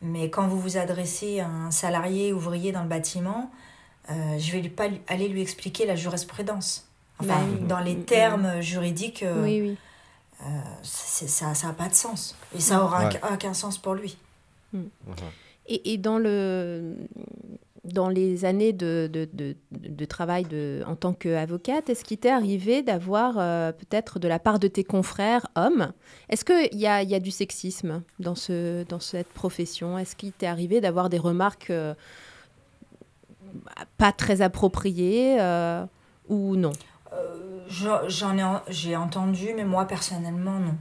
Mais 0.00 0.30
quand 0.30 0.46
vous 0.46 0.60
vous 0.60 0.76
adressez 0.76 1.40
à 1.40 1.48
un 1.48 1.70
salarié 1.70 2.32
ouvrier 2.32 2.70
dans 2.72 2.82
le 2.82 2.88
bâtiment, 2.88 3.50
euh, 4.10 4.38
je 4.38 4.52
vais 4.52 4.60
lui 4.60 4.68
pas 4.70 4.88
lui- 4.88 5.00
aller 5.08 5.28
lui 5.28 5.42
expliquer 5.42 5.84
la 5.86 5.96
jurisprudence. 5.96 6.86
Enfin, 7.20 7.34
Bah 7.60 7.66
dans 7.66 7.80
les 7.80 7.96
Mm, 7.96 8.00
mm. 8.00 8.04
termes 8.04 8.60
juridiques, 8.60 9.24
euh, 9.24 9.42
Oui, 9.42 9.60
oui. 9.60 9.76
euh, 10.46 10.46
ça 10.84 11.52
n'a 11.66 11.72
pas 11.74 11.88
de 11.88 11.94
sens. 11.94 12.36
Et 12.56 12.60
ça 12.60 12.82
aura 12.82 13.00
Ouais. 13.00 13.16
aucun- 13.16 13.34
aucun 13.34 13.54
sens 13.54 13.76
pour 13.76 13.94
lui. 13.94 14.16
Mhm. 14.72 14.88
Et, 15.66 15.92
et 15.92 15.98
dans, 15.98 16.16
le, 16.18 16.94
dans 17.84 18.08
les 18.08 18.44
années 18.44 18.72
de, 18.72 19.08
de, 19.12 19.28
de, 19.32 19.56
de 19.70 20.04
travail 20.04 20.46
en 20.86 20.96
tant 20.96 21.12
qu'avocate, 21.12 21.88
est-ce 21.88 22.04
qu'il 22.04 22.18
t'est 22.18 22.30
arrivé 22.30 22.82
d'avoir 22.82 23.36
euh, 23.38 23.72
peut-être 23.72 24.18
de 24.18 24.28
la 24.28 24.38
part 24.38 24.58
de 24.58 24.68
tes 24.68 24.84
confrères 24.84 25.46
hommes, 25.54 25.92
est-ce 26.28 26.44
qu'il 26.44 26.78
y 26.78 26.86
a, 26.86 27.02
y 27.02 27.14
a 27.14 27.20
du 27.20 27.30
sexisme 27.30 28.02
dans, 28.18 28.34
ce, 28.34 28.84
dans 28.84 29.00
cette 29.00 29.28
profession? 29.28 29.98
Est-ce 29.98 30.16
qu'il 30.16 30.32
t'est 30.32 30.46
arrivé 30.46 30.80
d'avoir 30.80 31.08
des 31.08 31.18
remarques 31.18 31.70
euh, 31.70 31.94
pas 33.96 34.12
très 34.12 34.42
appropriées 34.42 35.40
euh, 35.40 35.84
ou 36.28 36.56
non? 36.56 36.72
J'en 37.68 38.36
ai, 38.38 38.44
j'ai 38.68 38.96
entendu, 38.96 39.48
mais 39.54 39.64
moi 39.64 39.86
personnellement, 39.86 40.58
non. 40.58 40.74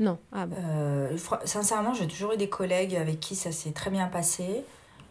Non. 0.00 0.18
Ah 0.30 0.46
bon. 0.46 0.56
Sincèrement, 1.44 1.92
j'ai 1.92 2.06
toujours 2.06 2.32
eu 2.32 2.36
des 2.36 2.48
collègues 2.48 2.94
avec 2.94 3.18
qui 3.18 3.34
ça 3.34 3.50
s'est 3.50 3.72
très 3.72 3.90
bien 3.90 4.06
passé. 4.06 4.62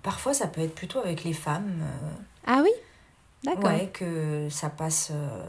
Parfois, 0.03 0.33
ça 0.33 0.47
peut 0.47 0.61
être 0.61 0.75
plutôt 0.75 0.99
avec 0.99 1.23
les 1.23 1.33
femmes. 1.33 1.81
euh, 1.81 2.09
Ah 2.45 2.61
oui? 2.63 2.69
D'accord. 3.43 3.65
ouais, 3.65 3.89
que 3.93 4.47
ça 4.49 4.69
passe 4.69 5.11
euh, 5.13 5.43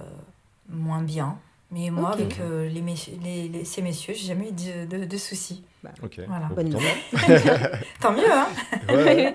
moins 0.68 1.02
bien. 1.02 1.38
Mais 1.70 1.90
moi, 1.90 2.10
Ok. 2.14 2.20
avec 2.20 2.40
euh, 2.40 2.68
les 2.68 2.80
messieurs, 2.82 3.14
les, 3.22 3.48
les- 3.48 3.64
ces 3.64 3.82
messieurs, 3.82 4.14
j'ai 4.14 4.26
jamais 4.26 4.48
eu 4.48 4.52
de, 4.86 4.98
de, 4.98 5.04
de 5.04 5.16
soucis. 5.16 5.62
Ok. 6.02 6.20
Voilà. 6.26 6.46
Bon, 6.48 6.54
Bonne 6.54 6.70
tant 6.70 6.78
nouvelle. 6.78 7.80
Tant 8.00 8.12
mieux, 8.12 8.32
hein 8.32 8.48
ouais. 8.88 9.34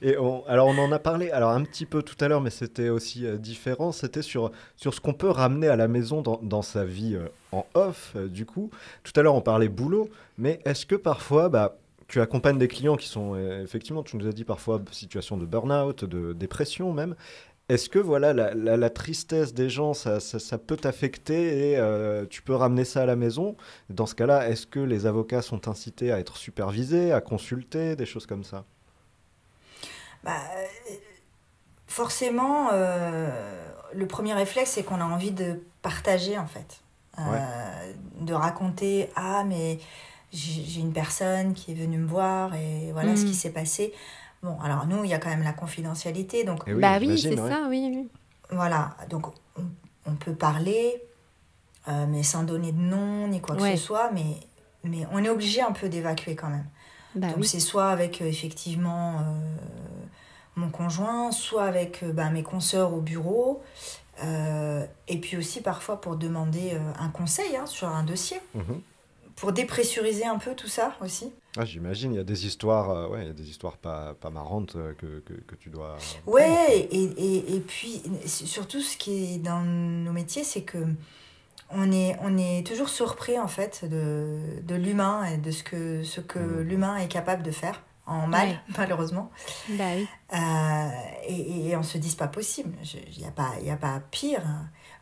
Et 0.00 0.16
on, 0.16 0.44
alors 0.46 0.68
on 0.68 0.78
en 0.78 0.90
a 0.90 0.98
parlé 0.98 1.30
alors 1.30 1.50
un 1.50 1.62
petit 1.62 1.84
peu 1.86 2.02
tout 2.02 2.16
à 2.24 2.28
l'heure, 2.28 2.40
mais 2.40 2.50
c'était 2.50 2.88
aussi 2.88 3.26
euh, 3.26 3.36
différent. 3.36 3.92
C'était 3.92 4.22
sur, 4.22 4.50
sur 4.76 4.94
ce 4.94 5.00
qu'on 5.00 5.12
peut 5.12 5.28
ramener 5.30 5.68
à 5.68 5.76
la 5.76 5.86
maison 5.88 6.22
dans, 6.22 6.40
dans 6.42 6.62
sa 6.62 6.84
vie 6.84 7.14
euh, 7.14 7.28
en 7.52 7.66
off. 7.74 8.12
euh, 8.16 8.26
du 8.28 8.46
coup, 8.46 8.70
tout 9.02 9.12
à 9.16 9.22
l'heure 9.22 9.34
on 9.34 9.42
parlait 9.42 9.68
boulot, 9.68 10.08
mais 10.38 10.60
est-ce 10.64 10.86
que 10.86 10.94
parfois, 10.94 11.48
bah, 11.50 11.76
tu 12.08 12.20
accompagnes 12.20 12.58
des 12.58 12.68
clients 12.68 12.96
qui 12.96 13.08
sont 13.08 13.34
euh, 13.34 13.62
effectivement, 13.62 14.02
tu 14.02 14.16
nous 14.16 14.26
as 14.26 14.32
dit 14.32 14.44
parfois 14.44 14.80
situation 14.92 15.36
de 15.36 15.46
burn-out, 15.46 16.04
de 16.04 16.32
dépression 16.32 16.92
même. 16.92 17.16
Est-ce 17.68 17.88
que 17.90 17.98
voilà 18.00 18.32
la, 18.34 18.54
la- 18.54 18.76
la 18.76 18.90
tristesse 18.90 19.54
des 19.54 19.70
gens, 19.70 19.94
ça, 19.94 20.20
ça- 20.20 20.38
ça 20.40 20.58
peut 20.58 20.76
t'affecter 20.76 21.72
et 21.72 21.78
euh, 21.78 22.26
tu 22.28 22.42
peux 22.42 22.54
ramener 22.54 22.84
ça 22.84 23.02
à 23.02 23.06
la 23.06 23.16
maison? 23.16 23.56
Dans 23.90 24.06
ce 24.06 24.14
cas-là, 24.16 24.48
est-ce 24.50 24.66
que 24.66 24.80
les 24.80 25.06
avocats 25.06 25.42
sont 25.42 25.68
incités 25.68 26.12
à 26.12 26.18
être 26.20 26.36
supervisés, 26.38 27.12
à 27.12 27.20
consulter, 27.20 27.96
des 27.96 28.06
choses 28.06 28.26
comme 28.26 28.44
ça? 28.44 28.64
Bah, 30.24 30.32
euh, 30.56 30.66
forcément, 31.86 32.70
euh, 32.72 33.30
le 33.94 34.06
premier 34.06 34.34
réflexe, 34.34 34.72
c'est 34.72 34.82
qu'on 34.82 35.00
a 35.00 35.04
envie 35.04 35.30
de 35.30 35.60
partager, 35.82 36.38
en 36.38 36.46
fait. 36.46 36.80
Euh, 37.18 37.92
De 38.20 38.34
raconter, 38.34 39.08
ah, 39.16 39.44
mais 39.46 39.78
j'ai 40.36 40.80
une 40.80 40.92
personne 40.92 41.54
qui 41.54 41.72
est 41.72 41.74
venue 41.74 41.98
me 41.98 42.06
voir 42.06 42.54
et 42.54 42.92
voilà 42.92 43.12
Mm. 43.12 43.16
ce 43.16 43.24
qui 43.24 43.34
s'est 43.34 43.50
passé. 43.52 43.92
Bon, 44.42 44.58
alors 44.60 44.86
nous, 44.86 45.02
il 45.04 45.10
y 45.10 45.14
a 45.14 45.18
quand 45.18 45.30
même 45.30 45.42
la 45.42 45.52
confidentialité, 45.54 46.44
donc 46.44 46.62
Eh 46.66 46.74
oui, 46.74 46.80
bah 46.80 46.98
oui, 47.00 47.18
c'est 47.18 47.38
ouais. 47.40 47.48
ça, 47.50 47.62
oui. 47.68 47.90
oui. 47.94 48.08
voilà. 48.50 48.96
Donc 49.10 49.28
on, 49.56 49.62
on 50.06 50.14
peut 50.14 50.34
parler, 50.34 51.02
euh, 51.88 52.06
mais 52.08 52.22
sans 52.22 52.42
donner 52.44 52.72
de 52.72 52.80
nom 52.80 53.28
ni 53.28 53.40
quoi 53.40 53.56
que 53.56 53.62
Ouais. 53.62 53.76
ce 53.76 53.82
soit, 53.82 54.10
mais, 54.12 54.36
mais 54.84 55.06
on 55.12 55.24
est 55.24 55.28
obligé 55.30 55.62
un 55.62 55.72
peu 55.72 55.88
d'évacuer 55.88 56.36
quand 56.36 56.48
même. 56.50 56.66
Bah 57.14 57.28
Donc 57.28 57.38
oui. 57.38 57.46
c'est 57.46 57.60
soit 57.60 57.88
avec 57.88 58.20
euh, 58.20 58.26
effectivement 58.26 59.14
euh, 59.20 59.22
mon 60.54 60.68
conjoint, 60.68 61.32
soit 61.32 61.64
avec 61.64 62.02
euh, 62.02 62.12
bah, 62.12 62.28
mes 62.30 62.42
consoeurs 62.42 62.92
au 62.92 63.00
bureau, 63.00 63.62
euh, 64.22 64.84
et 65.08 65.18
puis 65.18 65.36
aussi 65.36 65.60
parfois 65.60 66.00
pour 66.00 66.16
demander 66.16 66.72
euh, 66.74 66.78
un 66.98 67.08
conseil 67.08 67.56
hein, 67.56 67.66
sur 67.66 67.88
un 67.88 68.02
dossier, 68.02 68.38
Mhm. 68.54 68.80
Pour 69.36 69.52
dépressuriser 69.52 70.24
un 70.26 70.38
peu 70.38 70.54
tout 70.54 70.68
ça 70.68 70.96
aussi? 71.00 71.32
Ah, 71.58 71.64
J'imagine, 71.64 72.12
il 72.12 72.16
y 72.16 72.20
a 72.20 72.24
des 72.24 72.46
histoires, 72.46 72.90
euh, 72.90 73.08
ouais, 73.08 73.22
il 73.22 73.26
y 73.28 73.30
a 73.30 73.34
des 73.34 73.48
histoires 73.48 73.76
pas, 73.78 74.14
pas 74.14 74.30
marrantes 74.30 74.76
euh, 74.76 74.92
que, 74.94 75.20
que, 75.20 75.32
que 75.34 75.54
tu 75.54 75.70
dois. 75.70 75.96
Ouais, 76.26 76.86
et, 76.90 77.04
et, 77.04 77.56
et 77.56 77.60
puis 77.60 78.02
surtout 78.26 78.80
ce 78.80 78.96
qui 78.96 79.34
est 79.34 79.38
dans 79.38 79.62
nos 79.62 80.12
métiers, 80.12 80.44
c'est 80.44 80.62
que 80.62 80.78
on 81.70 81.90
est, 81.90 82.16
on 82.22 82.36
est 82.38 82.64
toujours 82.66 82.88
surpris 82.88 83.38
en 83.38 83.48
fait 83.48 83.84
de, 83.84 84.38
de 84.62 84.74
l'humain 84.74 85.24
et 85.24 85.36
de 85.38 85.50
ce 85.50 85.62
que, 85.64 86.04
ce 86.04 86.20
que 86.20 86.38
Mhm. 86.38 86.60
l'humain 86.62 86.96
est 86.98 87.08
capable 87.08 87.42
de 87.42 87.50
faire 87.50 87.82
en 88.06 88.26
mal, 88.28 88.48
Ouais. 88.48 88.58
malheureusement. 88.78 89.30
Bah 89.70 89.84
oui. 89.96 90.06
Euh, 90.32 90.88
et, 91.28 91.68
et 91.70 91.76
on 91.76 91.82
se 91.82 91.98
dit, 91.98 92.10
c'est 92.10 92.18
pas 92.18 92.28
possible. 92.28 92.76
Il 93.16 93.18
n'y 93.18 93.26
a, 93.26 93.32
pas- 93.32 93.58
y 93.62 93.70
a 93.70 93.76
pas 93.76 94.00
pire. 94.10 94.42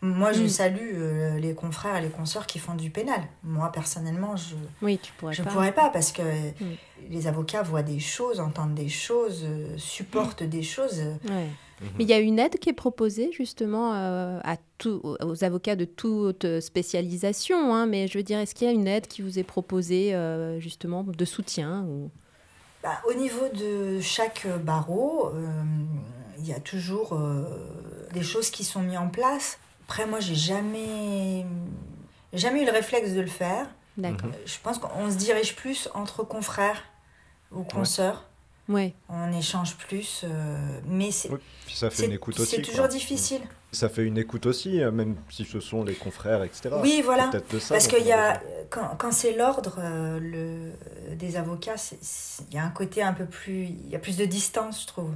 Moi, 0.06 0.32
je 0.32 0.42
Mm. 0.42 0.48
salue 0.48 0.92
euh, 0.96 1.38
les 1.38 1.54
confrères 1.54 1.96
et 1.96 2.02
les 2.02 2.10
consoeurs 2.10 2.46
qui 2.46 2.58
font 2.58 2.74
du 2.74 2.90
pénal. 2.90 3.22
Moi, 3.42 3.72
personnellement, 3.72 4.36
je 4.36 4.54
Oui, 4.82 4.98
tu 5.02 5.12
pourrais 5.14 5.32
je 5.32 5.42
pas. 5.42 5.50
pourrais 5.50 5.72
pas 5.72 5.88
parce 5.88 6.12
que 6.12 6.22
Mm. 6.22 6.76
les 7.08 7.26
avocats 7.26 7.62
voient 7.62 7.82
des 7.82 8.00
choses, 8.00 8.38
entendent 8.38 8.74
des 8.74 8.88
choses, 8.90 9.42
euh, 9.44 9.78
supportent 9.78 10.42
des 10.42 10.62
choses. 10.62 11.00
Ouais. 11.24 11.48
Mhm. 11.80 11.88
Mais 11.98 12.04
il 12.04 12.10
y 12.10 12.12
a 12.12 12.18
une 12.18 12.38
aide 12.38 12.58
qui 12.58 12.68
est 12.68 12.74
proposée 12.74 13.30
justement 13.32 13.94
euh, 13.94 14.38
à 14.44 14.56
tout, 14.78 15.00
aux 15.02 15.42
avocats 15.42 15.74
de 15.74 15.84
toute 15.86 16.46
spécialisation. 16.60 17.74
hein, 17.74 17.86
mais 17.86 18.06
je 18.06 18.18
veux 18.18 18.22
dire, 18.24 18.38
est-ce 18.38 18.54
qu'il 18.54 18.66
y 18.66 18.70
a 18.70 18.74
une 18.74 18.86
aide 18.86 19.06
qui 19.06 19.22
vous 19.22 19.38
est 19.38 19.42
proposée 19.44 20.14
euh, 20.14 20.60
justement 20.60 21.02
de 21.02 21.24
soutien 21.24 21.82
ou... 21.88 22.10
Bah, 22.82 23.00
au 23.08 23.14
niveau 23.14 23.48
de 23.54 23.98
chaque 24.00 24.46
barreau, 24.62 25.30
euh, 25.34 25.62
il 26.38 26.46
y 26.46 26.52
a 26.52 26.60
toujours 26.60 27.14
euh, 27.14 27.44
des 28.12 28.22
choses 28.22 28.50
qui 28.50 28.62
sont 28.64 28.82
mises 28.82 28.98
en 28.98 29.08
place. 29.08 29.58
Après, 29.86 30.06
moi, 30.06 30.20
j'ai 30.20 30.34
jamais, 30.34 31.44
jamais 32.32 32.62
eu 32.62 32.66
le 32.66 32.72
réflexe 32.72 33.10
de 33.12 33.20
le 33.20 33.26
faire. 33.26 33.66
D'accord. 33.96 34.30
Je 34.44 34.54
pense 34.62 34.78
qu'on 34.78 35.10
se 35.10 35.16
dirige 35.16 35.54
plus 35.54 35.88
entre 35.94 36.24
confrères 36.24 36.82
ou 37.52 37.62
consoeurs. 37.62 38.24
Ouais. 38.68 38.94
On 39.10 39.30
échange 39.32 39.76
plus, 39.76 40.22
euh, 40.24 40.80
mais 40.86 41.10
c'est 41.10 41.28
Oui, 41.30 41.38
Puis 41.66 41.76
ça 41.76 41.90
fait 41.90 41.96
c'est- 41.96 42.06
une 42.06 42.12
écoute 42.12 42.40
aussi. 42.40 42.56
c'est 42.56 42.62
quoi. 42.62 42.70
toujours 42.70 42.88
difficile. 42.88 43.42
Ça 43.72 43.88
fait 43.90 44.04
une 44.04 44.16
écoute 44.16 44.46
aussi, 44.46 44.80
euh, 44.80 44.90
même 44.90 45.16
si 45.30 45.44
ce 45.44 45.60
sont 45.60 45.84
les 45.84 45.94
confrères, 45.94 46.42
etc. 46.42 46.70
Oui, 46.80 47.02
voilà. 47.04 47.30
De 47.50 47.58
ça 47.58 47.74
Parce 47.74 47.86
qu'il 47.88 48.06
y 48.06 48.12
a, 48.12 48.40
quand, 48.70 48.96
quand 48.98 49.12
c'est 49.12 49.36
l'ordre 49.36 49.76
euh, 49.80 50.18
le, 50.18 51.14
des 51.16 51.36
avocats, 51.36 51.74
il 52.48 52.54
y 52.54 52.58
a 52.58 52.64
un 52.64 52.70
côté 52.70 53.02
un 53.02 53.12
peu 53.12 53.26
plus, 53.26 53.64
il 53.64 53.90
y 53.90 53.96
a 53.96 53.98
plus 53.98 54.16
de 54.16 54.24
distance, 54.24 54.80
je 54.82 54.86
trouve. 54.86 55.14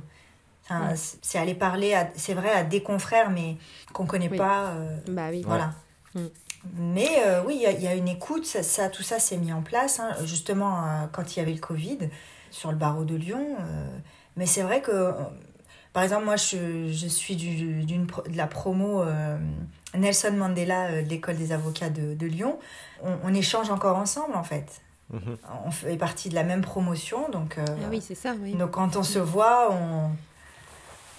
Enfin, 0.70 0.92
Mm. 0.92 0.96
c'est- 1.22 1.38
aller 1.38 1.54
parler, 1.54 1.98
c'est 2.16 2.34
vrai, 2.34 2.50
à 2.52 2.62
des 2.62 2.82
confrères, 2.82 3.30
mais 3.30 3.56
qu'on 3.92 4.04
connaît 4.06 4.28
Oui. 4.30 4.36
pas. 4.38 4.66
euh, 4.66 4.96
Bah 5.08 5.28
oui. 5.30 5.42
Voilà. 5.46 5.72
Mm. 6.14 6.20
Mais 6.76 7.08
euh, 7.24 7.42
oui, 7.46 7.54
il 7.56 7.62
y 7.62 7.66
a- 7.66 7.70
il 7.72 7.82
y, 7.82 7.86
a 7.86 7.94
une 7.94 8.08
écoute, 8.08 8.44
ça, 8.44 8.62
ça- 8.62 8.88
tout 8.88 9.02
ça 9.02 9.18
s'est 9.18 9.36
mis 9.38 9.52
en 9.52 9.62
place, 9.62 10.00
hein, 10.00 10.10
justement 10.24 10.84
euh, 10.84 11.06
quand 11.12 11.34
il 11.34 11.38
y 11.38 11.42
avait 11.42 11.52
le 11.54 11.60
Covid 11.60 11.98
sur 12.50 12.70
le 12.72 12.76
barreau 12.76 13.04
de 13.04 13.14
Lyon. 13.14 13.56
euh, 13.60 13.86
mais 14.36 14.44
c'est 14.44 14.62
vrai 14.62 14.82
que, 14.82 14.90
euh, 14.90 15.12
par 15.92 16.02
exemple, 16.02 16.24
moi 16.24 16.36
je, 16.36 16.88
je 16.90 17.06
suis 17.06 17.36
du, 17.36 17.84
d'une 17.84 18.06
pro- 18.06 18.22
de 18.28 18.36
la 18.36 18.46
promo 18.48 19.02
euh, 19.02 19.38
Nelson 19.94 20.32
Mandela 20.32 20.86
euh, 20.88 21.02
de 21.02 21.08
l'école 21.08 21.36
des 21.36 21.52
avocats 21.52 21.90
de, 21.90 22.14
de 22.14 22.26
Lyon. 22.26 22.58
On, 23.02 23.14
on 23.24 23.34
échange 23.34 23.70
encore 23.70 23.96
ensemble 23.96 24.34
en 24.34 24.44
fait. 24.44 24.80
Mhm. 25.10 25.38
On 25.64 25.70
fait 25.70 25.96
partie 25.96 26.28
de 26.28 26.34
la 26.34 26.42
même 26.44 26.60
promotion, 26.60 27.30
donc, 27.30 27.56
euh, 27.56 27.64
Ah 27.68 27.86
oui, 27.88 28.02
c'est 28.06 28.14
ça, 28.16 28.34
oui. 28.42 28.52
donc 28.54 28.72
quand 28.72 28.96
on 28.96 29.02
se 29.02 29.18
voit, 29.18 29.72
on, 29.72 30.10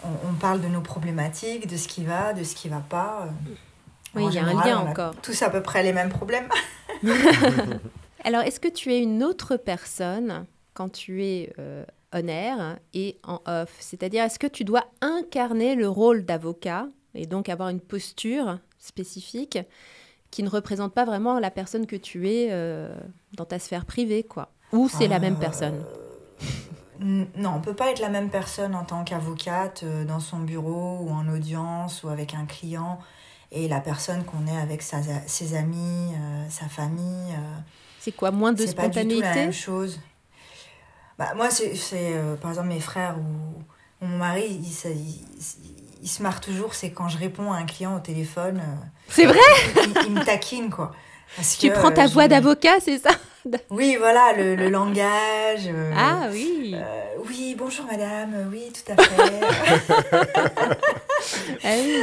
on, 0.03 0.29
on 0.29 0.33
parle 0.33 0.61
de 0.61 0.67
nos 0.67 0.81
problématiques, 0.81 1.67
de 1.67 1.77
ce 1.77 1.87
qui 1.87 2.03
va, 2.03 2.33
de 2.33 2.43
ce 2.43 2.55
qui 2.55 2.69
va 2.69 2.79
pas. 2.87 3.27
euh. 3.27 3.51
Oui, 4.15 4.25
il 4.27 4.33
y 4.33 4.39
a 4.39 4.43
un 4.45 4.53
lien 4.53 4.81
on 4.83 4.87
a 4.87 4.89
encore. 4.91 5.15
Tous 5.21 5.41
à 5.43 5.49
peu 5.49 5.61
près 5.61 5.83
les 5.83 5.93
mêmes 5.93 6.09
problèmes. 6.09 6.49
Alors, 8.23 8.41
est-ce 8.41 8.59
que 8.59 8.67
tu 8.67 8.91
es 8.93 8.99
une 9.01 9.23
autre 9.23 9.55
personne 9.57 10.45
quand 10.73 10.89
tu 10.89 11.23
es 11.23 11.53
euh, 11.59 11.85
on 12.13 12.27
air 12.27 12.77
et 12.93 13.17
en 13.23 13.41
off? 13.45 13.75
C'est-à-dire, 13.79 14.23
est-ce 14.23 14.39
que 14.39 14.47
tu 14.47 14.63
dois 14.63 14.85
incarner 15.01 15.75
le 15.75 15.87
rôle 15.87 16.25
d'avocat 16.25 16.87
et 17.15 17.25
donc 17.25 17.49
avoir 17.49 17.69
une 17.69 17.79
posture 17.79 18.59
spécifique 18.77 19.57
qui 20.31 20.43
ne 20.43 20.49
représente 20.49 20.93
pas 20.93 21.05
vraiment 21.05 21.39
la 21.39 21.49
personne 21.51 21.85
que 21.87 21.95
tu 21.95 22.29
es 22.29 22.49
euh, 22.51 22.93
dans 23.35 23.45
ta 23.45 23.57
sphère 23.59 23.85
privée, 23.85 24.23
quoi? 24.23 24.51
Ou 24.71 24.87
c'est 24.89 25.07
la 25.07 25.19
même 25.19 25.35
Euh, 25.35 25.39
personne? 25.39 25.75
N- 25.75 25.85
Non, 27.01 27.53
on 27.55 27.61
peut 27.61 27.73
pas 27.73 27.91
être 27.91 27.99
la 27.99 28.09
même 28.09 28.29
personne 28.29 28.75
en 28.75 28.83
tant 28.83 29.03
qu'avocate 29.05 29.81
euh, 29.83 30.03
dans 30.03 30.19
son 30.19 30.39
bureau 30.39 30.99
ou 31.01 31.11
en 31.11 31.27
audience 31.29 32.03
ou 32.03 32.09
avec 32.09 32.33
un 32.33 32.45
client 32.45 32.99
et 33.51 33.67
la 33.67 33.79
personne 33.79 34.25
qu'on 34.25 34.45
est 34.47 34.57
avec 34.57 34.81
sa- 34.81 35.01
ses 35.25 35.55
amis, 35.55 36.13
euh, 36.13 36.45
sa 36.49 36.67
famille. 36.67 37.31
euh, 37.33 37.57
C'est 37.99 38.11
quoi 38.11 38.31
Moins 38.31 38.51
de 38.53 38.65
c'est 38.65 38.75
pas 38.75 38.89
du 38.89 38.89
tout 38.89 38.97
la 38.99 39.05
spontanéité 39.05 39.39
même 39.45 39.53
chose. 39.53 39.99
Bah, 41.17 41.33
moi, 41.35 41.49
c'est 41.49 41.73
euh, 41.93 42.35
par 42.35 42.51
exemple 42.51 42.67
mes 42.69 42.79
frères 42.79 43.17
ou, 43.17 44.03
ou 44.03 44.07
mon 44.07 44.17
mari, 44.17 44.45
il, 44.61 44.71
se- 44.71 44.87
il- 44.87 45.25
il 46.01 46.07
se 46.07 46.23
marre 46.23 46.39
toujours, 46.41 46.73
c'est 46.75 46.91
quand 46.91 47.09
je 47.09 47.17
réponds 47.17 47.51
à 47.51 47.57
un 47.57 47.65
client 47.65 47.95
au 47.95 47.99
téléphone. 47.99 48.61
C'est 49.09 49.25
vrai? 49.25 49.39
il, 50.05 50.11
me 50.11 50.23
taquine, 50.23 50.69
quoi. 50.69 50.91
Parce 51.35 51.57
Tu 51.57 51.69
que, 51.69 51.73
prends 51.77 51.91
ta 51.91 52.07
voix 52.07 52.27
d'avocat, 52.27 52.79
c'est 52.79 52.97
ça? 52.99 53.11
Oui, 53.69 53.95
voilà, 53.97 54.33
le, 54.33 54.55
le 54.55 54.69
langage. 54.69 55.67
euh, 55.67 55.91
Ah 55.95 56.27
oui 56.31 56.73
euh, 56.75 57.03
oui, 57.27 57.55
bonjour 57.57 57.85
madame, 57.85 58.33
euh, 58.35 58.43
oui, 58.51 58.71
tout 58.73 58.91
à 58.91 59.01
fait. 59.01 59.39
Ah 61.63 61.75
oui 61.77 61.97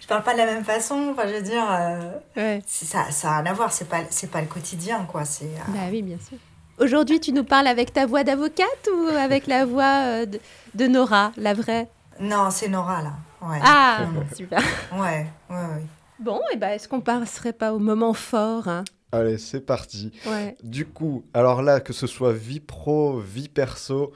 je 0.00 0.06
parle 0.06 0.22
pas 0.24 0.32
de 0.32 0.38
la 0.38 0.46
même 0.46 0.64
façon, 0.64 1.10
enfin, 1.12 1.28
je 1.28 1.34
veux 1.34 1.42
dire, 1.42 1.64
euh, 1.70 2.12
ouais. 2.36 2.62
ça, 2.66 3.10
ça 3.12 3.30
a 3.32 3.42
rien 3.42 3.50
à 3.52 3.54
voir, 3.54 3.72
c'est 3.72 3.88
pas, 3.88 3.98
c'est 4.10 4.28
pas 4.30 4.40
le 4.40 4.48
quotidien, 4.48 5.06
quoi. 5.10 5.24
C'est, 5.24 5.50
Bah 5.68 5.86
oui, 5.90 6.02
bien 6.02 6.16
sûr. 6.18 6.36
Aujourd'hui, 6.80 7.20
tu 7.20 7.32
nous 7.32 7.44
parles 7.44 7.68
avec 7.68 7.92
ta 7.92 8.06
voix 8.06 8.24
d'avocate 8.24 8.88
ou 8.92 9.06
avec 9.08 9.46
la 9.46 9.66
voix 9.66 10.26
de, 10.26 10.40
de 10.74 10.86
Nora, 10.88 11.30
la 11.36 11.54
vraie? 11.54 11.86
Non, 12.18 12.50
c'est 12.50 12.68
Nora, 12.68 13.02
là. 13.02 13.12
Ouais. 13.42 13.58
Ah, 13.62 13.98
super. 14.36 14.60
Ouais, 14.94 15.26
ouais, 15.48 15.56
ouais. 15.56 15.86
Bon, 16.18 16.40
et 16.52 16.56
ben, 16.56 16.70
est-ce 16.70 16.88
qu'on 16.88 17.00
passerait 17.00 17.52
pas 17.52 17.72
au 17.72 17.78
moment 17.78 18.12
fort 18.14 18.66
hein? 18.68 18.84
Allez, 19.12 19.38
c'est 19.38 19.60
parti. 19.60 20.12
Ouais. 20.26 20.56
Du 20.62 20.86
coup, 20.86 21.24
alors 21.34 21.62
là, 21.62 21.80
que 21.80 21.92
ce 21.92 22.06
soit 22.06 22.32
vie 22.32 22.60
pro, 22.60 23.18
vie 23.18 23.48
perso, 23.48 24.12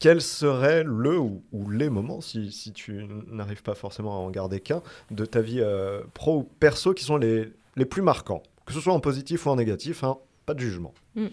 quel 0.00 0.20
serait 0.20 0.82
le 0.84 1.18
ou, 1.18 1.42
ou 1.52 1.70
les 1.70 1.88
moments, 1.88 2.20
si, 2.20 2.50
si 2.52 2.72
tu 2.72 3.06
n'arrives 3.28 3.62
pas 3.62 3.74
forcément 3.74 4.14
à 4.16 4.18
en 4.20 4.30
garder 4.30 4.60
qu'un, 4.60 4.82
de 5.10 5.24
ta 5.24 5.40
vie 5.40 5.60
euh, 5.60 6.02
pro 6.14 6.38
ou 6.38 6.42
perso 6.42 6.94
qui 6.94 7.04
sont 7.04 7.16
les, 7.16 7.52
les 7.76 7.84
plus 7.84 8.02
marquants? 8.02 8.42
Que 8.66 8.72
ce 8.72 8.80
soit 8.80 8.92
en 8.92 9.00
positif 9.00 9.46
ou 9.46 9.50
en 9.50 9.56
négatif, 9.56 10.04
hein, 10.04 10.18
pas 10.46 10.54
de 10.54 10.60
jugement. 10.60 10.94
Mm. 11.14 11.26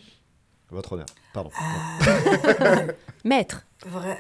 Votre 0.70 0.94
honneur, 0.94 1.06
pardon. 1.34 1.52
Euh, 2.02 2.92
Maître 3.24 3.66
vrai- 3.86 4.20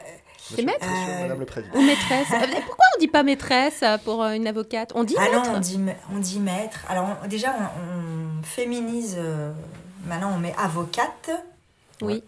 C'est 0.53 0.63
maître 0.63 0.85
Monsieur, 0.85 1.13
Euh, 1.13 1.21
Madame 1.21 1.39
le 1.39 1.45
Président. 1.45 1.75
ou 1.75 1.81
maîtresse 1.81 2.27
Pourquoi 2.67 2.85
on 2.95 2.99
dit 2.99 3.07
pas 3.07 3.23
maîtresse 3.23 3.81
euh, 3.83 3.97
pour 3.97 4.23
euh, 4.23 4.33
une 4.33 4.47
avocate? 4.47 4.91
On 4.95 5.03
dit 5.03 5.15
Ah 5.17 5.25
non, 5.33 5.39
maître 5.41 5.51
on 5.55 5.59
dit, 5.59 5.79
on 6.15 6.19
dit 6.19 6.39
maître. 6.39 6.79
Alors, 6.89 7.07
on- 7.23 7.27
déjà, 7.27 7.53
on, 7.53 8.39
on 8.39 8.43
féminise. 8.43 9.15
euh, 9.17 9.51
maintenant, 10.05 10.31
on 10.35 10.39
met 10.39 10.53
avocate, 10.57 11.31
Oui, 12.01 12.23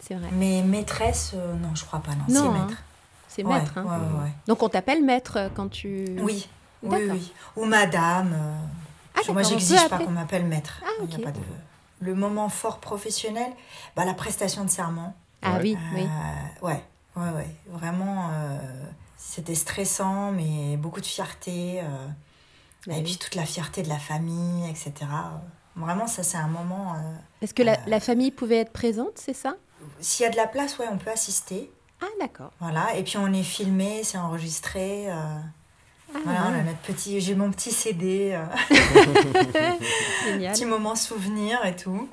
c'est 0.00 0.14
vrai. 0.14 0.28
mais 0.32 0.62
maîtresse, 0.62 1.32
euh, 1.34 1.54
non, 1.54 1.74
je 1.74 1.84
crois 1.84 2.00
pas, 2.00 2.12
non. 2.12 2.24
Non, 2.28 2.52
c'est 2.52 2.58
hein. 2.60 2.66
maître. 2.66 2.82
C'est 3.28 3.44
Ouais, 3.44 3.54
maître. 3.58 3.72
hein. 3.78 3.84
ouais, 3.84 3.90
ouais, 4.18 4.24
ouais. 4.24 4.32
Donc 4.46 4.62
on 4.62 4.68
t'appelle 4.68 5.02
maître 5.02 5.50
quand 5.54 5.68
tu... 5.70 6.04
Oui, 6.20 6.46
oui, 6.82 6.90
D'accord. 6.90 7.06
oui. 7.14 7.32
Ou 7.56 7.64
madame. 7.64 8.32
euh, 8.34 8.54
Ah, 9.14 9.32
Moi, 9.32 9.42
j'exige 9.42 9.88
pas 9.88 9.98
qu'on 9.98 10.10
m'appelle 10.10 10.44
maître. 10.44 10.82
Ah, 10.84 10.88
Il 11.04 11.18
y 11.18 11.22
a 11.22 11.24
pas 11.24 11.32
de... 11.32 11.38
Le 12.00 12.14
moment 12.14 12.48
fort 12.50 12.78
professionnel, 12.78 13.50
bah, 13.96 14.04
la 14.04 14.12
prestation 14.14 14.64
de 14.64 14.70
serment. 14.70 15.14
Ah 15.40 15.52
Ouais. 15.54 15.58
oui, 15.62 15.76
Euh, 15.78 15.94
oui. 15.96 16.08
ouais, 16.68 16.84
ouais, 17.16 17.30
ouais. 17.30 17.48
Vraiment, 17.68 18.30
euh, 18.32 18.58
c'était 19.16 19.54
stressant, 19.54 20.32
mais 20.32 20.76
beaucoup 20.76 21.00
de 21.00 21.06
fierté. 21.06 21.80
euh, 21.82 22.06
Bah 22.86 22.94
et 22.94 22.96
oui. 22.98 23.02
puis 23.04 23.16
toute 23.18 23.34
la 23.34 23.44
fierté 23.46 23.82
de 23.82 23.88
la 23.88 23.98
famille, 23.98 24.68
etc. 24.70 24.92
Vraiment, 25.76 26.06
ça, 26.06 26.22
c'est 26.22 26.36
un 26.38 26.48
moment. 26.48 26.94
euh, 26.96 27.14
Est-ce 27.40 27.54
que 27.54 27.62
la, 27.62 27.78
la 27.86 28.00
famille 28.00 28.30
pouvait 28.30 28.58
être 28.58 28.72
présente, 28.72 29.12
c'est 29.16 29.34
ça? 29.34 29.54
S'il 30.00 30.24
y 30.24 30.26
a 30.28 30.30
de 30.30 30.36
la 30.36 30.46
place, 30.46 30.78
ouais, 30.78 30.86
on 30.90 30.98
peut 30.98 31.10
assister. 31.10 31.70
Ah 32.00 32.06
d'accord. 32.20 32.50
Voilà. 32.60 32.94
Et 32.96 33.04
puis 33.04 33.16
on 33.16 33.32
est 33.32 33.42
filmé, 33.42 34.02
c'est 34.04 34.18
enregistré. 34.18 35.10
euh, 35.10 35.14
Ah, 36.14 36.18
voilà, 36.24 36.40
on 36.44 36.48
a 36.48 36.56
ouais. 36.58 36.62
notre 36.64 36.78
petit, 36.80 37.20
j'ai 37.20 37.34
mon 37.34 37.50
petit 37.50 37.70
CD, 37.72 38.32
euh, 38.34 38.44
petit 40.52 40.66
moment 40.66 40.94
souvenir 40.94 41.64
et 41.64 41.76
tout. 41.76 42.08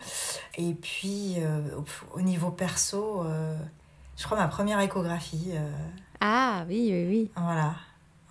Et 0.57 0.73
puis 0.73 1.35
euh, 1.39 1.61
au, 1.77 2.17
au 2.17 2.21
niveau 2.21 2.51
perso, 2.51 3.23
euh, 3.25 3.57
je 4.19 4.23
crois 4.25 4.37
ma 4.37 4.47
première 4.49 4.79
échographie. 4.81 5.51
euh, 5.53 5.71
Ah 6.19 6.65
oui, 6.67 6.89
oui, 6.91 7.07
oui. 7.07 7.31
voilà. 7.35 7.73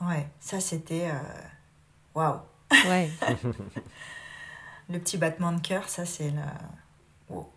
Ouais, 0.02 0.28
ça 0.38 0.60
c'était. 0.60 1.10
euh, 1.10 1.18
Waouh! 2.14 2.38
Ouais. 2.86 3.10
Le 4.90 4.98
petit 4.98 5.16
battement 5.18 5.52
de 5.52 5.60
cœur, 5.60 5.88
ça 5.88 6.04
c'est 6.06 6.30
le. 6.30 6.40
Wow. 7.28 7.50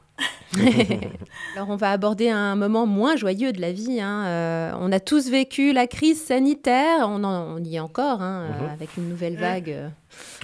Alors 1.56 1.69
on 1.69 1.76
va 1.76 1.91
aborder 1.91 2.30
un 2.30 2.56
moment 2.56 2.86
moins 2.86 3.15
joyeux 3.15 3.52
de 3.53 3.61
la 3.61 3.72
vie. 3.72 3.99
hein. 4.02 4.26
Euh, 4.26 4.72
on 4.80 4.91
a 4.91 4.99
tous 4.99 5.30
vécu 5.30 5.73
la 5.73 5.88
crise 5.88 6.22
sanitaire, 6.22 7.07
on, 7.07 7.23
en- 7.23 7.56
on 7.57 7.64
y 7.64 7.76
est 7.76 7.80
encore, 7.80 8.22
hein, 8.22 8.48
euh, 8.49 8.64
Mhm. 8.65 8.69
avec 8.73 8.98
une 8.98 9.10
nouvelle 9.10 9.38
vague. 9.38 9.69
euh, 9.69 9.88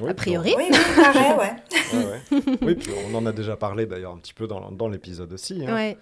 Oui, 0.01 0.09
a 0.09 0.13
priori. 0.13 0.53
Oui, 0.57 0.63
oui, 0.69 0.77
pareil, 0.95 1.33
ouais. 1.37 1.55
puis 1.69 1.79
on- 1.93 1.97
ouais, 1.97 2.05
ouais. 2.05 2.57
Oui, 2.61 2.75
puis 2.75 2.91
on 3.11 3.15
en 3.15 3.25
a 3.25 3.31
déjà 3.33 3.55
parlé 3.57 3.85
d'ailleurs 3.85 4.13
un 4.13 4.17
petit 4.17 4.33
peu 4.33 4.47
dans, 4.47 4.71
dans 4.71 4.87
l'épisode 4.87 5.31
aussi. 5.33 5.63
hein. 5.67 5.73
Ouais. 5.73 5.97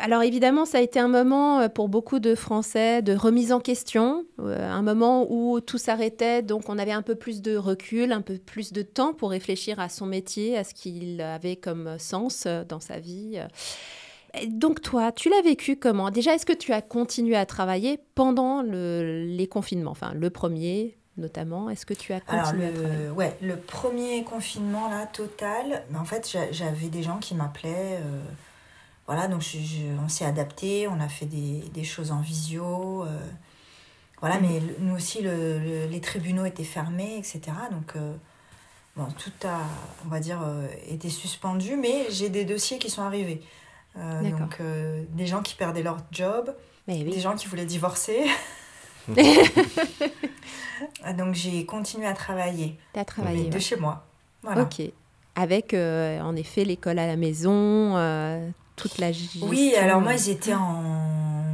Alors 0.00 0.22
évidemment, 0.22 0.64
ça 0.64 0.78
a 0.78 0.80
été 0.80 1.00
un 1.00 1.08
moment 1.08 1.58
euh, 1.60 1.68
pour 1.68 1.88
beaucoup 1.88 2.20
de 2.20 2.34
Français 2.36 3.02
de 3.02 3.14
remise 3.16 3.52
en 3.52 3.58
question, 3.58 4.24
euh, 4.40 4.70
un 4.70 4.82
moment 4.82 5.26
où 5.28 5.60
tout 5.60 5.78
s'arrêtait, 5.78 6.42
donc 6.42 6.68
on 6.68 6.78
avait 6.78 6.92
un 6.92 7.02
peu 7.02 7.16
plus 7.16 7.42
de 7.42 7.56
recul, 7.56 8.12
un 8.12 8.20
peu 8.20 8.38
plus 8.38 8.72
de 8.72 8.82
temps 8.82 9.12
pour 9.12 9.30
réfléchir 9.30 9.80
à 9.80 9.88
son 9.88 10.06
métier, 10.06 10.56
à 10.56 10.62
ce 10.62 10.72
qu'il 10.74 11.20
avait 11.20 11.56
comme 11.56 11.96
sens 11.98 12.44
euh, 12.46 12.62
dans 12.68 12.78
sa 12.80 13.00
vie. 13.00 13.31
Et 14.40 14.46
Donc 14.46 14.80
toi, 14.80 15.12
tu 15.12 15.28
l'as 15.28 15.42
vécu 15.42 15.76
comment? 15.76 16.10
Déjà, 16.10 16.34
est-ce 16.34 16.46
que 16.46 16.52
tu 16.54 16.72
as 16.72 16.80
continué 16.82 17.36
à 17.36 17.44
travailler 17.46 17.98
pendant 18.14 18.62
le- 18.62 19.24
les 19.26 19.46
confinements? 19.46 19.90
Enfin, 19.90 20.12
le 20.14 20.30
premier 20.30 20.96
notamment, 21.18 21.68
est-ce 21.68 21.84
que 21.84 21.92
tu 21.92 22.14
as 22.14 22.20
Alors, 22.26 22.44
continué 22.46 22.66
à 22.68 22.72
travailler? 22.72 23.02
le, 23.04 23.10
ouais, 23.12 23.36
le 23.42 23.56
premier 23.58 24.24
confinement, 24.24 24.88
là, 24.88 25.04
total, 25.06 25.84
mais 25.90 25.98
en 25.98 26.06
fait, 26.06 26.26
j'a- 26.30 26.50
j'avais 26.50 26.88
des 26.88 27.02
gens 27.02 27.18
qui 27.18 27.34
m'appelaient. 27.34 27.98
euh, 28.00 28.22
voilà, 29.06 29.28
donc 29.28 29.42
je- 29.42 29.58
je- 29.58 30.02
on 30.02 30.08
s'est 30.08 30.24
adapté, 30.24 30.88
on 30.88 30.98
a 31.00 31.08
fait 31.08 31.26
des, 31.26 31.60
des 31.74 31.84
choses 31.84 32.10
en 32.12 32.20
visio. 32.22 33.04
euh, 33.04 33.08
voilà, 34.20 34.38
mais 34.40 34.60
le- 34.60 34.76
nous 34.78 34.94
aussi, 34.94 35.20
le- 35.20 35.58
le- 35.58 35.86
les 35.86 36.00
tribunaux 36.00 36.46
étaient 36.46 36.64
fermés, 36.64 37.18
etc. 37.18 37.40
Donc, 37.70 37.96
euh, 37.96 38.14
bon, 38.96 39.06
tout 39.18 39.32
a, 39.46 39.60
on 40.04 40.08
va 40.08 40.20
dire, 40.20 40.40
euh, 40.44 40.66
été 40.88 41.08
suspendu, 41.08 41.76
mais 41.76 42.06
j'ai 42.10 42.28
des 42.28 42.44
dossiers 42.44 42.78
qui 42.78 42.90
sont 42.90 43.02
arrivés. 43.02 43.42
Euh, 43.96 44.22
donc, 44.30 44.56
euh, 44.60 45.02
des 45.10 45.26
gens 45.26 45.42
qui 45.42 45.54
perdaient 45.54 45.82
leur 45.82 45.98
job, 46.10 46.54
Mais 46.88 47.04
des 47.04 47.20
gens 47.20 47.34
qui 47.36 47.46
voulaient 47.46 47.66
divorcer. 47.66 48.24
donc, 51.16 51.34
j'ai 51.34 51.64
continué 51.66 52.06
à 52.06 52.14
travailler. 52.14 52.78
Tu 52.92 52.98
as 52.98 53.00
Mais 53.00 53.04
travaillé. 53.04 53.48
de 53.48 53.54
ouais. 53.54 53.60
chez 53.60 53.76
moi. 53.76 54.06
Voilà. 54.42 54.62
Ok. 54.62 54.80
Avec, 55.34 55.72
euh, 55.74 56.20
en 56.20 56.36
effet, 56.36 56.64
l'école 56.64 56.98
à 56.98 57.06
la 57.06 57.16
maison, 57.16 57.96
euh, 57.96 58.48
toute 58.76 58.98
la 58.98 59.12
gestion. 59.12 59.46
Oui, 59.46 59.74
alors 59.76 60.00
moi 60.02 60.16
j'étais 60.16 60.52
en 60.52 61.44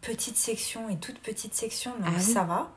petite 0.00 0.36
section 0.38 0.88
et 0.88 0.96
toute 0.96 1.18
petite 1.18 1.54
section, 1.54 1.90
donc 1.98 2.06
Ah 2.06 2.12
oui. 2.16 2.22
ça 2.22 2.44
va. 2.44 2.70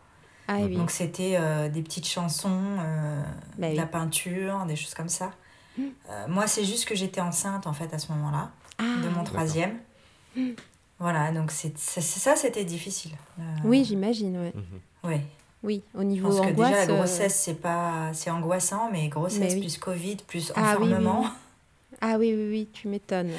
Ah 0.51 0.57
oui. 0.61 0.75
Donc 0.75 0.89
c'était 0.89 1.35
euh, 1.37 1.69
des 1.69 1.81
petites 1.83 2.07
chansons, 2.07 2.49
euh, 2.79 3.21
Bah 3.57 3.67
de 3.67 3.71
oui. 3.73 3.77
la 3.77 3.85
peinture, 3.85 4.65
des 4.67 4.75
choses 4.75 4.95
comme 4.95 5.09
ça. 5.09 5.31
Mm. 5.77 5.83
Euh, 6.09 6.25
moi 6.27 6.47
c'est 6.47 6.65
juste 6.65 6.85
que 6.87 6.95
j'étais 6.95 7.21
enceinte 7.21 7.67
en 7.67 7.73
fait 7.73 7.93
à 7.93 7.99
ce 7.99 8.11
moment-là, 8.13 8.49
Ah, 8.79 8.83
de 9.03 9.09
mon 9.09 9.23
troisième. 9.23 9.77
Voilà, 10.97 11.31
donc 11.31 11.51
c'est 11.51 11.77
ça 11.77 12.35
c'était 12.35 12.65
difficile. 12.65 13.11
Euh, 13.39 13.43
Oui, 13.63 13.85
j'imagine. 13.85 14.37
Ouais. 14.39 14.53
Mhm. 14.55 14.79
Oui, 15.11 15.21
Oui, 15.63 15.83
au 15.93 16.03
niveau 16.03 16.29
pense 16.29 16.41
que 16.41 16.47
angoisse. 16.47 16.69
déjà 16.71 16.85
la 16.87 16.91
euh, 16.93 16.97
grossesse 16.97 17.35
c'est 17.45 17.61
pas 17.61 18.09
c'est 18.13 18.31
angoissant, 18.31 18.89
mais 18.91 19.07
grossesse 19.07 19.39
Mais 19.39 19.53
oui. 19.53 19.59
plus 19.61 19.77
Covid 19.77 20.15
plus 20.27 20.51
Ah 20.55 20.75
oui, 20.79 20.87
oui, 20.87 20.93
enfermement. 20.93 21.21
oui. 21.21 21.27
Ah 22.01 22.15
oui, 22.17 22.33
oui, 22.35 22.49
oui, 22.49 22.69
tu 22.73 22.87
m'étonnes. 22.87 23.31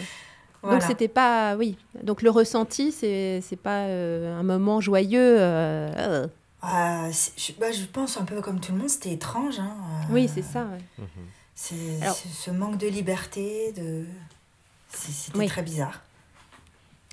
Voilà. 0.62 0.78
Donc 0.78 0.86
c'était 0.88 1.08
pas, 1.08 1.56
oui. 1.56 1.76
Donc 2.02 2.20
le 2.22 2.30
ressenti, 2.30 2.92
c'est 2.92 3.40
c'est 3.42 3.56
pas 3.60 3.86
euh, 3.86 4.38
un 4.38 4.42
moment 4.42 4.80
joyeux. 4.80 5.36
Euh, 6.64 7.08
c'est- 7.12 7.32
je, 7.38 7.52
bah, 7.58 7.72
je 7.72 7.84
pense 7.84 8.16
un 8.16 8.24
peu 8.24 8.40
comme 8.40 8.60
tout 8.60 8.72
le 8.72 8.78
monde, 8.78 8.88
c'était 8.90 9.12
étrange. 9.12 9.58
Hein. 9.58 9.74
euh, 10.10 10.12
Oui, 10.14 10.28
c'est 10.32 10.42
ça. 10.42 10.64
ouais. 10.64 11.04
C'est 11.54 12.02
Alors- 12.02 12.16
ce 12.16 12.50
manque 12.50 12.78
de 12.78 12.86
liberté, 12.88 13.72
de 13.72 14.04
c'était 14.92 15.38
Oui. 15.38 15.46
très 15.46 15.62
bizarre. 15.62 16.02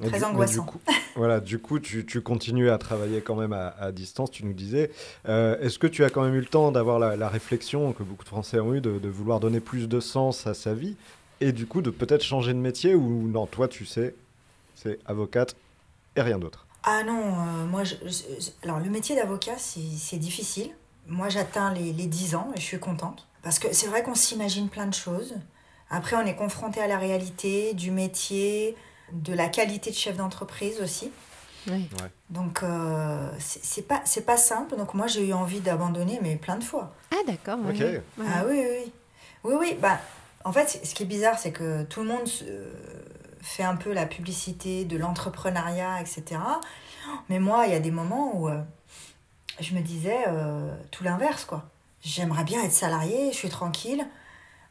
Et 0.04 0.08
Très 0.10 0.20
du- 0.20 0.24
angoissant. 0.26 0.62
Du 0.64 0.70
coup, 0.72 0.80
voilà, 1.16 1.40
du 1.40 1.58
coup, 1.58 1.80
tu, 1.80 2.06
tu 2.06 2.22
continues 2.22 2.70
à 2.70 2.78
travailler 2.78 3.20
quand 3.22 3.36
même 3.36 3.52
à, 3.54 3.70
à 3.80 3.92
distance, 3.92 4.30
tu 4.30 4.46
nous 4.46 4.54
disais. 4.54 4.92
Euh, 5.28 5.60
Est-ce 5.60 5.80
que 5.80 5.88
tu 5.88 6.04
as 6.06 6.12
quand 6.12 6.22
même 6.24 6.36
eu 6.36 6.40
le 6.40 6.46
temps 6.46 6.72
d'avoir 6.72 7.00
la, 7.00 7.16
la 7.16 7.28
réflexion 7.30 7.94
que 7.94 8.04
beaucoup 8.04 8.24
de 8.24 8.30
Français 8.30 8.60
ont 8.60 8.76
eu 8.76 8.82
de, 8.82 9.00
de 9.00 9.10
vouloir 9.10 9.40
donner 9.40 9.60
plus 9.60 9.88
de 9.90 10.00
sens 10.00 10.46
à 10.46 10.54
sa 10.54 10.76
vie 10.76 10.96
et 11.42 11.52
du 11.52 11.66
coup 11.66 11.82
de 11.82 11.90
peut-être 11.90 12.24
changer 12.24 12.54
de 12.54 12.60
métier 12.60 12.94
ou 12.94 13.28
non, 13.28 13.48
toi 13.48 13.68
tu 13.68 13.86
sais, 13.88 14.14
c'est 14.76 15.00
avocate 15.08 15.56
et 16.16 16.22
rien 16.22 16.38
d'autre? 16.38 16.67
Ah 16.84 17.04
non, 17.04 17.20
euh, 17.20 17.66
moi, 17.66 17.84
je, 17.84 17.96
je- 18.06 18.50
alors 18.64 18.80
le 18.80 18.90
métier 18.90 19.16
d'avocat, 19.16 19.56
c'est 19.58 19.80
c'est 19.98 20.18
difficile. 20.18 20.70
Moi, 21.08 21.30
j'atteins 21.30 21.74
les, 21.74 21.94
les 21.94 22.06
10 22.08 22.36
ans 22.36 22.50
et 22.56 22.60
je 22.60 22.66
suis 22.66 22.80
contente. 22.80 23.28
Parce 23.44 23.60
que 23.60 23.74
c'est 23.74 23.88
vrai 23.88 24.04
qu'on 24.04 24.16
s'imagine 24.16 24.70
plein 24.70 24.86
de 24.88 24.94
choses. 24.94 25.36
Après, 25.90 26.16
on 26.18 26.26
est 26.26 26.36
confronté 26.36 26.82
à 26.82 26.88
la 26.88 26.98
réalité 26.98 27.74
du 27.74 27.92
métier, 27.92 28.76
de 29.14 29.34
la 29.34 29.48
qualité 29.48 29.90
de 29.90 29.96
chef 29.96 30.18
d'entreprise 30.18 30.82
aussi. 30.82 31.12
Oui. 31.70 31.88
Donc, 32.30 32.62
euh, 32.64 33.30
c'est 33.40 33.64
c'est 33.64 33.82
pas, 33.84 34.02
c'est 34.06 34.26
pas 34.26 34.38
simple. 34.38 34.76
Donc, 34.76 34.94
moi, 34.94 35.08
j'ai 35.08 35.28
eu 35.28 35.34
envie 35.34 35.60
d'abandonner, 35.62 36.20
mais 36.22 36.36
plein 36.36 36.58
de 36.58 36.64
fois. 36.64 36.94
Ah 37.12 37.16
d'accord. 37.26 37.58
Ouais. 37.66 38.02
Ah 38.26 38.44
oui, 38.48 38.58
oui, 38.60 38.66
oui. 38.86 38.92
Oui, 39.44 39.54
oui. 39.60 39.78
Bah, 39.82 40.00
en 40.44 40.52
fait, 40.52 40.82
ce 40.84 40.94
qui 40.94 41.04
est 41.04 41.08
bizarre, 41.08 41.40
c'est 41.40 41.52
que 41.52 41.84
tout 41.84 42.02
le 42.02 42.08
monde 42.08 42.28
euh, 42.44 42.72
fait 43.42 43.64
un 43.64 43.76
peu 43.76 43.94
la 43.94 44.06
publicité 44.06 44.86
de 44.86 44.98
l'entrepreneuriat, 44.98 46.02
etc. 46.02 46.40
Mais 47.30 47.40
moi, 47.40 47.66
il 47.68 47.74
y 47.74 47.76
a 47.76 47.80
des 47.80 47.92
moments 47.92 48.36
où 48.36 48.50
euh, 48.50 48.60
je 49.60 49.74
me 49.76 49.82
disais 49.82 50.26
euh, 50.28 50.70
tout 50.92 51.04
l'inverse, 51.04 51.46
quoi. 51.46 51.64
J'aimerais 52.04 52.44
bien 52.44 52.64
être 52.64 52.72
salarié, 52.72 53.32
je 53.32 53.38
suis 53.38 53.50
tranquille. 53.50 54.06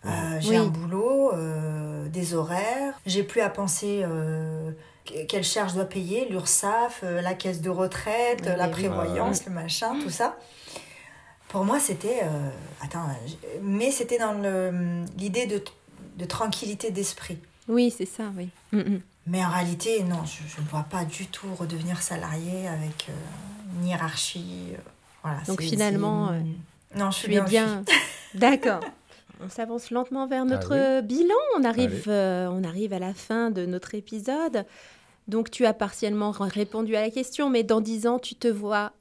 euh, 0.05 0.09
j'ai 0.41 0.51
Oui. 0.51 0.57
un 0.59 0.67
boulot, 0.67 1.33
euh, 1.35 2.09
des 2.09 2.35
horaires. 2.35 2.95
J'ai 3.07 3.25
plus 3.25 3.41
à 3.41 3.49
penser 3.51 4.03
euh, 4.05 4.71
que- 5.05 5.25
quelle 5.27 5.43
charge 5.43 5.71
je 5.71 5.75
dois 5.77 5.85
payer, 5.87 6.29
l'URSSAF, 6.29 7.01
euh, 7.03 7.21
la 7.21 7.35
caisse 7.35 7.61
de 7.61 7.71
retraite, 7.71 8.43
Oui, 8.47 8.53
la 8.57 8.69
prévoyance, 8.69 9.45
le 9.47 9.53
machin, 9.53 9.99
tout 10.01 10.11
ça. 10.11 10.37
Pour 11.49 11.65
moi, 11.65 11.81
c'était. 11.81 12.21
euh, 12.23 12.51
attends, 12.83 13.07
mais 13.63 13.91
c'était 13.91 14.19
dans 14.19 14.33
le- 14.35 15.05
l'idée 15.17 15.47
de, 15.47 15.63
de 16.17 16.25
tranquillité 16.25 16.91
d'esprit. 16.91 17.39
Oui, 17.69 17.91
c'est 17.97 18.07
ça. 18.07 18.25
Oui. 18.37 18.49
Mm, 18.73 18.79
mm. 18.79 19.01
Mais 19.29 19.45
en 19.45 19.49
réalité, 19.51 20.03
non, 20.05 20.23
je 20.25 20.61
ne 20.61 20.67
vois 20.69 20.85
pas 20.89 21.05
du 21.05 21.27
tout 21.27 21.53
redevenir 21.55 22.01
salarié 22.01 22.69
avec 22.69 23.07
euh, 23.09 23.13
une 23.81 23.87
hiérarchie. 23.89 24.69
euh, 24.73 24.77
voilà, 25.23 25.39
Donc 25.49 25.61
finalement, 25.63 26.29
euh, 26.31 26.41
non, 26.97 27.11
je 27.11 27.17
suis 27.19 27.29
Tu 27.29 27.35
es 27.35 27.41
bien. 27.41 27.45
bien. 27.45 27.85
D'accord. 28.35 28.81
On 29.45 29.49
s'avance 29.49 29.91
lentement 29.91 30.27
vers 30.27 30.45
notre 30.45 31.01
bilan. 31.03 31.35
On 31.59 31.65
arrive, 31.65 32.05
euh, 32.07 32.49
on 32.51 32.63
arrive 32.65 32.93
à 32.93 32.99
la 32.99 33.13
fin 33.15 33.51
de 33.51 33.67
notre 33.67 33.95
épisode. 33.95 34.65
Donc, 35.29 35.51
tu 35.51 35.67
as 35.67 35.75
partiellement 35.75 36.31
répondu 36.31 36.95
à 36.95 37.01
la 37.01 37.11
question, 37.11 37.51
mais 37.51 37.65
dans 37.65 37.81
dix 37.81 38.07
ans, 38.07 38.19
tu 38.21 38.37
te 38.37 38.47
vois 38.49 38.93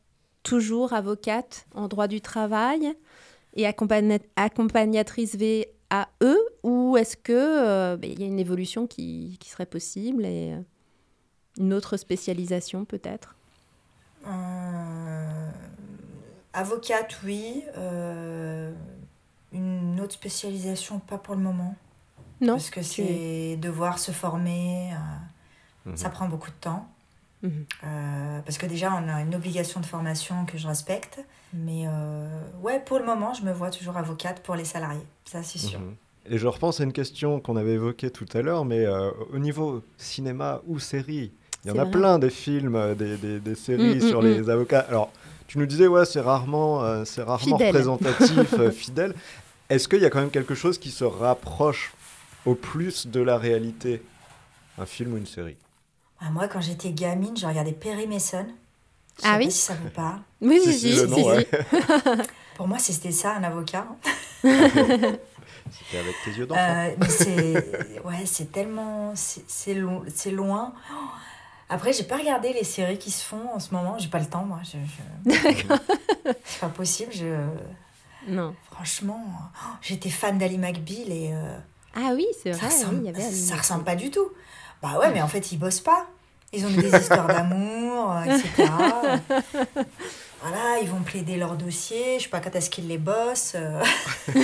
toujours 0.44 0.94
avocate 0.94 1.68
en 1.76 1.88
droit 1.88 2.08
du 2.08 2.20
travail 2.20 2.94
et 3.54 3.66
accompagna- 3.68 4.20
VAE 6.22 6.36
ou 6.64 6.98
est-ce 6.98 7.16
que 7.18 7.34
euh, 7.34 7.98
ben, 7.98 8.12
il 8.12 8.20
y 8.20 8.24
a 8.24 8.28
une 8.28 8.40
évolution 8.40 8.88
qui, 8.88 9.38
qui 9.40 9.50
serait 9.50 9.66
possible 9.66 10.26
et 10.26 10.54
euh, 10.54 10.62
une 11.58 11.74
autre 11.74 11.98
spécialisation 11.98 12.86
peut-être? 12.86 13.36
Euh, 14.28 15.50
avocate, 16.54 17.18
oui. 17.24 17.64
euh, 17.78 18.74
une 19.52 20.00
autre 20.02 20.14
spécialisation, 20.14 21.00
pas 21.00 21.18
pour 21.18 21.36
le 21.36 21.42
moment. 21.42 21.76
Non 22.42 22.54
Parce 22.54 22.70
que 22.70 22.80
tu- 22.82 22.86
c'est 22.86 23.58
devoir 23.58 24.00
se 24.00 24.12
former. 24.12 24.92
euh, 24.94 24.98
Mhm. 25.92 25.98
Ça 25.98 26.10
prend 26.10 26.28
beaucoup 26.28 26.50
de 26.50 26.56
temps. 26.56 26.88
Mhm. 27.46 27.66
Euh, 27.84 28.40
parce 28.42 28.58
que 28.58 28.66
déjà, 28.66 28.92
on 28.94 29.08
a 29.10 29.22
une 29.22 29.36
obligation 29.36 29.80
de 29.80 29.86
formation 29.86 30.46
que 30.46 30.58
je 30.58 30.68
respecte. 30.68 31.20
Mais 31.54 31.86
euh, 31.88 32.28
ouais, 32.62 32.80
pour 32.86 33.00
le 33.00 33.06
moment, 33.06 33.34
je 33.34 33.44
me 33.44 33.54
vois 33.54 33.70
toujours 33.70 33.96
avocate 33.98 34.42
pour 34.44 34.56
les 34.56 34.66
salariés. 34.66 35.06
Ça, 35.26 35.44
c'est 35.44 35.60
sûr. 35.60 35.80
Mhm. 35.80 35.96
Et 36.28 36.38
je 36.40 36.48
repense 36.48 36.82
à 36.82 36.84
une 36.84 36.92
question 36.94 37.40
qu'on 37.40 37.56
avait 37.56 37.74
évoquée 37.74 38.10
tout 38.10 38.26
à 38.34 38.42
l'heure, 38.42 38.66
mais 38.66 38.84
euh, 38.86 39.12
au 39.32 39.38
niveau 39.38 39.84
cinéma 39.98 40.62
ou 40.66 40.80
série, 40.80 41.32
il 41.64 41.68
y 41.68 41.72
en 41.72 41.78
a 41.78 41.84
vrai. 41.84 41.92
plein 41.92 42.18
des 42.20 42.32
films, 42.32 42.96
des, 42.96 43.16
des- 43.18 43.40
des 43.40 43.56
séries 43.56 43.96
Mm, 43.98 44.06
mm, 44.06 44.10
sur 44.10 44.22
mm. 44.22 44.26
les 44.26 44.50
avocats. 44.50 44.86
Alors, 44.90 45.12
tu 45.48 45.60
nous 45.60 45.68
disais, 45.68 45.86
ouais, 45.88 46.04
c'est 46.06 46.20
rarement, 46.22 46.84
euh, 46.84 47.06
c'est 47.06 47.22
rarement 47.22 47.58
Fidèle. 47.58 47.68
représentatif, 47.68 48.54
euh, 48.60 48.72
fidèle. 48.84 49.14
Est-ce 49.70 49.88
qu'il 49.88 50.02
y 50.02 50.06
a 50.06 50.10
quand 50.10 50.20
même 50.20 50.32
quelque 50.32 50.56
chose 50.56 50.80
qui 50.80 50.90
se 50.90 51.04
rapproche 51.04 51.94
au 52.46 52.56
plus 52.56 53.06
de 53.08 53.20
la 53.22 53.38
réalité 53.38 54.02
Un 54.80 54.86
film 54.88 55.14
ou 55.14 55.18
une 55.18 55.26
série? 55.28 55.58
Ah, 56.22 56.30
moi, 56.32 56.48
quand 56.48 56.62
j'étais 56.62 56.92
gamine, 56.92 57.36
je 57.38 57.46
regardais 57.46 57.72
Perry 57.74 58.08
Mason. 58.08 58.46
Je 59.18 59.22
sais 59.22 59.28
Ah 59.28 59.34
pas 59.34 59.38
oui 59.38 59.52
si 59.52 59.58
ça 59.60 59.76
vous 59.76 59.90
parle. 59.90 60.20
Oui, 60.42 60.60
Si, 60.64 60.74
si, 60.74 60.80
si, 60.80 60.94
si, 60.94 61.02
le 61.02 61.08
nom, 61.08 61.16
si, 61.18 61.24
ouais. 61.24 61.48
si. 61.50 62.22
Pour 62.56 62.68
moi, 62.68 62.80
c'était 62.80 63.12
ça, 63.12 63.34
un 63.36 63.44
avocat. 63.44 63.86
C'était 64.44 65.98
avec 65.98 66.16
tes 66.24 66.32
yeux 66.32 66.46
d'enfant. 66.46 66.62
Euh, 66.62 66.96
mais 67.00 67.10
c'est 67.10 68.00
ouais, 68.06 68.26
c'est 68.26 68.52
tellement 68.52 69.14
c'est 69.16 69.44
c'est 69.48 69.74
lo- 69.74 70.06
c'est 70.14 70.30
loin. 70.32 70.74
Oh. 70.92 70.96
Après, 71.70 71.92
j'ai 71.92 72.04
pas 72.04 72.18
regardé 72.18 72.54
les 72.54 72.64
séries 72.64 73.00
qui 73.00 73.10
se 73.10 73.24
font 73.26 73.50
en 73.54 73.60
ce 73.60 73.74
moment. 73.74 73.98
J'ai 73.98 74.08
pas 74.10 74.20
le 74.20 74.28
temps, 74.28 74.46
moi. 74.46 74.60
Je, 74.64 74.78
je- 75.34 76.32
C'est 76.46 76.60
pas 76.62 76.70
possible. 76.70 77.12
Je 77.12 77.36
Non. 78.28 78.56
franchement, 78.72 79.26
oh, 79.34 79.68
j'étais 79.82 80.10
fan 80.12 80.38
d'Ali 80.38 80.60
McBeal 80.60 81.12
et 81.12 81.32
euh, 81.34 81.58
Ah 81.96 82.12
oui, 82.14 82.28
c'est 82.44 82.54
ça 82.54 82.60
vrai, 82.60 82.68
oui, 82.70 82.76
ressemble, 82.84 82.98
il 83.00 83.06
y 83.06 83.10
avait 83.10 83.24
Ali 83.26 83.36
ça 83.36 83.56
ressemble 83.56 83.84
pas 83.84 83.96
du 83.96 84.12
tout. 84.12 84.30
Bah 84.82 85.00
ouais, 85.00 85.12
mais 85.12 85.22
en 85.22 85.28
fait, 85.28 85.52
ils 85.52 85.58
bossent 85.58 85.80
pas. 85.80 86.06
Ils 86.54 86.66
ont 86.66 86.70
des 86.70 86.96
histoires 86.96 87.28
d'amour, 87.28 88.12
euh, 88.12 88.24
etc. 88.24 88.70
Voilà, 90.42 90.80
ils 90.80 90.88
vont 90.88 91.02
plaider 91.02 91.38
leur 91.38 91.56
dossier. 91.56 92.20
Je 92.20 92.24
sais 92.26 92.30
pas 92.30 92.40
quand 92.40 92.54
est-ce 92.56 92.70
qu'ils 92.70 92.88
les 92.88 93.00
bossent. 93.00 93.54
euh. 93.56 93.82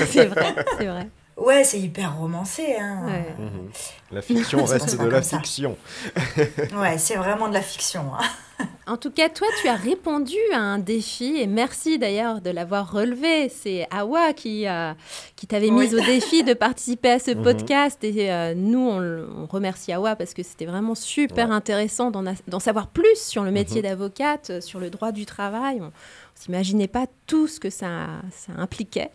c'est 0.08 0.26
vrai, 0.26 0.56
c'est 0.80 0.86
vrai. 0.88 1.08
Ouais, 1.38 1.64
c'est 1.64 1.80
hyper 1.80 2.18
romancé. 2.18 2.76
Hein. 2.80 3.06
Ouais. 3.06 3.36
Mhm. 3.40 3.70
La 4.12 4.22
fiction 4.22 4.64
reste 4.66 5.00
de 5.00 5.06
la 5.08 5.22
fiction. 5.22 5.78
Ouais, 6.76 6.98
c'est 6.98 7.16
vraiment 7.16 7.48
de 7.50 7.54
la 7.54 7.62
fiction. 7.62 8.12
hein. 8.14 8.24
En 8.86 8.96
tout 8.98 9.10
cas, 9.10 9.28
toi, 9.30 9.48
tu 9.62 9.68
as 9.70 9.76
répondu 9.76 10.36
à 10.54 10.60
un 10.60 10.78
défi 10.78 11.38
et 11.38 11.48
merci 11.48 11.98
d'ailleurs 11.98 12.42
de 12.42 12.52
l'avoir 12.52 12.92
relevé. 12.92 13.50
C'est 13.50 13.88
Awa 13.90 14.34
qui, 14.34 14.68
euh, 14.68 14.94
qui 15.36 15.48
t'avait 15.48 15.72
Oui. 15.72 15.86
mise 15.86 15.96
au 15.96 16.00
défi 16.00 16.44
de 16.44 16.54
participer 16.54 17.10
à 17.12 17.18
ce 17.20 17.32
Mhm. 17.32 17.42
podcast 17.44 18.04
et 18.04 18.32
euh, 18.32 18.54
nous, 18.54 18.80
on, 18.88 19.44
on 19.44 19.46
remercie 19.48 19.92
Awa 19.94 20.16
parce 20.16 20.36
que 20.36 20.44
c'était 20.44 20.66
vraiment 20.66 20.94
super 20.94 21.48
Ouais. 21.50 21.56
intéressant 21.56 22.12
d'en, 22.12 22.60
savoir 22.60 22.88
plus 22.88 23.16
sur 23.20 23.44
le 23.44 23.50
métier 23.52 23.78
Mhm. 23.78 23.88
d'avocate, 23.88 24.50
euh, 24.52 24.62
sur 24.62 24.80
le 24.80 24.92
droit 24.92 25.12
du 25.12 25.26
travail. 25.26 25.78
On, 25.82 25.86
ne 25.86 25.90
s'imaginait 26.36 26.88
pas 26.88 27.06
tout 27.26 27.48
ce 27.48 27.60
que 27.60 27.70
ça, 27.72 28.08
ça 28.32 28.52
impliquait. 28.58 29.10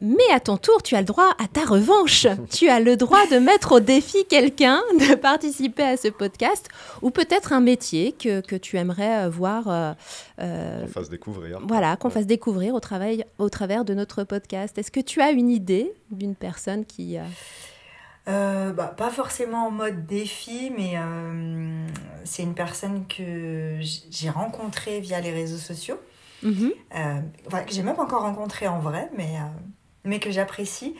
Mais 0.00 0.30
à 0.32 0.40
ton 0.40 0.56
tour, 0.56 0.82
tu 0.82 0.94
as 0.94 1.00
le 1.00 1.06
droit 1.06 1.30
à 1.38 1.48
ta 1.48 1.64
revanche. 1.64 2.26
tu 2.52 2.68
as 2.68 2.78
le 2.80 2.96
droit 2.96 3.26
de 3.26 3.38
mettre 3.38 3.72
au 3.72 3.80
défi 3.80 4.24
quelqu'un, 4.28 4.80
de 4.98 5.14
participer 5.16 5.82
à 5.82 5.96
ce 5.96 6.08
podcast, 6.08 6.68
ou 7.02 7.10
peut-être 7.10 7.52
un 7.52 7.60
métier 7.60 8.12
que, 8.12 8.40
que 8.40 8.56
tu 8.56 8.76
aimerais 8.76 9.24
euh, 9.26 9.28
voir, 9.28 9.68
euh, 9.68 9.92
euh, 10.40 10.82
On 10.84 10.88
fasse 10.88 11.08
découvrir. 11.08 11.60
voilà, 11.66 11.96
qu'on 11.96 12.08
Ouais. 12.08 12.14
fasse 12.14 12.26
découvrir 12.26 12.74
au, 12.74 12.80
travail, 12.80 13.24
au 13.38 13.48
travers 13.50 13.84
de 13.84 13.94
notre 13.94 14.24
podcast. 14.24 14.78
Est-ce 14.78 14.90
que 14.90 15.00
tu 15.00 15.20
as 15.20 15.30
une 15.32 15.50
idée 15.50 15.92
d'une 16.10 16.34
personne 16.36 16.84
qui... 16.84 17.18
euh, 17.18 17.22
Euh, 18.28 18.72
bah, 18.72 18.92
pas 18.96 19.08
forcément 19.10 19.66
en 19.68 19.70
mode 19.70 20.04
défi, 20.06 20.70
mais 20.76 20.92
euh, 20.96 21.86
c'est 22.24 22.42
une 22.42 22.54
personne 22.54 23.06
que 23.06 23.78
j'ai 23.80 24.28
rencontrée 24.28 25.00
via 25.00 25.18
les 25.20 25.30
réseaux 25.32 25.56
sociaux. 25.56 25.98
mhm, 26.42 26.72
Euh, 26.94 27.20
enfin, 27.46 27.62
que 27.62 27.72
j'ai 27.72 27.82
même 27.82 27.98
encore 27.98 28.20
rencontrée 28.22 28.68
en 28.68 28.80
vrai, 28.80 29.10
mais, 29.16 29.36
euh, 29.38 29.48
mais 30.08 30.18
que 30.20 30.30
j'apprécie. 30.30 30.94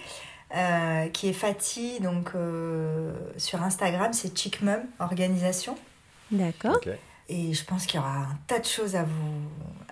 euh, 0.55 1.09
qui 1.11 1.29
est 1.29 1.35
Fatih, 1.35 2.01
donc 2.01 2.31
euh, 2.35 3.13
sur 3.37 3.63
Instagram, 3.63 4.13
c'est 4.15 4.35
Chick 4.39 4.63
Mum 4.63 4.81
Organisation. 4.99 5.77
D'accord. 6.31 6.79
Et 7.29 7.53
je 7.53 7.65
pense 7.65 7.85
qu'il 7.85 7.97
y 7.97 8.03
aura 8.03 8.17
un 8.17 8.39
tas 8.47 8.59
de 8.59 8.65
choses 8.65 8.97
à 8.97 9.03
vous, 9.03 9.43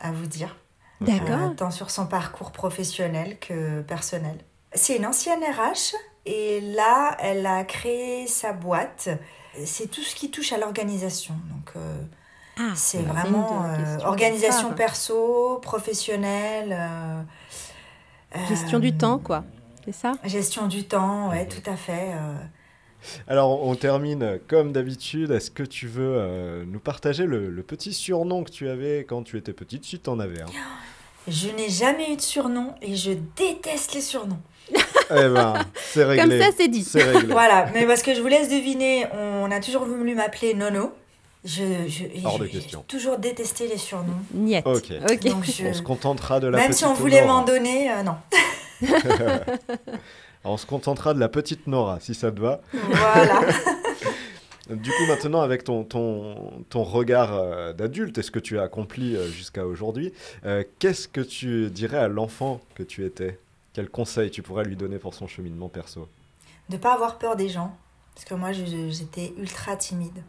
à 0.00 0.12
vous 0.12 0.24
dire. 0.26 0.56
d'accord. 1.02 1.50
Euh, 1.50 1.54
tant 1.54 1.70
sur 1.70 1.90
son 1.90 2.06
parcours 2.06 2.52
professionnel 2.52 3.38
que 3.38 3.82
personnel. 3.82 4.38
C'est 4.72 4.96
une 4.96 5.04
ancienne 5.04 5.42
RH 5.42 5.94
et 6.24 6.60
là, 6.62 7.16
elle 7.20 7.44
a 7.46 7.62
créé 7.64 8.26
sa 8.26 8.52
boîte. 8.54 9.10
C'est 9.64 9.90
tout 9.90 10.02
ce 10.02 10.14
qui 10.14 10.30
touche 10.30 10.52
à 10.54 10.58
l'organisation. 10.58 11.34
Donc, 11.50 11.72
euh, 11.76 12.00
Ah, 12.58 12.72
C'est 12.74 13.02
vraiment 13.02 13.64
euh, 13.66 13.98
organisation 14.04 14.72
perso, 14.72 15.58
professionnelle. 15.62 16.74
Euh, 18.34 18.38
Gestion 18.48 18.78
euh, 18.78 18.80
du 18.80 18.96
temps, 18.96 19.18
quoi. 19.18 19.44
C'est 19.84 19.92
ça? 19.92 20.12
Gestion 20.24 20.66
du 20.66 20.84
temps, 20.84 21.30
ouais, 21.30 21.46
tout 21.46 21.68
à 21.70 21.76
fait. 21.76 22.10
euh. 22.14 22.34
Alors, 23.28 23.64
on 23.64 23.74
termine 23.76 24.40
comme 24.48 24.72
d'habitude. 24.72 25.30
Est-ce 25.30 25.50
que 25.50 25.62
tu 25.62 25.86
veux 25.86 26.14
euh, 26.16 26.64
nous 26.66 26.80
partager 26.80 27.24
le, 27.26 27.50
le 27.50 27.62
petit 27.62 27.92
surnom 27.92 28.42
que 28.42 28.50
tu 28.50 28.68
avais 28.68 29.04
quand 29.08 29.22
tu 29.22 29.36
étais 29.38 29.52
petite, 29.52 29.84
si 29.84 30.00
tu 30.00 30.10
en 30.10 30.18
avais 30.18 30.42
un 30.42 30.46
Je 31.28 31.48
n'ai 31.50 31.68
jamais 31.68 32.12
eu 32.12 32.16
de 32.16 32.20
surnom 32.20 32.74
et 32.82 32.94
je 32.96 33.12
déteste 33.36 33.94
les 33.94 34.00
surnoms. 34.00 34.40
Eh 35.08 35.28
ben, 35.28 35.54
c'est 35.76 36.00
Comme 36.00 36.10
réglé. 36.30 36.40
ça, 36.40 36.48
c'est 36.56 36.66
dit. 36.66 36.82
C'est 36.82 37.00
réglé. 37.04 37.32
Voilà, 37.32 37.66
mais 37.72 37.86
parce 37.86 38.02
que 38.02 38.12
je 38.12 38.20
vous 38.20 38.26
laisse 38.26 38.48
deviner, 38.48 39.06
on 39.12 39.48
a 39.52 39.60
toujours 39.60 39.84
voulu 39.84 40.16
m'appeler 40.16 40.52
Nono. 40.52 40.90
Je, 41.46 41.86
je, 41.88 42.04
Hors 42.26 42.38
de 42.40 42.46
je- 42.46 42.50
question. 42.50 42.84
J'ai 42.90 42.96
toujours 42.98 43.18
détesté 43.18 43.68
les 43.68 43.78
surnoms. 43.78 44.18
Niette. 44.34 44.66
Ok. 44.66 44.92
Donc 45.22 45.44
je- 45.44 45.64
On 45.66 45.72
se 45.72 45.82
contentera 45.82 46.40
de 46.40 46.48
la 46.48 46.58
Même 46.58 46.66
petite 46.68 46.78
si 46.80 46.84
on 46.84 46.94
voulait 46.94 47.20
Nora. 47.24 47.40
m'en 47.40 47.44
donner, 47.46 47.90
euh, 47.90 48.02
non. 48.02 48.16
On 50.44 50.56
se 50.56 50.66
contentera 50.66 51.12
de 51.14 51.18
la 51.20 51.28
petite 51.28 51.66
Nora, 51.66 51.98
si 52.00 52.14
ça 52.14 52.30
te 52.30 52.40
va. 52.40 52.60
Voilà. 52.72 53.40
Du 54.68 54.90
coup, 54.90 55.06
maintenant, 55.06 55.42
avec 55.42 55.62
ton, 55.62 55.84
ton, 55.84 56.64
ton 56.70 56.82
regard 56.82 57.32
euh, 57.34 57.72
d'adulte 57.72 58.18
et 58.18 58.22
ce 58.22 58.32
que 58.32 58.40
tu 58.40 58.58
as 58.58 58.62
accompli 58.64 59.14
euh, 59.14 59.28
jusqu'à 59.28 59.64
aujourd'hui, 59.64 60.12
euh, 60.44 60.64
qu'est-ce 60.80 61.06
que 61.06 61.20
tu 61.20 61.70
dirais 61.70 61.98
à 61.98 62.08
l'enfant 62.08 62.60
que 62.74 62.82
tu 62.82 63.04
étais? 63.04 63.38
Quel 63.74 63.88
conseil 63.88 64.28
tu 64.32 64.42
pourrais 64.42 64.64
lui 64.64 64.74
donner 64.74 64.98
pour 64.98 65.14
son 65.14 65.28
cheminement 65.28 65.68
perso? 65.68 66.08
De 66.68 66.76
pas 66.78 66.94
avoir 66.94 67.16
peur 67.18 67.36
des 67.36 67.48
gens. 67.48 67.76
Parce 68.16 68.24
que 68.24 68.34
moi, 68.34 68.50
je- 68.50 68.90
j'étais 68.90 69.32
ultra 69.38 69.76
timide. 69.76 70.20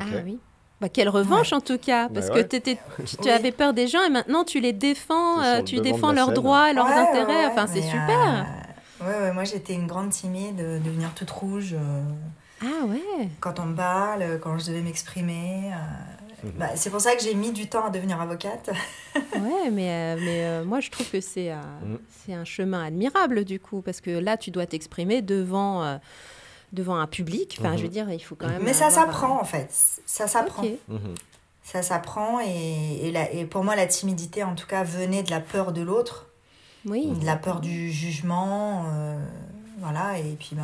Ah 0.00 0.02
oui. 0.24 0.40
Bah, 0.80 0.88
quelle 0.88 1.08
revanche 1.08 1.52
en 1.52 1.60
tout 1.60 1.76
cas, 1.78 2.08
parce 2.08 2.28
Bah 2.28 2.34
que 2.34 2.38
ouais. 2.38 2.44
t'étais- 2.48 2.78
tu 3.20 3.28
avais 3.28 3.50
peur 3.50 3.74
des 3.74 3.88
gens 3.88 4.02
et 4.04 4.10
maintenant 4.10 4.44
tu 4.44 4.60
les 4.60 4.72
défends, 4.72 5.42
euh, 5.42 5.62
tu 5.62 5.80
défends 5.80 6.12
leurs 6.12 6.32
droits, 6.32 6.72
leurs 6.72 6.86
Ouais, 6.86 6.92
intérêts, 6.92 7.46
ouais, 7.46 7.50
enfin 7.50 7.66
c'est 7.66 7.82
super. 7.82 8.46
euh, 9.00 9.04
ouais, 9.04 9.20
ouais, 9.24 9.32
moi 9.32 9.42
j'étais 9.44 9.74
une 9.74 9.88
grande 9.88 10.10
timide, 10.10 10.56
de 10.56 10.78
devenir 10.78 11.12
toute 11.14 11.30
rouge. 11.30 11.74
euh, 11.74 12.02
Ah 12.62 12.84
ouais. 12.86 13.28
quand 13.40 13.58
on 13.58 13.66
me 13.66 13.74
parle, 13.76 14.38
quand 14.40 14.56
je 14.58 14.66
devais 14.66 14.82
m'exprimer. 14.82 15.72
euh, 15.72 15.76
Mhm. 16.44 16.52
bah, 16.56 16.66
c'est 16.76 16.90
pour 16.90 17.00
ça 17.00 17.16
que 17.16 17.22
j'ai 17.24 17.34
mis 17.34 17.50
du 17.50 17.68
temps 17.68 17.86
à 17.86 17.90
devenir 17.90 18.20
avocate. 18.20 18.70
Ouais, 19.34 19.70
mais, 19.72 19.90
euh, 19.90 20.16
mais 20.20 20.44
euh, 20.44 20.64
moi 20.64 20.78
je 20.78 20.90
trouve 20.90 21.10
que 21.10 21.20
c'est 21.20 21.50
euh, 21.50 21.56
Mm. 21.84 21.96
c'est 22.10 22.34
un 22.34 22.44
chemin 22.44 22.84
admirable 22.84 23.44
du 23.44 23.58
coup, 23.58 23.82
parce 23.82 24.00
que 24.00 24.10
là 24.10 24.36
tu 24.36 24.52
dois 24.52 24.66
t'exprimer 24.66 25.22
devant, 25.22 25.82
euh, 25.82 25.96
devant 26.72 26.96
un 26.96 27.06
public. 27.06 27.56
Enfin, 27.60 27.76
je 27.76 27.82
veux 27.82 27.88
Mhm. 27.88 27.92
dire, 27.92 28.10
il 28.10 28.18
faut 28.20 28.34
quand 28.34 28.48
même. 28.48 28.62
Mais 28.62 28.72
ça 28.74 28.90
s'apprend 28.90 29.40
en 29.40 29.44
fait. 29.44 29.68
Ça 30.06 30.24
euh, 30.24 30.26
s'apprend. 30.26 30.62
Mhm. 30.88 31.14
Ça 31.62 31.82
s'apprend 31.82 32.40
et, 32.40 33.06
et, 33.08 33.10
la- 33.12 33.30
et 33.32 33.44
pour 33.44 33.62
moi 33.64 33.76
la 33.76 33.86
timidité 33.86 34.42
en 34.42 34.54
tout 34.54 34.66
cas 34.66 34.84
venait 34.84 35.22
de 35.22 35.30
la 35.30 35.40
peur 35.40 35.72
de 35.72 35.82
l'autre, 35.82 36.26
Oui. 36.86 37.06
de 37.08 37.26
la 37.26 37.36
peur 37.36 37.60
du 37.60 37.90
jugement. 37.92 38.86
euh, 38.94 39.18
voilà, 39.80 40.18
et 40.18 40.34
puis 40.38 40.50
bah, 40.56 40.62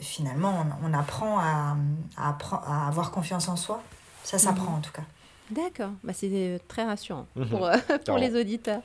finalement 0.00 0.64
on, 0.82 0.90
on 0.90 0.94
apprend 0.94 1.38
à, 1.38 1.76
à, 2.16 2.36
à 2.66 2.88
avoir 2.88 3.10
confiance 3.10 3.48
en 3.48 3.56
soi. 3.56 3.82
Ça 4.22 4.38
s'apprend 4.38 4.70
Mhm. 4.72 4.78
en 4.78 4.80
tout 4.80 4.92
cas. 4.92 5.02
D'accord. 5.50 5.90
Bah, 6.02 6.12
c'est 6.14 6.30
euh, 6.32 6.58
très 6.68 6.84
rassurant 6.84 7.26
pour, 7.50 7.66
euh, 7.66 7.76
pour 8.06 8.16
les 8.18 8.34
auditeurs. 8.40 8.80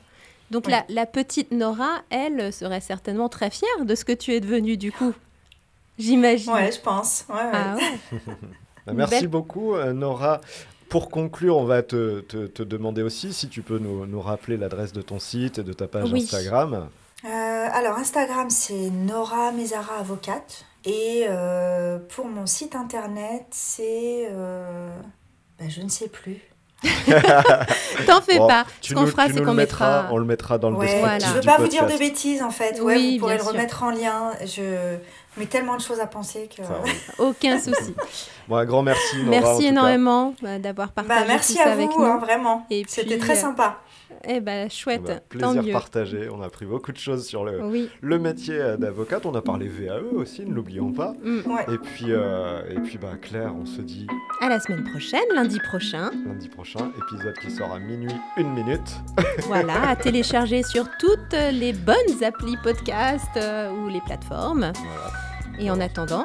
Donc 0.50 0.68
la, 0.68 0.84
la 0.88 1.06
petite 1.06 1.52
Nora, 1.52 2.02
elle 2.10 2.52
serait 2.52 2.80
certainement 2.80 3.28
très 3.28 3.50
fière 3.50 3.84
de 3.84 3.94
ce 3.94 4.04
que 4.04 4.12
tu 4.12 4.32
es 4.32 4.40
devenue 4.40 4.76
du 4.76 4.90
coup. 4.92 5.12
J'imagine. 6.00 6.52
Ouais, 6.52 6.72
je 6.72 6.80
pense. 6.80 7.24
Ouais, 7.28 7.34
ouais. 7.36 7.50
Ah 7.52 7.76
ouais. 7.76 8.18
Bah, 8.86 8.92
Merci 8.94 9.20
Belle- 9.20 9.28
beaucoup, 9.28 9.74
euh, 9.74 9.92
Nora. 9.92 10.40
Pour 10.88 11.10
conclure, 11.10 11.58
on 11.58 11.64
va 11.64 11.82
te, 11.82 12.20
te- 12.20 12.46
te 12.46 12.62
demander 12.64 13.02
aussi 13.02 13.32
si 13.32 13.48
tu 13.48 13.62
peux 13.62 13.78
nous, 13.78 14.06
nous 14.06 14.20
rappeler 14.20 14.56
l'adresse 14.56 14.92
de 14.92 15.02
ton 15.02 15.18
site 15.20 15.58
et 15.58 15.62
de 15.62 15.72
ta 15.72 15.86
page 15.86 16.10
Oui. 16.12 16.22
Instagram. 16.22 16.88
Euh, 17.24 17.28
alors 17.28 17.98
Instagram 17.98 18.48
c'est 18.48 18.88
Nora 18.90 19.52
Mesara 19.52 19.96
avocate 20.00 20.64
et 20.86 21.26
euh, 21.28 21.98
pour 22.08 22.24
mon 22.26 22.46
site 22.46 22.74
internet 22.74 23.44
c'est 23.50 24.28
euh, 24.32 24.88
ben, 25.58 25.68
je 25.70 25.82
ne 25.82 25.88
sais 25.90 26.08
plus. 26.08 26.38
T'en 28.06 28.22
fais 28.22 28.38
Bon, 28.38 28.48
pas. 28.48 28.64
Ce 28.80 28.94
qu'on 28.94 29.06
fera, 29.06 29.28
c'est 29.28 29.44
qu'on 29.44 29.52
mettra. 29.54 30.08
on 30.10 30.16
le 30.16 30.24
mettra 30.24 30.56
dans 30.58 30.70
le 30.70 30.76
Ouais, 30.76 30.86
descriptif 30.86 31.28
je 31.28 31.34
veux 31.34 31.40
pas 31.42 31.58
vous 31.58 31.68
dire 31.68 31.86
de 31.86 31.98
bêtises 31.98 32.42
en 32.42 32.50
fait. 32.50 32.80
Ouais, 32.80 32.96
Oui, 32.96 33.12
vous 33.14 33.20
pourrez 33.20 33.34
bien 33.34 33.38
le 33.44 33.48
sûr. 33.48 33.52
remettre 33.52 33.82
en 33.82 33.90
lien. 33.90 34.32
Je 34.46 34.96
mets 35.40 35.46
tellement 35.46 35.76
de 35.76 35.80
choses 35.82 36.00
à 36.00 36.06
penser 36.06 36.48
que. 36.54 36.62
Aucun 37.22 37.58
souci. 37.58 37.94
Bon, 38.48 38.56
un 38.56 38.64
grand 38.64 38.82
merci, 38.82 39.16
Nora. 39.24 39.30
Merci 39.40 39.66
énormément 39.66 40.34
bah, 40.42 40.58
d'avoir 40.58 40.92
partagé 40.92 41.20
Bah, 41.20 41.26
merci 41.26 41.54
tout 41.54 41.62
ça 41.62 41.68
à 41.70 41.72
avec 41.72 41.90
vous, 41.90 42.00
nous. 42.00 42.04
hein, 42.06 42.18
vraiment. 42.18 42.66
C'était 42.86 43.18
très 43.18 43.32
euh, 43.36 43.40
sympa. 43.40 43.78
Eh 44.28 44.40
ben 44.40 44.68
chouette, 44.68 45.02
Bah, 45.04 45.14
tant 45.14 45.22
plaisir 45.54 45.62
mieux. 45.62 45.72
partagé. 45.72 46.28
On 46.30 46.42
a 46.42 46.46
appris 46.46 46.66
beaucoup 46.66 46.92
de 46.92 46.98
choses 46.98 47.26
sur 47.26 47.42
le, 47.44 47.64
Oui. 47.64 47.88
le 48.02 48.18
métier 48.18 48.54
euh, 48.60 48.76
d'avocate. 48.76 49.24
On 49.24 49.34
a 49.34 49.40
parlé 49.40 49.66
VAE 49.66 50.02
aussi, 50.14 50.44
ne 50.44 50.52
l'oublions 50.52 50.92
pas. 50.92 51.14
Mm. 51.22 51.40
Ouais. 51.50 51.64
Et 51.74 51.78
puis, 51.78 52.06
euh, 52.08 52.60
et 52.68 52.80
puis 52.80 52.98
bah, 52.98 53.12
Claire, 53.22 53.54
on 53.58 53.64
se 53.64 53.80
dit 53.80 54.06
À 54.42 54.48
la 54.50 54.60
semaine 54.60 54.84
prochaine, 54.90 55.20
lundi 55.34 55.58
prochain. 55.70 56.10
lundi 56.26 56.48
prochain, 56.50 56.90
épisode 56.98 57.38
qui 57.40 57.50
sort 57.50 57.72
à 57.72 57.78
minuit, 57.78 58.12
une 58.36 58.52
minute. 58.52 58.96
voilà, 59.46 59.88
à 59.90 59.96
télécharger 59.96 60.64
sur 60.64 60.84
toutes 60.98 61.32
les 61.52 61.72
bonnes 61.72 62.22
applis 62.22 62.56
podcast 62.62 63.24
euh, 63.36 63.70
ou 63.70 63.88
les 63.88 64.00
plateformes. 64.02 64.72
Voilà. 64.74 65.29
Et 65.60 65.70
en 65.70 65.78
attendant, 65.80 66.24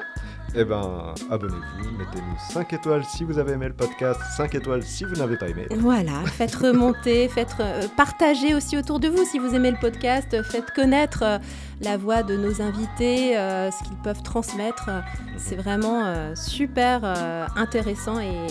Eh 0.56 0.64
ben, 0.64 1.14
abonnez-vous, 1.30 1.92
mettez-nous 1.98 2.38
5 2.54 2.72
étoiles 2.74 3.04
si 3.04 3.26
vous 3.26 3.38
avez 3.38 3.52
aimé 3.54 3.68
le 3.68 3.74
podcast, 3.74 4.20
5 4.38 4.56
étoiles 4.56 4.82
si 4.84 5.04
vous 5.04 5.16
n'avez 5.16 5.36
pas 5.38 5.50
aimé. 5.50 5.68
voilà, 5.80 6.14
faites 6.26 6.56
remonter, 6.56 7.28
faites 7.28 7.56
euh, 7.60 7.86
partager 7.98 8.56
aussi 8.56 8.78
autour 8.78 9.02
de 9.02 9.10
vous 9.10 9.26
si 9.26 9.38
vous 9.38 9.54
aimez 9.54 9.72
le 9.72 9.78
podcast, 9.78 10.42
faites 10.44 10.72
connaître 10.72 11.24
euh, 11.24 11.38
la 11.82 11.98
voix 11.98 12.24
de 12.24 12.38
nos 12.38 12.62
invités, 12.62 13.38
euh, 13.38 13.70
ce 13.72 13.84
qu'ils 13.84 13.98
peuvent 13.98 14.24
transmettre. 14.24 14.90
C'est 15.38 15.58
vraiment 15.58 16.34
super 16.36 17.04
intéressant 17.58 18.20
et 18.22 18.48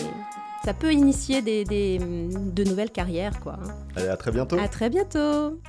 ça 0.63 0.73
peut 0.75 0.91
initier 0.93 1.41
des, 1.41 1.63
des- 1.63 1.97
de 1.99 2.63
nouvelles 2.63 2.91
carrières, 2.91 3.39
quoi. 3.39 3.53
hein. 3.63 3.71
Allez, 3.95 4.09
à 4.09 4.17
très 4.17 4.31
bientôt. 4.31 4.57
À 4.59 4.67
très 4.67 4.89
bientôt. 4.91 5.59